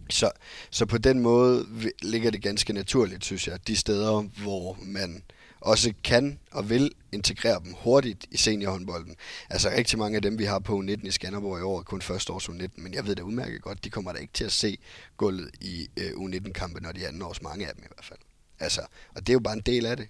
så, 0.10 0.32
så 0.70 0.86
på 0.86 0.98
den 0.98 1.20
måde 1.20 1.66
ligger 2.02 2.32
det 2.32 2.42
ganske 2.42 2.74
naturligt, 2.74 3.26
synes 3.26 3.48
jeg, 3.48 3.68
de 3.68 3.76
steder, 3.76 4.22
hvor 4.22 4.78
man 4.82 5.24
også 5.66 5.94
kan 6.04 6.40
og 6.52 6.70
vil 6.70 6.92
integrere 7.12 7.60
dem 7.64 7.74
hurtigt 7.84 8.26
i 8.32 8.38
seniorhåndbolden. 8.38 9.16
Altså 9.50 9.70
rigtig 9.70 10.00
mange 10.00 10.16
af 10.16 10.22
dem, 10.22 10.40
vi 10.40 10.44
har 10.44 10.60
på 10.60 10.80
U19 10.80 11.08
i 11.08 11.12
Skanderborg 11.12 11.60
i 11.60 11.62
år, 11.62 11.80
er 11.80 11.84
kun 11.84 12.02
første 12.02 12.34
års 12.34 12.50
U19, 12.50 12.68
men 12.76 12.94
jeg 12.94 13.08
ved 13.08 13.16
det 13.16 13.24
udmærket 13.24 13.62
godt, 13.62 13.84
de 13.86 13.90
kommer 13.90 14.14
da 14.14 14.20
ikke 14.20 14.34
til 14.34 14.46
at 14.46 14.52
se 14.52 14.78
gulvet 15.18 15.50
i 15.62 15.88
øh, 16.00 16.12
U19-kampe, 16.12 16.82
når 16.82 16.92
de 16.92 17.04
er 17.04 17.08
anden 17.08 17.22
års, 17.22 17.42
mange 17.42 17.68
af 17.68 17.74
dem 17.76 17.84
i 17.84 17.88
hvert 17.96 18.06
fald. 18.06 18.20
Altså, 18.60 18.82
og 19.16 19.22
det 19.22 19.30
er 19.30 19.34
jo 19.34 19.40
bare 19.40 19.54
en 19.54 19.62
del 19.66 19.86
af 19.86 19.98
det. 19.98 20.08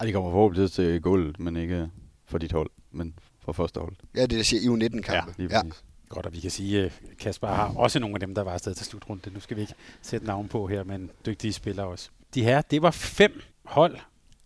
Ej, 0.00 0.06
de 0.06 0.12
kommer 0.12 0.30
forhåbentlig 0.30 0.72
til 0.72 1.00
gulvet, 1.00 1.40
men 1.40 1.56
ikke 1.56 1.88
for 2.24 2.38
dit 2.38 2.52
hold, 2.52 2.70
men 2.90 3.14
for 3.40 3.52
første 3.52 3.80
hold. 3.80 3.96
Ja, 4.14 4.22
det 4.22 4.32
er 4.32 4.36
det, 4.36 4.46
siger 4.46 4.60
i 4.62 4.66
U19-kampe. 4.66 5.34
Ja, 5.38 5.42
lige 5.42 5.56
ja. 5.56 5.62
Godt, 6.08 6.26
og 6.26 6.32
vi 6.32 6.40
kan 6.40 6.50
sige, 6.50 6.84
at 6.84 6.92
Kasper 7.18 7.46
har 7.46 7.74
også 7.76 7.98
nogle 7.98 8.16
af 8.16 8.20
dem, 8.20 8.34
der 8.34 8.42
var 8.42 8.52
afsted 8.52 8.74
til 8.74 8.86
slutrunde. 8.86 9.30
Nu 9.30 9.40
skal 9.40 9.56
vi 9.56 9.60
ikke 9.60 9.74
sætte 10.02 10.26
navn 10.26 10.48
på 10.48 10.66
her, 10.66 10.84
men 10.84 11.10
dygtige 11.26 11.52
spillere 11.52 11.86
også. 11.86 12.10
De 12.34 12.42
her, 12.44 12.62
det 12.62 12.82
var 12.82 12.90
fem 12.90 13.40
hold, 13.64 13.98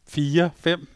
fire, 0.08 0.50
fem. 0.56 0.88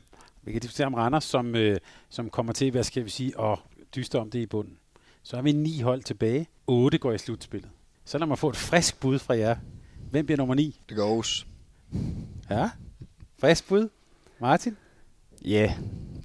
Vi 0.42 0.52
kan 0.52 0.60
diskutere 0.60 0.86
om 0.86 0.94
Randers, 0.94 1.24
som, 1.24 1.54
øh, 1.54 1.78
som 2.08 2.30
kommer 2.30 2.52
til, 2.52 2.70
hvad 2.70 2.84
skal 2.84 3.04
vi 3.04 3.10
sige, 3.10 3.40
at 3.40 3.58
dyste 3.96 4.18
om 4.18 4.30
det 4.30 4.38
i 4.38 4.46
bunden. 4.46 4.76
Så 5.22 5.36
har 5.36 5.42
vi 5.42 5.52
ni 5.52 5.80
hold 5.80 6.02
tilbage. 6.02 6.46
Otte 6.66 6.98
går 6.98 7.12
i 7.12 7.18
slutspillet. 7.18 7.70
Så 8.04 8.18
lad 8.18 8.26
mig 8.26 8.38
få 8.38 8.48
et 8.48 8.56
frisk 8.56 9.00
bud 9.00 9.18
fra 9.18 9.36
jer. 9.36 9.56
Hvem 10.10 10.26
bliver 10.26 10.36
nummer 10.36 10.54
ni? 10.54 10.80
Det 10.88 10.96
går 10.96 11.04
Aarhus. 11.04 11.46
Ja, 12.50 12.70
frisk 13.38 13.68
bud. 13.68 13.88
Martin? 14.40 14.76
Ja, 15.44 15.48
yeah, 15.48 15.78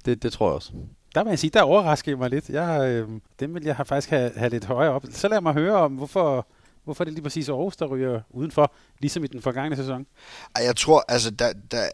det, 0.04 0.22
det 0.22 0.32
tror 0.32 0.48
jeg 0.48 0.54
også. 0.54 0.72
Der 1.14 1.24
vil 1.24 1.30
jeg 1.30 1.38
sige, 1.38 1.50
der 1.50 1.62
overrasker 1.62 2.16
mig 2.16 2.30
lidt. 2.30 2.50
Jeg, 2.50 2.88
øh, 2.88 3.08
dem 3.40 3.54
vil 3.54 3.64
jeg 3.64 3.86
faktisk 3.86 4.10
have, 4.10 4.32
have 4.36 4.50
lidt 4.50 4.64
højere 4.64 4.92
op. 4.92 5.04
Så 5.10 5.28
lad 5.28 5.40
mig 5.40 5.52
høre 5.52 5.76
om, 5.76 5.92
hvorfor, 5.92 6.46
hvorfor 6.88 7.04
det 7.04 7.12
lige 7.12 7.22
præcis 7.22 7.48
Aarhus, 7.48 7.76
der 7.76 7.86
ryger 7.86 8.20
udenfor, 8.30 8.74
ligesom 8.98 9.24
i 9.24 9.26
den 9.26 9.42
forgangne 9.42 9.76
sæson. 9.76 10.06
Ej, 10.56 10.64
jeg 10.64 10.76
tror, 10.76 11.04
altså, 11.08 11.30
da, 11.30 11.52
da, 11.72 11.88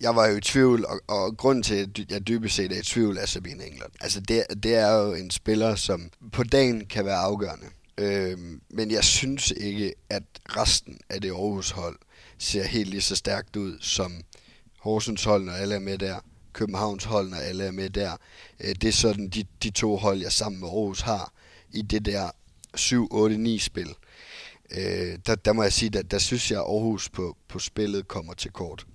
jeg 0.00 0.16
var 0.16 0.26
jo 0.26 0.36
i 0.36 0.40
tvivl, 0.40 0.84
og, 0.84 1.00
og 1.08 1.36
grunden 1.36 1.62
til, 1.62 1.74
at 1.74 2.10
jeg 2.10 2.28
dybest 2.28 2.54
set 2.54 2.72
er 2.72 2.80
i 2.80 2.82
tvivl, 2.82 3.16
er 3.16 3.26
Sabine 3.26 3.66
England. 3.66 3.90
Altså, 4.00 4.20
det, 4.20 4.44
det 4.62 4.74
er 4.74 4.92
jo 4.92 5.14
en 5.14 5.30
spiller, 5.30 5.74
som 5.74 6.10
på 6.32 6.44
dagen 6.44 6.86
kan 6.86 7.04
være 7.04 7.16
afgørende. 7.16 7.66
Øhm, 7.98 8.60
men 8.70 8.90
jeg 8.90 9.04
synes 9.04 9.50
ikke, 9.50 9.94
at 10.10 10.22
resten 10.44 11.00
af 11.08 11.20
det 11.20 11.30
Aarhus-hold 11.30 11.98
ser 12.38 12.64
helt 12.64 12.90
lige 12.90 13.00
så 13.00 13.16
stærkt 13.16 13.56
ud, 13.56 13.78
som 13.80 14.12
Horsens 14.78 15.24
hold, 15.24 15.44
når 15.44 15.52
alle 15.52 15.74
er 15.74 15.78
med 15.80 15.98
der. 15.98 16.16
Københavns 16.52 17.04
hold, 17.04 17.30
når 17.30 17.36
alle 17.36 17.64
er 17.64 17.70
med 17.70 17.90
der. 17.90 18.16
Øh, 18.60 18.74
det 18.74 18.84
er 18.84 18.92
sådan 18.92 19.28
de, 19.28 19.44
de 19.62 19.70
to 19.70 19.96
hold, 19.96 20.20
jeg 20.20 20.32
sammen 20.32 20.60
med 20.60 20.68
Aarhus 20.68 21.00
har 21.00 21.32
i 21.72 21.82
det 21.82 22.06
der 22.06 22.30
7-8-9-spil. 22.76 23.88
Øh, 24.76 25.18
der, 25.26 25.34
der 25.34 25.52
må 25.52 25.62
jeg 25.62 25.72
sige, 25.72 25.98
at 25.98 26.10
der 26.10 26.18
synes 26.18 26.50
jeg, 26.50 26.58
at 26.58 26.64
Aarhus 26.64 27.08
på, 27.08 27.36
på 27.48 27.58
spillet 27.58 28.08
kommer 28.08 28.34
til 28.34 28.50
kort. 28.50 28.86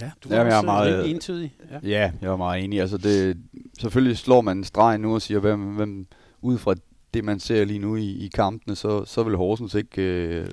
Ja, 0.00 0.10
du 0.24 0.28
var 0.28 0.36
ja, 0.36 0.42
også 0.42 0.54
jeg 0.54 0.58
er 0.58 0.62
meget, 0.62 1.10
entydig. 1.10 1.54
Ja. 1.70 1.78
ja, 1.82 2.12
jeg 2.22 2.32
er 2.32 2.36
meget 2.36 2.64
enig. 2.64 2.80
Altså 2.80 2.98
det, 2.98 3.36
selvfølgelig 3.80 4.18
slår 4.18 4.40
man 4.40 4.58
en 4.58 4.64
streg 4.64 4.98
nu 4.98 5.14
og 5.14 5.22
siger, 5.22 5.40
hvem, 5.40 5.60
hvem 5.60 6.06
ud 6.40 6.58
fra 6.58 6.74
det, 7.14 7.24
man 7.24 7.40
ser 7.40 7.64
lige 7.64 7.78
nu 7.78 7.96
i, 7.96 8.10
i 8.10 8.30
kampene, 8.34 8.76
så, 8.76 9.04
så 9.04 9.22
vil 9.22 9.36
Horsens 9.36 9.74
ikke 9.74 10.02
øh, 10.02 10.46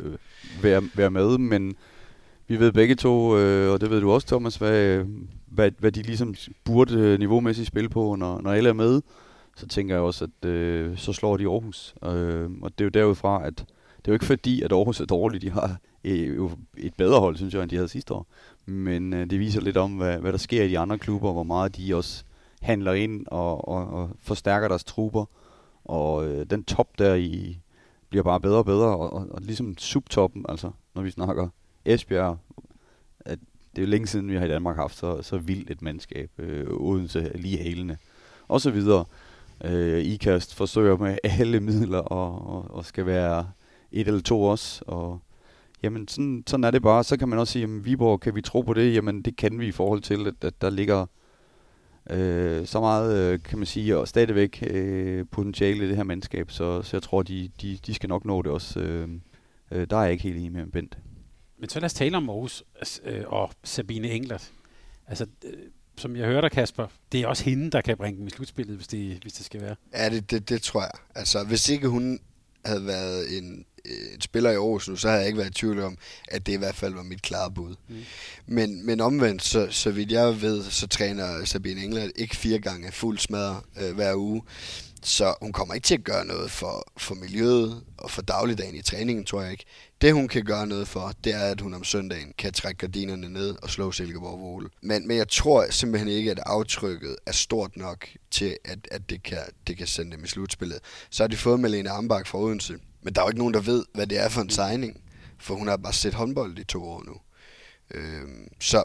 være, 0.62 0.84
være 0.96 1.12
med, 1.12 1.38
men 1.38 1.76
vi 2.48 2.60
ved 2.60 2.72
begge 2.72 2.96
to, 2.96 3.38
øh, 3.38 3.74
og 3.74 3.82
det 3.82 3.90
ved 3.90 4.02
du 4.02 4.12
også, 4.12 4.28
Thomas, 4.28 4.56
hvad, 4.56 5.04
hvad, 5.48 5.72
hvad 5.80 5.92
de 5.92 6.02
ligesom 6.02 6.36
burde 6.64 7.18
niveaumæssigt 7.18 7.68
spille 7.68 7.90
på, 7.90 8.16
når, 8.16 8.42
når 8.42 8.52
alle 8.52 8.70
er 8.70 8.74
med. 8.74 9.02
Så 9.56 9.68
tænker 9.68 9.96
jeg 9.96 10.04
også, 10.04 10.28
at 10.42 10.50
øh, 10.50 10.98
så 10.98 11.14
slår 11.14 11.38
de 11.38 11.44
Aarhus. 11.44 11.96
Øh, 12.04 12.50
og 12.62 12.72
det 12.78 12.82
er 12.82 12.86
jo 12.86 12.90
derudfra, 12.90 13.48
at 13.48 13.66
det 14.08 14.12
er 14.12 14.14
jo 14.14 14.16
ikke 14.16 14.26
fordi, 14.26 14.62
at 14.62 14.72
Aarhus 14.72 15.00
er 15.00 15.06
dårligt. 15.06 15.42
De 15.42 15.52
har 15.52 15.78
øh, 16.04 16.50
et 16.78 16.94
bedre 16.94 17.20
hold, 17.20 17.38
synes 17.38 17.54
jeg, 17.54 17.62
end 17.62 17.70
de 17.70 17.76
havde 17.76 17.90
sidste 17.90 18.14
år. 18.14 18.28
Men 18.66 19.14
øh, 19.14 19.30
det 19.30 19.40
viser 19.40 19.62
lidt 19.62 19.78
om, 19.78 19.92
hvad, 19.92 20.18
hvad 20.18 20.32
der 20.32 20.38
sker 20.38 20.64
i 20.64 20.70
de 20.70 20.80
andre 20.80 20.98
klubber, 20.98 21.34
hvor 21.34 21.44
meget 21.44 21.78
de 21.78 21.96
også 21.96 22.24
handler 22.62 22.94
ind 22.94 23.26
og, 23.28 23.68
og, 23.68 23.88
og 23.88 24.10
forstærker 24.20 24.68
deres 24.68 24.84
trupper. 24.84 25.26
Og 25.86 26.28
øh, 26.28 26.46
den 26.50 26.64
top 26.64 27.00
der 27.00 27.16
i 27.16 27.60
bliver 28.10 28.24
bare 28.24 28.40
bedre 28.40 28.58
og 28.58 28.66
bedre, 28.66 28.98
og, 28.98 29.14
og, 29.14 29.28
og 29.32 29.42
ligesom 29.42 29.78
subtoppen, 29.78 30.46
altså 30.50 30.72
når 30.96 31.02
vi 31.02 31.12
snakker 31.12 31.50
Esbjerg, 31.86 32.38
at 33.20 33.40
det 33.76 33.82
er 33.82 33.86
jo 33.86 33.92
længe 33.92 34.08
siden, 34.08 34.30
vi 34.30 34.36
har 34.36 34.46
i 34.46 34.50
Danmark 34.50 34.76
haft 34.76 34.98
så, 34.98 35.22
så 35.22 35.38
vildt 35.38 35.72
et 35.72 35.82
mandskab, 35.82 36.30
øh, 36.38 36.66
Odense 36.70 37.32
lige 37.36 37.58
hælende, 37.58 37.98
og 38.48 38.62
så 38.62 38.72
videre. 38.72 39.06
Øh, 39.64 40.06
IKAST 40.06 40.56
forsøger 40.56 40.98
med 40.98 41.18
alle 41.24 41.60
midler 41.60 42.00
og, 42.00 42.56
og, 42.56 42.76
og 42.76 42.86
skal 42.86 43.06
være 43.06 43.48
et 43.92 44.08
eller 44.08 44.22
to 44.22 44.44
også, 44.44 44.84
og 44.88 45.20
jamen 45.84 46.08
sådan, 46.08 46.44
sådan 46.48 46.64
er 46.64 46.72
det 46.72 46.82
bare. 46.82 47.04
Så 47.04 47.18
kan 47.18 47.30
man 47.30 47.40
også 47.40 47.54
sige, 47.54 47.64
at 47.64 47.86
Viborg, 47.86 48.20
kan 48.20 48.36
vi 48.36 48.42
tro 48.42 48.62
på 48.62 48.74
det? 48.74 48.94
Jamen 48.94 49.22
det 49.22 49.38
kan 49.38 49.60
vi 49.60 49.68
i 49.68 49.72
forhold 49.72 50.02
til, 50.02 50.28
at, 50.28 50.44
at 50.44 50.62
der 50.62 50.70
ligger 50.70 51.06
øh, 52.10 52.66
så 52.66 52.80
meget, 52.80 53.34
øh, 53.34 53.40
kan 53.44 53.58
man 53.58 53.66
sige, 53.66 53.98
og 53.98 54.08
stadigvæk 54.08 54.64
øh, 54.68 55.26
potentiale 55.32 55.86
i 55.86 55.88
det 55.88 55.96
her 55.96 56.04
mandskab, 56.04 56.52
så, 56.52 56.82
så 56.82 56.98
jeg 56.98 57.04
tror, 57.04 57.24
de, 57.24 57.50
de, 57.62 57.80
de 57.86 57.94
skal 57.94 58.10
nok 58.10 58.26
nå 58.26 58.42
det 58.42 58.52
også. 58.52 58.80
Øh, 58.80 59.10
øh, 59.72 59.88
der 59.90 59.98
er 59.98 60.04
jeg 60.04 60.12
ikke 60.12 60.24
helt 60.24 60.38
enig 60.38 60.52
med 60.52 60.68
Bent. 60.68 60.98
Men 61.60 61.70
så 61.70 61.80
lad 61.80 61.86
os 61.86 61.94
tale 61.94 62.18
om 62.18 62.30
Aarhus 62.30 62.64
øh, 63.06 63.24
og 63.28 63.52
Sabine 63.64 64.10
Englert. 64.10 64.52
Altså, 65.08 65.26
øh, 65.46 65.54
som 65.98 66.16
jeg 66.16 66.26
hørte 66.26 66.50
Kasper, 66.50 66.88
det 67.12 67.22
er 67.22 67.28
også 67.28 67.44
hende, 67.44 67.72
der 67.72 67.82
kan 67.82 67.98
bringe 67.98 68.20
dem 68.20 68.28
i 68.28 68.30
slutspillet, 68.30 68.76
hvis 68.76 68.88
det, 68.88 69.18
hvis 69.22 69.34
det 69.34 69.46
skal 69.46 69.62
være. 69.62 69.76
Ja, 69.94 70.10
det, 70.10 70.32
det, 70.32 70.50
det 70.50 70.62
tror 70.62 70.82
jeg. 70.82 70.92
Altså, 71.16 71.46
hvis 71.48 71.70
ikke 71.70 71.88
hun 71.88 72.20
havde 72.68 72.86
været 72.86 73.38
en, 73.38 73.66
en 73.86 74.22
spiller 74.22 74.52
i 74.52 74.56
Aarhus 74.56 74.90
nu, 74.90 74.96
så 74.96 75.08
havde 75.08 75.20
jeg 75.20 75.28
ikke 75.28 75.38
været 75.38 75.50
i 75.50 75.54
tvivl 75.54 75.80
om, 75.80 75.98
at 76.28 76.46
det 76.46 76.54
i 76.54 76.58
hvert 76.58 76.76
fald 76.76 76.94
var 76.94 77.04
mit 77.04 77.22
klare 77.22 77.52
bud. 77.52 77.76
Mm. 77.90 77.96
Men, 78.46 78.86
men 78.86 79.02
omvendt, 79.02 79.44
så, 79.44 79.68
så 79.72 79.92
vidt 79.92 80.12
jeg 80.12 80.42
ved, 80.42 80.64
så 80.64 80.88
træner 80.88 81.46
Sabine 81.46 81.82
Engler 81.82 82.10
ikke 82.16 82.36
fire 82.36 82.60
gange 82.60 82.92
fuld 82.92 83.18
smadre 83.18 83.62
øh, 83.82 83.96
hver 83.96 84.16
uge. 84.16 84.42
Så 85.04 85.36
hun 85.42 85.54
kommer 85.54 85.74
ikke 85.74 85.86
til 85.86 85.94
at 85.94 86.04
gøre 86.04 86.26
noget 86.26 86.52
for, 86.52 86.92
for 86.98 87.16
miljøet 87.16 87.84
og 87.98 88.12
for 88.12 88.22
dagligdagen 88.22 88.76
i 88.76 88.82
træningen, 88.82 89.26
tror 89.26 89.42
jeg 89.42 89.52
ikke. 89.52 89.66
Det 90.02 90.14
hun 90.14 90.28
kan 90.28 90.44
gøre 90.44 90.68
noget 90.68 90.88
for, 90.88 91.12
det 91.24 91.34
er, 91.34 91.40
at 91.40 91.62
hun 91.62 91.74
om 91.74 91.84
søndagen 91.84 92.34
kan 92.38 92.54
trække 92.54 92.78
gardinerne 92.78 93.30
ned 93.30 93.56
og 93.62 93.70
slå 93.70 93.92
Silkeborg 93.92 94.40
Vole. 94.40 94.70
Men, 94.82 95.08
men 95.08 95.18
jeg 95.18 95.28
tror 95.28 95.66
simpelthen 95.70 96.10
ikke, 96.10 96.32
at 96.32 96.40
aftrykket 96.46 97.16
er 97.26 97.32
stort 97.32 97.78
nok 97.78 98.08
til, 98.32 98.58
at, 98.66 98.88
at 98.92 99.10
det, 99.10 99.24
kan, 99.24 99.40
det 99.68 99.78
kan 99.78 99.88
sende 99.88 100.12
dem 100.12 100.24
i 100.24 100.28
slutspillet. 100.28 100.80
Så 101.10 101.24
har 101.24 101.28
de 101.28 101.38
fået 101.38 101.60
Malene 101.60 101.90
Ambach 101.90 102.30
fra 102.30 102.40
Odense. 102.40 102.78
Men 103.02 103.16
der 103.16 103.22
er 103.22 103.26
jo 103.26 103.30
ikke 103.30 103.40
nogen, 103.40 103.54
der 103.54 103.60
ved, 103.60 103.86
hvad 103.94 104.08
det 104.08 104.20
er 104.20 104.30
for 104.30 104.42
en 104.42 104.50
signing. 104.50 105.02
For 105.40 105.56
hun 105.56 105.68
har 105.68 105.78
bare 105.78 105.94
set 105.94 106.14
håndbold 106.14 106.60
i 106.60 106.64
to 106.64 106.84
år 106.84 107.04
nu. 107.04 107.14
Øhm, 107.94 108.48
så, 108.60 108.84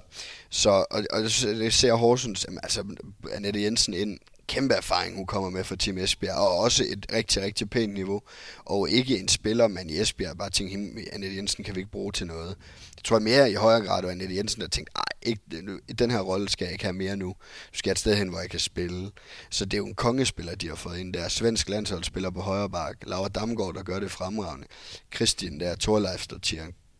så 0.50 0.70
og, 0.70 1.04
og 1.10 1.22
det 1.22 1.74
ser 1.74 1.94
Horsens, 1.94 2.46
altså 2.62 2.84
Annette 3.32 3.62
Jensen 3.62 3.94
ind, 3.94 4.18
kæmpe 4.52 4.74
erfaring, 4.74 5.16
hun 5.16 5.26
kommer 5.26 5.50
med 5.50 5.64
for 5.64 5.76
Team 5.76 5.98
Esbjerg, 5.98 6.36
og 6.36 6.58
også 6.58 6.84
et 6.88 7.06
rigtig, 7.12 7.42
rigtig 7.42 7.70
pænt 7.70 7.94
niveau, 7.94 8.22
og 8.64 8.90
ikke 8.90 9.18
en 9.18 9.28
spiller, 9.28 9.68
man 9.68 9.90
i 9.90 10.00
Esbjerg 10.00 10.38
bare 10.38 10.50
tænkte, 10.50 11.02
Annette 11.12 11.36
Jensen 11.36 11.64
kan 11.64 11.74
vi 11.74 11.80
ikke 11.80 11.90
bruge 11.90 12.12
til 12.12 12.26
noget. 12.26 12.56
Det 12.96 13.04
tror 13.04 13.16
jeg 13.16 13.22
mere 13.22 13.50
i 13.50 13.54
højere 13.54 13.80
grad, 13.80 14.04
at 14.04 14.10
Annette 14.10 14.36
Jensen 14.36 14.60
der 14.60 14.68
tænkte, 14.68 14.92
ej, 14.96 15.02
ikke, 15.22 15.42
i 15.88 15.92
den 15.92 16.10
her 16.10 16.20
rolle 16.20 16.48
skal 16.48 16.64
jeg 16.64 16.72
ikke 16.72 16.84
have 16.84 16.92
mere 16.92 17.16
nu. 17.16 17.26
Nu 17.26 17.34
skal 17.72 17.90
jeg 17.90 17.92
et 17.92 17.98
sted 17.98 18.16
hen, 18.16 18.28
hvor 18.28 18.40
jeg 18.40 18.50
kan 18.50 18.60
spille. 18.60 19.10
Så 19.50 19.64
det 19.64 19.74
er 19.74 19.78
jo 19.78 19.86
en 19.86 19.94
kongespiller, 19.94 20.54
de 20.54 20.68
har 20.68 20.74
fået 20.74 20.98
ind 20.98 21.14
der. 21.14 21.28
Svensk 21.28 21.68
landsholdsspiller 21.68 22.30
på 22.30 22.40
højre 22.40 22.70
bak. 22.70 22.96
Laura 23.06 23.28
Damgaard, 23.28 23.74
der 23.74 23.82
gør 23.82 24.00
det 24.00 24.10
fremragende. 24.10 24.66
Christian 25.14 25.60
der, 25.60 25.74
Torleif, 25.74 26.26
der 26.26 26.38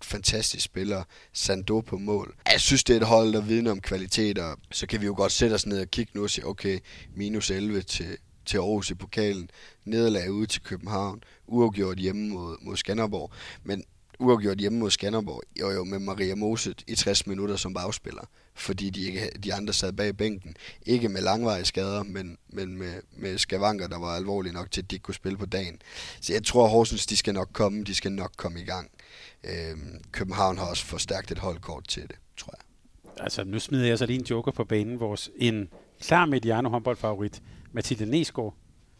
fantastisk 0.05 0.65
spiller. 0.65 1.05
Sando 1.33 1.81
på 1.81 1.99
mål. 1.99 2.35
Jeg 2.53 2.61
synes, 2.61 2.85
det 2.85 2.97
er 2.97 3.01
et 3.01 3.07
hold, 3.07 3.33
der 3.33 3.41
vidner 3.41 3.71
om 3.71 3.81
kvaliteter. 3.81 4.55
Så 4.71 4.87
kan 4.87 5.01
vi 5.01 5.07
jo 5.07 5.15
godt 5.17 5.33
sætte 5.33 5.55
os 5.55 5.67
ned 5.67 5.81
og 5.81 5.89
kigge 5.89 6.13
nu 6.15 6.23
og 6.23 6.31
sige, 6.31 6.47
okay, 6.47 6.79
minus 7.17 7.51
11 7.51 7.83
til, 7.83 8.17
til 8.47 8.57
Aarhus 8.57 8.91
i 8.91 8.95
pokalen. 8.95 9.51
Nederlag 9.85 10.31
ude 10.31 10.47
til 10.47 10.63
København. 10.63 11.23
Uafgjort 11.47 11.99
hjemme 11.99 12.29
mod, 12.29 12.57
mod 12.63 12.77
Skanderborg. 12.77 13.33
Men 13.65 13.85
uafgjort 14.23 14.59
hjemme 14.59 14.79
mod 14.79 14.91
Skanderborg, 14.91 15.43
jo 15.61 15.71
jo 15.71 15.85
med 15.85 15.99
Maria 15.99 16.35
Moset 16.35 16.85
i 16.87 16.95
60 16.95 17.27
minutter 17.27 17.57
som 17.57 17.75
bagspiller, 17.75 18.23
fordi 18.55 18.91
de, 18.91 19.01
ikke, 19.01 19.31
de 19.45 19.55
andre 19.55 19.73
sad 19.73 19.93
bag 19.93 20.17
bænken. 20.17 20.55
Ikke 20.87 21.09
med 21.09 21.23
langvarige 21.23 21.65
skader, 21.65 22.03
men, 22.03 22.39
men 22.49 22.77
med, 22.77 22.93
med 23.17 23.39
skavanker, 23.39 23.87
der 23.87 23.99
var 23.99 24.17
alvorlige 24.17 24.53
nok 24.53 24.71
til, 24.71 24.83
at 24.83 24.91
de 24.91 24.99
kunne 24.99 25.15
spille 25.15 25.39
på 25.39 25.47
dagen. 25.47 25.79
Så 26.21 26.33
jeg 26.33 26.45
tror, 26.45 26.69
Horsens, 26.69 27.07
de 27.07 27.17
skal 27.17 27.35
nok 27.35 27.49
komme, 27.53 27.85
de 27.85 27.95
skal 27.95 28.13
nok 28.13 28.33
komme 28.37 28.61
i 28.61 28.65
gang. 28.65 28.91
Øhm, 29.45 30.01
København 30.13 30.59
har 30.59 30.67
også 30.67 30.85
forstærkt 30.85 31.31
et 31.31 31.39
holdkort 31.39 31.89
til 31.89 32.03
det, 32.03 32.17
tror 32.37 32.55
jeg. 32.57 32.63
Altså, 33.25 33.45
nu 33.45 33.59
smider 33.59 33.87
jeg 33.87 33.99
så 33.99 34.07
lige 34.07 34.19
en 34.19 34.27
joker 34.31 34.53
på 34.53 34.65
banen. 34.65 35.01
Vores 35.01 35.31
en 35.37 35.69
klar 36.01 36.27
Mediano 36.27 36.69
håndboldfavorit, 36.69 37.43
Mathilde 37.73 38.07
Nesgaard. 38.07 38.55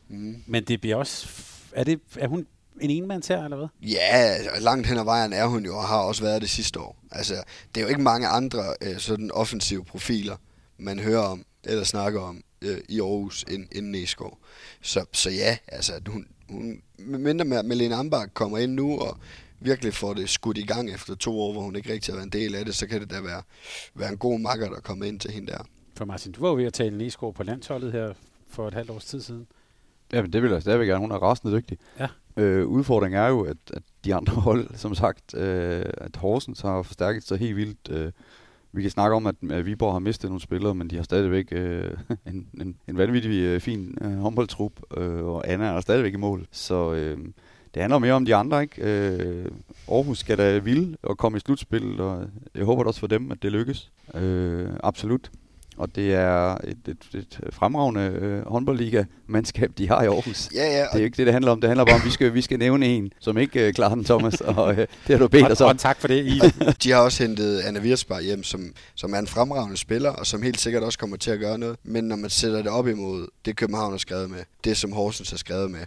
Mm. 0.09 0.43
Men 0.47 0.65
det 0.65 0.81
bliver 0.81 0.97
også... 0.97 1.29
Er, 1.73 1.85
det, 1.85 2.01
er 2.17 2.29
hun 2.29 2.47
en 2.83 2.91
enmands 2.91 3.29
her, 3.29 3.45
eller 3.45 3.57
hvad? 3.57 3.69
Ja, 3.83 4.37
langt 4.61 4.87
hen 4.87 4.99
ad 4.99 5.05
vejen 5.05 5.33
er 5.33 5.47
hun 5.47 5.65
jo, 5.65 5.77
og 5.77 5.85
har 5.85 5.99
også 5.99 6.23
været 6.23 6.43
det 6.43 6.51
sidste 6.51 6.81
år. 6.81 6.97
Altså, 7.11 7.35
det 7.75 7.81
er 7.81 7.83
jo 7.85 7.89
ikke 7.89 8.03
mange 8.03 8.27
andre 8.27 8.75
øh, 8.83 8.99
sådan 8.99 9.31
offensive 9.31 9.85
profiler, 9.85 10.37
man 10.79 10.99
hører 10.99 11.23
om, 11.23 11.45
eller 11.65 11.85
snakker 11.85 12.21
om 12.21 12.43
øh, 12.63 12.79
i 12.89 13.01
Aarhus, 13.01 13.45
end, 13.51 13.67
end 13.73 13.87
Næsgaard. 13.87 14.39
Så, 14.83 15.05
så 15.13 15.31
ja, 15.31 15.57
altså, 15.69 15.93
hun, 16.07 16.27
hun 16.51 16.83
mindre 16.99 17.45
med, 17.45 17.57
at 17.57 17.65
Melina 17.65 17.99
Ambach 17.99 18.29
kommer 18.35 18.59
ind 18.59 18.73
nu, 18.75 18.99
og 18.99 19.17
virkelig 19.61 19.95
får 19.95 20.15
det 20.15 20.29
skudt 20.29 20.59
i 20.59 20.67
gang 20.67 20.91
efter 20.91 21.15
to 21.15 21.41
år, 21.41 21.53
hvor 21.53 21.63
hun 21.63 21.77
ikke 21.77 21.93
rigtig 21.93 22.15
har 22.15 22.17
været 22.17 22.35
en 22.35 22.41
del 22.41 22.55
af 22.55 22.65
det, 22.65 22.75
så 22.75 22.87
kan 22.87 23.01
det 23.01 23.11
da 23.11 23.21
være, 23.21 23.43
være 23.95 24.09
en 24.09 24.19
god 24.19 24.39
makker, 24.39 24.69
der 24.69 24.81
kommer 24.81 25.05
ind 25.05 25.21
til 25.21 25.31
hende 25.31 25.53
der. 25.53 25.59
For 25.97 26.05
Martin, 26.05 26.33
du 26.33 26.41
var 26.41 26.49
jo 26.49 26.55
ved 26.55 26.65
at 26.65 26.73
tale 26.73 26.99
Næsgaard 26.99 27.35
på 27.35 27.43
landsholdet 27.43 27.93
her 27.93 28.13
for 28.49 28.69
et 28.69 28.75
halvt 28.75 28.91
års 28.91 29.05
tid 29.05 29.21
siden. 29.21 29.47
Jamen, 30.13 30.33
det 30.33 30.43
vil 30.43 30.51
jeg 30.51 30.63
stadigvæk 30.63 30.89
gerne. 30.89 31.01
Hun 31.01 31.11
er 31.11 31.17
rasende 31.17 31.57
dygtig. 31.57 31.79
Ja. 32.01 32.07
Øh, 32.37 32.67
udfordringen 32.67 33.21
er 33.21 33.29
jo, 33.29 33.41
at, 33.41 33.57
at 33.73 33.83
de 34.05 34.15
andre 34.15 34.33
hold, 34.49 34.69
som 34.75 34.95
sagt, 34.95 35.35
øh, 35.35 35.85
at 35.97 36.17
Horsens 36.17 36.61
har 36.61 36.83
forstærket 36.83 37.23
sig 37.23 37.39
helt 37.39 37.57
vildt. 37.57 37.91
Øh, 37.91 38.13
vi 38.73 38.83
kan 38.83 38.91
snakke 38.91 39.17
om, 39.17 39.27
at, 39.27 39.35
at 39.51 39.67
Viborg 39.67 39.93
har 39.93 39.99
mistet 39.99 40.31
nogle 40.31 40.41
spillere, 40.41 40.75
men 40.75 40.91
de 40.91 40.97
har 40.97 41.03
stadigvæk 41.03 41.49
øh, 41.53 41.91
en, 42.27 42.49
en, 42.61 42.77
en 42.89 42.99
vanvittig 42.99 43.43
øh, 43.43 43.61
fin 43.61 43.99
øh, 44.01 44.19
håndboldtrup, 44.19 44.73
øh, 44.97 45.25
og 45.25 45.49
Anna 45.49 45.65
er 45.67 45.81
stadigvæk 45.81 46.15
i 46.15 46.17
mål. 46.17 46.47
Så 46.51 46.93
øh, 46.93 47.19
det 47.75 47.83
handler 47.83 47.99
mere 47.99 48.13
om 48.13 48.25
de 48.25 48.35
andre, 48.35 48.63
ikke? 48.63 48.83
Øh, 48.83 49.47
Aarhus 49.89 50.19
skal 50.19 50.39
da 50.39 50.59
vil 50.59 50.97
og 51.03 51.19
komme 51.19 51.37
i 51.37 51.41
slutspil, 51.41 52.01
og 52.01 52.27
jeg 52.55 52.65
håber 52.65 52.85
også 52.85 53.01
for 53.01 53.07
dem, 53.07 53.33
at 53.33 53.43
det 53.43 53.53
lykkes. 53.53 53.93
Øh, 54.15 54.69
absolut. 54.83 55.31
Og 55.77 55.95
det 55.95 56.15
er 56.15 56.55
et, 56.65 56.79
et, 56.89 57.19
et 57.19 57.41
fremragende 57.53 58.01
øh, 58.01 58.47
håndboldliga-mandskab, 58.47 59.71
de 59.79 59.89
har 59.89 60.03
i 60.03 60.07
Aarhus. 60.07 60.49
Ja, 60.55 60.65
ja. 60.65 60.83
Det 60.83 60.95
er 60.95 60.99
jo 60.99 61.05
ikke 61.05 61.17
det, 61.17 61.27
det 61.27 61.33
handler 61.33 61.53
om. 61.53 61.61
Det 61.61 61.69
handler 61.69 61.85
bare 61.85 61.95
om, 61.95 62.01
at 62.01 62.07
vi 62.07 62.11
skal, 62.11 62.35
vi 62.35 62.41
skal 62.41 62.59
nævne 62.59 62.87
en, 62.87 63.13
som 63.21 63.39
ikke 63.39 63.67
øh, 63.67 63.75
klarer 63.75 63.95
den, 63.95 64.05
Thomas. 64.05 64.41
Og 64.41 64.71
øh, 64.73 64.79
det 64.79 64.89
har 65.09 65.19
du 65.19 65.29
bedt 65.29 65.53
os 65.53 65.61
om. 65.61 65.69
Og 65.69 65.79
tak 65.79 66.01
for 66.01 66.09
det, 66.09 66.27
I. 66.27 66.41
De 66.83 66.91
har 66.91 67.01
også 67.01 67.23
hentet 67.23 67.61
Anna 67.61 67.81
Wirsbar 67.81 68.21
hjem, 68.21 68.43
som, 68.43 68.73
som 68.95 69.15
er 69.15 69.19
en 69.19 69.27
fremragende 69.27 69.77
spiller, 69.77 70.11
og 70.11 70.27
som 70.27 70.43
helt 70.43 70.61
sikkert 70.61 70.83
også 70.83 70.99
kommer 70.99 71.17
til 71.17 71.31
at 71.31 71.39
gøre 71.39 71.59
noget. 71.59 71.77
Men 71.85 72.05
når 72.05 72.17
man 72.17 72.31
sætter 72.31 72.63
det 72.63 72.71
op 72.71 72.89
imod 72.89 73.27
det, 73.45 73.57
København 73.57 73.93
har 73.93 73.99
skrevet 73.99 74.31
med, 74.31 74.41
det 74.65 74.77
som 74.77 74.93
Horsens 74.93 75.31
har 75.31 75.39
skrevet 75.39 75.71
med, 75.71 75.81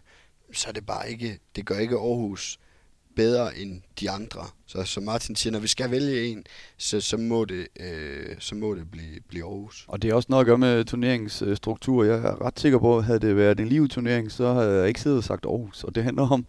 så 0.54 0.70
er 0.70 0.74
det 0.74 0.86
bare 0.86 1.12
ikke, 1.12 1.40
det 1.56 1.66
gør 1.66 1.78
ikke 1.78 1.96
Aarhus 1.96 2.60
bedre 3.16 3.58
end 3.58 3.82
de 4.00 4.10
andre. 4.10 4.42
Så 4.66 4.84
som 4.84 5.04
Martin 5.04 5.36
siger, 5.36 5.52
når 5.52 5.60
vi 5.60 5.68
skal 5.68 5.92
vælge 5.92 6.28
en, 6.28 6.44
så, 6.78 7.02
så, 7.02 7.18
må, 7.18 7.46
det, 7.46 7.68
øh, 7.80 8.36
så 8.40 8.56
må 8.56 8.76
det 8.76 8.92
blive, 8.92 9.20
blive 9.30 9.46
Aarhus. 9.46 9.86
Og 9.88 10.02
det 10.02 10.10
er 10.10 10.16
også 10.16 10.28
noget 10.30 10.42
at 10.42 10.48
gøre 10.48 10.58
med 10.58 10.86
turneringsstruktur. 10.86 12.04
Jeg 12.04 12.18
er 12.18 12.46
ret 12.46 12.60
sikker 12.60 12.80
på, 12.80 12.98
at 12.98 13.04
havde 13.04 13.20
det 13.20 13.36
været 13.36 13.60
en 13.60 13.68
live-turnering, 13.68 14.32
så 14.32 14.54
havde 14.54 14.80
jeg 14.80 14.88
ikke 14.88 15.02
siddet 15.02 15.18
og 15.18 15.24
sagt 15.24 15.46
Aarhus. 15.46 15.84
Og 15.84 15.96
det 15.96 16.04
handler 16.04 16.30
om, 16.30 16.46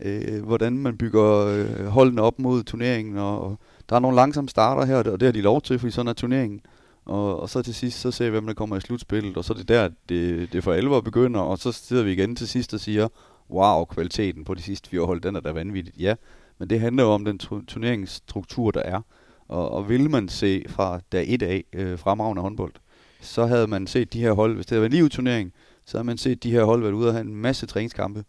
øh, 0.00 0.44
hvordan 0.44 0.78
man 0.78 0.98
bygger 0.98 1.46
øh, 1.46 1.86
holdene 1.86 2.22
op 2.22 2.38
mod 2.38 2.62
turneringen. 2.62 3.18
Og, 3.18 3.40
og 3.40 3.58
der 3.88 3.96
er 3.96 4.00
nogle 4.00 4.16
langsomme 4.16 4.48
starter 4.48 4.84
her, 4.84 4.96
og 4.96 5.20
det 5.20 5.22
har 5.22 5.32
de 5.32 5.40
lov 5.40 5.62
til, 5.62 5.78
fordi 5.78 5.90
sådan 5.90 6.08
er 6.08 6.12
turneringen. 6.12 6.60
Og, 7.04 7.40
og 7.40 7.50
så 7.50 7.62
til 7.62 7.74
sidst, 7.74 8.00
så 8.00 8.10
ser 8.10 8.24
vi, 8.24 8.30
hvem 8.30 8.46
der 8.46 8.54
kommer 8.54 8.76
i 8.76 8.80
slutspillet, 8.80 9.36
og 9.36 9.44
så 9.44 9.52
er 9.52 9.56
det 9.56 9.68
der, 9.68 9.88
det, 10.08 10.52
det 10.52 10.64
for 10.64 10.72
alvor 10.72 11.00
begynder, 11.00 11.40
og 11.40 11.58
så 11.58 11.72
sidder 11.72 12.02
vi 12.02 12.12
igen 12.12 12.36
til 12.36 12.48
sidst 12.48 12.74
og 12.74 12.80
siger, 12.80 13.08
wow, 13.50 13.84
kvaliteten 13.84 14.44
på 14.44 14.54
de 14.54 14.62
sidste 14.62 14.90
fire 14.90 15.06
hold, 15.06 15.20
den 15.20 15.36
er 15.36 15.40
da 15.40 15.52
vanvittigt. 15.52 15.96
Ja, 15.98 16.14
men 16.58 16.70
det 16.70 16.80
handler 16.80 17.02
jo 17.02 17.08
om 17.08 17.24
den 17.24 17.38
turneringsstruktur, 17.38 18.70
der 18.70 18.82
er. 18.82 19.00
Og, 19.48 19.70
og 19.70 19.88
vil 19.88 20.10
man 20.10 20.28
se 20.28 20.64
fra 20.68 21.00
dag 21.12 21.24
et 21.28 21.42
af 21.42 21.64
øh, 21.72 21.98
fremragende 21.98 22.42
håndbold, 22.42 22.72
så 23.20 23.46
havde 23.46 23.66
man 23.66 23.86
set 23.86 24.12
de 24.12 24.20
her 24.20 24.32
hold, 24.32 24.54
hvis 24.54 24.66
det 24.66 24.70
havde 24.70 24.82
været 24.82 24.92
en 24.92 24.96
e 24.96 25.00
liv-turnering, 25.00 25.52
så 25.84 25.96
havde 25.96 26.06
man 26.06 26.18
set 26.18 26.42
de 26.42 26.50
her 26.50 26.64
hold 26.64 26.82
været 26.82 26.92
ude 26.92 27.08
og 27.08 27.12
have 27.14 27.26
en 27.26 27.36
masse 27.36 27.66
træningskampe, 27.66 28.24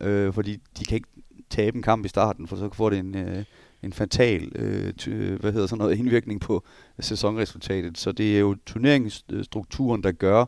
øh, 0.00 0.32
fordi 0.32 0.56
de 0.78 0.84
kan 0.84 0.94
ikke 0.94 1.08
tabe 1.50 1.76
en 1.76 1.82
kamp 1.82 2.04
i 2.04 2.08
starten, 2.08 2.46
for 2.46 2.56
så 2.56 2.68
får 2.72 2.90
det 2.90 2.98
en, 2.98 3.14
øh, 3.14 3.44
en 3.82 3.92
fatal 3.92 4.52
øh, 4.54 4.92
ty, 4.92 5.08
hvad 5.08 5.52
hedder 5.52 5.66
sådan 5.66 5.78
noget, 5.78 5.98
indvirkning 5.98 6.40
på 6.40 6.64
øh, 6.98 7.04
sæsonresultatet. 7.04 7.98
Så 7.98 8.12
det 8.12 8.36
er 8.36 8.40
jo 8.40 8.56
turneringsstrukturen, 8.66 10.02
der 10.02 10.12
gør, 10.12 10.44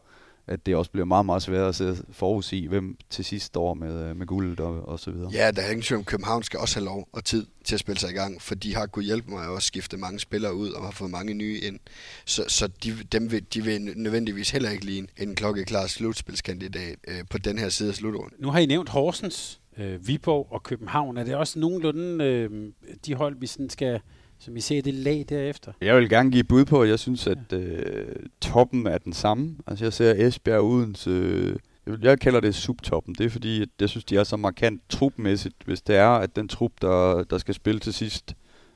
at 0.47 0.67
det 0.67 0.77
også 0.77 0.91
bliver 0.91 1.05
meget, 1.05 1.27
meget 1.27 1.43
svært 1.43 1.69
at 1.69 1.75
se 1.75 1.97
forudsige, 2.11 2.69
hvem 2.69 2.97
til 3.11 3.25
sidst 3.25 3.47
står 3.47 3.75
med, 3.75 4.05
øh, 4.05 4.17
med 4.17 4.27
guldet 4.27 4.61
og, 4.61 4.89
og 4.89 5.01
så 5.01 5.11
videre. 5.11 5.31
Ja, 5.33 5.51
der 5.51 5.63
er 5.63 5.69
ingen 5.71 5.83
tvivl 5.83 5.99
om, 5.99 6.05
København 6.05 6.43
skal 6.43 6.61
også 6.61 6.77
have 6.77 6.85
lov 6.85 7.09
og 7.13 7.25
tid 7.25 7.47
til 7.65 7.75
at 7.75 7.81
spille 7.81 7.99
sig 7.99 8.11
i 8.11 8.15
gang, 8.15 8.43
for 8.43 8.55
de 8.55 8.75
har 8.75 8.87
kunnet 8.87 9.07
hjælpe 9.07 9.31
mig 9.31 9.57
at 9.57 9.63
skifte 9.63 9.97
mange 9.97 10.21
spillere 10.21 10.55
ud 10.55 10.71
og 10.71 10.85
har 10.85 10.91
fået 10.91 11.11
mange 11.11 11.35
nye 11.35 11.61
ind. 11.63 11.79
Så, 12.25 12.45
så 12.49 12.67
de, 12.85 12.97
dem 13.13 13.31
vil, 13.33 13.45
de 13.55 13.65
vil 13.65 13.81
nødvendigvis 13.97 14.51
heller 14.51 14.71
ikke 14.71 14.85
ligne 14.85 15.09
en 15.17 15.35
klokkeklar 15.35 15.87
slutspilskandidat 15.87 16.97
øh, 17.09 17.25
på 17.31 17.39
den 17.39 17.59
her 17.59 17.69
side 17.69 17.89
af 17.89 17.95
slutrunden. 17.95 18.37
Nu 18.39 18.51
har 18.51 18.59
I 18.59 18.67
nævnt 18.67 18.89
Horsens, 18.89 19.61
øh, 19.79 20.07
Viborg 20.07 20.47
og 20.51 20.63
København. 20.63 21.17
Er 21.17 21.25
det 21.25 21.35
også 21.35 21.59
nogenlunde 21.59 22.25
øh, 22.25 22.73
de 23.07 23.15
hold, 23.15 23.37
vi 23.41 23.47
sådan 23.47 23.71
skal 23.71 24.01
så 24.41 24.51
vi 24.51 24.61
ser 24.61 24.83
det 24.83 24.95
lag 24.95 25.25
derefter. 25.29 25.73
Jeg 25.81 25.97
vil 25.97 26.09
gerne 26.09 26.31
give 26.31 26.45
bud 26.45 26.65
på, 26.65 26.83
at 26.83 26.89
jeg 26.89 26.99
synes, 26.99 27.27
at 27.27 27.53
øh, 27.53 28.07
toppen 28.41 28.87
er 28.87 28.99
den 28.99 29.13
samme. 29.13 29.57
Altså 29.67 29.85
jeg 29.85 29.93
ser 29.93 30.15
Esbjerg 30.27 30.63
uden 30.63 30.97
øh, 31.07 31.57
jeg 32.03 32.21
kalder 32.21 32.41
det 32.41 32.55
subtoppen. 32.55 33.15
Det 33.15 33.27
er 33.27 33.31
fordi, 33.31 33.63
at 33.63 33.69
jeg 33.81 33.89
synes, 33.89 34.05
de 34.05 34.17
er 34.17 34.25
så 34.25 34.37
markant 34.37 34.83
trupmæssigt. 34.89 35.55
Hvis 35.65 35.83
det 35.83 35.97
er, 35.97 36.09
at 36.09 36.37
den 36.37 36.49
trup, 36.49 36.73
der, 36.83 37.25
der 37.25 37.39
skal 37.39 37.55
spille 37.55 37.81
til 37.81 37.93
sidst, 37.93 38.35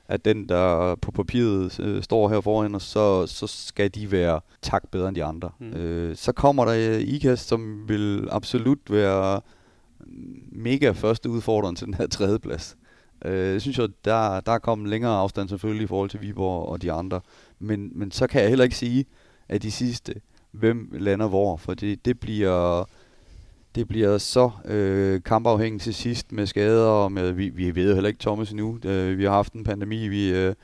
at 0.08 0.24
den, 0.24 0.48
der 0.48 0.94
på 0.94 1.10
papiret 1.10 1.80
øh, 1.80 2.02
står 2.02 2.28
her 2.28 2.40
foran 2.40 2.74
os, 2.74 2.82
så, 2.82 3.26
så 3.26 3.46
skal 3.46 3.90
de 3.90 4.12
være 4.12 4.40
tak 4.62 4.88
bedre 4.90 5.08
end 5.08 5.16
de 5.16 5.24
andre. 5.24 5.50
Mm. 5.58 5.72
Øh, 5.72 6.16
så 6.16 6.32
kommer 6.32 6.64
der 6.64 6.98
IKAST, 6.98 7.48
som 7.48 7.88
vil 7.88 8.28
absolut 8.30 8.78
være 8.90 9.40
mega 10.52 10.90
første 10.90 11.30
udfordrende 11.30 11.80
til 11.80 11.86
den 11.86 11.94
her 11.94 12.06
tredjeplads. 12.06 12.76
Øh, 13.24 13.52
jeg 13.52 13.60
synes 13.60 13.78
jo, 13.78 13.88
der, 14.04 14.40
der 14.40 14.52
er 14.52 14.58
kommet 14.58 14.88
længere 14.88 15.12
afstand 15.12 15.48
selvfølgelig 15.48 15.84
i 15.84 15.86
forhold 15.86 16.10
til 16.10 16.20
Viborg 16.20 16.68
og 16.68 16.82
de 16.82 16.92
andre. 16.92 17.20
Men, 17.58 17.90
men 17.94 18.10
så 18.10 18.26
kan 18.26 18.40
jeg 18.40 18.48
heller 18.48 18.64
ikke 18.64 18.76
sige, 18.76 19.04
at 19.48 19.62
de 19.62 19.70
sidste, 19.70 20.14
hvem 20.50 20.88
lander 20.92 21.28
hvor, 21.28 21.56
for 21.56 21.74
det, 21.74 22.04
det 22.04 22.20
bliver 22.20 22.84
det 23.74 23.88
bliver 23.88 24.18
så 24.18 24.50
øh, 24.64 25.22
kampafhængigt 25.22 25.82
til 25.82 25.94
sidst 25.94 26.32
med 26.32 26.46
skader, 26.46 26.86
og 26.86 27.12
med, 27.12 27.32
vi, 27.32 27.48
vi 27.48 27.74
ved 27.74 27.88
jo 27.88 27.94
heller 27.94 28.08
ikke 28.08 28.20
Thomas 28.20 28.50
endnu. 28.50 28.78
Øh, 28.84 29.18
vi 29.18 29.24
har 29.24 29.30
haft 29.30 29.52
en 29.52 29.64
pandemi, 29.64 30.08
vi 30.08 30.34
øh, 30.34 30.54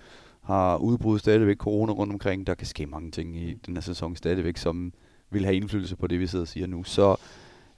har 0.42 0.76
udbrud 0.76 1.18
stadigvæk 1.18 1.56
corona 1.56 1.92
rundt 1.92 2.12
omkring. 2.12 2.46
Der 2.46 2.54
kan 2.54 2.66
ske 2.66 2.86
mange 2.86 3.10
ting 3.10 3.36
i 3.36 3.54
den 3.66 3.76
her 3.76 3.80
sæson 3.80 4.16
stadigvæk, 4.16 4.56
som 4.56 4.92
vil 5.30 5.44
have 5.44 5.56
indflydelse 5.56 5.96
på 5.96 6.06
det, 6.06 6.20
vi 6.20 6.26
sidder 6.26 6.44
og 6.44 6.48
siger 6.48 6.66
nu. 6.66 6.84
Så, 6.84 7.16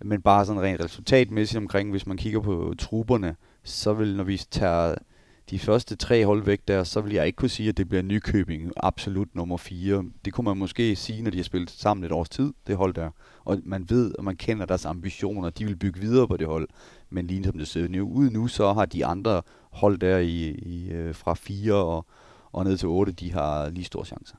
men 0.01 0.23
bare 0.23 0.47
sådan 0.47 0.63
rent 0.63 0.85
resultatmæssigt 0.85 1.59
omkring, 1.59 1.91
hvis 1.91 2.07
man 2.07 2.17
kigger 2.17 2.41
på 2.41 2.75
trupperne, 2.79 3.37
så 3.65 3.93
vil, 3.93 4.17
når 4.17 4.25
vi 4.25 4.37
tager 4.51 4.95
de 5.51 5.59
første 5.59 5.97
tre 5.97 6.27
hold 6.27 6.43
væk 6.43 6.69
der, 6.69 6.85
så 6.85 7.01
vil 7.01 7.13
jeg 7.13 7.27
ikke 7.27 7.37
kunne 7.37 7.49
sige, 7.49 7.69
at 7.69 7.77
det 7.77 7.89
bliver 7.89 8.03
Nykøbing 8.03 8.73
absolut 8.77 9.35
nummer 9.35 9.57
4. 9.57 10.05
Det 10.25 10.33
kunne 10.33 10.45
man 10.45 10.57
måske 10.57 10.97
sige, 10.97 11.23
når 11.23 11.31
de 11.31 11.37
har 11.37 11.45
spillet 11.45 11.71
sammen 11.71 12.05
et 12.05 12.13
års 12.13 12.29
tid, 12.29 12.53
det 12.67 12.77
hold 12.77 12.95
der. 12.95 13.11
Og 13.45 13.61
man 13.65 13.91
ved, 13.91 14.15
og 14.19 14.25
man 14.25 14.37
kender 14.37 14.67
deres 14.67 14.85
ambitioner, 14.85 15.51
de 15.51 15.65
vil 15.65 15.77
bygge 15.77 16.01
videre 16.01 16.29
på 16.29 16.37
det 16.37 16.47
hold. 16.47 16.69
Men 17.11 17.27
lige 17.27 17.45
som 17.45 17.59
det 17.59 17.69
ser 17.69 18.01
ud 18.01 18.31
nu, 18.31 18.49
så 18.49 18.73
har 18.73 18.87
de 18.87 19.07
andre 19.07 19.43
hold 19.71 19.99
der 19.99 20.19
i, 20.19 20.49
i 20.49 20.91
øh, 20.91 21.15
fra 21.15 21.35
4 21.35 21.75
og, 21.75 22.07
og 22.53 22.65
ned 22.65 22.77
til 22.77 22.89
8, 22.89 23.13
de 23.13 23.33
har 23.33 23.69
lige 23.69 23.85
store 23.85 24.05
chancer. 24.05 24.37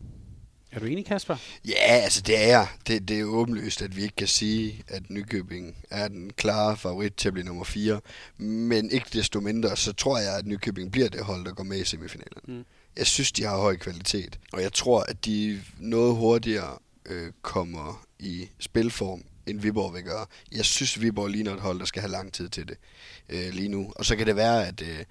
Er 0.74 0.80
du 0.80 0.86
enig, 0.86 1.06
Kasper? 1.06 1.36
Ja, 1.68 1.74
altså 1.80 2.22
det 2.22 2.44
er 2.44 2.48
jeg. 2.48 2.68
Det, 2.88 3.08
det 3.08 3.20
er 3.20 3.24
åbenlyst, 3.24 3.82
at 3.82 3.96
vi 3.96 4.04
ikke 4.04 4.16
kan 4.16 4.28
sige, 4.28 4.84
at 4.88 5.10
Nykøbing 5.10 5.76
er 5.90 6.08
den 6.08 6.34
klare 6.34 6.78
favorit 6.78 7.14
til 7.14 7.28
at 7.28 7.34
blive 7.34 7.46
nummer 7.46 7.64
4. 7.64 8.00
Men 8.38 8.92
ikke 8.92 9.08
desto 9.14 9.40
mindre, 9.40 9.78
så 9.78 9.94
tror 9.94 10.18
jeg, 10.18 10.38
at 10.38 10.46
Nykøbing 10.46 10.92
bliver 10.92 11.10
det 11.10 11.24
hold, 11.24 11.46
der 11.46 11.52
går 11.52 11.64
med 11.64 11.78
i 11.78 11.84
semifinalen. 11.84 12.42
Mm. 12.48 12.66
Jeg 12.98 13.08
synes, 13.08 13.32
de 13.32 13.44
har 13.44 13.58
høj 13.58 13.78
kvalitet, 13.78 14.40
og 14.54 14.62
jeg 14.62 14.74
tror, 14.74 15.02
at 15.02 15.26
de 15.26 15.62
noget 15.80 16.16
hurtigere 16.16 16.78
øh, 17.06 17.32
kommer 17.42 18.06
i 18.20 18.50
spilform, 18.60 19.24
end 19.48 19.60
Viborg 19.60 19.94
vil 19.94 20.04
gøre. 20.04 20.26
Jeg 20.52 20.66
synes, 20.66 21.02
Viborg 21.02 21.28
ligner 21.28 21.54
et 21.54 21.62
hold, 21.62 21.80
der 21.80 21.86
skal 21.86 22.02
have 22.02 22.12
lang 22.12 22.34
tid 22.34 22.50
til 22.50 22.68
det 22.68 22.78
øh, 23.30 23.54
lige 23.54 23.70
nu. 23.70 23.94
Og 23.96 24.06
så 24.06 24.16
kan 24.16 24.28
det 24.28 24.36
være, 24.36 24.68
at... 24.68 24.82
Øh, 24.82 25.04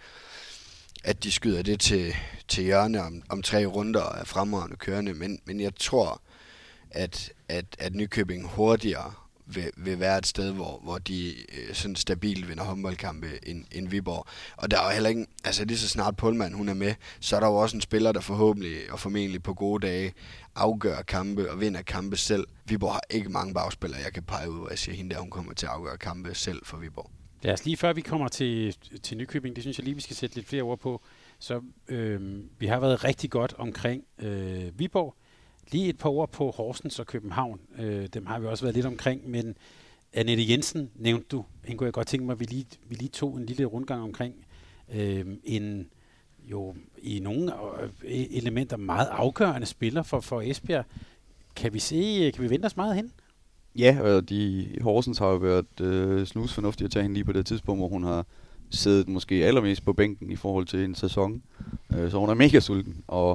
at 1.04 1.24
de 1.24 1.32
skyder 1.32 1.62
det 1.62 1.80
til, 1.80 2.14
til 2.48 2.64
hjørne 2.64 3.02
om, 3.02 3.22
om 3.28 3.42
tre 3.42 3.66
runder 3.66 4.00
og 4.00 4.20
er 4.20 4.24
fremragende 4.24 4.76
kørende, 4.76 5.14
men, 5.14 5.38
men 5.44 5.60
jeg 5.60 5.74
tror, 5.76 6.22
at, 6.90 7.32
at, 7.48 7.64
at 7.78 7.94
Nykøbing 7.94 8.48
hurtigere 8.48 9.12
vil, 9.46 9.70
vil 9.76 10.00
være 10.00 10.18
et 10.18 10.26
sted, 10.26 10.52
hvor, 10.52 10.80
hvor 10.82 10.98
de 10.98 11.34
øh, 11.52 11.74
sådan 11.74 11.96
stabilt 11.96 12.48
vinder 12.48 12.64
håndboldkampe 12.64 13.48
end, 13.48 13.64
end 13.72 13.88
Viborg. 13.88 14.26
Og 14.56 14.70
der 14.70 14.80
er 14.80 14.84
jo 14.84 14.90
heller 14.90 15.10
ikke, 15.10 15.26
altså 15.44 15.64
lige 15.64 15.78
så 15.78 15.88
snart 15.88 16.16
Pullman 16.16 16.52
hun 16.52 16.68
er 16.68 16.74
med, 16.74 16.94
så 17.20 17.36
er 17.36 17.40
der 17.40 17.46
jo 17.46 17.54
også 17.54 17.76
en 17.76 17.80
spiller, 17.80 18.12
der 18.12 18.20
forhåbentlig 18.20 18.92
og 18.92 19.00
formentlig 19.00 19.42
på 19.42 19.54
gode 19.54 19.86
dage 19.86 20.12
afgør 20.54 21.02
kampe 21.02 21.50
og 21.50 21.60
vinder 21.60 21.82
kampe 21.82 22.16
selv. 22.16 22.46
Viborg 22.64 22.92
har 22.92 23.02
ikke 23.10 23.28
mange 23.28 23.54
bagspillere, 23.54 24.00
jeg 24.04 24.12
kan 24.12 24.22
pege 24.22 24.50
ud, 24.50 24.58
hvor 24.58 24.68
jeg 24.68 24.78
siger, 24.78 24.96
hende 24.96 25.14
der, 25.14 25.20
hun 25.20 25.30
kommer 25.30 25.54
til 25.54 25.66
at 25.66 25.72
afgøre 25.72 25.98
kampe 25.98 26.34
selv 26.34 26.66
for 26.66 26.76
Viborg. 26.76 27.10
Lad 27.42 27.52
os 27.52 27.64
lige 27.64 27.76
før 27.76 27.92
vi 27.92 28.00
kommer 28.00 28.28
til, 28.28 28.76
til 29.02 29.16
Nykøbing, 29.16 29.56
det 29.56 29.64
synes 29.64 29.78
jeg 29.78 29.84
lige, 29.84 29.94
vi 29.94 30.00
skal 30.00 30.16
sætte 30.16 30.36
lidt 30.36 30.46
flere 30.46 30.62
ord 30.62 30.78
på. 30.78 31.02
Så 31.38 31.62
øh, 31.88 32.40
vi 32.58 32.66
har 32.66 32.80
været 32.80 33.04
rigtig 33.04 33.30
godt 33.30 33.54
omkring 33.58 34.04
øh, 34.18 34.78
Viborg. 34.78 35.14
Lige 35.72 35.88
et 35.88 35.98
par 35.98 36.10
ord 36.10 36.30
på 36.30 36.50
Horsens 36.50 36.98
og 36.98 37.06
København. 37.06 37.60
Øh, 37.78 38.06
dem 38.06 38.26
har 38.26 38.38
vi 38.38 38.46
også 38.46 38.64
været 38.64 38.74
lidt 38.74 38.86
omkring, 38.86 39.30
men 39.30 39.56
Annette 40.12 40.44
Jensen 40.50 40.90
nævnte 40.94 41.26
du. 41.28 41.44
Hende 41.64 41.78
kunne 41.78 41.86
jeg 41.86 41.92
godt 41.92 42.06
tænke 42.06 42.26
mig, 42.26 42.32
at 42.32 42.40
vi 42.40 42.44
lige, 42.44 42.66
vi 42.88 42.94
lige 42.94 43.08
tog 43.08 43.36
en 43.36 43.46
lille 43.46 43.64
rundgang 43.64 44.02
omkring 44.02 44.34
øh, 44.92 45.26
en 45.44 45.90
jo 46.44 46.76
i 46.98 47.20
nogle 47.20 47.52
øh, 47.54 47.88
e-, 48.02 48.36
elementer 48.36 48.76
meget 48.76 49.06
afgørende 49.06 49.66
spiller 49.66 50.02
for, 50.02 50.20
for 50.20 50.42
Esbjerg. 50.42 50.84
Kan 51.56 51.74
vi 51.74 51.78
se, 51.78 52.30
kan 52.34 52.44
vi 52.44 52.50
vente 52.50 52.66
os 52.66 52.76
meget 52.76 52.96
hen? 52.96 53.12
Ja, 53.78 53.98
og 54.00 54.28
de, 54.28 54.68
Horsens 54.80 55.18
har 55.18 55.28
jo 55.28 55.36
været 55.36 55.80
øh, 55.80 56.26
snusfornuftige 56.26 56.84
at 56.84 56.90
tage 56.90 57.02
hende 57.02 57.14
lige 57.14 57.24
på 57.24 57.32
det 57.32 57.46
tidspunkt, 57.46 57.80
hvor 57.80 57.88
hun 57.88 58.04
har 58.04 58.26
siddet 58.70 59.08
måske 59.08 59.34
allermest 59.34 59.84
på 59.84 59.92
bænken 59.92 60.30
i 60.30 60.36
forhold 60.36 60.66
til 60.66 60.84
en 60.84 60.94
sæson. 60.94 61.42
Øh, 61.96 62.10
så 62.10 62.18
hun 62.18 62.28
er 62.28 62.34
mega 62.34 62.60
sulten, 62.60 62.96
og, 63.08 63.30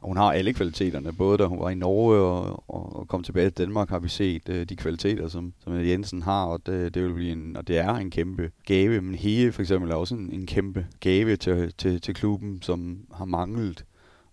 og 0.00 0.08
hun 0.08 0.16
har 0.16 0.32
alle 0.32 0.52
kvaliteterne. 0.52 1.12
Både 1.12 1.38
da 1.38 1.44
hun 1.44 1.60
var 1.60 1.70
i 1.70 1.74
Norge 1.74 2.18
og, 2.18 2.64
og, 2.68 2.96
og 2.96 3.08
kom 3.08 3.22
tilbage 3.22 3.50
til 3.50 3.58
Danmark, 3.58 3.90
har 3.90 3.98
vi 3.98 4.08
set 4.08 4.48
øh, 4.48 4.64
de 4.68 4.76
kvaliteter, 4.76 5.28
som, 5.28 5.52
som 5.64 5.86
Jensen 5.86 6.22
har, 6.22 6.44
og 6.44 6.60
det, 6.66 6.94
det, 6.94 7.02
vil 7.02 7.14
blive 7.14 7.32
en, 7.32 7.56
og 7.56 7.68
det 7.68 7.78
er 7.78 7.94
en 7.94 8.10
kæmpe 8.10 8.50
gave. 8.66 9.00
Men 9.00 9.14
Hege 9.14 9.52
for 9.52 9.62
eksempel 9.62 9.90
er 9.90 9.94
også 9.94 10.14
en, 10.14 10.30
en 10.32 10.46
kæmpe 10.46 10.86
gave 11.00 11.36
til, 11.36 11.72
til, 11.78 12.00
til 12.00 12.14
klubben, 12.14 12.62
som 12.62 12.98
har 13.14 13.24
manglet 13.24 13.84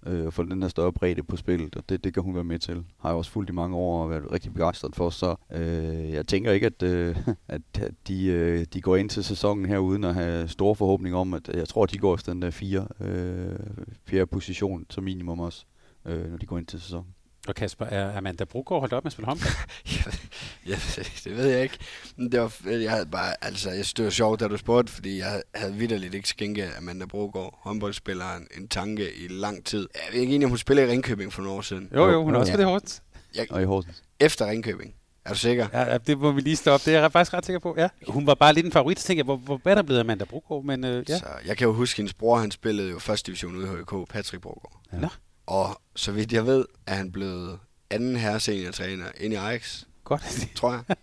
øh, 0.05 0.31
få 0.31 0.43
den 0.43 0.61
der 0.61 0.67
større 0.67 0.93
bredde 0.93 1.23
på 1.23 1.37
spillet, 1.37 1.75
og 1.75 1.89
det, 1.89 2.03
det 2.03 2.13
kan 2.13 2.23
hun 2.23 2.35
være 2.35 2.43
med 2.43 2.59
til. 2.59 2.83
Har 2.99 3.09
jeg 3.09 3.17
også 3.17 3.31
fulgt 3.31 3.49
i 3.49 3.53
mange 3.53 3.77
år 3.77 4.03
og 4.03 4.09
været 4.09 4.31
rigtig 4.31 4.53
begejstret 4.53 4.95
for, 4.95 5.09
så 5.09 5.35
øh, 5.51 6.11
jeg 6.11 6.27
tænker 6.27 6.51
ikke, 6.51 6.65
at, 6.65 6.83
øh, 6.83 7.17
at 7.47 7.61
de, 8.07 8.25
øh, 8.25 8.65
de 8.73 8.81
går 8.81 8.95
ind 8.95 9.09
til 9.09 9.23
sæsonen 9.23 9.65
her 9.65 9.77
uden 9.77 10.03
at 10.03 10.13
have 10.13 10.47
store 10.47 10.75
forhåbninger 10.75 11.19
om, 11.19 11.33
at 11.33 11.49
jeg 11.53 11.67
tror, 11.67 11.83
at 11.83 11.91
de 11.91 11.97
går 11.97 12.15
efter 12.15 12.33
den 12.33 12.41
der 12.41 12.51
fire, 12.51 12.87
øh, 13.01 13.59
fjerde 14.05 14.25
position 14.25 14.85
som 14.89 15.03
minimum 15.03 15.39
også, 15.39 15.65
øh, 16.05 16.29
når 16.29 16.37
de 16.37 16.45
går 16.45 16.57
ind 16.57 16.65
til 16.65 16.81
sæsonen. 16.81 17.14
Og 17.47 17.55
Kasper, 17.55 17.85
er 17.85 18.17
Amanda 18.17 18.43
Brogaard 18.43 18.79
holdt 18.79 18.93
op 18.93 19.03
med 19.03 19.09
at 19.09 19.13
spille 19.13 19.27
håndbold? 19.27 19.53
ja, 20.69 20.75
det 21.23 21.37
ved 21.37 21.47
jeg 21.47 21.63
ikke. 21.63 21.77
Det 22.17 22.39
var, 22.39 22.51
jeg 22.65 22.91
havde 22.91 23.05
bare, 23.05 23.33
altså, 23.41 23.69
jeg 23.69 23.85
synes, 23.85 23.93
det 23.93 24.05
var 24.05 24.11
sjovt, 24.11 24.39
da 24.39 24.47
du 24.47 24.57
spurgte, 24.57 24.93
fordi 24.93 25.17
jeg 25.17 25.43
havde 25.55 25.73
vidderligt 25.73 26.13
ikke 26.13 26.29
skænket 26.29 26.69
Amanda 26.77 27.05
Brogaard, 27.05 27.59
håndboldspilleren, 27.61 28.47
en 28.57 28.67
tanke 28.67 29.13
i 29.15 29.27
lang 29.27 29.65
tid. 29.65 29.89
Jeg 29.95 30.13
ved 30.13 30.19
ikke 30.19 30.31
egentlig, 30.31 30.45
om 30.45 30.49
hun 30.49 30.57
spiller 30.57 30.83
i 30.83 30.87
Ringkøbing 30.87 31.33
for 31.33 31.41
nogle 31.41 31.57
år 31.57 31.61
siden. 31.61 31.89
Jo, 31.95 32.09
jo, 32.09 32.23
hun 32.23 32.33
har 32.33 32.39
også 32.39 32.51
ja. 32.51 32.55
spillet 32.55 32.69
i 32.69 32.71
Horsens. 32.71 33.01
Jeg, 33.35 33.51
og 33.51 33.61
i 33.61 33.65
Horsens. 33.65 34.03
Efter 34.19 34.47
Ringkøbing. 34.49 34.93
Er 35.25 35.29
du 35.29 35.39
sikker? 35.39 35.67
Ja, 35.73 35.97
det 35.97 36.17
må 36.17 36.31
vi 36.31 36.41
lige 36.41 36.55
stoppe. 36.55 36.85
Det 36.85 36.95
er 36.95 37.01
jeg 37.01 37.11
faktisk 37.11 37.33
ret 37.33 37.45
sikker 37.45 37.59
på. 37.59 37.75
Ja. 37.77 37.89
Hun 38.07 38.27
var 38.27 38.33
bare 38.35 38.53
lidt 38.53 38.65
en 38.65 38.71
favorit, 38.71 38.99
så 38.99 39.07
tænkte 39.07 39.19
jeg, 39.19 39.25
hvor, 39.25 39.35
hvor 39.35 39.69
er 39.71 39.75
der 39.75 39.81
blevet 39.81 39.99
Amanda 39.99 40.25
Brogaard? 40.25 40.63
Men, 40.63 40.83
øh, 40.83 41.05
ja. 41.09 41.17
Så 41.17 41.25
jeg 41.45 41.57
kan 41.57 41.67
jo 41.67 41.73
huske, 41.73 41.93
at 41.93 41.97
hendes 41.97 42.13
bror, 42.13 42.37
han 42.37 42.51
spillede 42.51 42.91
jo 42.91 42.99
første 42.99 43.27
division 43.27 43.55
ude 43.55 43.65
i 43.65 43.69
HK, 43.69 44.09
Patrick 44.09 44.41
Brogaard. 44.41 44.81
Ja. 44.93 44.97
Nå. 44.97 45.07
Og 45.47 45.81
så 45.95 46.11
vidt 46.11 46.33
jeg 46.33 46.45
ved, 46.45 46.65
er 46.87 46.95
han 46.95 47.11
blevet 47.11 47.59
anden 47.89 48.15
herre 48.15 48.39
seniortræner 48.39 49.05
ind 49.19 49.33
i 49.33 49.35
Ajax. 49.35 49.83
Godt. 50.03 50.47
Tror 50.55 50.71
jeg. 50.71 50.95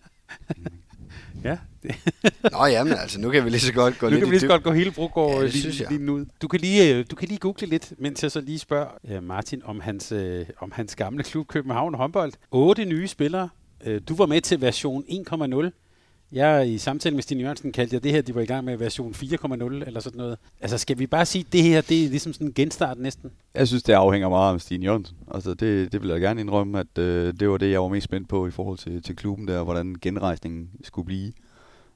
ja. 1.45 1.59
Nå 2.53 2.66
jamen, 2.66 2.93
altså 2.93 3.20
nu 3.20 3.30
kan 3.30 3.45
vi 3.45 3.51
lige 3.51 3.61
så 3.61 3.72
godt 3.72 3.99
gå 3.99 4.07
nu 4.07 4.11
lidt 4.11 4.20
kan 4.20 4.26
vi 4.26 4.32
lige 4.32 4.40
så 4.40 4.47
godt 4.47 4.62
gå 4.62 4.72
hele 4.72 4.90
Brogaard 4.90 5.34
ja, 5.34 5.43
lige, 5.43 5.61
synes 5.61 5.80
jeg. 5.80 5.90
lige 5.90 6.12
ud. 6.12 6.26
Du 6.43 6.49
kan 6.49 6.61
lige, 6.61 6.95
øh, 6.95 7.05
du 7.11 7.16
kan 7.16 7.28
lige 7.28 7.38
google 7.38 7.66
lidt, 7.66 7.93
mens 7.99 8.22
jeg 8.22 8.30
så 8.30 8.40
lige 8.40 8.59
spørger 8.59 9.16
uh, 9.16 9.22
Martin 9.22 9.62
om 9.64 9.80
hans, 9.80 10.12
uh, 10.12 10.40
om 10.59 10.72
hans 10.72 10.97
gamle 10.97 11.22
klub 11.22 11.47
København 11.47 11.95
håndbold. 11.95 12.32
Otte 12.51 12.84
nye 12.84 13.09
spillere. 13.09 13.49
Du 14.09 14.16
var 14.16 14.26
med 14.26 14.40
til 14.40 14.61
version 14.61 15.05
1.0. 15.09 15.82
Jeg 16.33 16.68
i 16.68 16.78
samtale 16.78 17.14
med 17.14 17.22
Stine 17.22 17.41
Jørgensen 17.41 17.72
kaldte 17.72 17.95
jeg 17.95 18.03
det 18.03 18.12
her, 18.12 18.22
de 18.22 18.35
var 18.35 18.41
i 18.41 18.47
gang 18.47 18.64
med 18.64 18.76
version 18.76 19.12
4.0 19.12 19.64
eller 19.87 20.01
sådan 20.01 20.18
noget. 20.18 20.39
Altså 20.61 20.78
skal 20.78 20.99
vi 20.99 21.07
bare 21.07 21.26
sige, 21.26 21.45
at 21.47 21.53
det 21.53 21.62
her 21.62 21.80
det 21.80 22.05
er 22.05 22.09
ligesom 22.09 22.33
sådan 22.33 22.47
en 22.47 22.53
genstart 22.53 22.99
næsten? 22.99 23.30
Jeg 23.55 23.68
synes, 23.68 23.83
det 23.83 23.93
afhænger 23.93 24.28
meget 24.28 24.55
af 24.55 24.61
Stine 24.61 24.85
Jørgensen. 24.85 25.16
Altså 25.35 25.55
det, 25.55 25.93
det 25.93 26.03
vil 26.03 26.11
jeg 26.11 26.20
gerne 26.20 26.41
indrømme, 26.41 26.80
at 26.80 26.99
øh, 26.99 27.35
det 27.41 27.51
var 27.51 27.57
det, 27.57 27.70
jeg 27.70 27.83
var 27.83 27.89
mest 27.89 28.05
spændt 28.05 28.28
på 28.28 28.47
i 28.47 28.51
forhold 28.51 28.78
til, 28.78 29.03
til 29.03 29.16
klubben 29.16 29.49
der, 29.49 29.62
hvordan 29.62 29.97
genrejsningen 30.03 30.70
skulle 30.85 31.07
blive. 31.07 31.33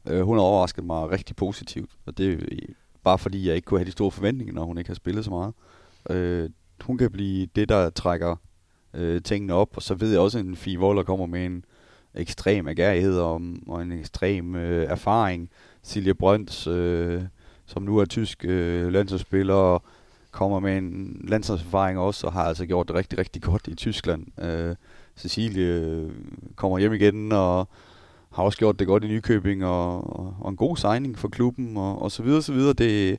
Øh, 0.06 0.22
hun 0.22 0.36
har 0.36 0.44
overrasket 0.44 0.84
mig 0.84 1.10
rigtig 1.10 1.36
positivt, 1.36 1.90
og 2.06 2.18
det 2.18 2.32
er 2.32 2.66
bare 3.04 3.18
fordi, 3.18 3.48
jeg 3.48 3.56
ikke 3.56 3.66
kunne 3.66 3.80
have 3.80 3.86
de 3.86 3.92
store 3.92 4.10
forventninger, 4.10 4.54
når 4.54 4.64
hun 4.64 4.78
ikke 4.78 4.90
har 4.90 4.94
spillet 4.94 5.24
så 5.24 5.30
meget. 5.30 5.54
Øh, 6.10 6.50
hun 6.80 6.98
kan 6.98 7.10
blive 7.10 7.48
det, 7.56 7.68
der 7.68 7.90
trækker 7.90 8.36
øh, 8.94 9.22
tingene 9.22 9.54
op, 9.54 9.76
og 9.76 9.82
så 9.82 9.94
ved 9.94 10.10
jeg 10.10 10.20
også, 10.20 10.38
at 10.38 10.44
en 10.44 10.56
Fie 10.56 10.78
Voller 10.78 11.02
kommer 11.02 11.26
med 11.26 11.46
en 11.46 11.64
ekstrem 12.16 12.68
agerighed 12.68 13.18
og, 13.18 13.40
og 13.66 13.82
en 13.82 13.92
ekstrem 13.92 14.54
øh, 14.54 14.86
erfaring. 14.90 15.50
Silje 15.82 16.14
Brønds, 16.14 16.66
øh, 16.66 17.22
som 17.66 17.82
nu 17.82 17.98
er 17.98 18.04
tysk 18.04 18.44
øh, 18.44 18.92
landsholdsspiller, 18.92 19.82
kommer 20.30 20.60
med 20.60 20.78
en 20.78 21.20
landsholdserfaring 21.28 21.98
også, 21.98 22.26
og 22.26 22.32
har 22.32 22.44
altså 22.44 22.66
gjort 22.66 22.88
det 22.88 22.96
rigtig, 22.96 23.18
rigtig 23.18 23.42
godt 23.42 23.68
i 23.68 23.74
Tyskland. 23.74 24.42
Øh, 24.42 24.76
Cecilie 25.16 25.66
øh, 25.66 26.10
kommer 26.56 26.78
hjem 26.78 26.92
igen, 26.92 27.32
og 27.32 27.68
har 28.32 28.42
også 28.42 28.58
gjort 28.58 28.78
det 28.78 28.86
godt 28.86 29.04
i 29.04 29.08
Nykøbing, 29.08 29.64
og, 29.64 30.18
og, 30.20 30.36
og 30.40 30.50
en 30.50 30.56
god 30.56 30.76
signing 30.76 31.18
for 31.18 31.28
klubben, 31.28 31.76
og, 31.76 32.02
og 32.02 32.12
så 32.12 32.22
videre, 32.22 32.42
så 32.42 32.52
videre. 32.52 32.72
Det, 32.72 33.18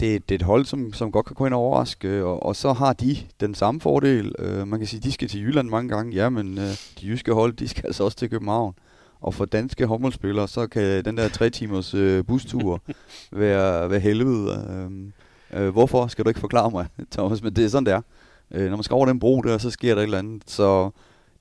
det, 0.00 0.28
det 0.28 0.34
er 0.34 0.38
et 0.38 0.42
hold, 0.42 0.64
som, 0.64 0.92
som 0.92 1.12
godt 1.12 1.26
kan 1.26 1.34
gå 1.34 1.46
ind 1.46 1.54
og 1.54 1.60
overraske, 1.60 2.24
og, 2.24 2.42
og 2.42 2.56
så 2.56 2.72
har 2.72 2.92
de 2.92 3.16
den 3.40 3.54
samme 3.54 3.80
fordel. 3.80 4.34
Uh, 4.38 4.68
man 4.68 4.80
kan 4.80 4.88
sige, 4.88 5.00
de 5.00 5.12
skal 5.12 5.28
til 5.28 5.40
Jylland 5.40 5.68
mange 5.68 5.88
gange, 5.88 6.14
ja, 6.14 6.28
men 6.28 6.58
uh, 6.58 6.64
de 6.64 7.06
jyske 7.06 7.32
hold, 7.32 7.52
de 7.52 7.68
skal 7.68 7.86
altså 7.86 8.04
også 8.04 8.16
til 8.16 8.30
København. 8.30 8.74
Og 9.20 9.34
for 9.34 9.44
danske 9.44 9.86
håndboldspillere, 9.86 10.48
så 10.48 10.66
kan 10.66 11.04
den 11.04 11.16
der 11.16 11.28
tre 11.28 11.50
timers 11.50 11.94
uh, 11.94 12.24
bustur 12.26 12.82
være, 13.32 13.90
være 13.90 14.00
helvede. 14.00 15.10
Uh, 15.52 15.60
uh, 15.60 15.68
hvorfor 15.68 16.06
skal 16.06 16.24
du 16.24 16.30
ikke 16.30 16.40
forklare 16.40 16.70
mig, 16.70 16.86
Thomas? 17.12 17.42
Men 17.42 17.56
det 17.56 17.64
er 17.64 17.68
sådan, 17.68 17.86
det 17.86 17.92
er. 17.94 18.02
Uh, 18.50 18.60
når 18.60 18.76
man 18.76 18.82
skal 18.82 18.94
over 18.94 19.06
den 19.06 19.20
bro 19.20 19.40
der, 19.40 19.58
så 19.58 19.70
sker 19.70 19.94
der 19.94 20.02
et 20.02 20.04
eller 20.04 20.18
andet. 20.18 20.42
Så 20.46 20.90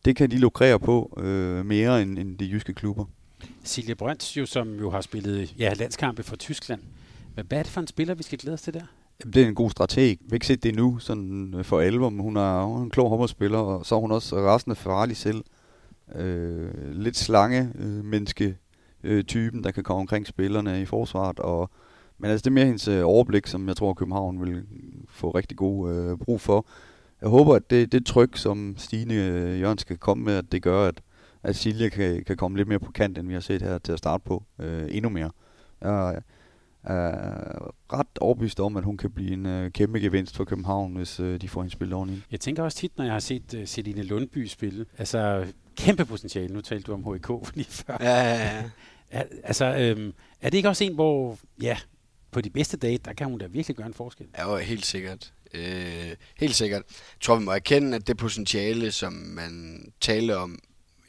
det 0.05 0.15
kan 0.15 0.31
de 0.31 0.37
lukrere 0.37 0.79
på 0.79 1.13
uh, 1.17 1.65
mere 1.65 2.01
end, 2.01 2.19
end 2.19 2.37
de 2.37 2.45
jyske 2.45 2.73
klubber. 2.73 3.05
Silje 3.63 3.95
Brønds, 3.95 4.37
jo, 4.37 4.45
som 4.45 4.79
jo 4.79 4.89
har 4.89 5.01
spillet 5.01 5.53
ja, 5.59 5.73
landskampe 5.73 6.23
for 6.23 6.35
Tyskland, 6.35 6.81
hvad 7.47 7.59
er 7.59 7.63
det 7.63 7.71
for 7.71 7.81
en 7.81 7.87
spiller, 7.87 8.13
vi 8.15 8.23
skal 8.23 8.37
glæde 8.37 8.53
os 8.53 8.61
til 8.61 8.73
der? 8.73 8.81
Det 9.33 9.37
er 9.43 9.47
en 9.47 9.55
god 9.55 9.69
strateg. 9.69 10.17
Vi 10.21 10.27
har 10.29 10.33
ikke 10.33 10.47
set 10.47 10.63
det 10.63 10.75
nu 10.75 10.99
sådan 10.99 11.53
øh, 11.57 11.63
for 11.63 11.79
alvor, 11.79 12.09
men 12.09 12.19
hun 12.19 12.37
er, 12.37 12.63
hun 12.63 12.79
er 12.79 12.83
en 12.83 12.89
klog 12.89 13.09
håndboldspiller, 13.09 13.57
og 13.57 13.85
så 13.85 13.95
er 13.95 13.99
hun 13.99 14.11
også 14.11 14.35
resten 14.35 14.71
af 14.71 14.77
farlig 14.77 15.17
selv. 15.17 15.43
Øh, 16.15 16.91
lidt 16.91 17.17
slange 17.17 17.71
øh, 17.79 18.05
menneske 18.05 18.57
øh, 19.03 19.23
typen, 19.23 19.63
der 19.63 19.71
kan 19.71 19.83
komme 19.83 19.99
omkring 19.99 20.27
spillerne 20.27 20.81
i 20.81 20.85
forsvaret. 20.85 21.39
Og, 21.39 21.69
men 22.17 22.31
altså, 22.31 22.43
det 22.43 22.49
er 22.49 22.53
mere 22.53 22.65
hendes 22.65 22.87
øh, 22.87 23.01
overblik, 23.05 23.47
som 23.47 23.67
jeg 23.67 23.75
tror, 23.75 23.93
København 23.93 24.41
vil 24.41 24.63
få 25.09 25.31
rigtig 25.31 25.57
god 25.57 25.93
øh, 25.93 26.17
brug 26.17 26.41
for. 26.41 26.65
Jeg 27.21 27.29
håber, 27.29 27.55
at 27.55 27.69
det, 27.69 27.91
det 27.91 28.05
tryk, 28.05 28.37
som 28.37 28.75
Stine 28.77 29.13
øh, 29.13 29.61
Jørgen 29.61 29.77
skal 29.77 29.97
komme 29.97 30.23
med, 30.23 30.33
at 30.33 30.51
det 30.51 30.61
gør, 30.61 30.87
at, 30.87 31.01
at 31.43 31.55
Silje 31.55 31.89
kan, 31.89 32.23
kan 32.23 32.37
komme 32.37 32.57
lidt 32.57 32.67
mere 32.67 32.79
på 32.79 32.91
kant, 32.91 33.17
end 33.17 33.27
vi 33.27 33.33
har 33.33 33.39
set 33.39 33.61
her 33.61 33.77
til 33.77 33.91
at 33.91 33.97
starte 33.97 34.23
på. 34.25 34.43
Øh, 34.59 34.87
endnu 34.91 35.09
mere. 35.09 35.31
Jeg, 35.81 36.21
er 36.83 37.71
ret 37.93 38.07
overbevist 38.21 38.59
om, 38.59 38.77
at 38.77 38.83
hun 38.83 38.97
kan 38.97 39.11
blive 39.11 39.33
en 39.33 39.45
uh, 39.45 39.71
kæmpe 39.71 39.99
gevinst 39.99 40.35
for 40.35 40.43
København, 40.43 40.95
hvis 40.95 41.19
uh, 41.19 41.35
de 41.35 41.49
får 41.49 41.61
hende 41.61 41.73
spillet 41.73 41.95
ordentligt. 41.97 42.25
Jeg 42.31 42.39
tænker 42.39 42.63
også 42.63 42.77
tit, 42.77 42.97
når 42.97 43.05
jeg 43.05 43.13
har 43.13 43.19
set 43.19 43.53
uh, 43.53 43.65
Celine 43.65 44.03
Lundby 44.03 44.45
spille, 44.45 44.85
altså 44.97 45.45
kæmpe 45.75 46.05
potentiale, 46.05 46.53
nu 46.53 46.61
talte 46.61 46.83
du 46.83 46.93
om 46.93 47.13
HIK 47.13 47.29
lige 47.55 47.67
før. 47.69 47.97
Ja, 47.99 48.21
ja, 48.21 48.63
ja. 49.13 49.23
Altså, 49.43 49.75
øhm, 49.75 50.13
er 50.41 50.49
det 50.49 50.57
ikke 50.57 50.69
også 50.69 50.83
en, 50.83 50.95
hvor, 50.95 51.37
ja, 51.61 51.77
på 52.31 52.41
de 52.41 52.49
bedste 52.49 52.77
dage, 52.77 52.97
der 52.97 53.13
kan 53.13 53.27
hun 53.27 53.39
da 53.39 53.47
virkelig 53.47 53.77
gøre 53.77 53.87
en 53.87 53.93
forskel? 53.93 54.27
Ja, 54.37 54.57
helt 54.57 54.85
sikkert. 54.85 55.33
Øh, 55.53 56.15
helt 56.37 56.55
sikkert. 56.55 56.83
Jeg 56.87 57.21
tror, 57.21 57.35
vi 57.35 57.45
må 57.45 57.51
erkende, 57.51 57.95
at 57.95 58.07
det 58.07 58.17
potentiale, 58.17 58.91
som 58.91 59.13
man 59.13 59.83
taler 60.01 60.35
om 60.35 60.59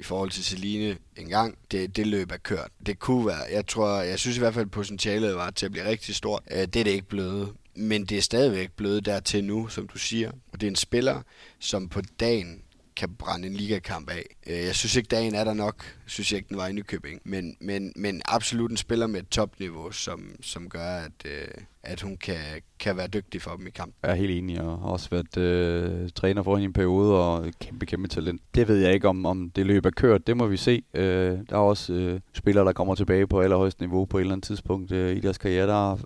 i 0.01 0.03
forhold 0.03 0.30
til 0.30 0.44
Celine 0.44 0.96
en 1.16 1.28
gang, 1.28 1.59
det, 1.70 1.96
det 1.96 2.07
løb 2.07 2.30
er 2.30 2.36
kørt. 2.36 2.68
Det 2.86 2.98
kunne 2.98 3.26
være, 3.26 3.42
jeg 3.53 3.66
tror, 3.66 4.01
jeg 4.01 4.18
synes 4.18 4.36
i 4.36 4.40
hvert 4.40 4.55
fald, 4.55 4.64
at 4.64 4.70
potentialet 4.70 5.34
var 5.34 5.51
til 5.51 5.66
at 5.66 5.72
blive 5.72 5.84
rigtig 5.84 6.14
stort. 6.14 6.42
Øh, 6.51 6.59
det 6.59 6.76
er 6.76 6.84
det 6.84 6.90
ikke 6.90 7.09
blevet. 7.09 7.53
Men 7.74 8.05
det 8.05 8.18
er 8.18 8.22
stadigvæk 8.22 8.72
blevet 8.72 9.05
dertil 9.05 9.44
nu, 9.44 9.68
som 9.68 9.88
du 9.88 9.98
siger. 9.98 10.30
Og 10.53 10.61
det 10.61 10.66
er 10.66 10.70
en 10.70 10.76
spiller, 10.76 11.22
som 11.59 11.88
på 11.88 12.01
dagen 12.20 12.62
kan 12.96 13.14
brænde 13.14 13.48
en 13.48 13.55
ligakamp 13.55 14.11
af. 14.11 14.24
Øh, 14.46 14.59
jeg 14.59 14.74
synes 14.74 14.96
ikke, 14.96 15.07
dagen 15.07 15.34
er 15.34 15.44
der 15.44 15.55
nok. 15.55 15.84
Jeg 15.84 16.11
synes 16.11 16.32
ikke, 16.32 16.48
den 16.48 16.57
var 16.57 16.68
i 16.68 16.72
Nykøbing. 16.72 17.20
Men, 17.24 17.57
men, 17.61 17.92
men 17.96 18.22
absolut 18.24 18.70
en 18.70 18.76
spiller 18.76 19.07
med 19.07 19.20
et 19.20 19.28
topniveau, 19.28 19.90
som, 19.90 20.36
som 20.40 20.68
gør, 20.68 20.96
at, 20.96 21.12
øh, 21.24 21.48
at 21.83 22.01
hun 22.01 22.16
kan, 22.16 22.37
kan 22.81 22.97
være 22.97 23.07
dygtig 23.07 23.43
for 23.43 23.51
dem 23.57 23.66
i 23.66 23.70
kamp. 23.70 23.95
Jeg 24.03 24.11
er 24.11 24.14
helt 24.14 24.31
enig, 24.31 24.61
og 24.61 24.78
har 24.78 24.89
også 24.89 25.11
været 25.11 25.37
øh, 25.37 26.11
træner 26.14 26.43
for 26.43 26.57
hende 26.57 26.62
i 26.62 26.66
en 26.66 26.72
periode, 26.72 27.24
og 27.24 27.47
kæmpe, 27.61 27.87
kæmpe 27.87 28.09
talent. 28.09 28.41
Det 28.55 28.68
ved 28.68 28.76
jeg 28.76 28.95
ikke, 28.95 29.09
om, 29.09 29.26
om 29.26 29.51
det 29.51 29.66
løb 29.66 29.87
er 29.87 29.91
kørt. 29.91 30.26
Det 30.26 30.37
må 30.37 30.47
vi 30.47 30.57
se. 30.57 30.83
Øh, 30.95 31.39
der 31.51 31.57
er 31.57 31.57
også 31.57 31.93
øh, 31.93 32.20
spillere, 32.33 32.64
der 32.64 32.72
kommer 32.72 32.95
tilbage 32.95 33.26
på 33.26 33.41
allerhøjst 33.41 33.81
niveau 33.81 34.05
på 34.05 34.18
et 34.18 34.20
eller 34.20 34.33
andet 34.33 34.47
tidspunkt 34.47 34.93
øh, 34.93 35.16
i 35.16 35.20
deres 35.20 35.39
karriere. 35.39 35.66
Der 35.66 35.93
er 35.93 35.97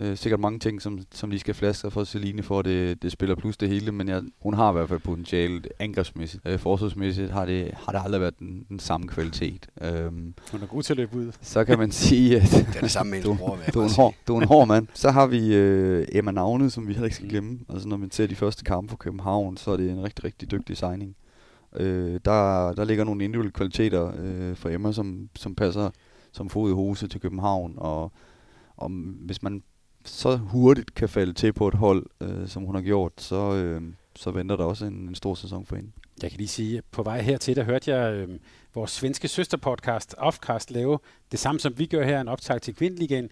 øh, 0.00 0.16
sikkert 0.16 0.40
mange 0.40 0.58
ting, 0.58 0.82
som, 0.82 0.98
som 1.12 1.30
de 1.30 1.38
skal 1.38 1.54
flaske 1.54 1.90
for 1.90 2.04
Celine, 2.04 2.42
for 2.42 2.58
at 2.58 2.64
det, 2.64 3.02
det 3.02 3.12
spiller 3.12 3.34
plus 3.34 3.56
det 3.56 3.68
hele, 3.68 3.92
men 3.92 4.08
jeg, 4.08 4.22
hun 4.42 4.54
har 4.54 4.70
i 4.70 4.72
hvert 4.72 4.88
fald 4.88 5.00
potentiale 5.00 5.62
angrebsmæssigt. 5.78 6.42
Øh, 6.46 6.58
forsvarsmæssigt 6.58 7.30
har 7.30 7.44
det, 7.44 7.70
har 7.86 7.92
det 7.92 8.00
aldrig 8.04 8.20
været 8.20 8.38
den, 8.38 8.66
den 8.68 8.78
samme 8.78 9.08
kvalitet. 9.08 9.66
Øh, 9.82 10.04
hun 10.52 10.62
er 10.62 10.66
god 10.66 10.82
til 10.82 10.92
at 10.92 10.96
løbe 10.96 11.16
ud. 11.16 11.32
Så 11.40 11.64
kan 11.64 11.78
man 11.78 11.92
sige, 11.92 12.36
at 12.36 12.42
det 12.50 12.76
er 12.76 12.80
det 12.80 12.90
samme 12.90 13.10
med 13.10 13.22
du, 13.24 13.34
bror, 13.34 13.58
du, 13.74 13.80
er 13.80 13.84
en 13.84 13.94
hård, 13.96 14.14
du 14.28 14.36
er 14.36 14.40
en 14.40 14.48
hård 14.48 14.68
mand. 14.68 14.86
Så 14.94 15.10
har 15.10 15.26
vi 15.26 15.54
øh, 15.54 16.06
Emma 16.12 16.30
Navne, 16.30 16.70
som 16.70 16.88
vi 16.88 16.92
heller 16.92 17.04
ikke 17.04 17.16
skal 17.16 17.28
glemme. 17.28 17.60
Altså 17.68 17.88
når 17.88 17.96
man 17.96 18.10
ser 18.10 18.26
de 18.26 18.36
første 18.36 18.64
kampe 18.64 18.90
for 18.90 18.96
København, 18.96 19.56
så 19.56 19.70
er 19.70 19.76
det 19.76 19.90
en 19.90 20.02
rigtig, 20.02 20.24
rigtig 20.24 20.50
dygtig 20.50 20.76
signing. 20.76 21.16
Øh, 21.76 22.20
der, 22.24 22.72
der 22.72 22.84
ligger 22.84 23.04
nogle 23.04 23.24
individuelle 23.24 23.52
kvaliteter 23.52 24.12
øh, 24.18 24.56
for 24.56 24.68
Emma, 24.68 24.92
som, 24.92 25.28
som 25.36 25.54
passer 25.54 25.90
som 26.34 26.50
fod 26.50 26.70
i 26.70 26.74
hose 26.74 27.08
til 27.08 27.20
København. 27.20 27.74
Og, 27.76 28.12
og 28.76 28.90
hvis 29.26 29.42
man 29.42 29.62
så 30.04 30.36
hurtigt 30.36 30.94
kan 30.94 31.08
falde 31.08 31.32
til 31.32 31.52
på 31.52 31.68
et 31.68 31.74
hold, 31.74 32.06
øh, 32.20 32.48
som 32.48 32.62
hun 32.62 32.74
har 32.74 32.82
gjort, 32.82 33.12
så, 33.16 33.54
øh, 33.54 33.82
så 34.16 34.30
venter 34.30 34.56
der 34.56 34.64
også 34.64 34.84
en, 34.84 34.94
en 34.94 35.14
stor 35.14 35.34
sæson 35.34 35.66
for 35.66 35.76
hende. 35.76 35.90
Jeg 36.22 36.30
kan 36.30 36.38
lige 36.38 36.48
sige, 36.48 36.78
at 36.78 36.84
på 36.90 37.02
vej 37.02 37.20
hertil, 37.20 37.56
der 37.56 37.64
hørte 37.64 37.90
jeg 37.94 38.14
øh, 38.14 38.28
vores 38.74 38.90
svenske 38.90 39.28
søsterpodcast, 39.28 40.14
Offcast, 40.18 40.70
lave 40.70 40.98
det 41.32 41.38
samme, 41.38 41.60
som 41.60 41.78
vi 41.78 41.86
gør 41.86 42.04
her, 42.04 42.20
en 42.20 42.28
optag 42.28 42.62
til 42.62 42.74
Kvindeligaen. 42.74 43.28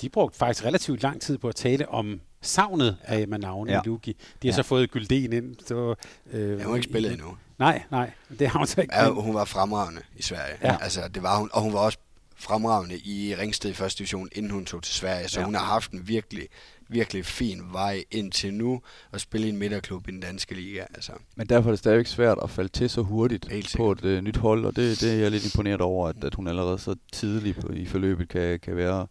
De 0.00 0.08
brugte 0.08 0.38
faktisk 0.38 0.64
relativt 0.64 1.02
lang 1.02 1.20
tid 1.20 1.38
på 1.38 1.48
at 1.48 1.54
tale 1.54 1.88
om 1.88 2.20
savnet 2.42 2.96
af 3.02 3.20
Emma 3.20 3.36
Navne 3.36 3.72
ja. 3.72 3.80
Luki. 3.84 4.12
De 4.12 4.48
har 4.48 4.52
ja. 4.52 4.56
så 4.56 4.62
fået 4.62 4.90
Gylden 4.90 5.32
ind. 5.32 5.56
Så, 5.66 5.94
øh, 6.32 6.58
jeg 6.58 6.66
har 6.66 6.74
ikke 6.74 6.88
spillet 6.88 7.12
endnu. 7.12 7.36
Nej, 7.58 7.82
nej, 7.90 8.10
det 8.38 8.48
har 8.48 8.58
hun 8.58 8.66
så 8.66 8.80
ikke. 8.80 8.94
Ja, 8.96 9.10
hun 9.10 9.34
var 9.34 9.44
fremragende 9.44 10.02
i 10.16 10.22
Sverige. 10.22 10.56
Ja. 10.62 10.76
Altså, 10.80 11.08
det 11.14 11.22
var 11.22 11.38
hun, 11.38 11.50
og 11.52 11.62
hun 11.62 11.72
var 11.72 11.78
også 11.78 11.98
fremragende 12.36 12.98
i 12.98 13.34
Ringsted 13.38 13.70
i 13.70 13.74
første 13.74 13.98
division, 13.98 14.28
inden 14.32 14.50
hun 14.50 14.64
tog 14.64 14.82
til 14.82 14.94
Sverige. 14.94 15.28
Så 15.28 15.40
ja. 15.40 15.44
hun 15.44 15.54
har 15.54 15.64
haft 15.64 15.90
en 15.90 16.08
virkelig, 16.08 16.48
virkelig 16.88 17.26
fin 17.26 17.62
vej 17.72 18.04
indtil 18.10 18.54
nu 18.54 18.80
at 19.12 19.20
spille 19.20 19.46
i 19.46 19.50
en 19.50 19.56
midterklub 19.56 20.08
i 20.08 20.10
den 20.10 20.20
danske 20.20 20.54
liga. 20.54 20.84
Altså. 20.94 21.12
Men 21.36 21.46
derfor 21.46 21.68
er 21.68 21.72
det 21.72 21.78
stadigvæk 21.78 22.06
svært 22.06 22.38
at 22.42 22.50
falde 22.50 22.68
til 22.68 22.90
så 22.90 23.02
hurtigt 23.02 23.48
på 23.76 23.92
et 23.92 24.04
uh, 24.04 24.10
nyt 24.10 24.36
hold, 24.36 24.64
og 24.64 24.76
det, 24.76 25.00
det 25.00 25.12
er 25.12 25.16
jeg 25.16 25.30
lidt 25.30 25.44
imponeret 25.44 25.80
over, 25.80 26.08
at, 26.08 26.24
at 26.24 26.34
hun 26.34 26.48
allerede 26.48 26.78
så 26.78 26.94
tidligt 27.12 27.60
på, 27.60 27.72
i 27.72 27.86
forløbet 27.86 28.28
kan, 28.28 28.60
kan 28.60 28.76
være 28.76 29.06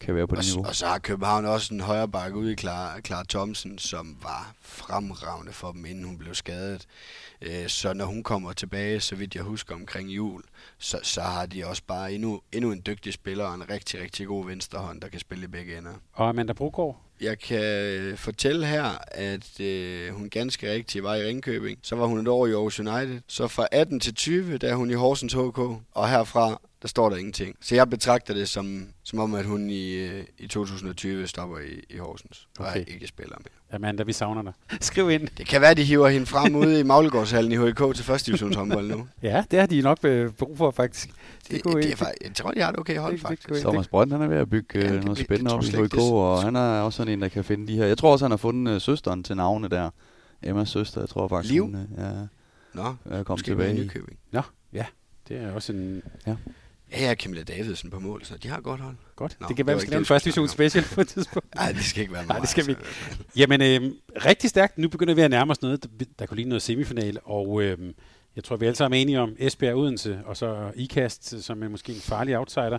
kan 0.00 0.14
være 0.14 0.26
på 0.26 0.36
og, 0.36 0.42
det 0.42 0.54
niveau. 0.54 0.68
Og 0.68 0.76
så 0.76 0.86
har 0.86 0.98
København 0.98 1.44
også 1.44 1.74
en 1.74 1.80
højre 1.80 2.08
bakke 2.08 2.36
ude 2.36 2.52
i 2.52 2.56
Clara, 2.56 3.00
Clara 3.00 3.24
Thomsen, 3.28 3.78
som 3.78 4.16
var 4.22 4.52
fremragende 4.60 5.52
for 5.52 5.72
dem, 5.72 5.86
inden 5.86 6.04
hun 6.04 6.18
blev 6.18 6.34
skadet. 6.34 6.86
Øh, 7.42 7.68
så 7.68 7.92
når 7.92 8.04
hun 8.04 8.22
kommer 8.22 8.52
tilbage, 8.52 9.00
så 9.00 9.14
vidt 9.16 9.34
jeg 9.34 9.42
husker 9.42 9.74
omkring 9.74 10.08
jul, 10.08 10.42
så, 10.78 11.00
så 11.02 11.20
har 11.20 11.46
de 11.46 11.66
også 11.66 11.82
bare 11.86 12.12
endnu, 12.12 12.40
endnu 12.52 12.72
en 12.72 12.82
dygtig 12.86 13.12
spiller 13.12 13.44
og 13.44 13.54
en 13.54 13.70
rigtig, 13.70 14.00
rigtig 14.00 14.26
god 14.26 14.46
venstrehånd, 14.46 15.00
der 15.00 15.08
kan 15.08 15.20
spille 15.20 15.44
i 15.44 15.48
begge 15.48 15.78
ender. 15.78 15.92
Og 16.12 16.28
Amanda 16.28 16.52
Brogaard? 16.52 16.96
Jeg 17.20 17.38
kan 17.38 17.64
øh, 17.64 18.16
fortælle 18.16 18.66
her, 18.66 18.84
at 19.10 19.60
øh, 19.60 20.14
hun 20.14 20.30
ganske 20.30 20.72
rigtigt 20.72 21.04
var 21.04 21.14
i 21.14 21.24
Ringkøbing. 21.24 21.78
Så 21.82 21.96
var 21.96 22.06
hun 22.06 22.20
et 22.20 22.28
år 22.28 22.46
i 22.46 22.52
Aarhus 22.52 22.80
United. 22.80 23.20
Så 23.26 23.48
fra 23.48 23.66
18 23.72 24.00
til 24.00 24.14
20, 24.14 24.58
der 24.58 24.68
er 24.68 24.74
hun 24.74 24.90
i 24.90 24.94
Horsens 24.94 25.32
HK. 25.32 25.58
Og 25.92 26.10
herfra, 26.10 26.60
der 26.82 26.88
står 26.88 27.10
der 27.10 27.16
ingenting. 27.16 27.56
Så 27.60 27.74
jeg 27.74 27.90
betragter 27.90 28.34
det 28.34 28.48
som, 28.48 28.88
som 29.02 29.18
om, 29.18 29.34
at 29.34 29.44
hun 29.44 29.70
i, 29.70 29.92
øh, 29.92 30.24
i 30.38 30.46
2020 30.46 31.26
stopper 31.26 31.58
i, 31.58 31.94
i 31.94 31.96
Horsens. 31.96 32.48
Og 32.58 32.66
okay. 32.66 32.84
ikke 32.86 33.06
spiller 33.06 33.36
mere. 33.38 33.76
Amanda, 33.76 34.02
vi 34.02 34.12
savner 34.12 34.42
dig. 34.42 34.52
Skriv 34.80 35.10
ind. 35.10 35.28
Det 35.38 35.46
kan 35.46 35.60
være, 35.60 35.74
de 35.74 35.84
hiver 35.84 36.08
hende 36.08 36.26
frem 36.26 36.54
ude 36.54 36.80
i 36.80 36.82
Maglegårdshallen 36.82 37.52
i 37.52 37.56
HK 37.56 37.94
til 37.94 38.04
første 38.04 38.26
divisionshåndbold 38.26 38.88
nu. 38.88 39.08
ja, 39.22 39.44
det 39.50 39.58
har 39.58 39.66
de 39.66 39.82
nok 39.82 39.98
øh, 40.04 40.32
brug 40.32 40.58
for, 40.58 40.70
faktisk. 40.70 41.08
Det, 41.50 41.64
det, 41.64 41.64
det 41.64 41.92
er, 41.92 41.96
faktisk, 41.96 42.22
jeg 42.24 42.34
tror, 42.34 42.50
de 42.50 42.60
har 42.60 42.70
det 42.70 42.80
okay 42.80 42.98
hold, 42.98 43.18
faktisk. 43.18 43.62
Thomas 43.62 43.88
Brønd, 43.88 44.12
han 44.12 44.22
er 44.22 44.28
ved 44.28 44.36
at 44.36 44.50
bygge 44.50 44.78
ja, 44.78 44.94
det, 44.94 45.04
noget 45.04 45.18
spændende 45.18 45.54
op 45.54 45.64
i 45.64 45.66
HK, 45.66 45.98
og 45.98 46.42
han 46.42 46.56
er 46.56 46.80
også 46.80 46.96
sådan 46.96 47.12
en, 47.12 47.22
der 47.22 47.28
kan 47.28 47.44
finde 47.44 47.66
de 47.66 47.76
her. 47.76 47.86
Jeg 47.86 47.98
tror 47.98 48.12
også, 48.12 48.24
han 48.24 48.30
har 48.32 48.36
fundet 48.36 48.74
uh, 48.74 48.80
søsteren 48.80 49.22
til 49.22 49.36
navne 49.36 49.68
der. 49.68 49.90
Emmas 50.42 50.68
søster, 50.68 51.00
jeg 51.00 51.08
tror 51.08 51.28
faktisk, 51.28 51.52
Liv? 51.52 51.62
hun 51.62 51.76
ja, 51.98 52.10
Nå, 52.74 52.94
er 53.04 53.22
kommet 53.22 53.44
tilbage. 53.44 53.84
I 53.84 53.90
Nå, 54.32 54.42
ja. 54.72 54.84
Det 55.28 55.36
er 55.36 55.52
også 55.52 55.72
en... 55.72 56.02
Ja. 56.26 56.36
Ja, 56.92 57.06
har 57.06 57.14
Camilla 57.14 57.42
Davidsen 57.42 57.90
på 57.90 58.00
mål, 58.00 58.24
så 58.24 58.36
de 58.36 58.48
har 58.48 58.60
godt 58.60 58.80
hold. 58.80 58.94
Godt. 59.16 59.36
Nå, 59.40 59.46
det 59.48 59.56
kan 59.56 59.66
være, 59.66 59.76
vi 59.76 59.80
skal 59.80 59.90
lave 59.90 59.98
en 59.98 60.06
første 60.06 60.26
division 60.26 60.48
special 60.48 60.84
på 60.94 61.00
et 61.00 61.08
tidspunkt. 61.08 61.54
Nej, 61.60 61.72
det 61.72 61.84
skal 61.84 62.00
ikke 62.00 62.12
være 62.12 62.26
Nej, 62.26 62.38
det 62.38 62.48
skal 62.48 62.66
vi 62.66 62.70
ikke. 62.70 62.82
Jamen, 63.36 63.62
øh, 63.62 63.92
rigtig 64.24 64.50
stærkt. 64.50 64.78
Nu 64.78 64.88
begynder 64.88 65.14
vi 65.14 65.22
at 65.22 65.30
nærme 65.30 65.50
os 65.50 65.62
noget, 65.62 65.82
der, 65.82 66.04
der 66.18 66.26
kunne 66.26 66.36
ligne 66.36 66.48
noget 66.48 66.62
semifinale, 66.62 67.20
og 67.20 67.62
øh, 67.62 67.78
jeg 68.36 68.44
tror, 68.44 68.56
vi 68.56 68.66
alle 68.66 68.76
sammen 68.76 68.98
er 68.98 69.02
enige 69.02 69.20
om 69.20 69.36
Esbjerg 69.38 69.76
Odense, 69.76 70.20
og 70.24 70.36
så 70.36 70.72
IKAST, 70.74 71.44
som 71.44 71.62
er 71.62 71.68
måske 71.68 71.92
en 71.92 72.00
farlig 72.00 72.38
outsider. 72.38 72.78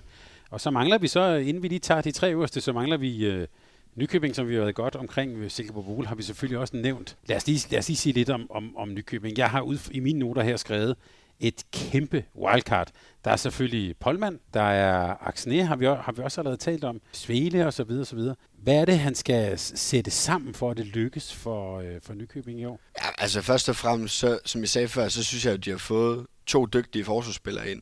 Og 0.49 0.61
så 0.61 0.71
mangler 0.71 0.97
vi 0.97 1.07
så, 1.07 1.33
inden 1.35 1.63
vi 1.63 1.67
lige 1.67 1.79
tager 1.79 2.01
de 2.01 2.11
tre 2.11 2.31
øverste, 2.31 2.61
så 2.61 2.73
mangler 2.73 2.97
vi 2.97 3.25
øh, 3.25 3.47
Nykøbing, 3.95 4.35
som 4.35 4.47
vi 4.47 4.53
har 4.53 4.61
været 4.61 4.75
godt 4.75 4.95
omkring 4.95 5.51
Silkeborg 5.51 5.85
Bol, 5.85 6.05
har 6.05 6.15
vi 6.15 6.23
selvfølgelig 6.23 6.59
også 6.59 6.77
nævnt. 6.77 7.17
Lad 7.27 7.37
os 7.37 7.47
lige, 7.47 7.67
lad 7.71 7.79
os 7.79 7.87
lige 7.87 7.97
sige 7.97 8.13
lidt 8.13 8.29
om, 8.29 8.47
om, 8.51 8.77
om 8.77 8.93
Nykøbing. 8.93 9.37
Jeg 9.37 9.49
har 9.49 9.61
ud 9.61 9.77
i 9.91 9.99
mine 9.99 10.19
noter 10.19 10.43
her 10.43 10.57
skrevet, 10.57 10.95
et 11.39 11.63
kæmpe 11.71 12.23
wildcard. 12.35 12.91
Der 13.25 13.31
er 13.31 13.35
selvfølgelig 13.35 13.97
Polman, 13.97 14.39
der 14.53 14.61
er 14.61 15.15
Axné, 15.15 15.61
har 15.63 15.75
vi, 15.75 15.85
har 15.85 16.11
vi 16.11 16.21
også 16.21 16.41
allerede 16.41 16.57
talt 16.57 16.83
om, 16.83 17.01
Svele 17.11 17.67
og 17.67 17.73
så 17.73 17.83
videre, 17.83 18.01
og 18.01 18.07
så 18.07 18.15
videre. 18.15 18.35
Hvad 18.63 18.75
er 18.75 18.85
det, 18.85 18.99
han 18.99 19.15
skal 19.15 19.59
sætte 19.59 20.11
sammen 20.11 20.53
for, 20.53 20.71
at 20.71 20.77
det 20.77 20.85
lykkes 20.85 21.33
for, 21.33 21.79
øh, 21.79 22.01
for 22.01 22.13
Nykøbing 22.13 22.59
i 22.59 22.65
år? 22.65 22.79
Ja, 23.03 23.09
altså 23.17 23.41
først 23.41 23.69
og 23.69 23.75
fremmest, 23.75 24.17
så, 24.17 24.39
som 24.45 24.61
jeg 24.61 24.69
sagde 24.69 24.87
før, 24.87 25.07
så 25.07 25.23
synes 25.23 25.45
jeg, 25.45 25.53
at 25.53 25.65
de 25.65 25.69
har 25.69 25.77
fået 25.77 26.27
to 26.45 26.65
dygtige 26.65 27.05
forsvarsspillere 27.05 27.71
ind. 27.71 27.81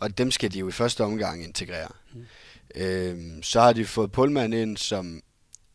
Og 0.00 0.18
dem 0.18 0.30
skal 0.30 0.52
de 0.52 0.58
jo 0.58 0.68
i 0.68 0.72
første 0.72 1.04
omgang 1.04 1.44
integrere. 1.44 1.88
Mm. 2.14 2.24
Øhm, 2.74 3.42
så 3.42 3.60
har 3.60 3.72
de 3.72 3.84
fået 3.84 4.12
Pullman 4.12 4.52
ind, 4.52 4.76
som 4.76 5.22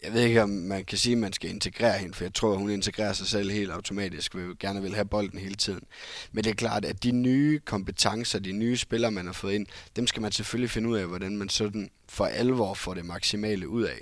jeg 0.04 0.14
ved 0.14 0.22
ikke, 0.22 0.44
om 0.44 0.50
man 0.50 0.86
kan 0.86 0.98
sige, 0.98 1.14
at 1.14 1.18
man 1.18 1.34
skal 1.34 1.50
integrere 1.50 1.98
hende, 1.98 2.14
for 2.14 2.24
jeg 2.24 2.34
tror, 2.34 2.52
at 2.52 2.58
hun 2.58 2.70
integrerer 2.70 3.14
sig 3.14 3.28
selv 3.28 3.52
helt 3.52 3.72
automatisk, 3.72 4.36
vil 4.36 4.60
gerne 4.60 4.82
vil 4.82 4.96
have 4.96 5.06
bolden 5.06 5.40
hele 5.40 5.56
tiden. 5.56 5.84
Men 6.32 6.44
det 6.44 6.50
er 6.50 6.56
klart, 6.56 6.86
at 6.86 7.04
de 7.04 7.12
nye 7.12 7.60
kompetencer, 7.66 8.40
de 8.40 8.52
nye 8.52 8.78
spillere, 8.78 9.12
man 9.12 9.26
har 9.26 9.34
fået 9.34 9.54
ind, 9.54 9.66
dem 9.96 10.08
skal 10.08 10.22
man 10.22 10.32
selvfølgelig 10.32 10.70
finde 10.70 10.90
ud 10.90 10.98
af, 10.98 11.08
hvordan 11.08 11.38
man 11.38 11.50
sådan 11.50 11.90
for 12.10 12.26
alvor 12.26 12.74
får 12.74 12.94
det 12.94 13.06
maksimale 13.06 13.68
ud 13.68 13.84
af. 13.84 14.02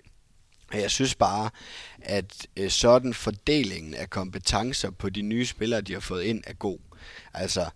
Og 0.72 0.82
jeg 0.82 0.92
synes 0.92 1.16
bare, 1.16 1.50
at 2.02 2.48
øh, 2.58 2.70
sådan 2.70 3.14
fordelingen 3.14 3.94
af 3.94 4.10
kompetencer 4.10 4.90
på 4.90 5.10
de 5.10 5.22
nye 5.22 5.46
spillere, 5.46 5.82
de 5.82 5.94
har 5.94 6.00
fået 6.00 6.24
ind, 6.24 6.44
er 6.48 6.54
god. 6.54 6.80
Altså, 7.34 7.70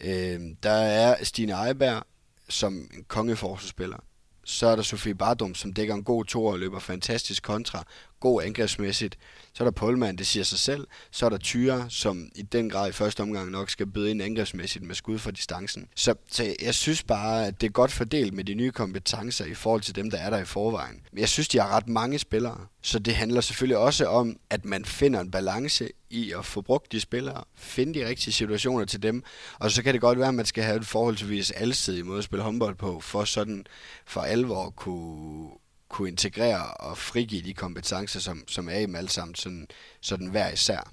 øh, 0.00 0.40
der 0.62 0.70
er 0.70 1.24
Stine 1.24 1.66
Eiberg 1.66 2.02
som 2.48 2.74
en 2.74 3.04
kongeforsvarsspiller 3.08 3.98
så 4.44 4.66
er 4.66 4.76
der 4.76 4.82
Sofie 4.82 5.14
Bardum, 5.14 5.54
som 5.54 5.72
dækker 5.72 5.94
en 5.94 6.04
god 6.04 6.24
tor 6.24 6.52
og 6.52 6.58
løber 6.58 6.78
fantastisk 6.78 7.42
kontra, 7.42 7.84
god 8.24 8.42
angrebsmæssigt. 8.42 9.18
Så 9.52 9.64
er 9.64 9.66
der 9.66 9.72
Polman, 9.72 10.16
det 10.16 10.26
siger 10.26 10.44
sig 10.44 10.58
selv. 10.58 10.86
Så 11.10 11.26
er 11.26 11.30
der 11.30 11.38
Tyre, 11.38 11.86
som 11.88 12.28
i 12.34 12.42
den 12.42 12.70
grad 12.70 12.88
i 12.88 12.92
første 12.92 13.20
omgang 13.20 13.50
nok 13.50 13.70
skal 13.70 13.86
byde 13.86 14.10
ind 14.10 14.22
angrebsmæssigt 14.22 14.84
med 14.84 14.94
skud 14.94 15.18
fra 15.18 15.30
distancen. 15.30 15.88
Så, 15.96 16.14
så 16.30 16.54
jeg 16.62 16.74
synes 16.74 17.02
bare, 17.02 17.46
at 17.46 17.60
det 17.60 17.66
er 17.66 17.70
godt 17.70 17.92
fordelt 17.92 18.34
med 18.34 18.44
de 18.44 18.54
nye 18.54 18.70
kompetencer 18.70 19.44
i 19.44 19.54
forhold 19.54 19.80
til 19.80 19.96
dem, 19.96 20.10
der 20.10 20.18
er 20.18 20.30
der 20.30 20.38
i 20.38 20.44
forvejen. 20.44 21.00
Men 21.12 21.20
jeg 21.20 21.28
synes, 21.28 21.48
de 21.48 21.58
har 21.58 21.68
ret 21.76 21.88
mange 21.88 22.18
spillere. 22.18 22.66
Så 22.82 22.98
det 22.98 23.14
handler 23.14 23.40
selvfølgelig 23.40 23.78
også 23.78 24.06
om, 24.06 24.36
at 24.50 24.64
man 24.64 24.84
finder 24.84 25.20
en 25.20 25.30
balance 25.30 25.88
i 26.10 26.32
at 26.32 26.44
få 26.44 26.60
brugt 26.60 26.92
de 26.92 27.00
spillere, 27.00 27.44
finde 27.56 28.00
de 28.00 28.06
rigtige 28.08 28.32
situationer 28.32 28.84
til 28.84 29.02
dem, 29.02 29.22
og 29.58 29.70
så 29.70 29.82
kan 29.82 29.94
det 29.94 30.00
godt 30.00 30.18
være, 30.18 30.28
at 30.28 30.34
man 30.34 30.46
skal 30.46 30.64
have 30.64 30.76
et 30.76 30.86
forholdsvis 30.86 31.50
alsidig 31.50 32.06
måde 32.06 32.18
at 32.18 32.24
spille 32.24 32.42
håndbold 32.42 32.74
på, 32.74 33.00
for 33.00 33.24
sådan 33.24 33.66
for 34.06 34.20
alvor 34.20 34.70
kunne, 34.70 35.50
kunne 35.88 36.08
integrere 36.08 36.74
og 36.74 36.98
frigive 36.98 37.42
de 37.42 37.54
kompetencer, 37.54 38.20
som, 38.20 38.44
som 38.48 38.68
er 38.68 38.78
i 38.78 38.82
dem 38.82 38.94
alle 38.94 39.10
sammen, 39.10 39.34
sådan, 39.34 39.66
sådan 40.00 40.26
hver 40.26 40.50
især. 40.50 40.90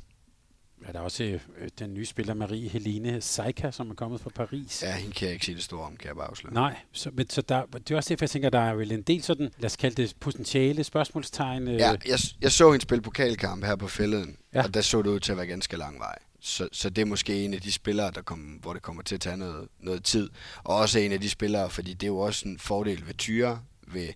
Er 0.86 0.92
der 0.92 1.00
også 1.00 1.24
øh, 1.24 1.40
den 1.80 1.94
nye 1.94 2.06
spiller 2.06 2.34
Marie 2.34 2.70
Helene 2.70 3.22
Seika, 3.22 3.72
som 3.72 3.90
er 3.90 3.94
kommet 3.94 4.22
fra 4.22 4.30
Paris? 4.36 4.84
Ja, 4.84 4.96
hende 4.96 5.14
kan 5.14 5.26
jeg 5.26 5.34
ikke 5.34 5.46
sige 5.46 5.56
det 5.56 5.64
store 5.64 5.86
om, 5.86 5.98
kan 5.98 6.08
jeg 6.08 6.16
bare 6.16 6.28
afsløre. 6.28 6.54
Nej, 6.54 6.76
så, 6.92 7.12
men, 7.14 7.30
så 7.30 7.42
der, 7.42 7.66
det 7.66 7.92
er 7.92 7.96
også 7.96 8.10
derfor, 8.10 8.26
jeg 8.26 8.30
tænker, 8.30 8.50
der 8.50 8.60
er 8.60 8.74
vel 8.74 8.92
en 8.92 9.02
del 9.02 9.24
sådan, 9.24 9.50
lad 9.58 9.66
os 9.66 9.76
kalde 9.76 10.02
det 10.02 10.16
potentiale 10.20 10.84
spørgsmålstegn. 10.84 11.68
Øh. 11.68 11.74
Ja, 11.74 11.96
jeg, 12.06 12.20
jeg 12.42 12.52
så 12.52 12.72
hende 12.72 12.84
spille 12.84 13.02
pokalkamp 13.02 13.66
her 13.66 13.76
på 13.76 13.88
fælleden, 13.88 14.38
ja. 14.54 14.64
og 14.64 14.74
der 14.74 14.82
så 14.82 15.02
det 15.02 15.10
ud 15.10 15.20
til 15.20 15.32
at 15.32 15.38
være 15.38 15.48
ganske 15.48 15.78
lang 15.78 16.00
vej. 16.00 16.18
Så, 16.40 16.70
så 16.72 16.90
det 16.90 17.02
er 17.02 17.06
måske 17.06 17.46
en 17.46 17.54
af 17.54 17.62
de 17.62 17.72
spillere, 17.72 18.12
der 18.12 18.22
kom, 18.22 18.40
hvor 18.40 18.74
det 18.74 18.82
kommer 18.82 19.04
til 19.04 19.16
at 19.16 19.22
tage 19.22 19.38
noget, 19.38 19.68
noget 19.80 20.04
tid. 20.04 20.30
Og 20.64 20.76
også 20.76 21.00
en 21.00 21.12
af 21.12 21.22
de 21.22 21.30
spillere, 21.30 21.70
fordi 21.70 21.94
det 21.94 22.04
er 22.04 22.08
jo 22.08 22.18
også 22.18 22.48
en 22.48 22.60
fordel 22.60 23.08
ved 23.08 23.14
Tyre, 23.14 23.62
ved 23.94 24.08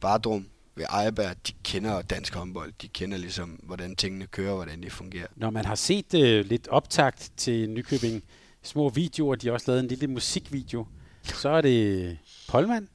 Bardrum, 0.00 0.46
ved 0.74 0.84
Ejerberg, 0.90 1.36
de 1.46 1.52
kender 1.64 2.02
dansk 2.02 2.34
håndbold. 2.34 2.72
De 2.82 2.88
kender 2.88 3.18
ligesom, 3.18 3.48
hvordan 3.48 3.96
tingene 3.96 4.26
kører, 4.26 4.54
hvordan 4.54 4.82
de 4.82 4.90
fungerer. 4.90 5.26
Når 5.36 5.50
man 5.50 5.64
har 5.64 5.74
set 5.74 6.14
øh, 6.14 6.44
lidt 6.44 6.68
optakt 6.68 7.32
til 7.36 7.70
Nykøbing, 7.70 8.22
små 8.62 8.88
videoer, 8.88 9.34
de 9.34 9.46
har 9.46 9.52
også 9.52 9.70
lavet 9.70 9.80
en 9.80 9.88
lille 9.88 10.06
musikvideo, 10.06 10.86
så 11.22 11.48
er 11.48 11.60
det 11.60 12.18
Polman 12.48 12.88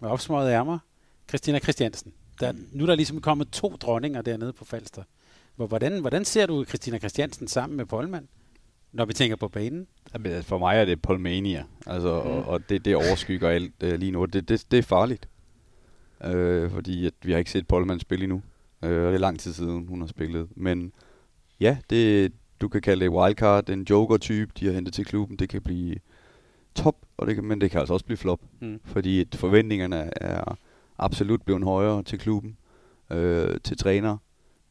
med 0.00 0.08
opsmøget 0.08 0.52
ærmer, 0.52 0.78
Christina 1.28 1.58
Christiansen. 1.58 2.12
Der, 2.40 2.52
nu 2.72 2.84
er 2.84 2.86
der 2.86 2.94
ligesom 2.94 3.20
kommet 3.20 3.50
to 3.50 3.76
dronninger 3.80 4.22
dernede 4.22 4.52
på 4.52 4.64
Falster. 4.64 5.02
Hvor, 5.56 5.66
hvordan, 5.66 6.00
hvordan 6.00 6.24
ser 6.24 6.46
du 6.46 6.64
Christina 6.64 6.98
Christiansen 6.98 7.48
sammen 7.48 7.76
med 7.76 7.86
Polman, 7.86 8.28
når 8.92 9.04
vi 9.04 9.12
tænker 9.12 9.36
på 9.36 9.48
banen? 9.48 9.86
Jamen, 10.14 10.42
for 10.42 10.58
mig 10.58 10.76
er 10.76 10.84
det 10.84 11.02
Polmania, 11.02 11.64
altså, 11.86 12.22
mm. 12.22 12.30
og, 12.30 12.44
og 12.44 12.68
det, 12.68 12.84
det 12.84 12.96
overskygger 12.96 13.48
alt 13.48 13.82
uh, 13.82 13.92
lige 13.92 14.12
nu. 14.12 14.24
Det, 14.24 14.48
det, 14.48 14.66
det 14.70 14.78
er 14.78 14.82
farligt, 14.82 15.28
uh, 16.26 16.70
fordi 16.70 17.06
at 17.06 17.14
vi 17.22 17.32
har 17.32 17.38
ikke 17.38 17.50
set 17.50 17.68
Polman 17.68 18.00
spille 18.00 18.22
endnu. 18.22 18.42
Uh, 18.82 18.88
og 18.88 18.92
det 18.92 19.14
er 19.14 19.18
lang 19.18 19.40
tid 19.40 19.52
siden, 19.52 19.86
hun 19.86 20.00
har 20.00 20.06
spillet. 20.06 20.48
Men 20.56 20.92
ja, 21.60 21.78
det, 21.90 22.32
du 22.60 22.68
kan 22.68 22.80
kalde 22.80 23.04
det 23.04 23.12
wildcard, 23.12 23.70
en 23.70 23.86
joker-type, 23.90 24.52
de 24.58 24.66
har 24.66 24.72
hentet 24.72 24.94
til 24.94 25.04
klubben. 25.04 25.36
Det 25.36 25.48
kan 25.48 25.62
blive 25.62 25.96
top, 26.74 26.96
og 27.16 27.26
det 27.26 27.34
kan, 27.34 27.44
men 27.44 27.60
det 27.60 27.70
kan 27.70 27.80
altså 27.80 27.94
også 27.94 28.06
blive 28.06 28.16
flop. 28.16 28.40
Mm. 28.60 28.80
Fordi 28.84 29.20
at 29.20 29.34
forventningerne 29.34 30.10
er 30.22 30.58
absolut 30.98 31.42
blevet 31.42 31.64
højere 31.64 32.02
til 32.02 32.18
klubben, 32.18 32.56
øh, 33.10 33.60
til 33.64 33.76
træner. 33.76 34.16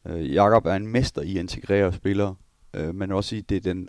Øh, 0.06 0.34
Jakob 0.34 0.66
er 0.66 0.74
en 0.74 0.86
mester 0.86 1.22
i 1.22 1.30
at 1.30 1.40
integrere 1.40 1.92
spillere, 1.92 2.34
øh, 2.74 2.94
men 2.94 3.12
også 3.12 3.36
i, 3.36 3.40
det 3.40 3.56
er, 3.56 3.60
den 3.60 3.88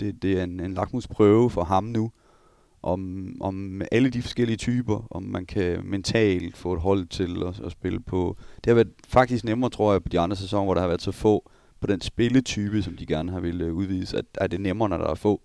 det, 0.00 0.22
det 0.22 0.38
er 0.38 0.44
en, 0.44 0.60
en 0.60 0.74
lakmusprøve 0.74 1.50
for 1.50 1.64
ham 1.64 1.84
nu, 1.84 2.10
om, 2.82 3.32
om 3.40 3.82
alle 3.92 4.10
de 4.10 4.22
forskellige 4.22 4.56
typer, 4.56 5.06
om 5.10 5.22
man 5.22 5.46
kan 5.46 5.80
mentalt 5.84 6.56
få 6.56 6.72
et 6.74 6.80
hold 6.80 7.06
til 7.06 7.42
at, 7.46 7.60
at 7.60 7.72
spille 7.72 8.00
på. 8.00 8.36
Det 8.56 8.66
har 8.66 8.74
været 8.74 8.92
faktisk 9.08 9.44
nemmere, 9.44 9.70
tror 9.70 9.92
jeg, 9.92 10.02
på 10.02 10.08
de 10.08 10.20
andre 10.20 10.36
sæsoner, 10.36 10.64
hvor 10.64 10.74
der 10.74 10.80
har 10.80 10.88
været 10.88 11.02
så 11.02 11.12
få 11.12 11.50
på 11.80 11.86
den 11.86 12.00
spilletype, 12.00 12.82
som 12.82 12.96
de 12.96 13.06
gerne 13.06 13.32
har 13.32 13.40
ville 13.40 13.64
øh, 13.64 13.74
udvise, 13.74 14.18
at, 14.18 14.24
at 14.34 14.50
det 14.50 14.56
er 14.56 14.62
nemmere, 14.62 14.88
når 14.88 14.96
der 14.96 15.06
er 15.06 15.14
få. 15.14 15.40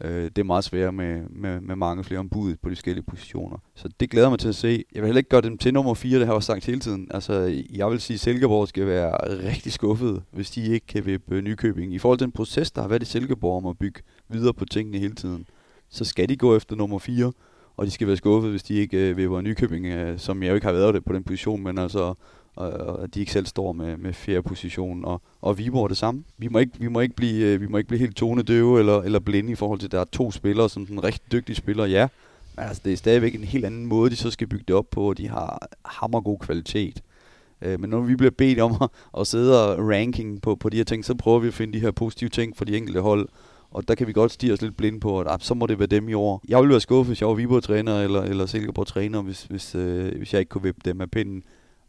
Øh, 0.00 0.24
det 0.24 0.38
er 0.38 0.44
meget 0.44 0.64
sværere 0.64 0.92
med, 0.92 1.22
med, 1.30 1.60
med 1.60 1.76
mange 1.76 2.04
flere 2.04 2.20
ombud 2.20 2.56
på 2.56 2.68
de 2.68 2.74
forskellige 2.74 3.04
positioner. 3.04 3.58
Så 3.74 3.88
det 4.00 4.10
glæder 4.10 4.30
mig 4.30 4.38
til 4.38 4.48
at 4.48 4.54
se. 4.54 4.84
Jeg 4.94 5.02
vil 5.02 5.06
heller 5.06 5.18
ikke 5.18 5.30
gøre 5.30 5.40
dem 5.40 5.58
til 5.58 5.74
nummer 5.74 5.94
4, 5.94 6.18
det 6.18 6.26
har 6.26 6.32
jeg 6.32 6.36
også 6.36 6.46
sagt 6.46 6.64
hele 6.64 6.80
tiden. 6.80 7.08
Altså, 7.10 7.62
jeg 7.70 7.90
vil 7.90 8.00
sige, 8.00 8.14
at 8.14 8.20
Silkeborg 8.20 8.68
skal 8.68 8.86
være 8.86 9.10
rigtig 9.48 9.72
skuffet, 9.72 10.22
hvis 10.30 10.50
de 10.50 10.66
ikke 10.66 10.86
kan 10.86 11.06
vippe 11.06 11.42
Nykøbing. 11.42 11.94
I 11.94 11.98
forhold 11.98 12.18
til 12.18 12.24
den 12.24 12.32
proces, 12.32 12.70
der 12.70 12.82
har 12.82 12.88
været 12.88 13.02
i 13.02 13.06
Silkeborg 13.06 13.56
om 13.56 13.66
at 13.66 13.78
bygge 13.78 14.00
videre 14.28 14.54
på 14.54 14.64
tingene 14.64 14.98
hele 14.98 15.14
tiden, 15.14 15.46
så 15.90 16.04
skal 16.04 16.28
de 16.28 16.36
gå 16.36 16.56
efter 16.56 16.76
nummer 16.76 16.98
4, 16.98 17.32
og 17.76 17.86
de 17.86 17.90
skal 17.90 18.06
være 18.06 18.16
skuffet, 18.16 18.50
hvis 18.50 18.62
de 18.62 18.74
ikke 18.74 19.10
øh, 19.10 19.16
vipper 19.16 19.40
Nykøbing, 19.40 19.86
øh, 19.86 20.18
som 20.18 20.42
jeg 20.42 20.50
jo 20.50 20.54
ikke 20.54 20.66
har 20.66 20.72
været 20.72 20.94
det 20.94 21.04
på 21.04 21.12
den 21.12 21.24
position, 21.24 21.62
men 21.62 21.78
altså 21.78 22.14
og 22.58 23.02
at 23.02 23.14
de 23.14 23.20
ikke 23.20 23.32
selv 23.32 23.46
står 23.46 23.72
med, 23.72 23.96
med 23.96 24.12
fjerde 24.12 24.42
position, 24.42 25.04
og, 25.04 25.22
og 25.40 25.58
Viborg 25.58 25.88
det 25.88 25.96
samme. 25.96 26.24
Vi 26.38 26.48
må 26.48 26.58
ikke, 26.58 26.72
vi 26.78 26.88
må 26.88 27.00
ikke, 27.00 27.14
blive, 27.14 27.46
øh, 27.46 27.60
vi 27.60 27.66
må 27.66 27.76
ikke 27.76 27.88
blive 27.88 27.98
helt 27.98 28.16
tonedøve 28.16 28.78
eller, 28.78 29.02
eller 29.02 29.18
blinde 29.18 29.52
i 29.52 29.54
forhold 29.54 29.78
til, 29.78 29.86
at 29.86 29.92
der 29.92 30.00
er 30.00 30.04
to 30.12 30.30
spillere, 30.30 30.68
som 30.68 30.86
den 30.86 31.04
rigtig 31.04 31.32
dygtige 31.32 31.56
spiller, 31.56 31.84
ja. 31.84 32.08
Men 32.56 32.64
altså, 32.64 32.82
det 32.84 32.92
er 32.92 32.96
stadigvæk 32.96 33.34
en 33.34 33.44
helt 33.44 33.64
anden 33.64 33.86
måde, 33.86 34.10
de 34.10 34.16
så 34.16 34.30
skal 34.30 34.46
bygge 34.46 34.64
det 34.68 34.76
op 34.76 34.90
på, 34.90 35.08
og 35.08 35.18
de 35.18 35.28
har 35.28 35.68
hammergod 35.84 36.38
kvalitet. 36.38 37.02
Øh, 37.62 37.80
men 37.80 37.90
når 37.90 38.00
vi 38.00 38.16
bliver 38.16 38.30
bedt 38.30 38.60
om 38.60 38.76
at, 38.82 38.88
at 39.20 39.26
sidde 39.26 39.68
og 39.68 39.88
ranking 39.88 40.42
på, 40.42 40.54
på 40.54 40.68
de 40.68 40.76
her 40.76 40.84
ting, 40.84 41.04
så 41.04 41.14
prøver 41.14 41.38
vi 41.38 41.48
at 41.48 41.54
finde 41.54 41.72
de 41.72 41.80
her 41.80 41.90
positive 41.90 42.30
ting 42.30 42.56
for 42.56 42.64
de 42.64 42.76
enkelte 42.76 43.00
hold. 43.00 43.28
Og 43.70 43.88
der 43.88 43.94
kan 43.94 44.06
vi 44.06 44.12
godt 44.12 44.32
stige 44.32 44.52
os 44.52 44.62
lidt 44.62 44.76
blind 44.76 45.00
på, 45.00 45.20
at 45.20 45.26
ah, 45.30 45.38
så 45.40 45.54
må 45.54 45.66
det 45.66 45.78
være 45.78 45.86
dem 45.86 46.08
i 46.08 46.14
år. 46.14 46.42
Jeg 46.48 46.58
ville 46.58 46.70
være 46.70 46.80
skuffet, 46.80 47.10
hvis 47.10 47.20
jeg 47.20 47.28
var 47.28 47.34
Viborg-træner 47.34 48.02
eller, 48.02 48.22
eller 48.22 48.46
Silkeborg-træner, 48.46 49.22
hvis, 49.22 49.42
hvis, 49.44 49.74
øh, 49.74 50.16
hvis 50.16 50.32
jeg 50.32 50.40
ikke 50.40 50.48
kunne 50.48 50.62
vippe 50.62 50.80
dem 50.84 51.00
af 51.00 51.10
pinden 51.10 51.42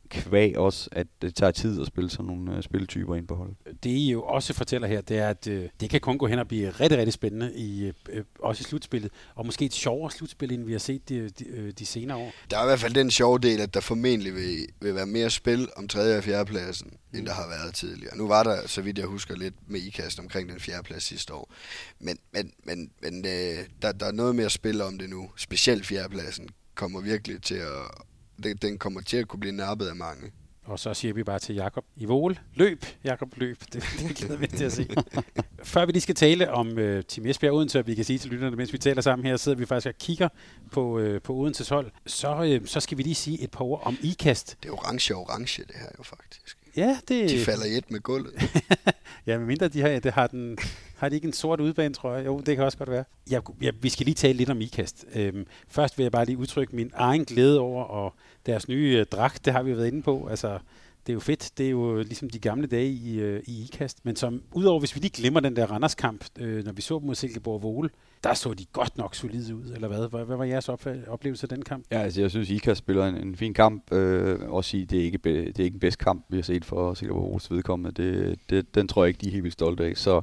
kvæg 0.10 0.58
også, 0.58 0.90
at 0.92 1.08
det 1.22 1.36
tager 1.36 1.52
tid 1.52 1.82
at 1.82 1.88
spille 1.88 2.10
sådan 2.10 2.26
nogle 2.26 2.58
uh, 2.58 2.62
spilletyper 2.62 3.16
ind 3.16 3.28
på 3.28 3.36
holdet. 3.36 3.56
Det 3.84 3.90
I 3.90 4.12
jo 4.12 4.24
også 4.24 4.54
fortæller 4.54 4.88
her, 4.88 5.02
det 5.02 5.18
er, 5.18 5.30
at 5.30 5.48
uh, 5.48 5.64
det 5.80 5.90
kan 5.90 6.02
kun 6.02 6.18
gå 6.18 6.28
hen 6.28 6.40
og 6.40 6.48
blive 6.48 6.70
rigtig, 6.70 6.98
rigtig 6.98 7.14
spændende, 7.14 7.52
i, 7.56 7.90
uh, 7.90 8.20
også 8.40 8.62
i 8.62 8.64
slutspillet, 8.64 9.12
og 9.36 9.46
måske 9.46 9.66
et 9.66 9.74
sjovere 9.74 10.12
slutspil, 10.12 10.52
end 10.52 10.66
vi 10.66 10.72
har 10.72 10.80
set 10.80 11.10
de, 11.10 11.30
de, 11.30 11.72
de 11.72 11.86
senere 11.86 12.18
år. 12.18 12.32
Der 12.50 12.58
er 12.58 12.64
i 12.64 12.66
hvert 12.66 12.80
fald 12.80 12.94
den 12.94 13.12
sjove 13.12 13.40
del, 13.40 13.62
at 13.62 13.74
der 13.74 13.80
formentlig 13.80 14.36
vil, 14.36 14.68
vil 14.82 14.96
være 14.96 15.06
mere 15.06 15.30
spil 15.30 15.70
om 15.78 15.88
3. 15.88 16.18
og 16.18 16.24
4. 16.24 16.46
pladsen, 16.46 16.92
end 17.14 17.26
der 17.26 17.34
har 17.34 17.48
været 17.48 17.76
tidligere. 17.76 18.18
Nu 18.18 18.28
var 18.28 18.44
der, 18.44 18.68
så 18.68 18.82
vidt 18.82 18.98
jeg 18.98 19.08
husker, 19.08 19.36
lidt 19.36 19.56
med 19.68 19.80
ikast 19.80 20.20
omkring 20.20 20.50
den 20.50 20.60
4. 20.60 20.84
plads 20.84 21.04
sidste 21.04 21.34
år. 21.34 21.54
Men, 22.00 22.18
men, 22.34 22.52
men, 22.64 22.92
men 23.02 23.26
uh, 23.26 23.66
der, 23.82 23.92
der 23.92 24.06
er 24.06 24.12
noget 24.12 24.36
mere 24.36 24.50
spil 24.50 24.82
om 24.82 24.98
det 24.98 25.10
nu. 25.10 25.30
Specielt 25.38 25.86
4. 25.86 26.10
pladsen 26.10 26.50
kommer 26.76 27.02
virkelig 27.02 27.42
til 27.42 27.56
at, 27.56 28.04
det, 28.44 28.62
den 28.62 28.78
kommer 28.78 29.02
til 29.02 29.18
at 29.18 29.28
kunne 29.28 29.40
blive 29.40 29.56
nappet 29.56 29.88
af 29.88 29.96
mange. 29.96 30.32
Og 30.70 30.80
så 30.80 30.94
siger 30.94 31.14
vi 31.14 31.24
bare 31.24 31.40
til 31.40 31.56
Jakob 31.56 31.86
i 31.96 32.06
Vål, 32.06 32.40
løb, 32.54 32.86
Jakob, 33.04 33.38
løb. 33.38 33.60
Det, 33.74 33.84
det 34.00 34.16
glæder 34.16 34.38
vi 34.38 34.48
til 34.48 34.64
at 34.64 34.72
se. 34.72 34.88
Før 35.64 35.86
vi 35.86 35.92
lige 35.92 36.02
skal 36.02 36.16
tale 36.16 36.52
om 36.52 36.68
uh, 36.68 36.76
Team 37.08 37.26
Esbjerg 37.26 37.54
Odense, 37.54 37.86
vi 37.86 37.96
kan 37.96 38.06
sige 38.06 38.20
til 38.20 38.32
lytterne, 38.32 38.56
mens 38.56 38.74
vi 38.74 38.78
taler 38.78 39.02
sammen 39.02 39.26
her, 39.26 39.38
sidder 39.38 39.58
vi 39.58 39.66
faktisk 39.66 39.88
og 39.88 40.00
kigger 40.00 40.30
på, 40.72 41.00
uh, 41.00 41.22
på 41.22 41.34
Odenses 41.34 41.70
hold, 41.70 41.92
så, 42.06 42.60
uh, 42.62 42.68
så 42.68 42.80
skal 42.80 42.98
vi 42.98 43.04
lige 43.04 43.16
sige 43.16 43.42
et 43.42 43.52
par 43.52 43.66
ord 43.66 43.82
om 43.86 43.98
IKAST. 44.02 44.58
Det 44.64 44.70
er 44.70 44.74
orange-orange, 44.74 45.64
det 45.68 45.76
her 45.76 45.90
jo 45.98 46.04
faktisk. 46.04 46.58
Ja, 46.76 46.98
det... 47.08 47.30
De 47.30 47.40
falder 47.40 47.66
i 47.66 47.78
et 47.78 47.92
med 47.92 48.00
gulvet. 48.00 48.34
ja, 49.28 49.38
mindre 49.38 49.68
de 49.68 49.82
har, 49.82 50.00
det 50.00 50.14
har, 50.14 50.28
den, 50.28 50.58
har 50.98 51.10
de 51.10 51.16
ikke 51.16 51.28
en 51.28 51.34
sort 51.34 51.60
udbane, 51.60 51.94
tror 51.94 52.16
jeg? 52.16 52.26
Jo, 52.26 52.40
det 52.40 52.56
kan 52.56 52.66
også 52.66 52.78
godt 52.78 52.90
være. 52.90 53.04
Ja, 53.32 53.40
ja, 53.62 53.72
vi 53.82 53.90
skal 53.90 54.06
lige 54.06 54.16
tale 54.16 54.34
lidt 54.34 54.50
om 54.50 54.62
IKAST. 54.62 55.06
Øhm, 55.16 55.46
først 55.68 55.98
vil 55.98 56.04
jeg 56.04 56.12
bare 56.12 56.26
lige 56.26 56.38
udtrykke 56.38 56.76
min 56.76 56.92
egen 56.94 57.26
glæde 57.26 57.60
over 57.60 57.84
og 57.84 58.16
deres 58.46 58.68
nye 58.68 58.98
øh, 59.00 59.06
dragt. 59.06 59.46
Det 59.46 59.54
har 59.54 59.64
vi 59.64 59.78
været 59.78 59.88
inde 59.88 60.02
på. 60.02 60.28
Altså, 60.28 60.60
det 61.08 61.14
er 61.14 61.14
jo 61.14 61.20
fedt. 61.20 61.52
Det 61.58 61.66
er 61.66 61.70
jo 61.70 61.98
ligesom 61.98 62.30
de 62.30 62.40
gamle 62.40 62.68
dage 62.68 62.90
i, 62.90 63.20
øh, 63.20 63.44
i 63.48 63.64
IKAST. 63.64 64.06
Men 64.06 64.16
som, 64.16 64.42
udover 64.52 64.80
hvis 64.80 64.96
vi 64.96 65.00
lige 65.00 65.22
glemmer 65.22 65.40
den 65.40 65.56
der 65.56 65.66
Randerskamp, 65.66 66.26
øh, 66.40 66.66
når 66.66 66.72
vi 66.72 66.82
så 66.82 67.00
dem 67.00 67.08
mod 67.08 67.16
Silkeborg 67.16 67.64
Vole, 67.64 67.90
der 68.24 68.34
så 68.34 68.54
de 68.54 68.66
godt 68.74 68.98
nok 68.98 69.16
solide 69.16 69.56
ud, 69.56 69.66
eller 69.76 69.88
hvad? 69.88 70.10
Hvad, 70.10 70.26
hvad 70.26 70.38
var 70.38 70.44
jeres 70.44 70.70
oplevelse 71.08 71.44
af 71.44 71.50
den 71.50 71.62
kamp? 71.62 71.86
Ja, 71.92 72.02
altså 72.02 72.22
jeg 72.22 72.30
synes, 72.30 72.50
IKAST 72.50 72.80
spiller 72.80 73.06
en, 73.06 73.16
en 73.16 73.36
fin 73.36 73.54
kamp. 73.54 73.94
Øh, 73.94 74.40
også 74.50 74.70
sige, 74.70 74.86
det 74.86 75.00
er, 75.00 75.04
ikke, 75.04 75.18
det 75.18 75.60
er 75.60 75.64
ikke 75.64 75.74
den 75.74 75.80
bedste 75.80 76.04
kamp, 76.04 76.26
vi 76.30 76.38
har 76.38 76.44
set 76.44 76.66
for 76.66 76.94
Silkeborg 76.94 77.30
Voles 77.30 77.52
vedkommende. 77.52 78.04
Det, 78.04 78.40
det, 78.50 78.76
den 78.76 78.88
tror 78.88 79.04
jeg 79.04 79.08
ikke, 79.08 79.22
de 79.22 79.28
er 79.28 79.32
helt 79.32 79.44
vildt 79.44 79.54
stolte 79.54 79.86
af. 79.86 79.98
Så 79.98 80.22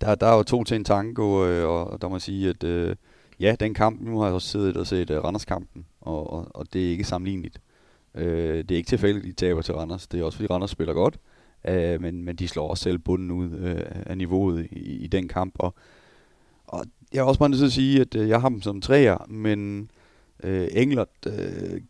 der, 0.00 0.14
der 0.14 0.26
er 0.26 0.36
jo 0.36 0.42
to 0.42 0.64
til 0.64 0.74
en 0.74 0.84
tango, 0.84 1.46
øh, 1.46 1.68
og 1.68 2.02
der 2.02 2.08
må 2.08 2.14
jeg 2.14 2.22
sige, 2.22 2.48
at 2.48 2.64
øh, 2.64 2.96
ja, 3.40 3.56
den 3.60 3.74
kamp, 3.74 4.00
nu 4.00 4.18
har 4.18 4.26
jeg 4.26 4.34
også 4.34 4.48
siddet 4.48 4.76
og 4.76 4.86
set 4.86 5.10
uh, 5.10 5.16
Randerskampen, 5.16 5.84
og, 6.00 6.32
og, 6.32 6.46
og 6.50 6.66
det 6.72 6.86
er 6.86 6.90
ikke 6.90 7.04
sammenligneligt. 7.04 7.60
Uh, 8.14 8.22
det 8.22 8.70
er 8.70 8.76
ikke 8.76 8.88
tilfældigt, 8.88 9.26
de 9.26 9.32
taber 9.32 9.62
til 9.62 9.74
Randers. 9.74 10.06
Det 10.06 10.20
er 10.20 10.24
også 10.24 10.38
fordi 10.38 10.52
Randers 10.52 10.70
spiller 10.70 10.94
godt, 10.94 11.18
uh, 11.68 12.02
men, 12.02 12.24
men 12.24 12.36
de 12.36 12.48
slår 12.48 12.68
også 12.68 12.82
selv 12.82 12.98
bunden 12.98 13.30
ud 13.30 13.46
uh, 13.46 13.80
af 14.06 14.18
niveauet 14.18 14.66
i, 14.70 15.04
i 15.04 15.06
den 15.06 15.28
kamp. 15.28 15.54
Og, 15.58 15.74
og 16.66 16.84
jeg 17.12 17.20
er 17.20 17.24
også 17.24 17.38
bare 17.38 17.48
nødt 17.48 17.58
til 17.58 17.66
at 17.66 17.72
sige, 17.72 18.00
at 18.00 18.14
uh, 18.14 18.28
jeg 18.28 18.40
har 18.40 18.48
dem 18.48 18.62
som 18.62 18.80
træer, 18.80 19.26
men 19.28 19.90
uh, 20.44 20.66
Englert 20.70 21.08
uh, 21.26 21.32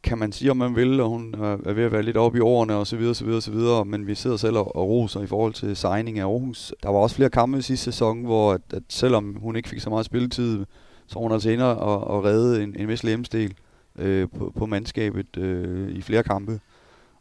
kan 0.03 0.19
man 0.19 0.33
sige, 0.33 0.51
om 0.51 0.57
man 0.57 0.77
vil, 0.77 1.01
og 1.01 1.09
hun 1.09 1.35
er 1.35 1.73
ved 1.73 1.85
at 1.85 1.93
være 1.93 2.03
lidt 2.03 2.17
oppe 2.17 2.39
i 2.39 2.41
årene 2.41 2.75
og 2.75 2.87
så 2.87 2.97
videre, 2.97 3.15
så 3.15 3.25
videre, 3.25 3.43
så 3.43 3.51
videre, 3.51 3.85
men 3.85 4.07
vi 4.07 4.15
sidder 4.15 4.37
selv 4.37 4.57
og, 4.57 4.77
og 4.77 4.89
roser 4.89 5.21
i 5.21 5.27
forhold 5.27 5.53
til 5.53 5.77
signing 5.77 6.19
af 6.19 6.25
Aarhus. 6.25 6.75
Der 6.83 6.89
var 6.89 6.99
også 6.99 7.17
flere 7.17 7.31
kampe 7.31 7.59
i 7.59 7.63
sidste 7.63 7.85
sæson, 7.85 8.25
hvor 8.25 8.53
at, 8.53 8.61
at 8.73 8.83
selvom 8.89 9.37
hun 9.41 9.57
ikke 9.57 9.69
fik 9.69 9.81
så 9.81 9.91
meget 9.91 10.07
spilletid, 10.07 10.65
så 11.07 11.19
hun 11.19 11.33
altså 11.33 11.51
inde 11.51 11.79
og, 11.79 12.05
og 12.07 12.25
redde 12.25 12.63
en, 12.63 12.77
en 12.79 12.89
vis 12.89 13.05
lemsdel 13.05 13.55
øh, 13.99 14.29
på, 14.39 14.53
på 14.57 14.67
mandskabet 14.67 15.37
øh, 15.37 15.91
i 15.91 16.03
flere 16.03 16.23
kampe. 16.23 16.61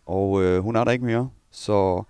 Og 0.06 0.44
øh, 0.44 0.60
hun 0.60 0.76
er 0.76 0.84
der 0.84 0.92
ikke 0.92 1.06
mere, 1.06 1.30
så 1.52 2.04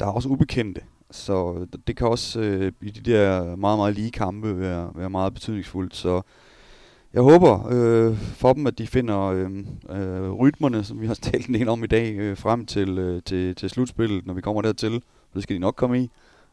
der 0.00 0.06
er 0.06 0.10
også 0.10 0.28
ubekendte. 0.28 0.80
Så 1.10 1.66
det 1.86 1.96
kan 1.96 2.06
også 2.06 2.40
øh, 2.40 2.72
i 2.80 2.90
de 2.90 3.12
der 3.12 3.56
meget, 3.56 3.78
meget 3.78 3.94
lige 3.94 4.10
kampe 4.10 4.60
være, 4.60 4.90
være 4.94 5.10
meget 5.10 5.34
betydningsfuldt. 5.34 5.96
Så 5.96 6.22
jeg 7.12 7.22
håber 7.22 7.68
øh, 7.70 8.16
for 8.16 8.52
dem, 8.52 8.66
at 8.66 8.78
de 8.78 8.86
finder 8.86 9.20
øh, 9.20 9.50
øh, 9.90 10.32
rytmerne, 10.32 10.84
som 10.84 11.00
vi 11.00 11.06
har 11.06 11.14
talt 11.30 11.46
en 11.46 11.54
del 11.54 11.68
om 11.68 11.84
i 11.84 11.86
dag, 11.86 12.16
øh, 12.16 12.36
frem 12.36 12.66
til, 12.66 12.98
øh, 12.98 13.22
til, 13.22 13.54
til 13.54 13.70
slutspillet, 13.70 14.26
når 14.26 14.34
vi 14.34 14.40
kommer 14.40 14.62
dertil. 14.62 15.02
Det 15.34 15.42
skal 15.42 15.54
de 15.54 15.60
nok 15.60 15.74
komme 15.74 16.02
i. 16.02 16.10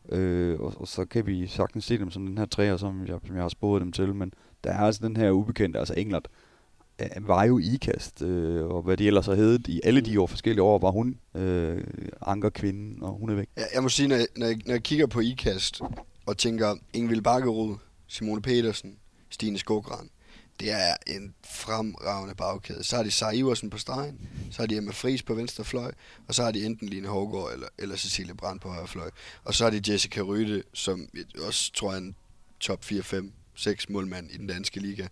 Øh, 0.10 0.60
og, 0.60 0.73
og 0.77 0.88
så 0.88 1.06
kan 1.06 1.27
vi 1.27 1.48
sagtens 1.48 1.85
se 1.85 1.98
dem 1.98 2.11
som 2.11 2.26
den 2.26 2.38
her 2.38 2.45
træer, 2.45 2.77
som 2.77 3.06
jeg, 3.07 3.19
som 3.26 3.35
jeg 3.35 3.44
har 3.44 3.49
spået 3.49 3.81
dem 3.81 3.91
til. 3.91 4.15
Men 4.15 4.34
der 4.64 4.72
er 4.72 4.80
altså 4.80 5.07
den 5.07 5.18
her 5.18 5.31
ubekendte, 5.31 5.80
altså 5.80 5.94
England, 5.98 6.23
øh, 7.02 7.27
var 7.27 7.44
jo 7.44 7.57
ikast, 7.57 8.22
øh, 8.22 8.65
og 8.65 8.81
hvad 8.81 8.98
det 8.98 9.07
ellers 9.07 9.26
har 9.26 9.35
heddet 9.35 9.68
i 9.68 9.81
alle 9.84 10.02
de 10.02 10.22
år, 10.22 10.27
forskellige 10.27 10.64
år, 10.64 10.80
var 10.80 10.91
hun 10.91 11.19
øh, 11.35 11.84
ankerkvinden, 12.22 13.03
og 13.03 13.14
hun 13.14 13.30
er 13.30 13.35
væk. 13.35 13.48
Jeg, 13.56 13.68
jeg 13.73 13.84
må 13.84 13.90
sige, 13.90 14.07
når 14.07 14.15
jeg, 14.15 14.27
når, 14.38 14.45
jeg, 14.45 14.60
når 14.65 14.73
jeg 14.73 14.84
kigger 14.84 15.07
på 15.07 15.19
ikast, 15.19 15.81
og 16.26 16.38
tænker 16.38 16.76
Ingvild 16.94 17.22
Bakkerud, 17.22 17.77
Simone 18.07 18.41
Petersen, 18.41 18.95
Stine 19.30 19.57
Skogran, 19.57 20.10
det 20.60 20.72
er 20.72 20.95
en 21.07 21.34
fremragende 21.45 22.35
bagkæde. 22.35 22.84
Så 22.84 22.95
har 22.95 23.03
de 23.03 23.11
Sara 23.11 23.31
Iversen 23.31 23.69
på 23.69 23.77
stregen, 23.77 24.27
så 24.52 24.61
har 24.61 24.68
de 24.68 24.77
Emma 24.77 24.91
Friis 24.91 25.23
på 25.23 25.34
venstre 25.34 25.64
fløj, 25.64 25.91
og 26.27 26.35
så 26.35 26.44
har 26.44 26.52
de 26.52 26.65
enten 26.65 26.90
Line 26.90 27.07
Hågaard 27.07 27.53
eller, 27.53 27.68
eller 27.77 27.95
Cecilie 27.95 28.35
Brandt 28.35 28.61
på 28.61 28.69
højre 28.69 28.88
fløj. 28.88 29.10
Og 29.44 29.53
så 29.53 29.64
har 29.64 29.72
de 29.72 29.91
Jessica 29.91 30.22
Ryde, 30.22 30.64
som 30.73 31.10
også 31.48 31.73
tror 31.73 31.91
jeg 31.91 31.98
er 31.98 32.02
en 32.02 32.15
top 32.60 32.84
4, 32.84 33.03
5, 33.56 33.58
6 33.58 33.90
målmand 33.90 34.32
i 34.32 34.38
den 34.38 34.48
danske 34.48 34.80
liga. 34.80 35.08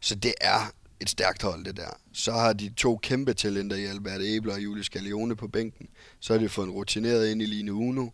Så 0.00 0.14
det 0.14 0.34
er 0.40 0.72
et 1.00 1.10
stærkt 1.10 1.42
hold, 1.42 1.64
det 1.64 1.76
der. 1.76 2.00
Så 2.12 2.32
har 2.32 2.52
de 2.52 2.70
to 2.76 2.96
kæmpe 2.96 3.34
talenter 3.34 3.76
i 3.76 3.84
Albert 3.84 4.20
Ebler 4.24 4.54
og 4.54 4.64
Julius 4.64 4.90
Galeone 4.90 5.36
på 5.36 5.48
bænken. 5.48 5.88
Så 6.20 6.32
har 6.32 6.40
de 6.40 6.48
fået 6.48 6.66
en 6.66 6.72
rutineret 6.72 7.30
ind 7.30 7.42
i 7.42 7.46
Line 7.46 7.72
Uno. 7.72 8.08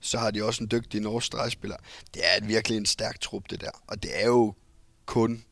Så 0.00 0.18
har 0.18 0.30
de 0.30 0.44
også 0.44 0.64
en 0.64 0.70
dygtig 0.70 1.00
norsk 1.00 1.26
stregspiller. 1.26 1.76
Det 2.14 2.22
er 2.24 2.46
virkelig 2.46 2.76
en 2.76 2.86
stærk 2.86 3.20
trup, 3.20 3.50
det 3.50 3.60
der. 3.60 3.70
Og 3.86 4.02
det 4.02 4.22
er 4.22 4.26
jo 4.26 4.54
kun 5.06 5.44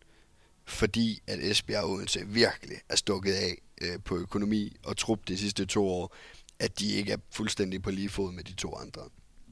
fordi, 0.65 1.23
at 1.27 1.39
Esbjerg 1.39 1.85
Odense 1.85 2.27
virkelig 2.27 2.77
er 2.89 2.97
stukket 2.97 3.33
af 3.33 3.59
øh, 3.81 3.99
på 4.05 4.17
økonomi 4.17 4.77
og 4.85 4.97
trup 4.97 5.29
de 5.29 5.39
sidste 5.39 5.67
to 5.67 5.89
år, 5.89 6.17
at 6.59 6.81
de 6.81 6.93
ikke 6.93 7.13
er 7.13 7.19
fuldstændig 7.31 7.83
på 7.83 7.91
lige 7.91 8.09
fod 8.09 8.33
med 8.33 8.45
de 8.45 8.53
to 8.53 8.75
andre. 8.75 9.03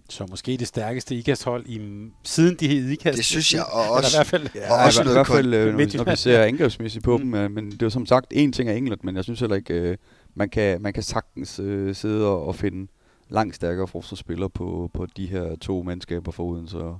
Så 0.08 0.26
måske 0.30 0.56
det 0.56 0.68
stærkeste 0.68 1.14
IKAST-hold 1.14 1.66
i, 1.66 1.80
siden 2.24 2.56
de 2.60 2.68
hed 2.68 2.90
IKAST. 2.90 3.16
Det 3.16 3.24
synes 3.24 3.54
jeg, 3.54 3.64
og 3.72 3.90
også, 3.90 4.16
i 4.16 4.18
hvert 4.18 4.26
fald, 4.26 4.48
ja, 4.54 4.72
og 4.72 4.84
også 4.84 5.02
i 5.02 5.12
hvert 5.12 5.26
fald, 5.26 5.54
øh, 5.54 5.74
når, 5.76 6.10
vi 6.10 6.16
ser 6.16 6.42
angrebsmæssigt 6.42 7.04
på 7.04 7.16
Mm. 7.16 7.22
dem, 7.22 7.34
øh, 7.34 7.50
men 7.50 7.66
det 7.70 7.82
er 7.82 7.86
jo 7.86 7.90
som 7.90 8.06
sagt 8.06 8.26
en 8.30 8.52
ting 8.52 8.68
af 8.68 8.74
England, 8.76 9.00
men 9.02 9.16
jeg 9.16 9.24
synes 9.24 9.40
heller 9.40 9.56
ikke, 9.56 9.74
øh, 9.74 9.96
man, 10.34 10.48
kan, 10.48 10.82
man 10.82 10.92
kan 10.92 11.02
sagtens 11.02 11.58
øh, 11.58 11.94
sidde 11.94 12.26
og, 12.26 12.46
og 12.46 12.54
finde 12.54 12.90
langt 13.28 13.54
stærkere 13.56 13.86
forsvarsspillere 13.88 14.50
på, 14.50 14.90
på 14.94 15.06
de 15.16 15.26
her 15.26 15.56
to 15.56 15.82
mandskaber 15.82 16.32
for 16.32 16.44
Odense, 16.44 16.78
og, 16.78 16.98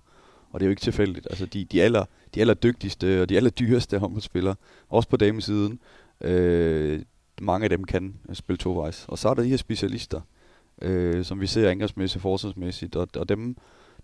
og 0.53 0.61
det 0.61 0.67
er 0.67 0.69
jo 0.69 0.71
ikke 0.71 0.83
tilfældigt. 0.83 1.27
Altså 1.31 1.47
de, 1.47 1.65
de, 1.65 1.83
aller, 1.83 2.05
de 2.35 2.41
aller 2.41 2.55
dygtigste 2.55 3.23
og 3.23 3.29
de 3.29 3.37
aller 3.37 3.51
dyreste 3.51 3.99
håndboldspillere, 3.99 4.55
også 4.89 5.09
på 5.09 5.17
damesiden, 5.17 5.79
øh, 6.21 7.01
mange 7.41 7.65
af 7.65 7.71
dem 7.71 7.85
kan 7.85 8.15
spille 8.33 8.59
tovejs. 8.59 9.05
Og 9.09 9.19
så 9.19 9.29
er 9.29 9.35
der 9.35 9.43
de 9.43 9.49
her 9.49 9.57
specialister, 9.57 10.21
øh, 10.83 11.25
som 11.25 11.41
vi 11.41 11.47
ser 11.47 11.71
angrebsmæssigt, 11.71 12.23
forsvarsmæssigt, 12.23 12.97
og, 12.97 13.09
og 13.17 13.29
dem, 13.29 13.57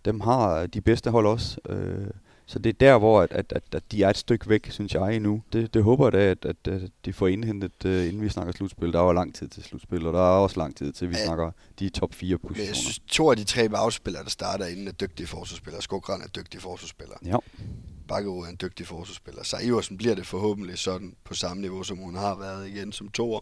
dem 0.04 0.20
har 0.20 0.66
de 0.66 0.80
bedste 0.80 1.10
hold 1.10 1.26
også. 1.26 1.60
Øh, 1.68 2.10
så 2.46 2.58
det 2.58 2.70
er 2.70 2.72
der, 2.80 2.98
hvor 2.98 3.20
at, 3.22 3.32
at, 3.32 3.52
at, 3.56 3.62
at 3.72 3.82
de 3.92 4.02
er 4.02 4.10
et 4.10 4.16
stykke 4.16 4.48
væk, 4.48 4.70
synes 4.70 4.94
jeg 4.94 5.16
endnu. 5.16 5.42
Det, 5.52 5.74
det 5.74 5.82
håber 5.84 6.06
jeg 6.06 6.12
da, 6.12 6.18
at, 6.30 6.44
at, 6.44 6.68
at 6.68 6.90
de 7.04 7.12
får 7.12 7.28
indhentet, 7.28 7.72
uh, 7.84 7.90
inden 7.90 8.22
vi 8.22 8.28
snakker 8.28 8.52
slutspil. 8.52 8.92
Der 8.92 9.00
er 9.00 9.04
jo 9.04 9.12
lang 9.12 9.34
tid 9.34 9.48
til 9.48 9.62
slutspil, 9.62 10.06
og 10.06 10.12
der 10.12 10.18
er 10.18 10.38
også 10.38 10.58
lang 10.60 10.76
tid 10.76 10.92
til, 10.92 11.10
vi 11.10 11.14
Ja. 11.16 11.24
snakker 11.26 11.50
de 11.78 11.88
top 11.88 12.14
4 12.14 12.28
Men 12.28 12.32
jeg 12.32 12.40
positioner. 12.48 12.74
synes, 12.74 12.98
to 12.98 13.30
af 13.30 13.36
de 13.36 13.44
tre 13.44 13.68
bagspillere, 13.68 14.24
der 14.24 14.30
starter 14.30 14.66
inden, 14.66 14.88
er 14.88 14.92
dygtige 14.92 15.26
forsvarsspillere. 15.26 15.82
Skogran 15.82 16.20
er 16.22 16.28
dygtig 16.28 16.60
forsvarsspiller. 16.62 17.14
Ja. 17.24 17.36
Bakkerud 18.08 18.44
er 18.46 18.50
en 18.50 18.58
dygtig 18.62 18.86
forsvarsspiller. 18.86 19.42
Så 19.44 19.56
Iversen 19.62 19.96
bliver 19.98 20.14
det 20.14 20.26
forhåbentlig 20.26 20.78
sådan 20.78 21.14
på 21.24 21.34
samme 21.34 21.60
niveau, 21.60 21.82
som 21.82 21.96
hun 21.98 22.14
har 22.16 22.34
været 22.38 22.68
igen 22.68 22.92
som 22.92 23.08
toer. 23.08 23.40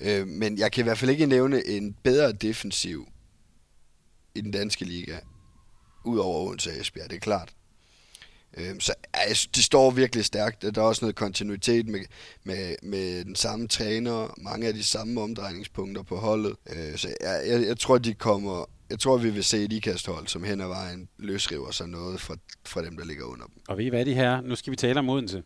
Øh, 0.00 0.26
men 0.26 0.58
jeg 0.58 0.72
kan 0.72 0.82
i 0.82 0.84
hvert 0.84 0.98
fald 0.98 1.10
ikke 1.10 1.26
nævne 1.26 1.66
en 1.66 1.96
bedre 2.02 2.32
defensiv 2.32 3.08
i 4.34 4.40
den 4.40 4.50
danske 4.50 4.84
liga, 4.84 5.16
ud 6.04 6.18
over 6.18 6.46
Odense 6.48 6.70
og 6.70 6.80
Esbjerg, 6.80 7.10
det 7.10 7.16
er 7.16 7.20
klart. 7.20 7.52
Øh, 8.56 8.74
så 8.78 8.94
altså, 9.12 9.48
de 9.54 9.62
står 9.62 9.90
virkelig 9.90 10.24
stærkt. 10.24 10.62
Der 10.62 10.82
er 10.82 10.86
også 10.86 11.04
noget 11.04 11.16
kontinuitet 11.16 11.88
med, 11.88 12.00
med, 12.44 12.76
med 12.82 13.24
den 13.24 13.34
samme 13.34 13.68
træner, 13.68 14.34
mange 14.38 14.66
af 14.66 14.74
de 14.74 14.84
samme 14.84 15.20
omdrejningspunkter 15.20 16.02
på 16.02 16.16
holdet. 16.16 16.56
Øh, 16.72 16.96
så 16.96 17.08
jeg, 17.20 17.42
jeg, 17.46 17.66
jeg 17.66 17.78
tror, 17.78 17.98
de 17.98 18.14
kommer... 18.14 18.70
Jeg 18.90 18.98
tror, 18.98 19.16
vi 19.16 19.30
vil 19.30 19.44
se 19.44 19.64
et 19.64 19.72
ikasthold, 19.72 20.26
som 20.26 20.44
hen 20.44 20.60
ad 20.60 20.66
vejen 20.68 21.08
løsriver 21.18 21.70
sig 21.70 21.88
noget 21.88 22.20
fra, 22.20 22.36
fra 22.64 22.84
dem, 22.84 22.96
der 22.96 23.04
ligger 23.04 23.24
under 23.24 23.44
dem. 23.44 23.54
Og 23.68 23.78
ved 23.78 23.84
I 23.84 23.88
hvad, 23.88 24.04
de 24.04 24.14
her? 24.14 24.40
Nu 24.40 24.54
skal 24.56 24.70
vi 24.70 24.76
tale 24.76 24.98
om 24.98 25.08
Odense. 25.08 25.42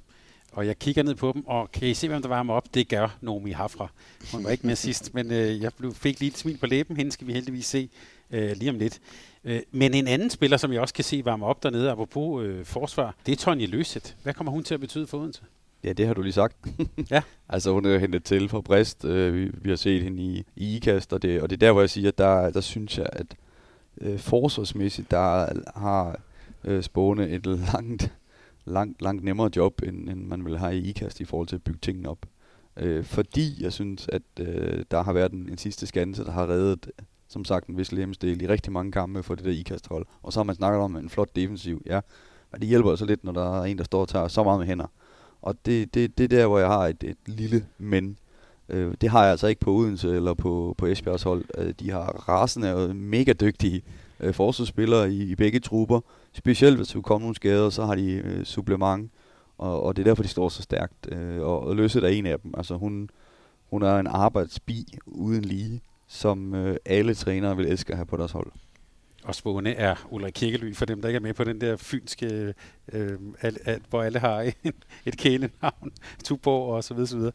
Og 0.53 0.67
jeg 0.67 0.79
kigger 0.79 1.03
ned 1.03 1.15
på 1.15 1.33
dem, 1.35 1.47
og 1.47 1.73
kan 1.73 1.89
I 1.89 1.95
se, 1.95 2.09
hvem 2.09 2.23
der 2.23 2.29
varmer 2.29 2.55
op? 2.55 2.75
Det 2.75 2.89
gør 2.89 3.19
Nomi 3.21 3.51
Hafra. 3.51 3.89
Hun 4.33 4.45
var 4.45 4.51
ikke 4.51 4.67
med 4.67 4.77
sidst, 4.77 5.15
men 5.15 5.33
øh, 5.33 5.61
jeg 5.61 5.73
blev, 5.79 5.95
fik 5.95 6.21
lige 6.21 6.31
et 6.31 6.39
smil 6.39 6.59
på 6.59 6.67
læben. 6.67 6.97
Hende 6.97 7.13
skal 7.13 7.27
vi 7.27 7.33
heldigvis 7.33 7.67
se 7.67 7.89
øh, 8.31 8.57
lige 8.57 8.71
om 8.71 8.79
lidt. 8.79 9.01
Øh, 9.45 9.61
men 9.73 9.95
en 9.95 10.07
anden 10.07 10.31
spiller, 10.31 10.57
som 10.57 10.73
jeg 10.73 10.81
også 10.81 10.95
kan 10.95 11.05
se 11.05 11.25
varme 11.25 11.47
op 11.47 11.63
dernede, 11.63 11.91
apropos 11.91 12.45
øh, 12.45 12.65
forsvar, 12.65 13.15
det 13.27 13.33
er 13.33 13.37
Tonje 13.37 13.67
Løseth. 13.67 14.13
Hvad 14.23 14.35
kommer 14.35 14.53
hun 14.53 14.65
til 14.65 14.75
at 14.75 14.81
betyde 14.81 15.07
for 15.07 15.19
Odense? 15.19 15.43
Ja, 15.85 15.93
det 15.93 16.07
har 16.07 16.15
du 16.15 16.23
lige 16.23 16.33
sagt. 16.33 16.57
Ja. 17.11 17.23
altså 17.49 17.73
hun 17.73 17.85
er 17.85 17.99
hentet 17.99 18.25
til 18.25 18.49
fra 18.49 18.61
Brest. 18.61 19.05
Øh, 19.05 19.35
vi, 19.35 19.51
vi 19.55 19.69
har 19.69 19.77
set 19.77 20.03
hende 20.03 20.23
i, 20.23 20.45
i 20.57 20.77
IKAST, 20.77 21.13
og 21.13 21.23
det, 21.23 21.43
og 21.43 21.51
det 21.51 21.57
er 21.57 21.67
der, 21.67 21.73
hvor 21.73 21.81
jeg 21.81 21.91
siger, 21.91 22.09
at 22.09 22.19
der, 22.19 22.51
der 22.51 22.61
synes 22.61 22.99
jeg, 22.99 23.09
at 23.13 23.37
øh, 24.01 24.19
forsvarsmæssigt, 24.19 25.11
der 25.11 25.47
har 25.81 26.21
øh, 26.65 26.83
Spåne 26.83 27.29
et 27.29 27.47
langt, 27.47 28.13
langt, 28.65 29.03
langt 29.03 29.25
nemmere 29.25 29.51
job, 29.57 29.83
end, 29.83 30.09
end 30.09 30.27
man 30.27 30.45
vil 30.45 30.59
have 30.59 30.77
i 30.77 30.89
IKAST 30.89 31.21
i 31.21 31.25
forhold 31.25 31.49
til 31.49 31.57
at 31.57 31.63
bygge 31.63 31.79
tingene 31.83 32.09
op. 32.09 32.27
Øh, 32.77 33.05
fordi 33.05 33.63
jeg 33.63 33.73
synes, 33.73 34.09
at 34.13 34.23
øh, 34.41 34.85
der 34.91 35.03
har 35.03 35.13
været 35.13 35.33
en, 35.33 35.49
en 35.49 35.59
sidste 35.59 35.87
skanse, 35.87 36.25
der 36.25 36.31
har 36.31 36.49
reddet, 36.49 36.91
som 37.31 37.45
sagt, 37.45 37.67
en 37.67 37.79
vis 37.79 37.93
lemsdel 37.93 38.43
i 38.43 38.49
rigtig 38.49 38.73
mange 38.73 38.93
kampe 38.93 39.23
for 39.23 39.35
det 39.35 39.45
der 39.45 39.51
IKAST-hold. 39.51 40.07
Og 40.23 40.33
så 40.33 40.39
har 40.39 40.45
man 40.45 40.55
snakket 40.55 40.81
om 40.81 40.97
en 40.97 41.09
flot 41.09 41.37
defensiv, 41.37 41.83
ja. 41.87 42.01
Men 42.53 42.61
det 42.61 42.69
hjælper 42.69 42.97
så 42.97 43.05
lidt, 43.05 43.25
når 43.25 43.33
der 43.33 43.61
er 43.61 43.65
en, 43.65 43.79
der 43.79 43.85
står 43.85 44.01
og 44.01 44.09
tager 44.09 44.29
så 44.29 44.45
meget 44.45 44.59
med 44.59 44.67
hænder. 44.67 44.87
Og 45.43 45.55
det, 45.67 45.95
det, 45.95 46.19
det 46.19 46.25
er 46.25 46.29
der, 46.29 46.47
hvor 46.47 46.59
jeg 46.59 46.69
har 46.69 46.87
et, 46.87 47.05
et 47.05 47.17
lille 47.27 47.67
men. 47.79 48.19
Øh, 48.69 48.95
det 49.01 49.11
har 49.11 49.23
jeg 49.23 49.31
altså 49.31 49.47
ikke 49.47 49.61
på 49.61 49.73
Odense 49.73 50.17
eller 50.17 50.35
på, 50.35 50.75
på 50.79 50.87
Esbjergs 50.87 51.23
hold. 51.23 51.45
Øh, 51.59 51.75
de 51.81 51.91
har 51.91 52.29
rasende 52.29 52.75
og 52.75 52.97
mega 52.97 53.33
dygtige 53.33 53.83
øh, 54.21 54.35
forsvarsspillere 54.35 55.13
i, 55.13 55.23
i 55.23 55.35
begge 55.35 55.61
trupper. 55.61 56.01
Specielt 56.33 56.77
hvis 56.77 56.89
der 56.89 57.01
kommer 57.01 57.25
nogle 57.25 57.37
skader, 57.37 57.71
så 57.71 57.85
har 57.85 57.95
de 57.95 58.13
øh, 58.13 58.45
supplement. 58.45 59.11
Og, 59.59 59.83
og 59.83 59.97
det 59.97 60.03
er 60.03 60.05
derfor, 60.05 60.23
de 60.23 60.29
står 60.29 60.49
så 60.49 60.63
stærkt. 60.63 61.09
Øh, 61.13 61.41
og, 61.41 61.61
og 61.61 61.77
Løsset 61.77 62.05
er 62.05 62.09
en 62.09 62.27
af 62.27 62.41
dem. 62.41 62.55
Altså 62.57 62.77
hun, 62.77 63.11
hun 63.71 63.83
er 63.83 63.99
en 63.99 64.07
arbejdsbi 64.07 64.87
uden 65.07 65.45
lige, 65.45 65.81
som 66.13 66.55
øh, 66.55 66.77
alle 66.85 67.15
trænere 67.15 67.57
vil 67.57 67.67
elske 67.67 67.93
at 67.93 67.97
have 67.97 68.07
på 68.07 68.17
deres 68.17 68.33
hold. 68.33 68.53
Og 69.23 69.35
Spåne 69.35 69.75
er 69.75 70.07
Ulrik 70.11 70.33
Kirkely, 70.33 70.75
for 70.75 70.85
dem, 70.85 71.03
der 71.03 71.09
ikke 71.09 71.17
er 71.17 71.21
med 71.21 71.35
på 71.35 71.45
den 71.45 71.61
der 71.61 71.77
fynske, 71.77 72.55
øh, 72.93 73.19
al, 73.41 73.57
al, 73.65 73.81
hvor 73.91 74.03
alle 74.03 74.19
har 74.19 74.41
en, 74.65 74.73
et 75.07 75.17
kælenavn, 75.17 75.93
Tuborg 76.25 76.75
og 76.75 76.85
så 76.85 76.95
videre, 76.95 77.07
så 77.09 77.17
videre. 77.17 77.33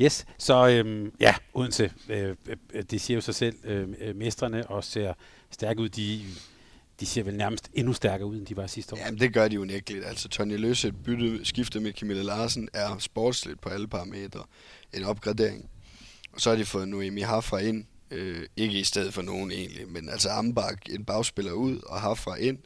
Yes, 0.00 0.26
så 0.38 0.68
øhm, 0.68 1.12
ja, 1.20 1.34
Odense, 1.54 1.92
øh, 2.08 2.36
øh, 2.74 2.82
det 2.90 3.00
siger 3.00 3.14
jo 3.14 3.20
sig 3.20 3.34
selv, 3.34 3.56
øh, 3.64 3.88
øh, 4.00 4.16
mestrene 4.16 4.66
og 4.66 4.84
ser 4.84 5.14
stærke 5.50 5.80
ud. 5.80 5.88
De, 5.88 6.20
de 7.00 7.06
ser 7.06 7.22
vel 7.22 7.36
nærmest 7.36 7.70
endnu 7.74 7.92
stærkere 7.92 8.28
ud, 8.28 8.36
end 8.36 8.46
de 8.46 8.56
var 8.56 8.66
sidste 8.66 8.94
år. 8.94 8.98
Jamen, 8.98 9.20
det 9.20 9.34
gør 9.34 9.48
de 9.48 9.54
jo 9.54 9.60
unægteligt. 9.60 10.04
Altså, 10.04 10.28
Tonje 10.28 10.56
Løse 10.56 10.92
bytte, 10.92 11.44
skiftet 11.44 11.82
med 11.82 11.92
Camilla 11.92 12.22
Larsen 12.22 12.68
er 12.72 12.98
sportsligt 12.98 13.60
på 13.60 13.68
alle 13.68 13.88
parametre 13.88 14.44
en 14.92 15.04
opgradering. 15.04 15.70
Og 16.32 16.40
så 16.40 16.50
har 16.50 16.56
de 16.56 16.64
fået 16.64 16.88
Noemi 16.88 17.20
Hafra 17.20 17.58
ind, 17.58 17.84
øh, 18.10 18.46
ikke 18.56 18.78
i 18.78 18.84
stedet 18.84 19.14
for 19.14 19.22
nogen 19.22 19.50
egentlig, 19.50 19.88
men 19.88 20.08
altså 20.08 20.28
Ambak, 20.28 20.78
en 20.90 21.04
bagspiller 21.04 21.52
ud, 21.52 21.78
og 21.86 22.00
Hafra 22.00 22.36
ind. 22.36 22.58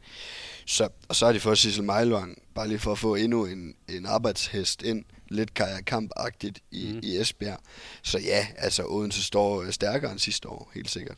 Så, 0.65 0.89
og 1.09 1.15
så 1.15 1.25
har 1.25 1.33
de 1.33 1.39
fået 1.39 1.57
Sissel 1.57 1.83
Meilvang, 1.83 2.37
bare 2.55 2.67
lige 2.67 2.79
for 2.79 2.91
at 2.91 2.97
få 2.99 3.15
endnu 3.15 3.45
en, 3.45 3.75
en 3.89 4.05
arbejdshest 4.05 4.83
ind, 4.83 5.05
lidt 5.29 5.53
Kaja 5.53 5.81
Kamp-agtigt 5.91 6.59
i, 6.71 6.91
mm. 6.93 6.99
i 7.03 7.17
Esbjerg. 7.17 7.59
Så 8.03 8.19
ja, 8.19 8.47
altså 8.57 8.83
Odense 8.87 9.23
står 9.23 9.61
øh, 9.61 9.71
stærkere 9.71 10.11
end 10.11 10.19
sidste 10.19 10.49
år, 10.49 10.71
helt 10.75 10.89
sikkert. 10.89 11.17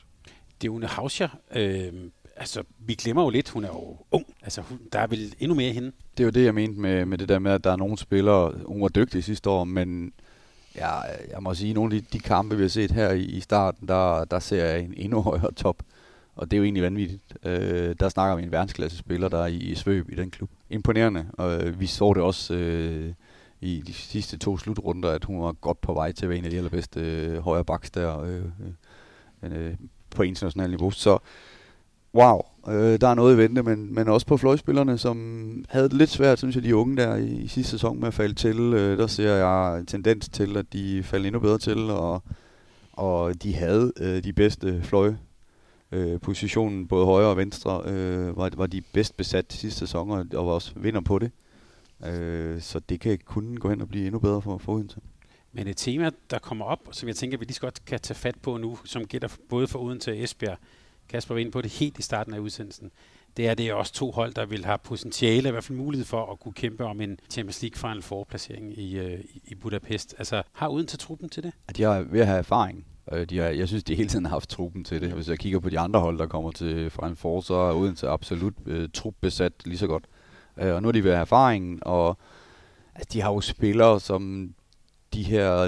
Det 0.62 0.68
er 0.68 0.72
Une 0.72 0.88
Hauscher. 0.88 1.30
Øh, 1.56 1.94
altså, 2.36 2.64
vi 2.80 2.94
glemmer 2.94 3.24
jo 3.24 3.30
lidt, 3.30 3.50
hun 3.50 3.64
er 3.64 3.68
jo 3.68 3.98
ung. 4.12 4.26
Altså, 4.42 4.62
hun, 4.62 4.80
der 4.94 5.00
er 5.00 5.08
vel 5.08 5.36
endnu 5.40 5.56
mere 5.56 5.70
i 5.70 5.74
hende. 5.74 5.92
Det 6.18 6.24
er 6.24 6.26
jo 6.26 6.30
det, 6.30 6.46
jeg 6.46 6.54
mente 6.54 6.80
med, 6.80 7.06
med 7.06 7.18
det 7.18 7.30
der 7.30 7.40
med, 7.40 7.52
at 7.52 7.64
der 7.64 7.72
er 7.72 7.76
nogle 7.76 7.98
spillere, 7.98 8.54
hun 8.66 8.82
var 8.82 8.88
dygtig 8.88 9.24
sidste 9.24 9.50
år, 9.50 9.64
men 9.64 10.14
ja, 10.76 11.00
jeg 11.32 11.38
må 11.44 11.54
sige, 11.54 11.74
nogle 11.74 11.96
af 11.96 12.02
de, 12.02 12.08
de 12.14 12.20
kampe, 12.20 12.56
vi 12.56 12.62
har 12.62 12.70
set 12.70 12.92
her 12.92 13.12
i, 13.12 13.22
i 13.22 13.40
starten, 13.40 13.88
der, 13.88 14.26
der 14.26 14.40
ser 14.40 14.66
jeg 14.66 14.80
en 14.80 14.94
endnu 14.98 15.22
højere 15.32 15.52
top. 15.52 15.84
Og 16.36 16.52
det 16.52 16.58
er 16.58 16.58
jo 16.58 16.64
egentlig 16.64 16.84
vanvittigt. 16.84 17.22
Øh, 17.44 17.96
der 18.00 18.10
snakker 18.10 18.36
vi 18.36 18.44
en 18.44 18.52
verdensklasse 18.52 18.98
spiller, 18.98 19.30
der 19.30 19.42
er 19.44 19.48
i, 19.48 19.58
i 19.58 19.76
Svøb 19.76 20.10
i 20.10 20.16
den 20.16 20.32
klub. 20.32 20.50
Imponerende, 20.70 21.26
og 21.34 21.64
øh, 21.64 21.80
vi 21.80 21.88
så 21.88 22.14
det 22.14 22.24
også 22.24 22.54
øh, 22.54 23.14
i 23.62 23.84
de 23.88 23.94
sidste 23.94 24.38
to 24.38 24.58
slutrunder, 24.58 25.10
at 25.10 25.26
hun 25.26 25.42
var 25.42 25.52
godt 25.52 25.82
på 25.82 25.94
vej 25.94 26.12
til 26.12 26.26
at 26.26 26.30
være 26.30 26.38
en 26.38 26.46
af 26.46 26.52
de 26.52 26.58
allerbedste 26.58 27.00
øh, 27.00 27.40
højre 27.40 27.66
baks 27.66 27.92
der 27.92 28.20
øh, 28.20 28.42
øh, 29.44 29.68
øh, 29.68 29.76
på 30.10 30.24
internationalt 30.24 30.72
niveau. 30.72 30.92
Så 30.92 31.20
wow, 32.16 32.42
øh, 32.68 33.02
der 33.02 33.08
er 33.08 33.14
noget 33.14 33.36
i 33.36 33.38
vente, 33.38 33.64
men, 33.64 33.94
men 33.96 34.08
også 34.08 34.28
på 34.28 34.38
fløjspillerne, 34.38 34.98
som 34.98 35.66
havde 35.70 35.90
det 35.90 35.98
lidt 35.98 36.10
svært, 36.10 36.38
synes 36.38 36.56
jeg, 36.56 36.64
de 36.64 36.76
unge 36.76 36.98
der 36.98 37.16
i, 37.16 37.28
i 37.28 37.48
sidste 37.48 37.72
sæson 37.72 38.00
med 38.00 38.08
at 38.08 38.14
falde 38.14 38.34
til. 38.34 38.58
Øh, 38.58 38.98
der 38.98 39.08
ser 39.08 39.34
jeg 39.34 39.80
en 39.80 39.86
tendens 39.86 40.30
til, 40.30 40.58
at 40.58 40.74
de 40.74 41.04
falder 41.04 41.28
endnu 41.28 41.40
bedre 41.40 41.58
til, 41.58 41.90
og, 41.90 42.24
og 42.92 43.44
de 43.44 43.56
havde 43.56 43.94
øh, 44.00 44.24
de 44.24 44.34
bedste 44.34 44.82
fløj 44.84 45.14
øh, 45.92 46.20
positionen, 46.20 46.88
både 46.88 47.06
højre 47.06 47.28
og 47.28 47.38
venstre, 47.38 47.82
øh, 47.86 48.38
var, 48.38 48.50
var 48.58 48.68
de 48.68 48.82
bedst 48.82 49.18
besat 49.18 49.54
sidste 49.54 49.80
sæson, 49.80 50.12
og, 50.12 50.26
og 50.34 50.46
var 50.46 50.54
også 50.54 50.72
vinder 50.76 51.02
på 51.02 51.20
det. 51.20 51.32
Øh, 52.06 52.62
så 52.62 52.80
det 52.80 53.00
kan 53.00 53.20
kun 53.26 53.58
gå 53.58 53.70
hen 53.70 53.82
og 53.82 53.88
blive 53.88 54.06
endnu 54.06 54.20
bedre 54.20 54.42
for, 54.42 54.58
for 54.58 54.74
Odense. 54.74 55.00
Men 55.52 55.68
et 55.68 55.78
tema, 55.78 56.10
der 56.30 56.40
kommer 56.40 56.66
op, 56.66 56.80
som 56.92 57.08
jeg 57.08 57.16
tænker, 57.16 57.38
vi 57.38 57.46
lige 57.46 57.54
så 57.54 57.62
godt 57.62 57.86
kan 57.86 58.00
tage 58.00 58.16
fat 58.16 58.36
på 58.42 58.58
nu, 58.58 58.78
som 58.86 59.06
gælder 59.06 59.28
både 59.50 59.68
for 59.68 59.80
Odense 59.80 60.12
og 60.12 60.18
Esbjerg. 60.18 60.58
Kasper 61.10 61.34
var 61.36 61.40
inde 61.40 61.52
på 61.52 61.62
det 61.62 61.72
helt 61.72 62.00
i 62.00 62.02
starten 62.02 62.34
af 62.34 62.40
udsendelsen. 62.40 62.92
Det 63.38 63.48
er 63.48 63.54
det 63.54 63.68
er 63.70 63.74
også 63.74 63.94
to 63.94 64.12
hold, 64.12 64.34
der 64.34 64.46
vil 64.46 64.66
have 64.66 64.78
potentiale, 64.84 65.48
i 65.48 65.52
hvert 65.52 65.64
fald 65.64 65.78
mulighed 65.78 66.06
for 66.06 66.32
at 66.32 66.40
kunne 66.40 66.54
kæmpe 66.54 66.86
om 66.86 67.02
en 67.02 67.20
Champions 67.30 67.62
League 67.62 67.78
Final 67.78 68.02
Four 68.02 68.24
placering 68.24 68.78
i, 68.80 68.98
øh, 68.98 69.20
i- 69.46 69.56
Budapest. 69.56 70.16
Altså, 70.18 70.44
har 70.54 70.68
uden 70.68 70.88
til 70.88 71.00
truppen 71.00 71.30
til 71.30 71.44
det? 71.44 71.52
At 71.68 71.78
de 71.78 71.84
har 71.84 72.02
ved 72.02 72.20
at 72.20 72.28
have 72.28 72.38
erfaring. 72.40 72.86
Øh, 73.12 73.26
de 73.30 73.38
har, 73.38 73.46
jeg 73.46 73.68
synes, 73.68 73.84
de 73.84 73.96
hele 73.96 74.10
tiden 74.10 74.26
har 74.26 74.30
haft 74.32 74.50
truppen 74.50 74.84
til 74.84 75.02
det. 75.02 75.12
Hvis 75.12 75.30
jeg 75.30 75.40
kigger 75.40 75.60
på 75.60 75.70
de 75.70 75.80
andre 75.80 76.00
hold, 76.00 76.18
der 76.18 76.28
kommer 76.28 76.52
til 76.52 76.90
Final 76.90 77.16
Four, 77.16 77.42
så 77.42 77.54
er 77.54 77.74
Odense 77.74 78.08
absolut 78.08 78.54
øh, 78.66 78.90
trupbesat 78.94 79.54
lige 79.66 79.78
så 79.78 79.88
godt. 79.88 80.04
Øh, 80.58 80.74
og 80.76 80.82
nu 80.82 80.88
er 80.88 80.92
de 80.92 81.04
ved 81.04 81.12
at 81.12 81.18
have 81.18 81.22
erfaringen, 81.22 81.80
og 81.82 82.18
altså, 82.96 83.10
de 83.14 83.22
har 83.22 83.32
jo 83.34 83.42
spillere, 83.42 84.00
som 84.00 84.54
de 85.14 85.24
her 85.24 85.68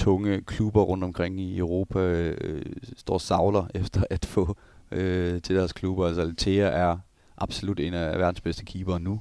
tunge 0.00 0.40
klubber 0.40 0.82
rundt 0.82 1.04
omkring 1.04 1.40
i 1.40 1.58
Europa 1.58 1.98
øh, 1.98 2.62
står 2.96 3.18
savler 3.18 3.66
efter 3.82 4.02
at 4.10 4.24
få 4.26 4.56
øh, 4.90 5.42
til 5.42 5.56
deres 5.56 5.72
klubber. 5.72 6.06
Altså 6.06 6.20
Altea 6.20 6.68
er 6.68 6.98
absolut 7.38 7.80
en 7.80 7.94
af 7.94 8.18
verdens 8.18 8.40
bedste 8.40 8.64
keeper 8.64 8.98
nu. 8.98 9.20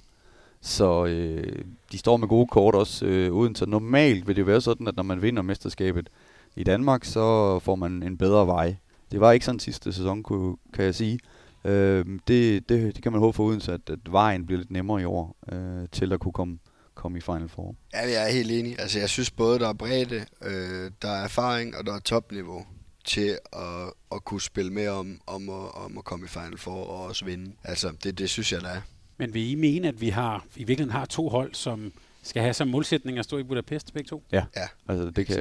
Så 0.62 1.06
øh, 1.06 1.66
de 1.92 1.98
står 1.98 2.18
med 2.18 2.28
gode 2.28 2.48
kort 2.48 2.76
også 2.76 3.06
øh, 3.06 3.34
uden. 3.34 3.56
Så 3.56 3.66
normalt 3.66 4.28
vil 4.28 4.36
det 4.36 4.48
være 4.48 4.62
sådan, 4.62 4.88
at 4.88 4.96
når 4.96 5.04
man 5.04 5.22
vinder 5.22 5.42
mesterskabet 5.42 6.10
i 6.56 6.64
Danmark, 6.64 7.06
så 7.06 7.60
får 7.60 7.76
man 7.76 8.04
en 8.04 8.18
bedre 8.18 8.48
vej. 8.48 8.76
Det 9.12 9.20
var 9.20 9.32
ikke 9.32 9.46
sådan 9.46 9.60
sidste 9.60 9.94
sæson, 9.94 10.24
kunne, 10.24 10.58
kan 10.74 10.86
jeg 10.86 10.96
sige. 10.96 11.20
Øh, 11.66 12.06
det, 12.28 12.70
det, 12.70 12.96
det 12.96 13.04
kan 13.04 13.12
man 13.12 13.22
håbe 13.22 13.36
for 13.36 13.44
uden, 13.44 13.62
at, 13.70 13.90
at 13.90 14.00
vejen 14.10 14.46
bliver 14.46 14.60
lidt 14.60 14.72
nemmere 14.72 15.02
i 15.02 15.06
år 15.06 15.36
øh, 15.52 15.88
til 15.92 16.14
at 16.14 16.20
kunne 16.20 16.32
komme, 16.32 16.60
komme 17.00 17.18
i 17.18 17.22
Final 17.22 17.50
Four. 17.50 17.76
Ja, 17.94 18.00
jeg 18.00 18.28
er 18.28 18.32
helt 18.34 18.52
enig. 18.52 18.80
Altså, 18.80 19.00
jeg 19.00 19.10
synes 19.10 19.32
både, 19.32 19.60
der 19.60 19.70
er 19.70 19.74
bredde, 19.74 20.26
øh, 20.44 20.92
der 21.02 21.10
er 21.10 21.24
erfaring, 21.24 21.78
og 21.78 21.86
der 21.86 21.94
er 21.96 22.00
topniveau 22.00 22.66
til 23.06 23.38
at, 23.54 23.94
at 24.12 24.24
kunne 24.26 24.42
spille 24.42 24.74
med 24.74 24.88
om, 24.88 25.22
om, 25.28 25.50
at, 25.50 25.76
om 25.76 25.98
at 25.98 26.04
komme 26.04 26.26
i 26.26 26.28
Final 26.28 26.58
Four 26.58 26.86
og 26.86 27.06
også 27.06 27.26
vinde. 27.26 27.52
Altså, 27.64 27.92
det, 28.04 28.18
det 28.18 28.30
synes 28.30 28.52
jeg, 28.54 28.62
der 28.62 28.68
er. 28.70 28.82
Men 29.18 29.34
vil 29.34 29.52
I 29.52 29.56
mene, 29.56 29.88
at 29.88 30.02
vi 30.02 30.10
har 30.10 30.46
i 30.56 30.64
virkeligheden 30.64 30.92
har 31.00 31.06
to 31.06 31.30
hold, 31.30 31.54
som 31.54 31.92
skal 32.24 32.42
have 32.42 32.54
som 32.54 32.68
målsætning 32.68 33.18
at 33.20 33.26
stå 33.26 33.38
i 33.38 33.44
Budapest 33.44 33.94
begge 33.94 34.08
to? 34.08 34.24
Ja, 34.32 34.44
Ja. 34.56 34.68
altså 34.90 35.10
det 35.10 35.26
kan, 35.28 35.38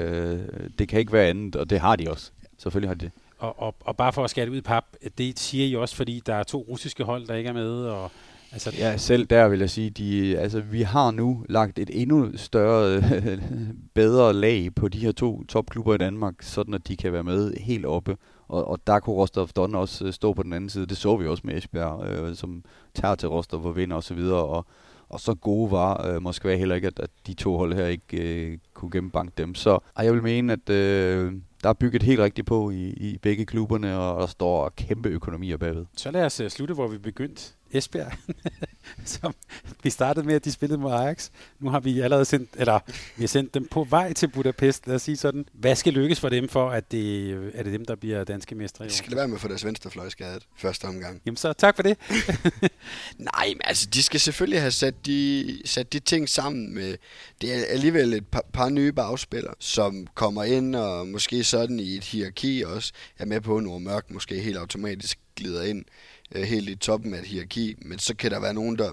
det 0.79 0.89
kan 0.89 1.01
ikke 1.01 1.13
være 1.13 1.29
andet, 1.29 1.57
og 1.57 1.71
det 1.71 1.81
har 1.81 1.97
de 1.97 2.11
også. 2.11 2.31
Selvfølgelig 2.59 2.91
har 2.91 2.95
de 2.95 3.01
det. 3.05 3.13
Og, 3.39 3.63
og, 3.63 3.75
og 3.81 3.97
bare 3.97 4.13
for 4.13 4.25
at 4.25 4.31
skære 4.31 4.47
det 4.47 4.53
ud 4.53 4.57
i 4.57 4.61
pap, 4.61 4.85
det 5.19 5.39
siger 5.39 5.67
I 5.67 5.75
også, 5.75 5.97
fordi 5.97 6.23
der 6.27 6.35
er 6.35 6.43
to 6.43 6.67
russiske 6.69 7.05
hold, 7.05 7.27
der 7.27 7.35
ikke 7.35 7.49
er 7.49 7.53
med, 7.53 7.71
og 7.85 8.11
altså, 8.53 8.73
Ja, 8.79 8.97
selv 8.97 9.27
der 9.27 9.49
vil 9.49 9.59
jeg 9.61 9.71
sige, 9.71 9.91
de, 9.91 10.39
altså, 10.39 10.61
vi 10.61 10.83
har 10.83 11.11
nu 11.11 11.45
lagt 11.49 11.79
et 11.79 11.91
endnu 11.93 12.31
større, 12.37 13.03
bedre 13.95 14.33
lag 14.33 14.75
på 14.75 14.89
de 14.89 14.99
her 14.99 15.13
to 15.13 15.45
topklubber 15.45 15.95
i 15.95 15.99
Danmark, 15.99 16.35
sådan 16.41 16.75
at 16.75 16.89
de 16.89 16.97
kan 16.97 17.13
være 17.13 17.25
med 17.25 17.55
helt 17.57 17.87
oppe. 17.87 18.17
Og, 18.49 18.69
og 18.69 18.79
der 18.87 19.01
kunne 19.01 19.17
Rostov 19.17 19.49
Don 19.57 19.75
også 19.75 20.07
øh, 20.07 20.13
stå 20.13 20.33
på 20.33 20.43
den 20.43 20.53
anden 20.53 20.71
side. 20.71 20.87
Det 20.87 20.97
så 20.97 21.17
vi 21.17 21.27
også 21.27 21.43
med 21.47 21.57
Esbjerg, 21.57 22.07
øh, 22.07 22.37
som 22.37 22.65
tager 22.95 23.15
til 23.15 23.29
Rostov 23.29 23.65
og 23.65 23.77
vinder 23.77 23.97
osv. 23.97 24.19
Og, 24.19 24.67
og 25.09 25.21
så 25.21 25.35
gode 25.35 25.71
var 25.71 26.07
øh, 26.07 26.23
Moskva 26.23 26.57
heller 26.57 26.75
ikke, 26.75 26.87
at, 26.87 27.01
at 27.01 27.11
de 27.27 27.35
to 27.35 27.57
hold 27.57 27.75
her 27.75 27.87
ikke 27.87 28.47
øh, 28.47 28.59
kunne 28.75 28.91
gennembanke 28.91 29.33
dem. 29.39 29.55
Så 29.55 29.79
ej, 29.97 30.05
jeg 30.05 30.13
vil 30.13 30.23
mene, 30.23 30.53
at 30.53 30.71
øh, 30.71 31.33
der 31.63 31.69
er 31.69 31.73
bygget 31.73 32.03
helt 32.03 32.21
rigtigt 32.21 32.47
på 32.47 32.71
i, 32.71 32.89
i 32.89 33.19
begge 33.23 33.47
klubberne, 33.47 33.99
og 33.99 34.21
der 34.21 34.27
står 34.27 34.73
kæmpe 34.77 35.09
økonomier 35.09 35.57
bagved. 35.57 35.85
så 35.97 36.11
lad 36.11 36.25
os 36.25 36.41
uh, 36.41 36.49
slutte, 36.49 36.75
hvor 36.75 36.89
vi 36.89 36.99
begyndte. 36.99 37.53
Esbjerg, 37.73 38.13
som 39.05 39.35
vi 39.83 39.91
startede 39.91 40.27
med, 40.27 40.35
at 40.35 40.45
de 40.45 40.53
spillede 40.53 40.81
mod 40.81 40.93
Ajax. 40.93 41.31
Nu 41.61 41.71
har 41.71 41.81
vi 41.81 42.01
allerede 42.01 42.25
sendt, 42.25 42.51
eller 42.57 42.79
vi 43.17 43.23
har 43.23 43.29
sendt 43.29 43.55
dem 43.55 43.69
på 43.71 43.85
vej 43.85 44.13
til 44.13 44.29
Budapest, 44.29 44.87
lad 44.87 44.95
os 44.95 45.03
sige 45.03 45.17
sådan. 45.17 45.47
Hvad 45.53 45.77
skal 45.77 45.93
lykkes 45.93 46.21
for 46.21 46.29
dem, 46.29 46.49
for 46.49 46.71
at 46.71 46.93
det, 46.93 47.31
er 47.55 47.63
det 47.63 47.73
dem, 47.73 47.85
der 47.85 47.95
bliver 47.97 48.25
danske 48.25 48.55
mestre 48.55 48.85
i 48.85 48.89
De 48.89 48.93
år? 48.93 48.97
skal 48.97 49.11
lade 49.11 49.19
være 49.19 49.29
med 49.29 49.39
få 49.39 49.49
deres 49.49 49.65
venstre 49.65 49.91
fløj 49.91 50.09
skadet 50.09 50.47
første 50.57 50.85
omgang. 50.85 51.23
Jamen 51.27 51.37
så 51.37 51.53
tak 51.53 51.77
for 51.77 51.83
det. 51.83 51.99
Nej, 53.19 53.47
men 53.47 53.61
altså, 53.65 53.87
de 53.87 54.03
skal 54.03 54.21
selvfølgelig 54.21 54.61
have 54.61 54.71
sat 54.71 55.07
de, 55.07 55.59
sat 55.65 55.93
de 55.93 55.99
ting 55.99 56.29
sammen 56.29 56.75
med... 56.75 56.97
Det 57.41 57.55
er 57.55 57.65
alligevel 57.69 58.15
et 58.15 58.27
par, 58.27 58.45
par 58.53 58.69
nye 58.69 58.93
bagspillere, 58.93 59.55
som 59.59 60.07
kommer 60.15 60.45
ind 60.45 60.77
og 60.77 61.09
måske 61.09 61.45
sådan 61.45 61.81
i 61.81 61.97
et 61.97 62.05
hierarki 62.05 62.63
også. 62.63 62.93
Er 63.19 63.25
med 63.25 63.41
på, 63.41 63.57
at 63.57 63.65
Nord 63.65 63.81
Mørk 63.81 64.11
måske 64.11 64.41
helt 64.41 64.57
automatisk 64.57 65.19
glider 65.37 65.63
ind 65.63 65.85
øh, 66.35 66.43
helt 66.43 66.69
i 66.69 66.75
toppen 66.75 67.15
af 67.15 67.19
et 67.19 67.25
hierarki, 67.25 67.75
men 67.83 67.99
så 67.99 68.17
kan 68.17 68.31
der 68.31 68.41
være 68.41 68.55
nogen, 68.55 68.79
der... 68.79 68.93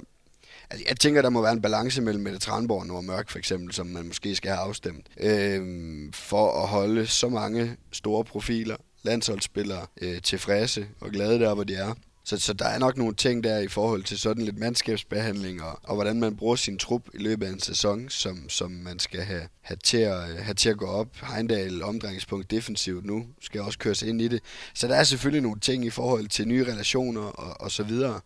Altså, 0.70 0.86
jeg 0.90 0.99
tænker, 0.99 1.22
der 1.22 1.30
må 1.30 1.41
være 1.41 1.52
en 1.52 1.62
balance 1.62 2.02
mellem 2.02 2.24
Mette 2.24 2.40
Tranborg 2.40 2.80
og 2.80 2.88
Nord 2.88 3.03
Mørk, 3.03 3.30
for 3.30 3.38
eksempel, 3.38 3.74
som 3.74 3.88
man 3.88 4.07
måske 4.07 4.36
skal 4.36 4.52
have 4.52 4.62
afstemt, 4.62 5.07
øh, 5.20 6.14
for 6.14 6.62
at 6.62 6.68
holde 6.68 7.07
så 7.07 7.30
mange 7.30 7.78
store 7.91 8.24
profiler, 8.24 8.76
landsholdsspillere, 9.03 9.86
øh, 10.02 10.22
tilfredse 10.22 10.88
og 10.99 11.12
glade 11.12 11.40
der, 11.40 11.53
hvor 11.53 11.64
de 11.64 11.76
er. 11.76 11.94
Så, 12.24 12.38
så 12.38 12.53
der 12.53 12.66
er 12.66 12.80
nok 12.80 12.98
nogle 12.98 13.16
ting 13.16 13.44
der 13.44 13.60
i 13.60 13.68
forhold 13.68 14.03
til 14.03 14.20
sådan 14.20 14.44
lidt 14.44 14.57
mandskabsbehandling 14.57 15.64
og, 15.64 15.80
og 15.84 15.95
hvordan 15.95 16.20
man 16.20 16.36
bruger 16.36 16.56
sin 16.56 16.78
trup 16.78 17.02
i 17.14 17.18
løbet 17.18 17.45
af 17.45 17.52
en 17.52 17.60
sæson, 17.60 18.10
som, 18.10 18.49
som 18.49 18.72
man 18.72 18.99
skal 18.99 19.22
have, 19.22 19.48
have, 19.65 19.77
til 19.83 19.97
at, 19.97 20.43
have 20.43 20.53
til 20.53 20.69
at 20.69 20.77
gå 20.77 20.85
op. 20.85 21.07
Heindal 21.33 21.83
omdrejningspunkt 21.83 22.51
defensivt 22.51 23.05
nu, 23.05 23.25
skal 23.41 23.61
også 23.61 23.79
køres 23.79 24.01
ind 24.01 24.21
i 24.21 24.27
det. 24.27 24.39
Så 24.73 24.87
der 24.87 24.95
er 24.95 25.03
selvfølgelig 25.03 25.41
nogle 25.41 25.59
ting 25.59 25.85
i 25.85 25.89
forhold 25.89 26.27
til 26.27 26.47
nye 26.47 26.63
relationer 26.71 27.21
og, 27.21 27.61
og 27.61 27.71
så 27.71 27.83
videre. 27.83 28.19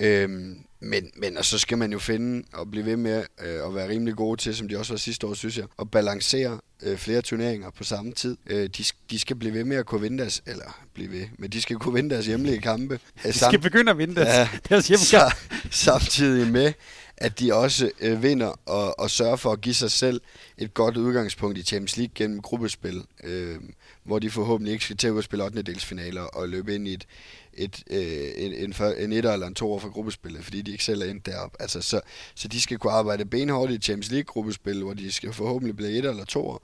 Øhm, 0.00 0.58
men, 0.82 1.10
men 1.16 1.36
og 1.38 1.44
så 1.44 1.58
skal 1.58 1.78
man 1.78 1.92
jo 1.92 1.98
finde 1.98 2.46
og 2.52 2.70
blive 2.70 2.86
ved 2.86 2.96
med 2.96 3.24
øh, 3.44 3.66
at 3.66 3.74
være 3.74 3.88
rimelig 3.88 4.14
gode 4.16 4.40
til, 4.40 4.56
som 4.56 4.68
de 4.68 4.78
også 4.78 4.92
var 4.92 4.98
sidste 4.98 5.26
år, 5.26 5.34
synes 5.34 5.58
jeg, 5.58 5.66
at 5.80 5.90
balancere 5.90 6.58
øh, 6.82 6.98
flere 6.98 7.22
turneringer 7.22 7.70
på 7.70 7.84
samme 7.84 8.12
tid. 8.12 8.36
Øh, 8.46 8.68
de, 8.78 8.84
de 9.10 9.18
skal 9.18 9.36
blive 9.36 9.54
ved 9.54 9.64
med 9.64 9.76
at 9.76 9.86
kunne 9.86 10.00
vinde 10.00 10.18
deres, 10.18 10.42
eller 10.46 10.84
blive 10.94 11.10
ved, 11.12 11.24
men 11.38 11.50
de 11.50 11.62
skal 11.62 11.76
kunne 11.76 11.94
vinde 11.94 12.10
deres 12.10 12.26
hjemlige 12.26 12.60
kampe. 12.60 13.00
Øh, 13.24 13.32
De 13.32 13.38
skal 13.38 13.58
begynde 13.60 13.90
at 13.90 13.98
vinde 13.98 14.14
deres, 14.14 14.28
Ja. 14.28 14.48
deres 14.68 14.88
hjemmekamp. 14.88 15.32
Så, 15.70 15.70
samtidig 15.70 16.52
med, 16.52 16.72
at 17.20 17.40
de 17.40 17.54
også 17.54 17.90
øh, 18.00 18.22
vinder 18.22 18.60
og, 18.66 19.00
og 19.00 19.10
sørger 19.10 19.36
for 19.36 19.52
at 19.52 19.60
give 19.60 19.74
sig 19.74 19.90
selv 19.90 20.20
et 20.58 20.74
godt 20.74 20.96
udgangspunkt 20.96 21.58
i 21.58 21.62
Champions 21.62 21.96
League 21.96 22.12
gennem 22.14 22.42
gruppespil, 22.42 23.02
øh, 23.24 23.56
hvor 24.04 24.18
de 24.18 24.30
forhåbentlig 24.30 24.72
ikke 24.72 24.84
skal 24.84 24.96
til 24.96 25.08
at 25.18 25.24
spille 25.24 25.44
8. 25.44 25.62
delsfinaler 25.62 26.22
og 26.22 26.48
løbe 26.48 26.74
ind 26.74 26.88
i 26.88 26.94
et, 26.94 27.06
et, 27.54 27.82
øh, 27.90 28.44
en, 28.44 28.52
en, 28.52 28.72
før- 28.72 28.94
en 29.04 29.12
etter 29.12 29.32
eller 29.32 29.46
en 29.46 29.54
toer 29.54 29.78
for 29.78 29.88
gruppespillet, 29.88 30.44
fordi 30.44 30.62
de 30.62 30.72
ikke 30.72 30.84
selv 30.84 31.02
er 31.02 31.06
endt 31.06 31.26
deroppe. 31.26 31.62
Altså, 31.62 31.80
så, 31.80 32.00
så 32.34 32.48
de 32.48 32.60
skal 32.60 32.78
kunne 32.78 32.92
arbejde 32.92 33.24
benhårdt 33.24 33.72
i 33.72 33.78
Champions 33.78 34.10
League-gruppespil, 34.10 34.82
hvor 34.82 34.94
de 34.94 35.12
skal 35.12 35.32
forhåbentlig 35.32 35.76
blive 35.76 35.90
etter 35.90 36.10
eller 36.10 36.24
toer, 36.24 36.58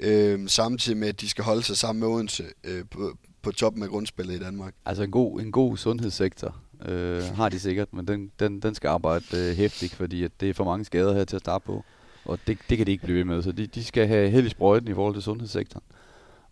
øh, 0.00 0.48
samtidig 0.48 0.98
med, 0.98 1.08
at 1.08 1.20
de 1.20 1.28
skal 1.28 1.44
holde 1.44 1.62
sig 1.62 1.76
sammen 1.76 2.00
med 2.00 2.08
Odense 2.08 2.44
øh, 2.64 2.84
på, 2.90 3.16
på 3.42 3.52
toppen 3.52 3.82
af 3.82 3.88
grundspillet 3.88 4.34
i 4.34 4.38
Danmark. 4.38 4.74
Altså 4.86 5.02
en 5.02 5.10
god, 5.10 5.40
en 5.40 5.52
god 5.52 5.76
sundhedssektor 5.76 6.56
øh, 6.88 7.22
har 7.22 7.48
de 7.48 7.60
sikkert, 7.60 7.92
men 7.92 8.08
den, 8.08 8.30
den, 8.40 8.60
den 8.60 8.74
skal 8.74 8.88
arbejde 8.88 9.24
øh, 9.34 9.56
hæftigt, 9.56 9.94
fordi 9.94 10.24
at 10.24 10.32
det 10.40 10.50
er 10.50 10.54
for 10.54 10.64
mange 10.64 10.84
skader 10.84 11.14
her 11.14 11.24
til 11.24 11.36
at 11.36 11.42
starte 11.42 11.64
på. 11.66 11.84
Og 12.24 12.38
det, 12.46 12.58
det 12.68 12.78
kan 12.78 12.86
de 12.86 12.92
ikke 12.92 13.04
blive 13.04 13.18
ved 13.18 13.24
med, 13.24 13.42
så 13.42 13.52
de, 13.52 13.66
de 13.66 13.84
skal 13.84 14.06
have 14.06 14.30
held 14.30 14.46
i 14.46 14.48
sprøjten 14.48 14.88
i 14.88 14.94
forhold 14.94 15.14
til 15.14 15.22
sundhedssektoren. 15.22 15.84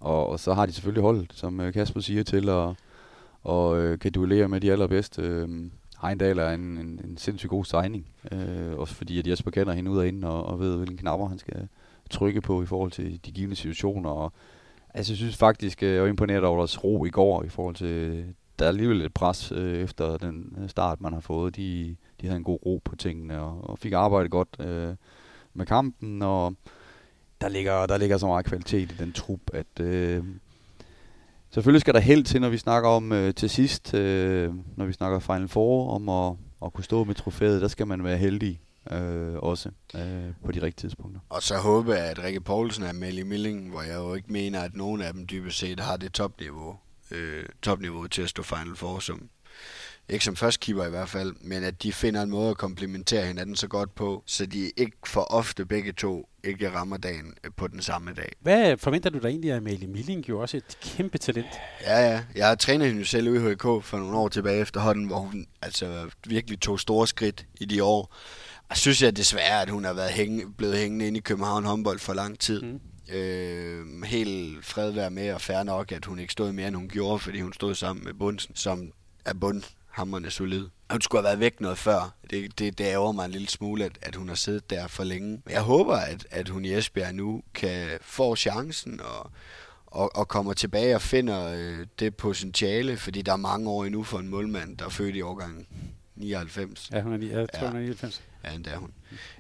Og, 0.01 0.29
og 0.29 0.41
så 0.41 0.55
har 0.55 0.67
de 0.67 0.73
selvfølgelig 0.73 1.03
holdet, 1.03 1.33
som 1.35 1.61
øh, 1.61 1.73
Kasper 1.73 2.01
siger, 2.01 2.23
til 2.23 2.49
at 2.49 2.75
og, 3.43 3.79
øh, 3.79 3.99
kan 3.99 4.13
duellere 4.13 4.49
med 4.49 4.61
de 4.61 4.73
allerbedste. 4.73 5.23
Øh, 5.23 5.49
Heindal 6.03 6.39
er 6.39 6.51
en, 6.51 6.61
en, 6.61 7.01
en 7.05 7.17
sindssygt 7.17 7.51
god 7.51 7.65
signing, 7.65 8.07
øh, 8.33 8.79
også 8.79 8.95
fordi 8.95 9.19
at 9.19 9.27
Jesper 9.27 9.51
kender 9.51 9.73
hende 9.73 9.91
ud 9.91 9.99
og 9.99 10.09
ind 10.09 10.25
og, 10.25 10.45
og 10.45 10.61
ved, 10.61 10.77
hvilken 10.77 10.97
knapper 10.97 11.29
han 11.29 11.39
skal 11.39 11.69
trykke 12.11 12.41
på 12.41 12.63
i 12.63 12.67
forhold 12.67 12.91
til 12.91 13.21
de 13.25 13.33
givende 13.33 13.57
situationer. 13.57 14.11
Og, 14.11 14.33
altså, 14.95 15.13
jeg 15.13 15.17
synes 15.17 15.37
faktisk, 15.37 15.83
øh, 15.83 15.95
jeg 15.95 16.03
var 16.03 16.09
imponeret 16.09 16.45
over 16.45 16.59
deres 16.59 16.85
ro 16.85 17.05
i 17.05 17.11
går 17.11 17.45
i 17.45 17.49
forhold 17.49 17.75
til, 17.75 18.25
der 18.61 18.67
er 18.67 18.69
alligevel 18.69 19.03
et 19.03 19.15
pres 19.15 19.53
øh, 19.53 19.79
efter 19.79 20.17
den 20.17 20.57
øh, 20.63 20.69
start, 20.69 21.01
man 21.01 21.13
har 21.13 21.21
fået. 21.21 21.57
De, 21.57 21.97
de 22.21 22.27
havde 22.27 22.37
en 22.37 22.45
god 22.45 22.59
ro 22.67 22.81
på 22.85 22.97
tingene 22.97 23.41
og, 23.41 23.71
og 23.71 23.79
fik 23.79 23.93
arbejdet 23.93 24.31
godt 24.31 24.49
øh, 24.61 24.95
med 25.55 25.67
kampen, 25.67 26.23
og 26.23 26.55
der 27.41 27.49
ligger, 27.49 27.87
der 27.87 27.97
ligger 27.97 28.19
så 28.19 28.27
meget 28.27 28.47
kvalitet 28.47 28.93
i 28.93 28.95
den 28.99 29.13
trup, 29.13 29.41
at 29.53 29.81
øh, 29.81 30.25
selvfølgelig 31.51 31.81
skal 31.81 31.95
der 31.95 32.01
held 32.01 32.25
til, 32.25 32.41
når 32.41 32.49
vi 32.49 32.59
snakker 32.59 32.89
om 32.89 33.13
øh, 33.13 33.35
til 33.35 33.51
sidst, 33.51 33.95
øh, 33.95 34.55
når 34.77 34.85
vi 34.85 34.93
snakker 34.93 35.19
Final 35.19 35.49
Four, 35.49 35.91
om 35.95 36.09
at, 36.09 36.37
at 36.67 36.73
kunne 36.73 36.85
stå 36.85 37.05
med 37.05 37.15
trofæet, 37.15 37.63
der 37.63 37.69
skal 37.69 37.87
man 37.87 38.05
være 38.05 38.17
heldig 38.17 38.61
øh, 38.91 39.37
også 39.37 39.71
øh, 39.95 40.33
på 40.45 40.53
de 40.53 40.63
rigtige 40.63 40.89
tidspunkter. 40.89 41.21
Og 41.29 41.43
så 41.43 41.57
håber 41.57 41.95
jeg, 41.95 42.05
at 42.05 42.25
Rikke 42.25 42.41
Poulsen 42.41 42.85
er 42.85 42.93
med 42.93 43.13
i 43.13 43.23
Milling, 43.23 43.71
hvor 43.71 43.83
jeg 43.83 43.97
jo 43.97 44.15
ikke 44.15 44.33
mener, 44.33 44.61
at 44.61 44.77
nogen 44.77 45.03
af 45.03 45.13
dem 45.13 45.27
dybest 45.27 45.59
set 45.59 45.81
har 45.81 45.97
det 45.97 46.13
topniveau, 46.13 46.77
øh, 47.11 47.45
topniveau 47.63 48.07
til 48.07 48.23
at 48.23 48.29
stå 48.29 48.43
Final 48.43 48.77
Four 48.77 48.99
som, 48.99 49.29
ikke 50.09 50.25
som 50.25 50.37
førstkeeper 50.37 50.87
i 50.87 50.91
hvert 50.91 51.09
fald, 51.09 51.35
men 51.41 51.65
at 51.65 51.83
de 51.83 51.93
finder 51.93 52.23
en 52.23 52.31
måde 52.31 52.51
at 52.51 52.59
komplementere 52.59 53.27
hinanden 53.27 53.57
så 53.57 53.69
godt 53.69 53.95
på, 53.95 54.23
så 54.27 54.47
de 54.47 54.71
ikke 54.77 54.97
for 55.07 55.21
ofte 55.21 55.67
begge 55.67 55.93
to 55.93 56.29
ikke 56.45 56.71
rammer 56.71 56.97
dagen 56.97 57.35
øh, 57.45 57.51
på 57.57 57.67
den 57.69 57.83
samme 57.83 58.13
dag. 58.13 58.33
Hvad 58.41 58.77
forventer 58.77 59.11
du 59.11 59.19
der 59.19 59.29
egentlig 59.29 59.53
af 59.53 59.57
Amalie 59.57 59.89
Milling? 59.89 60.29
Jo 60.29 60.41
også 60.41 60.57
et 60.57 60.79
kæmpe 60.83 61.19
talent. 61.19 61.47
Ja, 61.83 62.11
ja. 62.11 62.25
Jeg 62.35 62.49
har 62.49 62.55
trænet 62.55 62.87
hende 62.87 63.01
jo 63.01 63.07
selv 63.07 63.29
ude 63.29 63.51
i 63.51 63.55
HK 63.55 63.63
for 63.63 63.97
nogle 63.97 64.17
år 64.17 64.29
tilbage 64.29 64.61
efterhånden, 64.61 65.05
hvor 65.07 65.19
hun 65.19 65.47
altså 65.63 66.11
virkelig 66.27 66.61
tog 66.61 66.81
store 66.81 67.07
skridt 67.07 67.47
i 67.61 67.65
de 67.65 67.83
år. 67.85 68.15
Jeg 68.71 68.77
synes 68.77 69.03
jeg 69.03 69.17
desværre, 69.17 69.63
at 69.63 69.71
hun 69.71 69.85
har 69.85 69.93
været 69.93 70.11
hænge, 70.11 70.53
blevet 70.59 70.77
hængende 70.79 71.07
inde 71.07 71.19
i 71.19 71.21
København 71.21 71.65
håndbold 71.65 71.99
for 71.99 72.15
lang 72.15 72.39
tid. 72.39 72.63
Mm. 72.63 72.81
Øh, 73.13 74.03
helt 74.03 74.65
fred 74.65 74.91
være 74.91 75.11
med, 75.11 75.33
og 75.33 75.41
fair 75.41 75.63
nok, 75.63 75.93
at 75.93 76.05
hun 76.05 76.19
ikke 76.19 76.33
stod 76.33 76.53
mere, 76.53 76.69
end 76.69 76.77
hun 76.77 76.89
gjorde, 76.89 77.19
fordi 77.19 77.41
hun 77.41 77.53
stod 77.53 77.75
sammen 77.75 78.05
med 78.05 78.15
Bundsen, 78.15 78.57
som 78.57 78.93
er 79.25 79.35
bundhammerne 79.35 80.31
solid. 80.31 80.69
Hun 80.91 81.01
skulle 81.01 81.21
have 81.23 81.25
været 81.29 81.41
væk 81.41 81.61
noget 81.61 81.79
før. 81.79 82.15
Det, 82.31 82.59
det, 82.59 82.79
det 82.79 82.85
ærger 82.85 83.13
mig 83.13 83.25
en 83.25 83.31
lille 83.31 83.49
smule, 83.49 83.85
at, 83.85 83.93
at 84.03 84.15
hun 84.17 84.29
har 84.29 84.35
siddet 84.35 84.71
der 84.71 84.87
for 84.87 85.05
længe. 85.05 85.29
Men 85.45 85.53
jeg 85.55 85.63
håber, 85.63 85.95
at, 85.97 86.27
at 86.31 86.49
hun 86.49 86.65
i 86.65 86.75
Esbjerg 86.75 87.15
nu 87.15 87.43
kan 87.55 87.89
få 88.01 88.37
chancen 88.37 89.01
og, 89.01 89.31
og, 89.87 90.17
og 90.17 90.29
kommer 90.29 90.53
tilbage 90.53 90.95
og 90.95 91.03
finder 91.03 91.53
øh, 91.57 91.87
det 91.99 92.17
potentiale, 92.17 92.97
fordi 92.97 93.23
der 93.23 93.33
er 93.33 93.37
mange 93.37 93.71
år 93.71 93.85
endnu 93.85 94.03
for 94.03 94.19
en 94.19 94.29
målmand, 94.29 94.77
der 94.79 94.85
er 94.85 94.89
født 94.89 95.17
i 95.17 95.21
årgangen 95.23 95.67
99. 96.17 96.91
Ja, 96.93 97.01
hun 97.03 97.13
er 97.13 97.27
jeg 97.39 97.49
tror, 97.55 97.65
Ja. 97.65 97.71
hun 97.71 97.77
er 97.77 97.81
99. 97.81 98.23
Ja, 98.45 98.51
det 98.59 98.67
er 98.67 98.77
hun. 98.77 98.91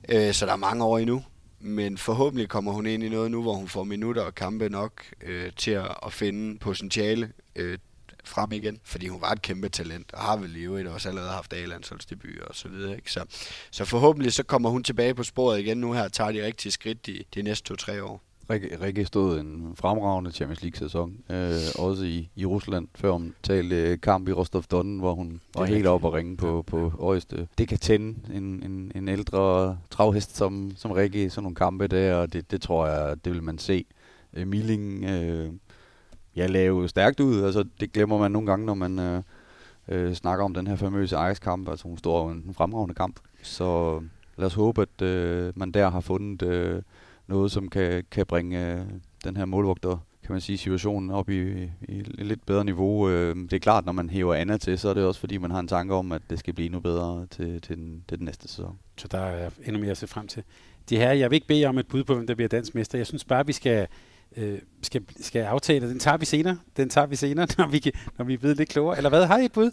Øh, 0.09 0.35
så 0.35 0.47
der 0.47 0.53
er 0.53 0.57
mange 0.57 0.85
år 0.85 0.99
endnu 0.99 1.25
men 1.61 1.99
forhåbentlig 1.99 2.49
kommer 2.49 2.73
hun 2.73 2.87
ind 2.87 3.03
i 3.03 3.09
noget 3.09 3.31
nu, 3.31 3.43
hvor 3.43 3.55
hun 3.55 3.69
får 3.69 3.85
minutter 3.85 4.23
og 4.23 4.35
kampe 4.35 4.69
nok 4.69 5.05
øh, 5.23 5.53
til 5.57 5.71
at, 5.71 5.97
at 6.07 6.13
finde 6.13 6.59
potentiale 6.59 7.33
øh, 7.57 7.79
frem 8.25 8.53
igen, 8.53 8.81
fordi 8.85 9.09
hun 9.09 9.21
var 9.21 9.33
et 9.33 9.43
kæmpe 9.43 9.69
talent, 9.69 10.13
og 10.13 10.21
har 10.21 10.37
vel 10.37 10.57
i 10.57 10.61
øvrigt 10.61 10.89
også 10.89 11.09
allerede 11.09 11.31
haft 11.31 11.53
A-landsholdsdebut 11.53 12.39
og 12.41 12.55
så 12.55 12.69
videre. 12.69 12.97
Ikke? 12.97 13.13
Så, 13.13 13.25
så 13.71 13.85
forhåbentlig 13.85 14.33
så 14.33 14.43
kommer 14.43 14.71
hun 14.71 14.85
tilbage 14.85 15.15
på 15.15 15.23
sporet 15.23 15.61
igen 15.61 15.79
nu 15.79 15.93
her, 15.93 16.05
og 16.05 16.13
tager 16.13 16.33
de 16.33 16.47
rigtige 16.47 16.73
skridt 16.73 17.07
de, 17.07 17.25
de 17.35 17.43
næste 17.43 17.69
to-tre 17.69 18.05
år. 18.05 18.23
Rikke, 18.51 18.79
Rikke 18.83 19.05
stod 19.05 19.41
en 19.41 19.73
fremragende 19.75 20.31
Champions 20.31 20.63
League-sæson, 20.63 21.17
øh, 21.31 21.53
også 21.79 22.05
i, 22.05 22.31
i 22.37 22.47
Rusland, 22.47 22.89
før 22.95 23.13
hun 23.13 23.35
talte 23.43 23.97
kamp 23.97 24.29
i 24.29 24.33
Rostov-Don, 24.33 24.99
hvor 24.99 25.15
hun 25.15 25.41
var 25.55 25.65
helt 25.65 25.87
oppe 25.87 26.07
og 26.07 26.13
ringe 26.13 26.37
på, 26.37 26.65
på 26.67 26.89
højeste. 26.89 27.49
Det 27.59 27.69
kan 27.69 27.79
tænde 27.79 28.37
en, 28.37 28.63
en, 28.63 28.93
en 28.95 29.09
ældre 29.09 29.79
travhest 29.91 30.37
som, 30.37 30.73
som 30.77 30.91
Rikke 30.91 31.25
i 31.25 31.29
sådan 31.29 31.43
nogle 31.43 31.55
kampe 31.55 31.87
der, 31.87 32.15
og 32.15 32.33
det, 32.33 32.51
det 32.51 32.63
tror 32.63 32.87
jeg, 32.87 33.25
det 33.25 33.33
vil 33.33 33.43
man 33.43 33.59
se. 33.59 33.85
Øh, 34.35 34.47
Milling, 34.47 35.05
øh, 35.05 35.53
ja, 36.37 36.47
lave 36.47 36.89
stærkt 36.89 37.21
ud, 37.21 37.43
altså 37.43 37.65
det 37.81 37.93
glemmer 37.93 38.19
man 38.19 38.33
nogle 38.33 38.47
gange, 38.47 38.67
når 38.67 38.75
man 38.75 38.99
øh, 38.99 39.23
øh, 39.89 40.15
snakker 40.15 40.45
om 40.45 40.55
den 40.55 40.67
her 40.67 40.77
famøse 40.77 41.17
Ajax-kamp, 41.17 41.69
altså 41.69 41.89
hun 41.89 41.99
står 41.99 42.31
en, 42.31 42.45
en 42.47 42.55
fremragende 42.55 42.95
kamp, 42.95 43.21
så 43.43 44.01
lad 44.37 44.47
os 44.47 44.55
håbe, 44.55 44.83
at 44.83 45.03
øh, 45.03 45.53
man 45.57 45.71
der 45.71 45.91
har 45.91 46.01
fundet... 46.01 46.43
Øh, 46.43 46.83
noget, 47.31 47.53
som 47.53 47.69
kan, 47.69 48.05
kan 48.11 48.27
bringe 48.27 48.75
øh, 48.75 48.81
den 49.25 49.37
her 49.37 49.45
målvogter 49.45 49.99
kan 50.31 50.35
man 50.35 50.41
sige, 50.41 50.59
situationen 50.59 51.11
op 51.11 51.29
i, 51.29 51.53
i 51.89 51.99
et 51.99 52.27
lidt 52.27 52.47
bedre 52.47 52.65
niveau. 52.65 53.09
Øh, 53.11 53.37
det 53.37 53.53
er 53.53 53.59
klart, 53.59 53.87
når 53.87 53.93
man 53.93 54.11
hæver 54.11 54.35
Anna 54.35 54.57
til, 54.57 54.79
så 54.79 54.89
er 54.89 54.95
det 54.95 55.05
også 55.05 55.21
fordi, 55.21 55.39
man 55.39 55.51
har 55.51 55.61
en 55.61 55.69
tanke 55.69 55.95
om, 55.95 56.13
at 56.13 56.23
det 56.31 56.39
skal 56.39 56.55
blive 56.55 56.67
endnu 56.67 56.81
bedre 56.81 57.27
til, 57.31 57.61
til, 57.61 57.77
den, 57.77 58.05
til 58.09 58.19
den 58.19 58.25
næste 58.25 58.49
sæson. 58.49 58.79
Så 58.97 59.09
der 59.09 59.19
er 59.19 59.51
endnu 59.67 59.81
mere 59.81 59.91
at 59.91 59.97
se 59.97 60.07
frem 60.07 60.29
til. 60.29 60.43
De 60.89 60.97
her, 60.97 61.13
jeg 61.13 61.31
vil 61.31 61.35
ikke 61.35 61.47
bede 61.47 61.65
om 61.65 61.79
et 61.79 61.87
bud 61.87 62.05
på, 62.05 62.15
hvem 62.15 62.27
der 62.27 62.35
bliver 62.35 62.49
dansk 62.49 62.75
mester. 62.75 62.99
Jeg 62.99 63.07
synes 63.07 63.25
bare, 63.25 63.47
vi 63.47 63.53
skal, 63.53 63.87
øh, 64.37 64.59
skal, 64.83 65.03
skal 65.21 65.41
aftale, 65.41 65.89
den 65.89 65.99
tager 65.99 66.17
vi 66.17 66.25
senere. 66.25 66.59
Den 66.77 66.89
tager 66.89 67.07
vi 67.07 67.17
senere, 67.17 67.47
når 67.59 67.67
vi, 67.67 67.93
når 68.19 68.25
vi 68.25 68.35
er 68.35 68.39
blevet 68.39 68.57
lidt 68.57 68.69
klogere. 68.69 68.97
Eller 68.97 69.11
hvad? 69.11 69.27
Har 69.27 69.39
I 69.39 69.45
et 69.45 69.53
bud? 69.53 69.71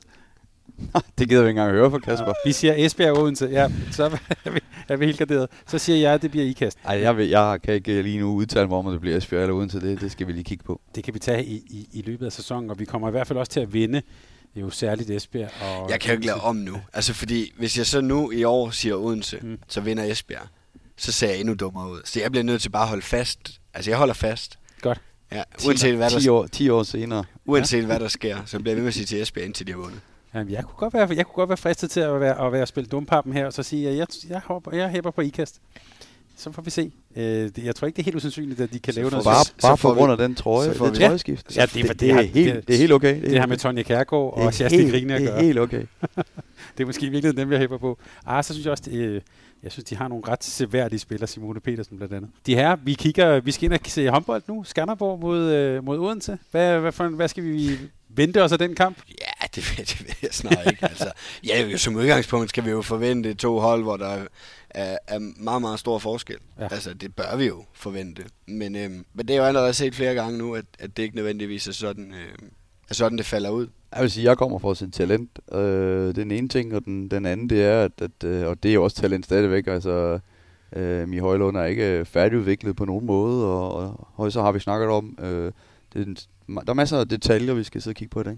det 1.18 1.30
gider 1.30 1.42
vi 1.42 1.48
ikke 1.48 1.60
engang 1.60 1.72
høre 1.72 1.92
fra 1.92 2.00
Kasper. 2.00 2.34
Vi 2.46 2.52
siger 2.52 2.74
Esbjerg 2.78 3.18
Odense. 3.18 3.46
Ja, 3.46 3.72
så 3.92 4.04
er 4.46 4.50
vi, 4.50 4.60
er 4.94 4.98
vi 4.98 5.06
helt 5.06 5.18
garderet. 5.18 5.48
Så 5.68 5.78
siger 5.78 5.98
jeg, 5.98 6.14
at 6.14 6.22
det 6.22 6.32
bliver 6.32 6.46
ikast. 6.46 6.78
Ej, 6.86 7.00
jeg, 7.00 7.18
vil, 7.18 7.30
jeg 7.30 7.60
kan 7.64 7.74
ikke 7.74 8.02
lige 8.02 8.20
nu 8.20 8.34
udtale 8.34 8.68
mig 8.68 8.78
om, 8.78 8.88
at 8.88 8.94
det 8.94 9.02
bliver 9.02 9.18
Esbjerg 9.18 9.42
eller 9.42 9.56
Odense. 9.56 9.80
Det, 9.80 10.02
det 10.02 10.12
skal 10.12 10.28
vi 10.28 10.32
lige 10.32 10.44
kigge 10.44 10.64
på. 10.64 10.82
Det 10.96 11.04
kan 11.04 11.14
vi 11.14 11.20
tage 11.20 11.46
i, 11.46 11.56
i, 11.56 11.90
i 11.94 12.02
løbet 12.02 12.26
af 12.26 12.32
sæsonen, 12.32 12.70
og 12.70 12.80
vi 12.80 12.86
kommer 12.86 13.08
i 13.08 13.12
hvert 13.12 13.28
fald 13.28 13.40
også 13.40 13.52
til 13.52 13.60
at 13.60 13.74
vinde 13.74 14.02
jo 14.56 14.70
særligt 14.70 15.10
Esbjerg. 15.10 15.50
Og 15.62 15.90
jeg 15.90 16.00
kan 16.00 16.10
jo 16.10 16.14
ikke 16.14 16.26
lade 16.26 16.42
om 16.42 16.56
nu. 16.56 16.78
Altså 16.94 17.14
fordi, 17.14 17.54
hvis 17.58 17.78
jeg 17.78 17.86
så 17.86 18.02
nu 18.02 18.32
i 18.32 18.44
år 18.44 18.70
siger 18.70 18.96
Odense, 18.96 19.40
mm. 19.42 19.58
så 19.68 19.82
vinder 19.82 20.04
Esbjerg. 20.04 20.48
Så 20.98 21.12
ser 21.12 21.28
jeg 21.28 21.40
endnu 21.40 21.54
dummere 21.54 21.92
ud. 21.92 22.02
Så 22.06 22.20
jeg 22.20 22.32
bliver 22.32 22.44
nødt 22.44 22.62
til 22.62 22.70
bare 22.70 22.84
at 22.84 22.90
holde 22.90 23.02
fast. 23.02 23.62
Altså 23.74 23.92
jeg 23.92 23.98
holder 23.98 24.14
fast. 24.14 24.60
Godt. 24.82 25.02
Ja, 25.32 25.44
uanset 25.66 25.96
hvad 25.96 26.10
der, 26.10 26.20
10 26.20 26.28
år, 26.28 26.48
10 26.48 26.70
år 26.70 26.84
senere. 26.84 27.24
Uanset 27.46 27.82
ja. 27.82 27.86
hvad 27.86 28.00
der 28.00 28.08
sker, 28.08 28.38
så 28.46 28.60
bliver 28.60 28.72
jeg 28.72 28.76
ved 28.76 28.84
med 28.84 28.88
at 28.88 28.94
sige 28.94 29.06
til 29.06 29.22
Esbjerg, 29.22 29.46
indtil 29.46 29.68
de 29.68 29.72
har 29.72 29.80
vundet. 29.80 30.00
Jamen, 30.34 30.54
jeg 30.54 30.64
kunne 30.64 30.78
godt 30.78 30.94
være, 30.94 31.08
jeg 31.16 31.26
kunne 31.26 31.36
godt 31.36 31.50
være 31.50 31.58
fristet 31.58 31.92
til 31.92 32.00
at 32.00 32.20
være, 32.20 32.46
at 32.46 32.52
være 32.52 32.62
at 32.62 32.68
spille 32.68 32.88
dumpappen 32.88 33.34
her, 33.34 33.46
og 33.46 33.54
så 33.54 33.64
sige, 33.64 33.90
at 33.90 33.98
jeg, 33.98 34.08
jeg, 34.30 34.42
hopper, 34.46 34.76
jeg 34.76 34.90
hæpper 34.90 35.12
på 35.12 35.22
ikast. 35.22 35.62
Så 36.38 36.52
får 36.52 36.62
vi 36.62 36.70
se. 36.70 36.92
Øh, 37.16 37.50
jeg 37.66 37.76
tror 37.76 37.86
ikke, 37.88 37.96
det 37.96 38.02
er 38.02 38.06
helt 38.06 38.16
usandsynligt, 38.16 38.62
at 38.62 38.74
de 38.74 38.80
kan 38.80 38.94
så 38.94 39.00
lave 39.00 39.10
noget. 39.10 39.24
Bare, 39.26 39.46
bare 39.62 39.78
på 39.78 39.94
grund 39.94 40.12
af 40.12 40.18
den 40.18 40.36
trøje, 40.36 40.70
det 40.70 40.78
trøjeskift. 40.78 41.58
Ja, 41.58 41.62
det, 41.62 41.74
det, 41.74 42.00
det, 42.00 42.12
er 42.12 42.22
helt, 42.22 42.68
det 42.68 42.74
er 42.74 42.78
helt 42.78 42.92
okay. 42.92 43.22
Det, 43.22 43.32
det 43.32 43.40
har 43.40 43.48
med 43.48 43.58
Tonja 43.58 43.84
Kærgaard 43.84 44.34
og 44.34 44.54
Sjærstig 44.54 44.92
Grine 44.92 45.14
at 45.14 45.22
gøre. 45.22 45.32
Det 45.32 45.40
er 45.40 45.46
helt 45.46 45.60
okay. 45.60 45.86
det 46.78 46.84
er 46.84 46.86
måske 46.86 47.10
virkelig 47.10 47.38
dem, 47.38 47.52
jeg 47.52 47.60
hæpper 47.60 47.78
på. 47.78 48.00
Ah, 48.26 48.44
så 48.44 48.54
synes 48.54 48.66
jeg 48.66 48.72
også, 48.72 48.84
det, 48.86 48.94
øh, 48.94 49.22
jeg 49.64 49.72
synes, 49.72 49.84
de 49.86 49.96
har 49.96 50.08
nogle 50.08 50.24
ret 50.28 50.44
seværdige 50.44 51.00
spillere, 51.00 51.28
Simone 51.28 51.60
Petersen 51.60 51.98
blandt 51.98 52.14
andet. 52.14 52.30
De 52.46 52.56
her, 52.56 52.76
vi 52.76 52.94
kigger, 52.94 53.40
vi 53.40 53.52
skal 53.52 53.66
ind 53.66 53.74
og 53.74 53.80
se 53.86 54.10
håndbold 54.10 54.44
nu. 54.48 54.64
Skanderborg 54.64 55.20
mod, 55.20 55.40
øh, 55.40 55.84
mod 55.84 56.00
Odense. 56.00 56.38
Hvad, 56.52 56.80
hvad, 56.80 56.92
for, 56.92 57.08
hvad 57.08 57.28
skal 57.28 57.44
vi 57.44 57.78
vente 58.10 58.44
os 58.44 58.52
af 58.52 58.60
den 58.60 58.76
kamp? 58.76 58.98
Ja, 59.42 59.48
det, 59.56 59.64
det 59.78 60.00
ved 60.08 60.16
jeg 60.22 60.30
snart 60.32 60.72
ikke. 60.72 60.86
altså, 60.86 61.12
ja, 61.44 61.78
som 61.78 61.96
udgangspunkt 61.96 62.50
skal 62.50 62.66
vi 62.66 62.70
jo 62.70 62.82
forvente 62.82 63.34
to 63.34 63.60
hold, 63.60 63.84
hvor 63.84 63.98
der 63.98 64.26
er, 64.70 64.98
er 65.08 65.20
meget, 65.20 65.62
meget 65.62 65.80
stor 65.80 66.00
forskel. 66.00 66.38
Ja. 66.60 66.68
Altså, 66.72 66.94
det 66.94 67.16
bør 67.16 67.36
vi 67.38 67.46
jo 67.46 67.66
forvente. 67.74 68.24
Men, 68.48 68.76
øhm, 68.76 69.06
men 69.14 69.28
det 69.28 69.34
er 69.34 69.38
jo 69.38 69.46
allerede 69.46 69.74
set 69.74 69.96
flere 69.96 70.14
gange 70.14 70.38
nu, 70.38 70.56
at, 70.56 70.66
at 70.80 70.98
det 70.98 71.04
ikke 71.04 71.16
nødvendigvis 71.16 71.68
er 71.68 71.72
sådan, 71.72 72.12
øh, 72.12 72.50
er 72.90 72.94
sådan, 72.94 73.18
det 73.18 73.26
falder 73.26 73.50
ud. 73.50 73.68
Jeg 73.96 74.02
vil 74.02 74.12
sige, 74.12 74.26
jeg 74.26 74.38
kommer 74.38 74.60
fra 74.60 74.76
sin 74.76 74.92
talent. 74.92 75.40
Øh, 75.52 76.16
den 76.16 76.32
ene 76.32 76.48
ting, 76.48 76.76
og 76.76 76.86
den, 76.86 77.12
den 77.12 77.26
anden, 77.26 77.50
det 77.50 77.64
er, 77.64 77.84
at, 77.84 77.92
at, 78.02 78.24
øh, 78.24 78.48
og 78.48 78.64
det 78.64 78.70
er 78.70 78.74
jo 78.74 78.84
også 78.84 78.98
talent 78.98 79.26
stadigvæk, 79.26 79.68
altså 79.68 80.20
øh, 80.76 81.10
Mi 81.10 81.18
Højlund 81.18 81.58
er 81.58 81.66
ikke 81.66 82.06
færdigudviklet 82.06 82.76
på 82.76 82.86
nogen 82.86 83.06
måde, 83.06 83.46
og, 83.46 83.74
og, 83.74 84.08
og 84.16 84.32
så 84.32 84.42
har 84.42 84.52
vi 84.52 84.60
snakket 84.60 84.90
om, 84.90 85.18
øh, 85.22 85.52
det, 85.94 86.28
der 86.48 86.62
er 86.68 86.74
masser 86.74 87.00
af 87.00 87.08
detaljer, 87.08 87.54
vi 87.54 87.64
skal 87.64 87.82
sidde 87.82 87.92
og 87.92 87.98
kigge 87.98 88.12
på 88.12 88.22
i 88.22 88.24
dag. 88.24 88.38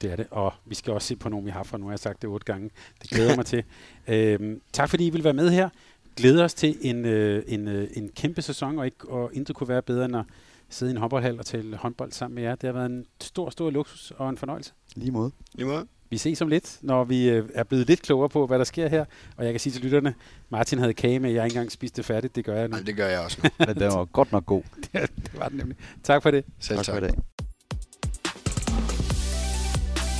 Det 0.00 0.12
er 0.12 0.16
det, 0.16 0.26
og 0.30 0.52
vi 0.66 0.74
skal 0.74 0.92
også 0.92 1.08
se 1.08 1.16
på 1.16 1.28
nogle, 1.28 1.44
vi 1.44 1.50
har 1.50 1.62
fra 1.62 1.78
nu. 1.78 1.86
Jeg 1.86 1.92
har 1.92 1.96
sagt 1.96 2.22
det 2.22 2.30
otte 2.30 2.44
gange. 2.44 2.70
Det 3.02 3.10
glæder 3.10 3.36
mig 3.36 3.46
til. 3.46 3.64
Øhm, 4.08 4.60
tak 4.72 4.90
fordi 4.90 5.06
I 5.06 5.10
vil 5.10 5.24
være 5.24 5.32
med 5.32 5.50
her. 5.50 5.68
Glæder 6.16 6.44
os 6.44 6.54
til 6.54 6.76
en, 6.80 7.04
øh, 7.04 7.42
en, 7.46 7.68
øh, 7.68 7.88
en 7.96 8.08
kæmpe 8.08 8.42
sæson, 8.42 8.78
og, 8.78 8.84
ikke, 8.84 9.08
og 9.08 9.30
intet 9.34 9.56
kunne 9.56 9.68
være 9.68 9.82
bedre 9.82 10.04
end 10.04 10.16
at 10.16 10.24
sidde 10.68 10.92
i 10.92 10.94
en 10.94 11.00
håndboldhal 11.00 11.38
og 11.38 11.46
tale 11.46 11.76
håndbold 11.76 12.12
sammen 12.12 12.34
med 12.34 12.42
jer. 12.42 12.54
Det 12.54 12.66
har 12.66 12.72
været 12.72 12.90
en 12.90 13.06
stor, 13.20 13.50
stor 13.50 13.70
luksus 13.70 14.12
og 14.16 14.30
en 14.30 14.36
fornøjelse. 14.36 14.72
Lige 14.96 15.10
måde. 15.10 15.30
Lige 15.54 15.66
måde. 15.66 15.86
Vi 16.10 16.18
ses 16.18 16.40
om 16.40 16.48
lidt, 16.48 16.78
når 16.82 17.04
vi 17.04 17.28
øh, 17.28 17.48
er 17.54 17.64
blevet 17.64 17.86
lidt 17.86 18.02
klogere 18.02 18.28
på, 18.28 18.46
hvad 18.46 18.58
der 18.58 18.64
sker 18.64 18.88
her. 18.88 19.04
Og 19.36 19.44
jeg 19.44 19.52
kan 19.52 19.60
sige 19.60 19.72
til 19.72 19.82
lytterne, 19.82 20.14
Martin 20.48 20.78
havde 20.78 20.94
kage 20.94 21.20
med, 21.20 21.30
jeg 21.30 21.40
har 21.40 21.44
ikke 21.44 21.56
engang 21.56 21.72
spist 21.72 21.96
det 21.96 22.04
færdigt. 22.04 22.36
Det 22.36 22.44
gør 22.44 22.56
jeg 22.56 22.68
nu. 22.68 22.76
Nej, 22.76 22.84
det 22.86 22.96
gør 22.96 23.06
jeg 23.06 23.20
også 23.20 23.38
nu. 23.42 23.50
Men 23.66 23.74
den 23.74 23.84
var 23.84 24.04
godt 24.04 24.32
nok 24.32 24.46
god. 24.46 24.62
det, 24.92 25.10
det 25.16 25.38
var 25.38 25.48
den 25.48 25.58
nemlig. 25.58 25.76
Tak 26.02 26.22
for 26.22 26.30
det. 26.30 26.44
Selv 26.58 26.76
tak. 26.76 26.86
tak. 26.86 26.94
for 26.94 27.06
i 27.06 27.08
dag. 27.08 27.18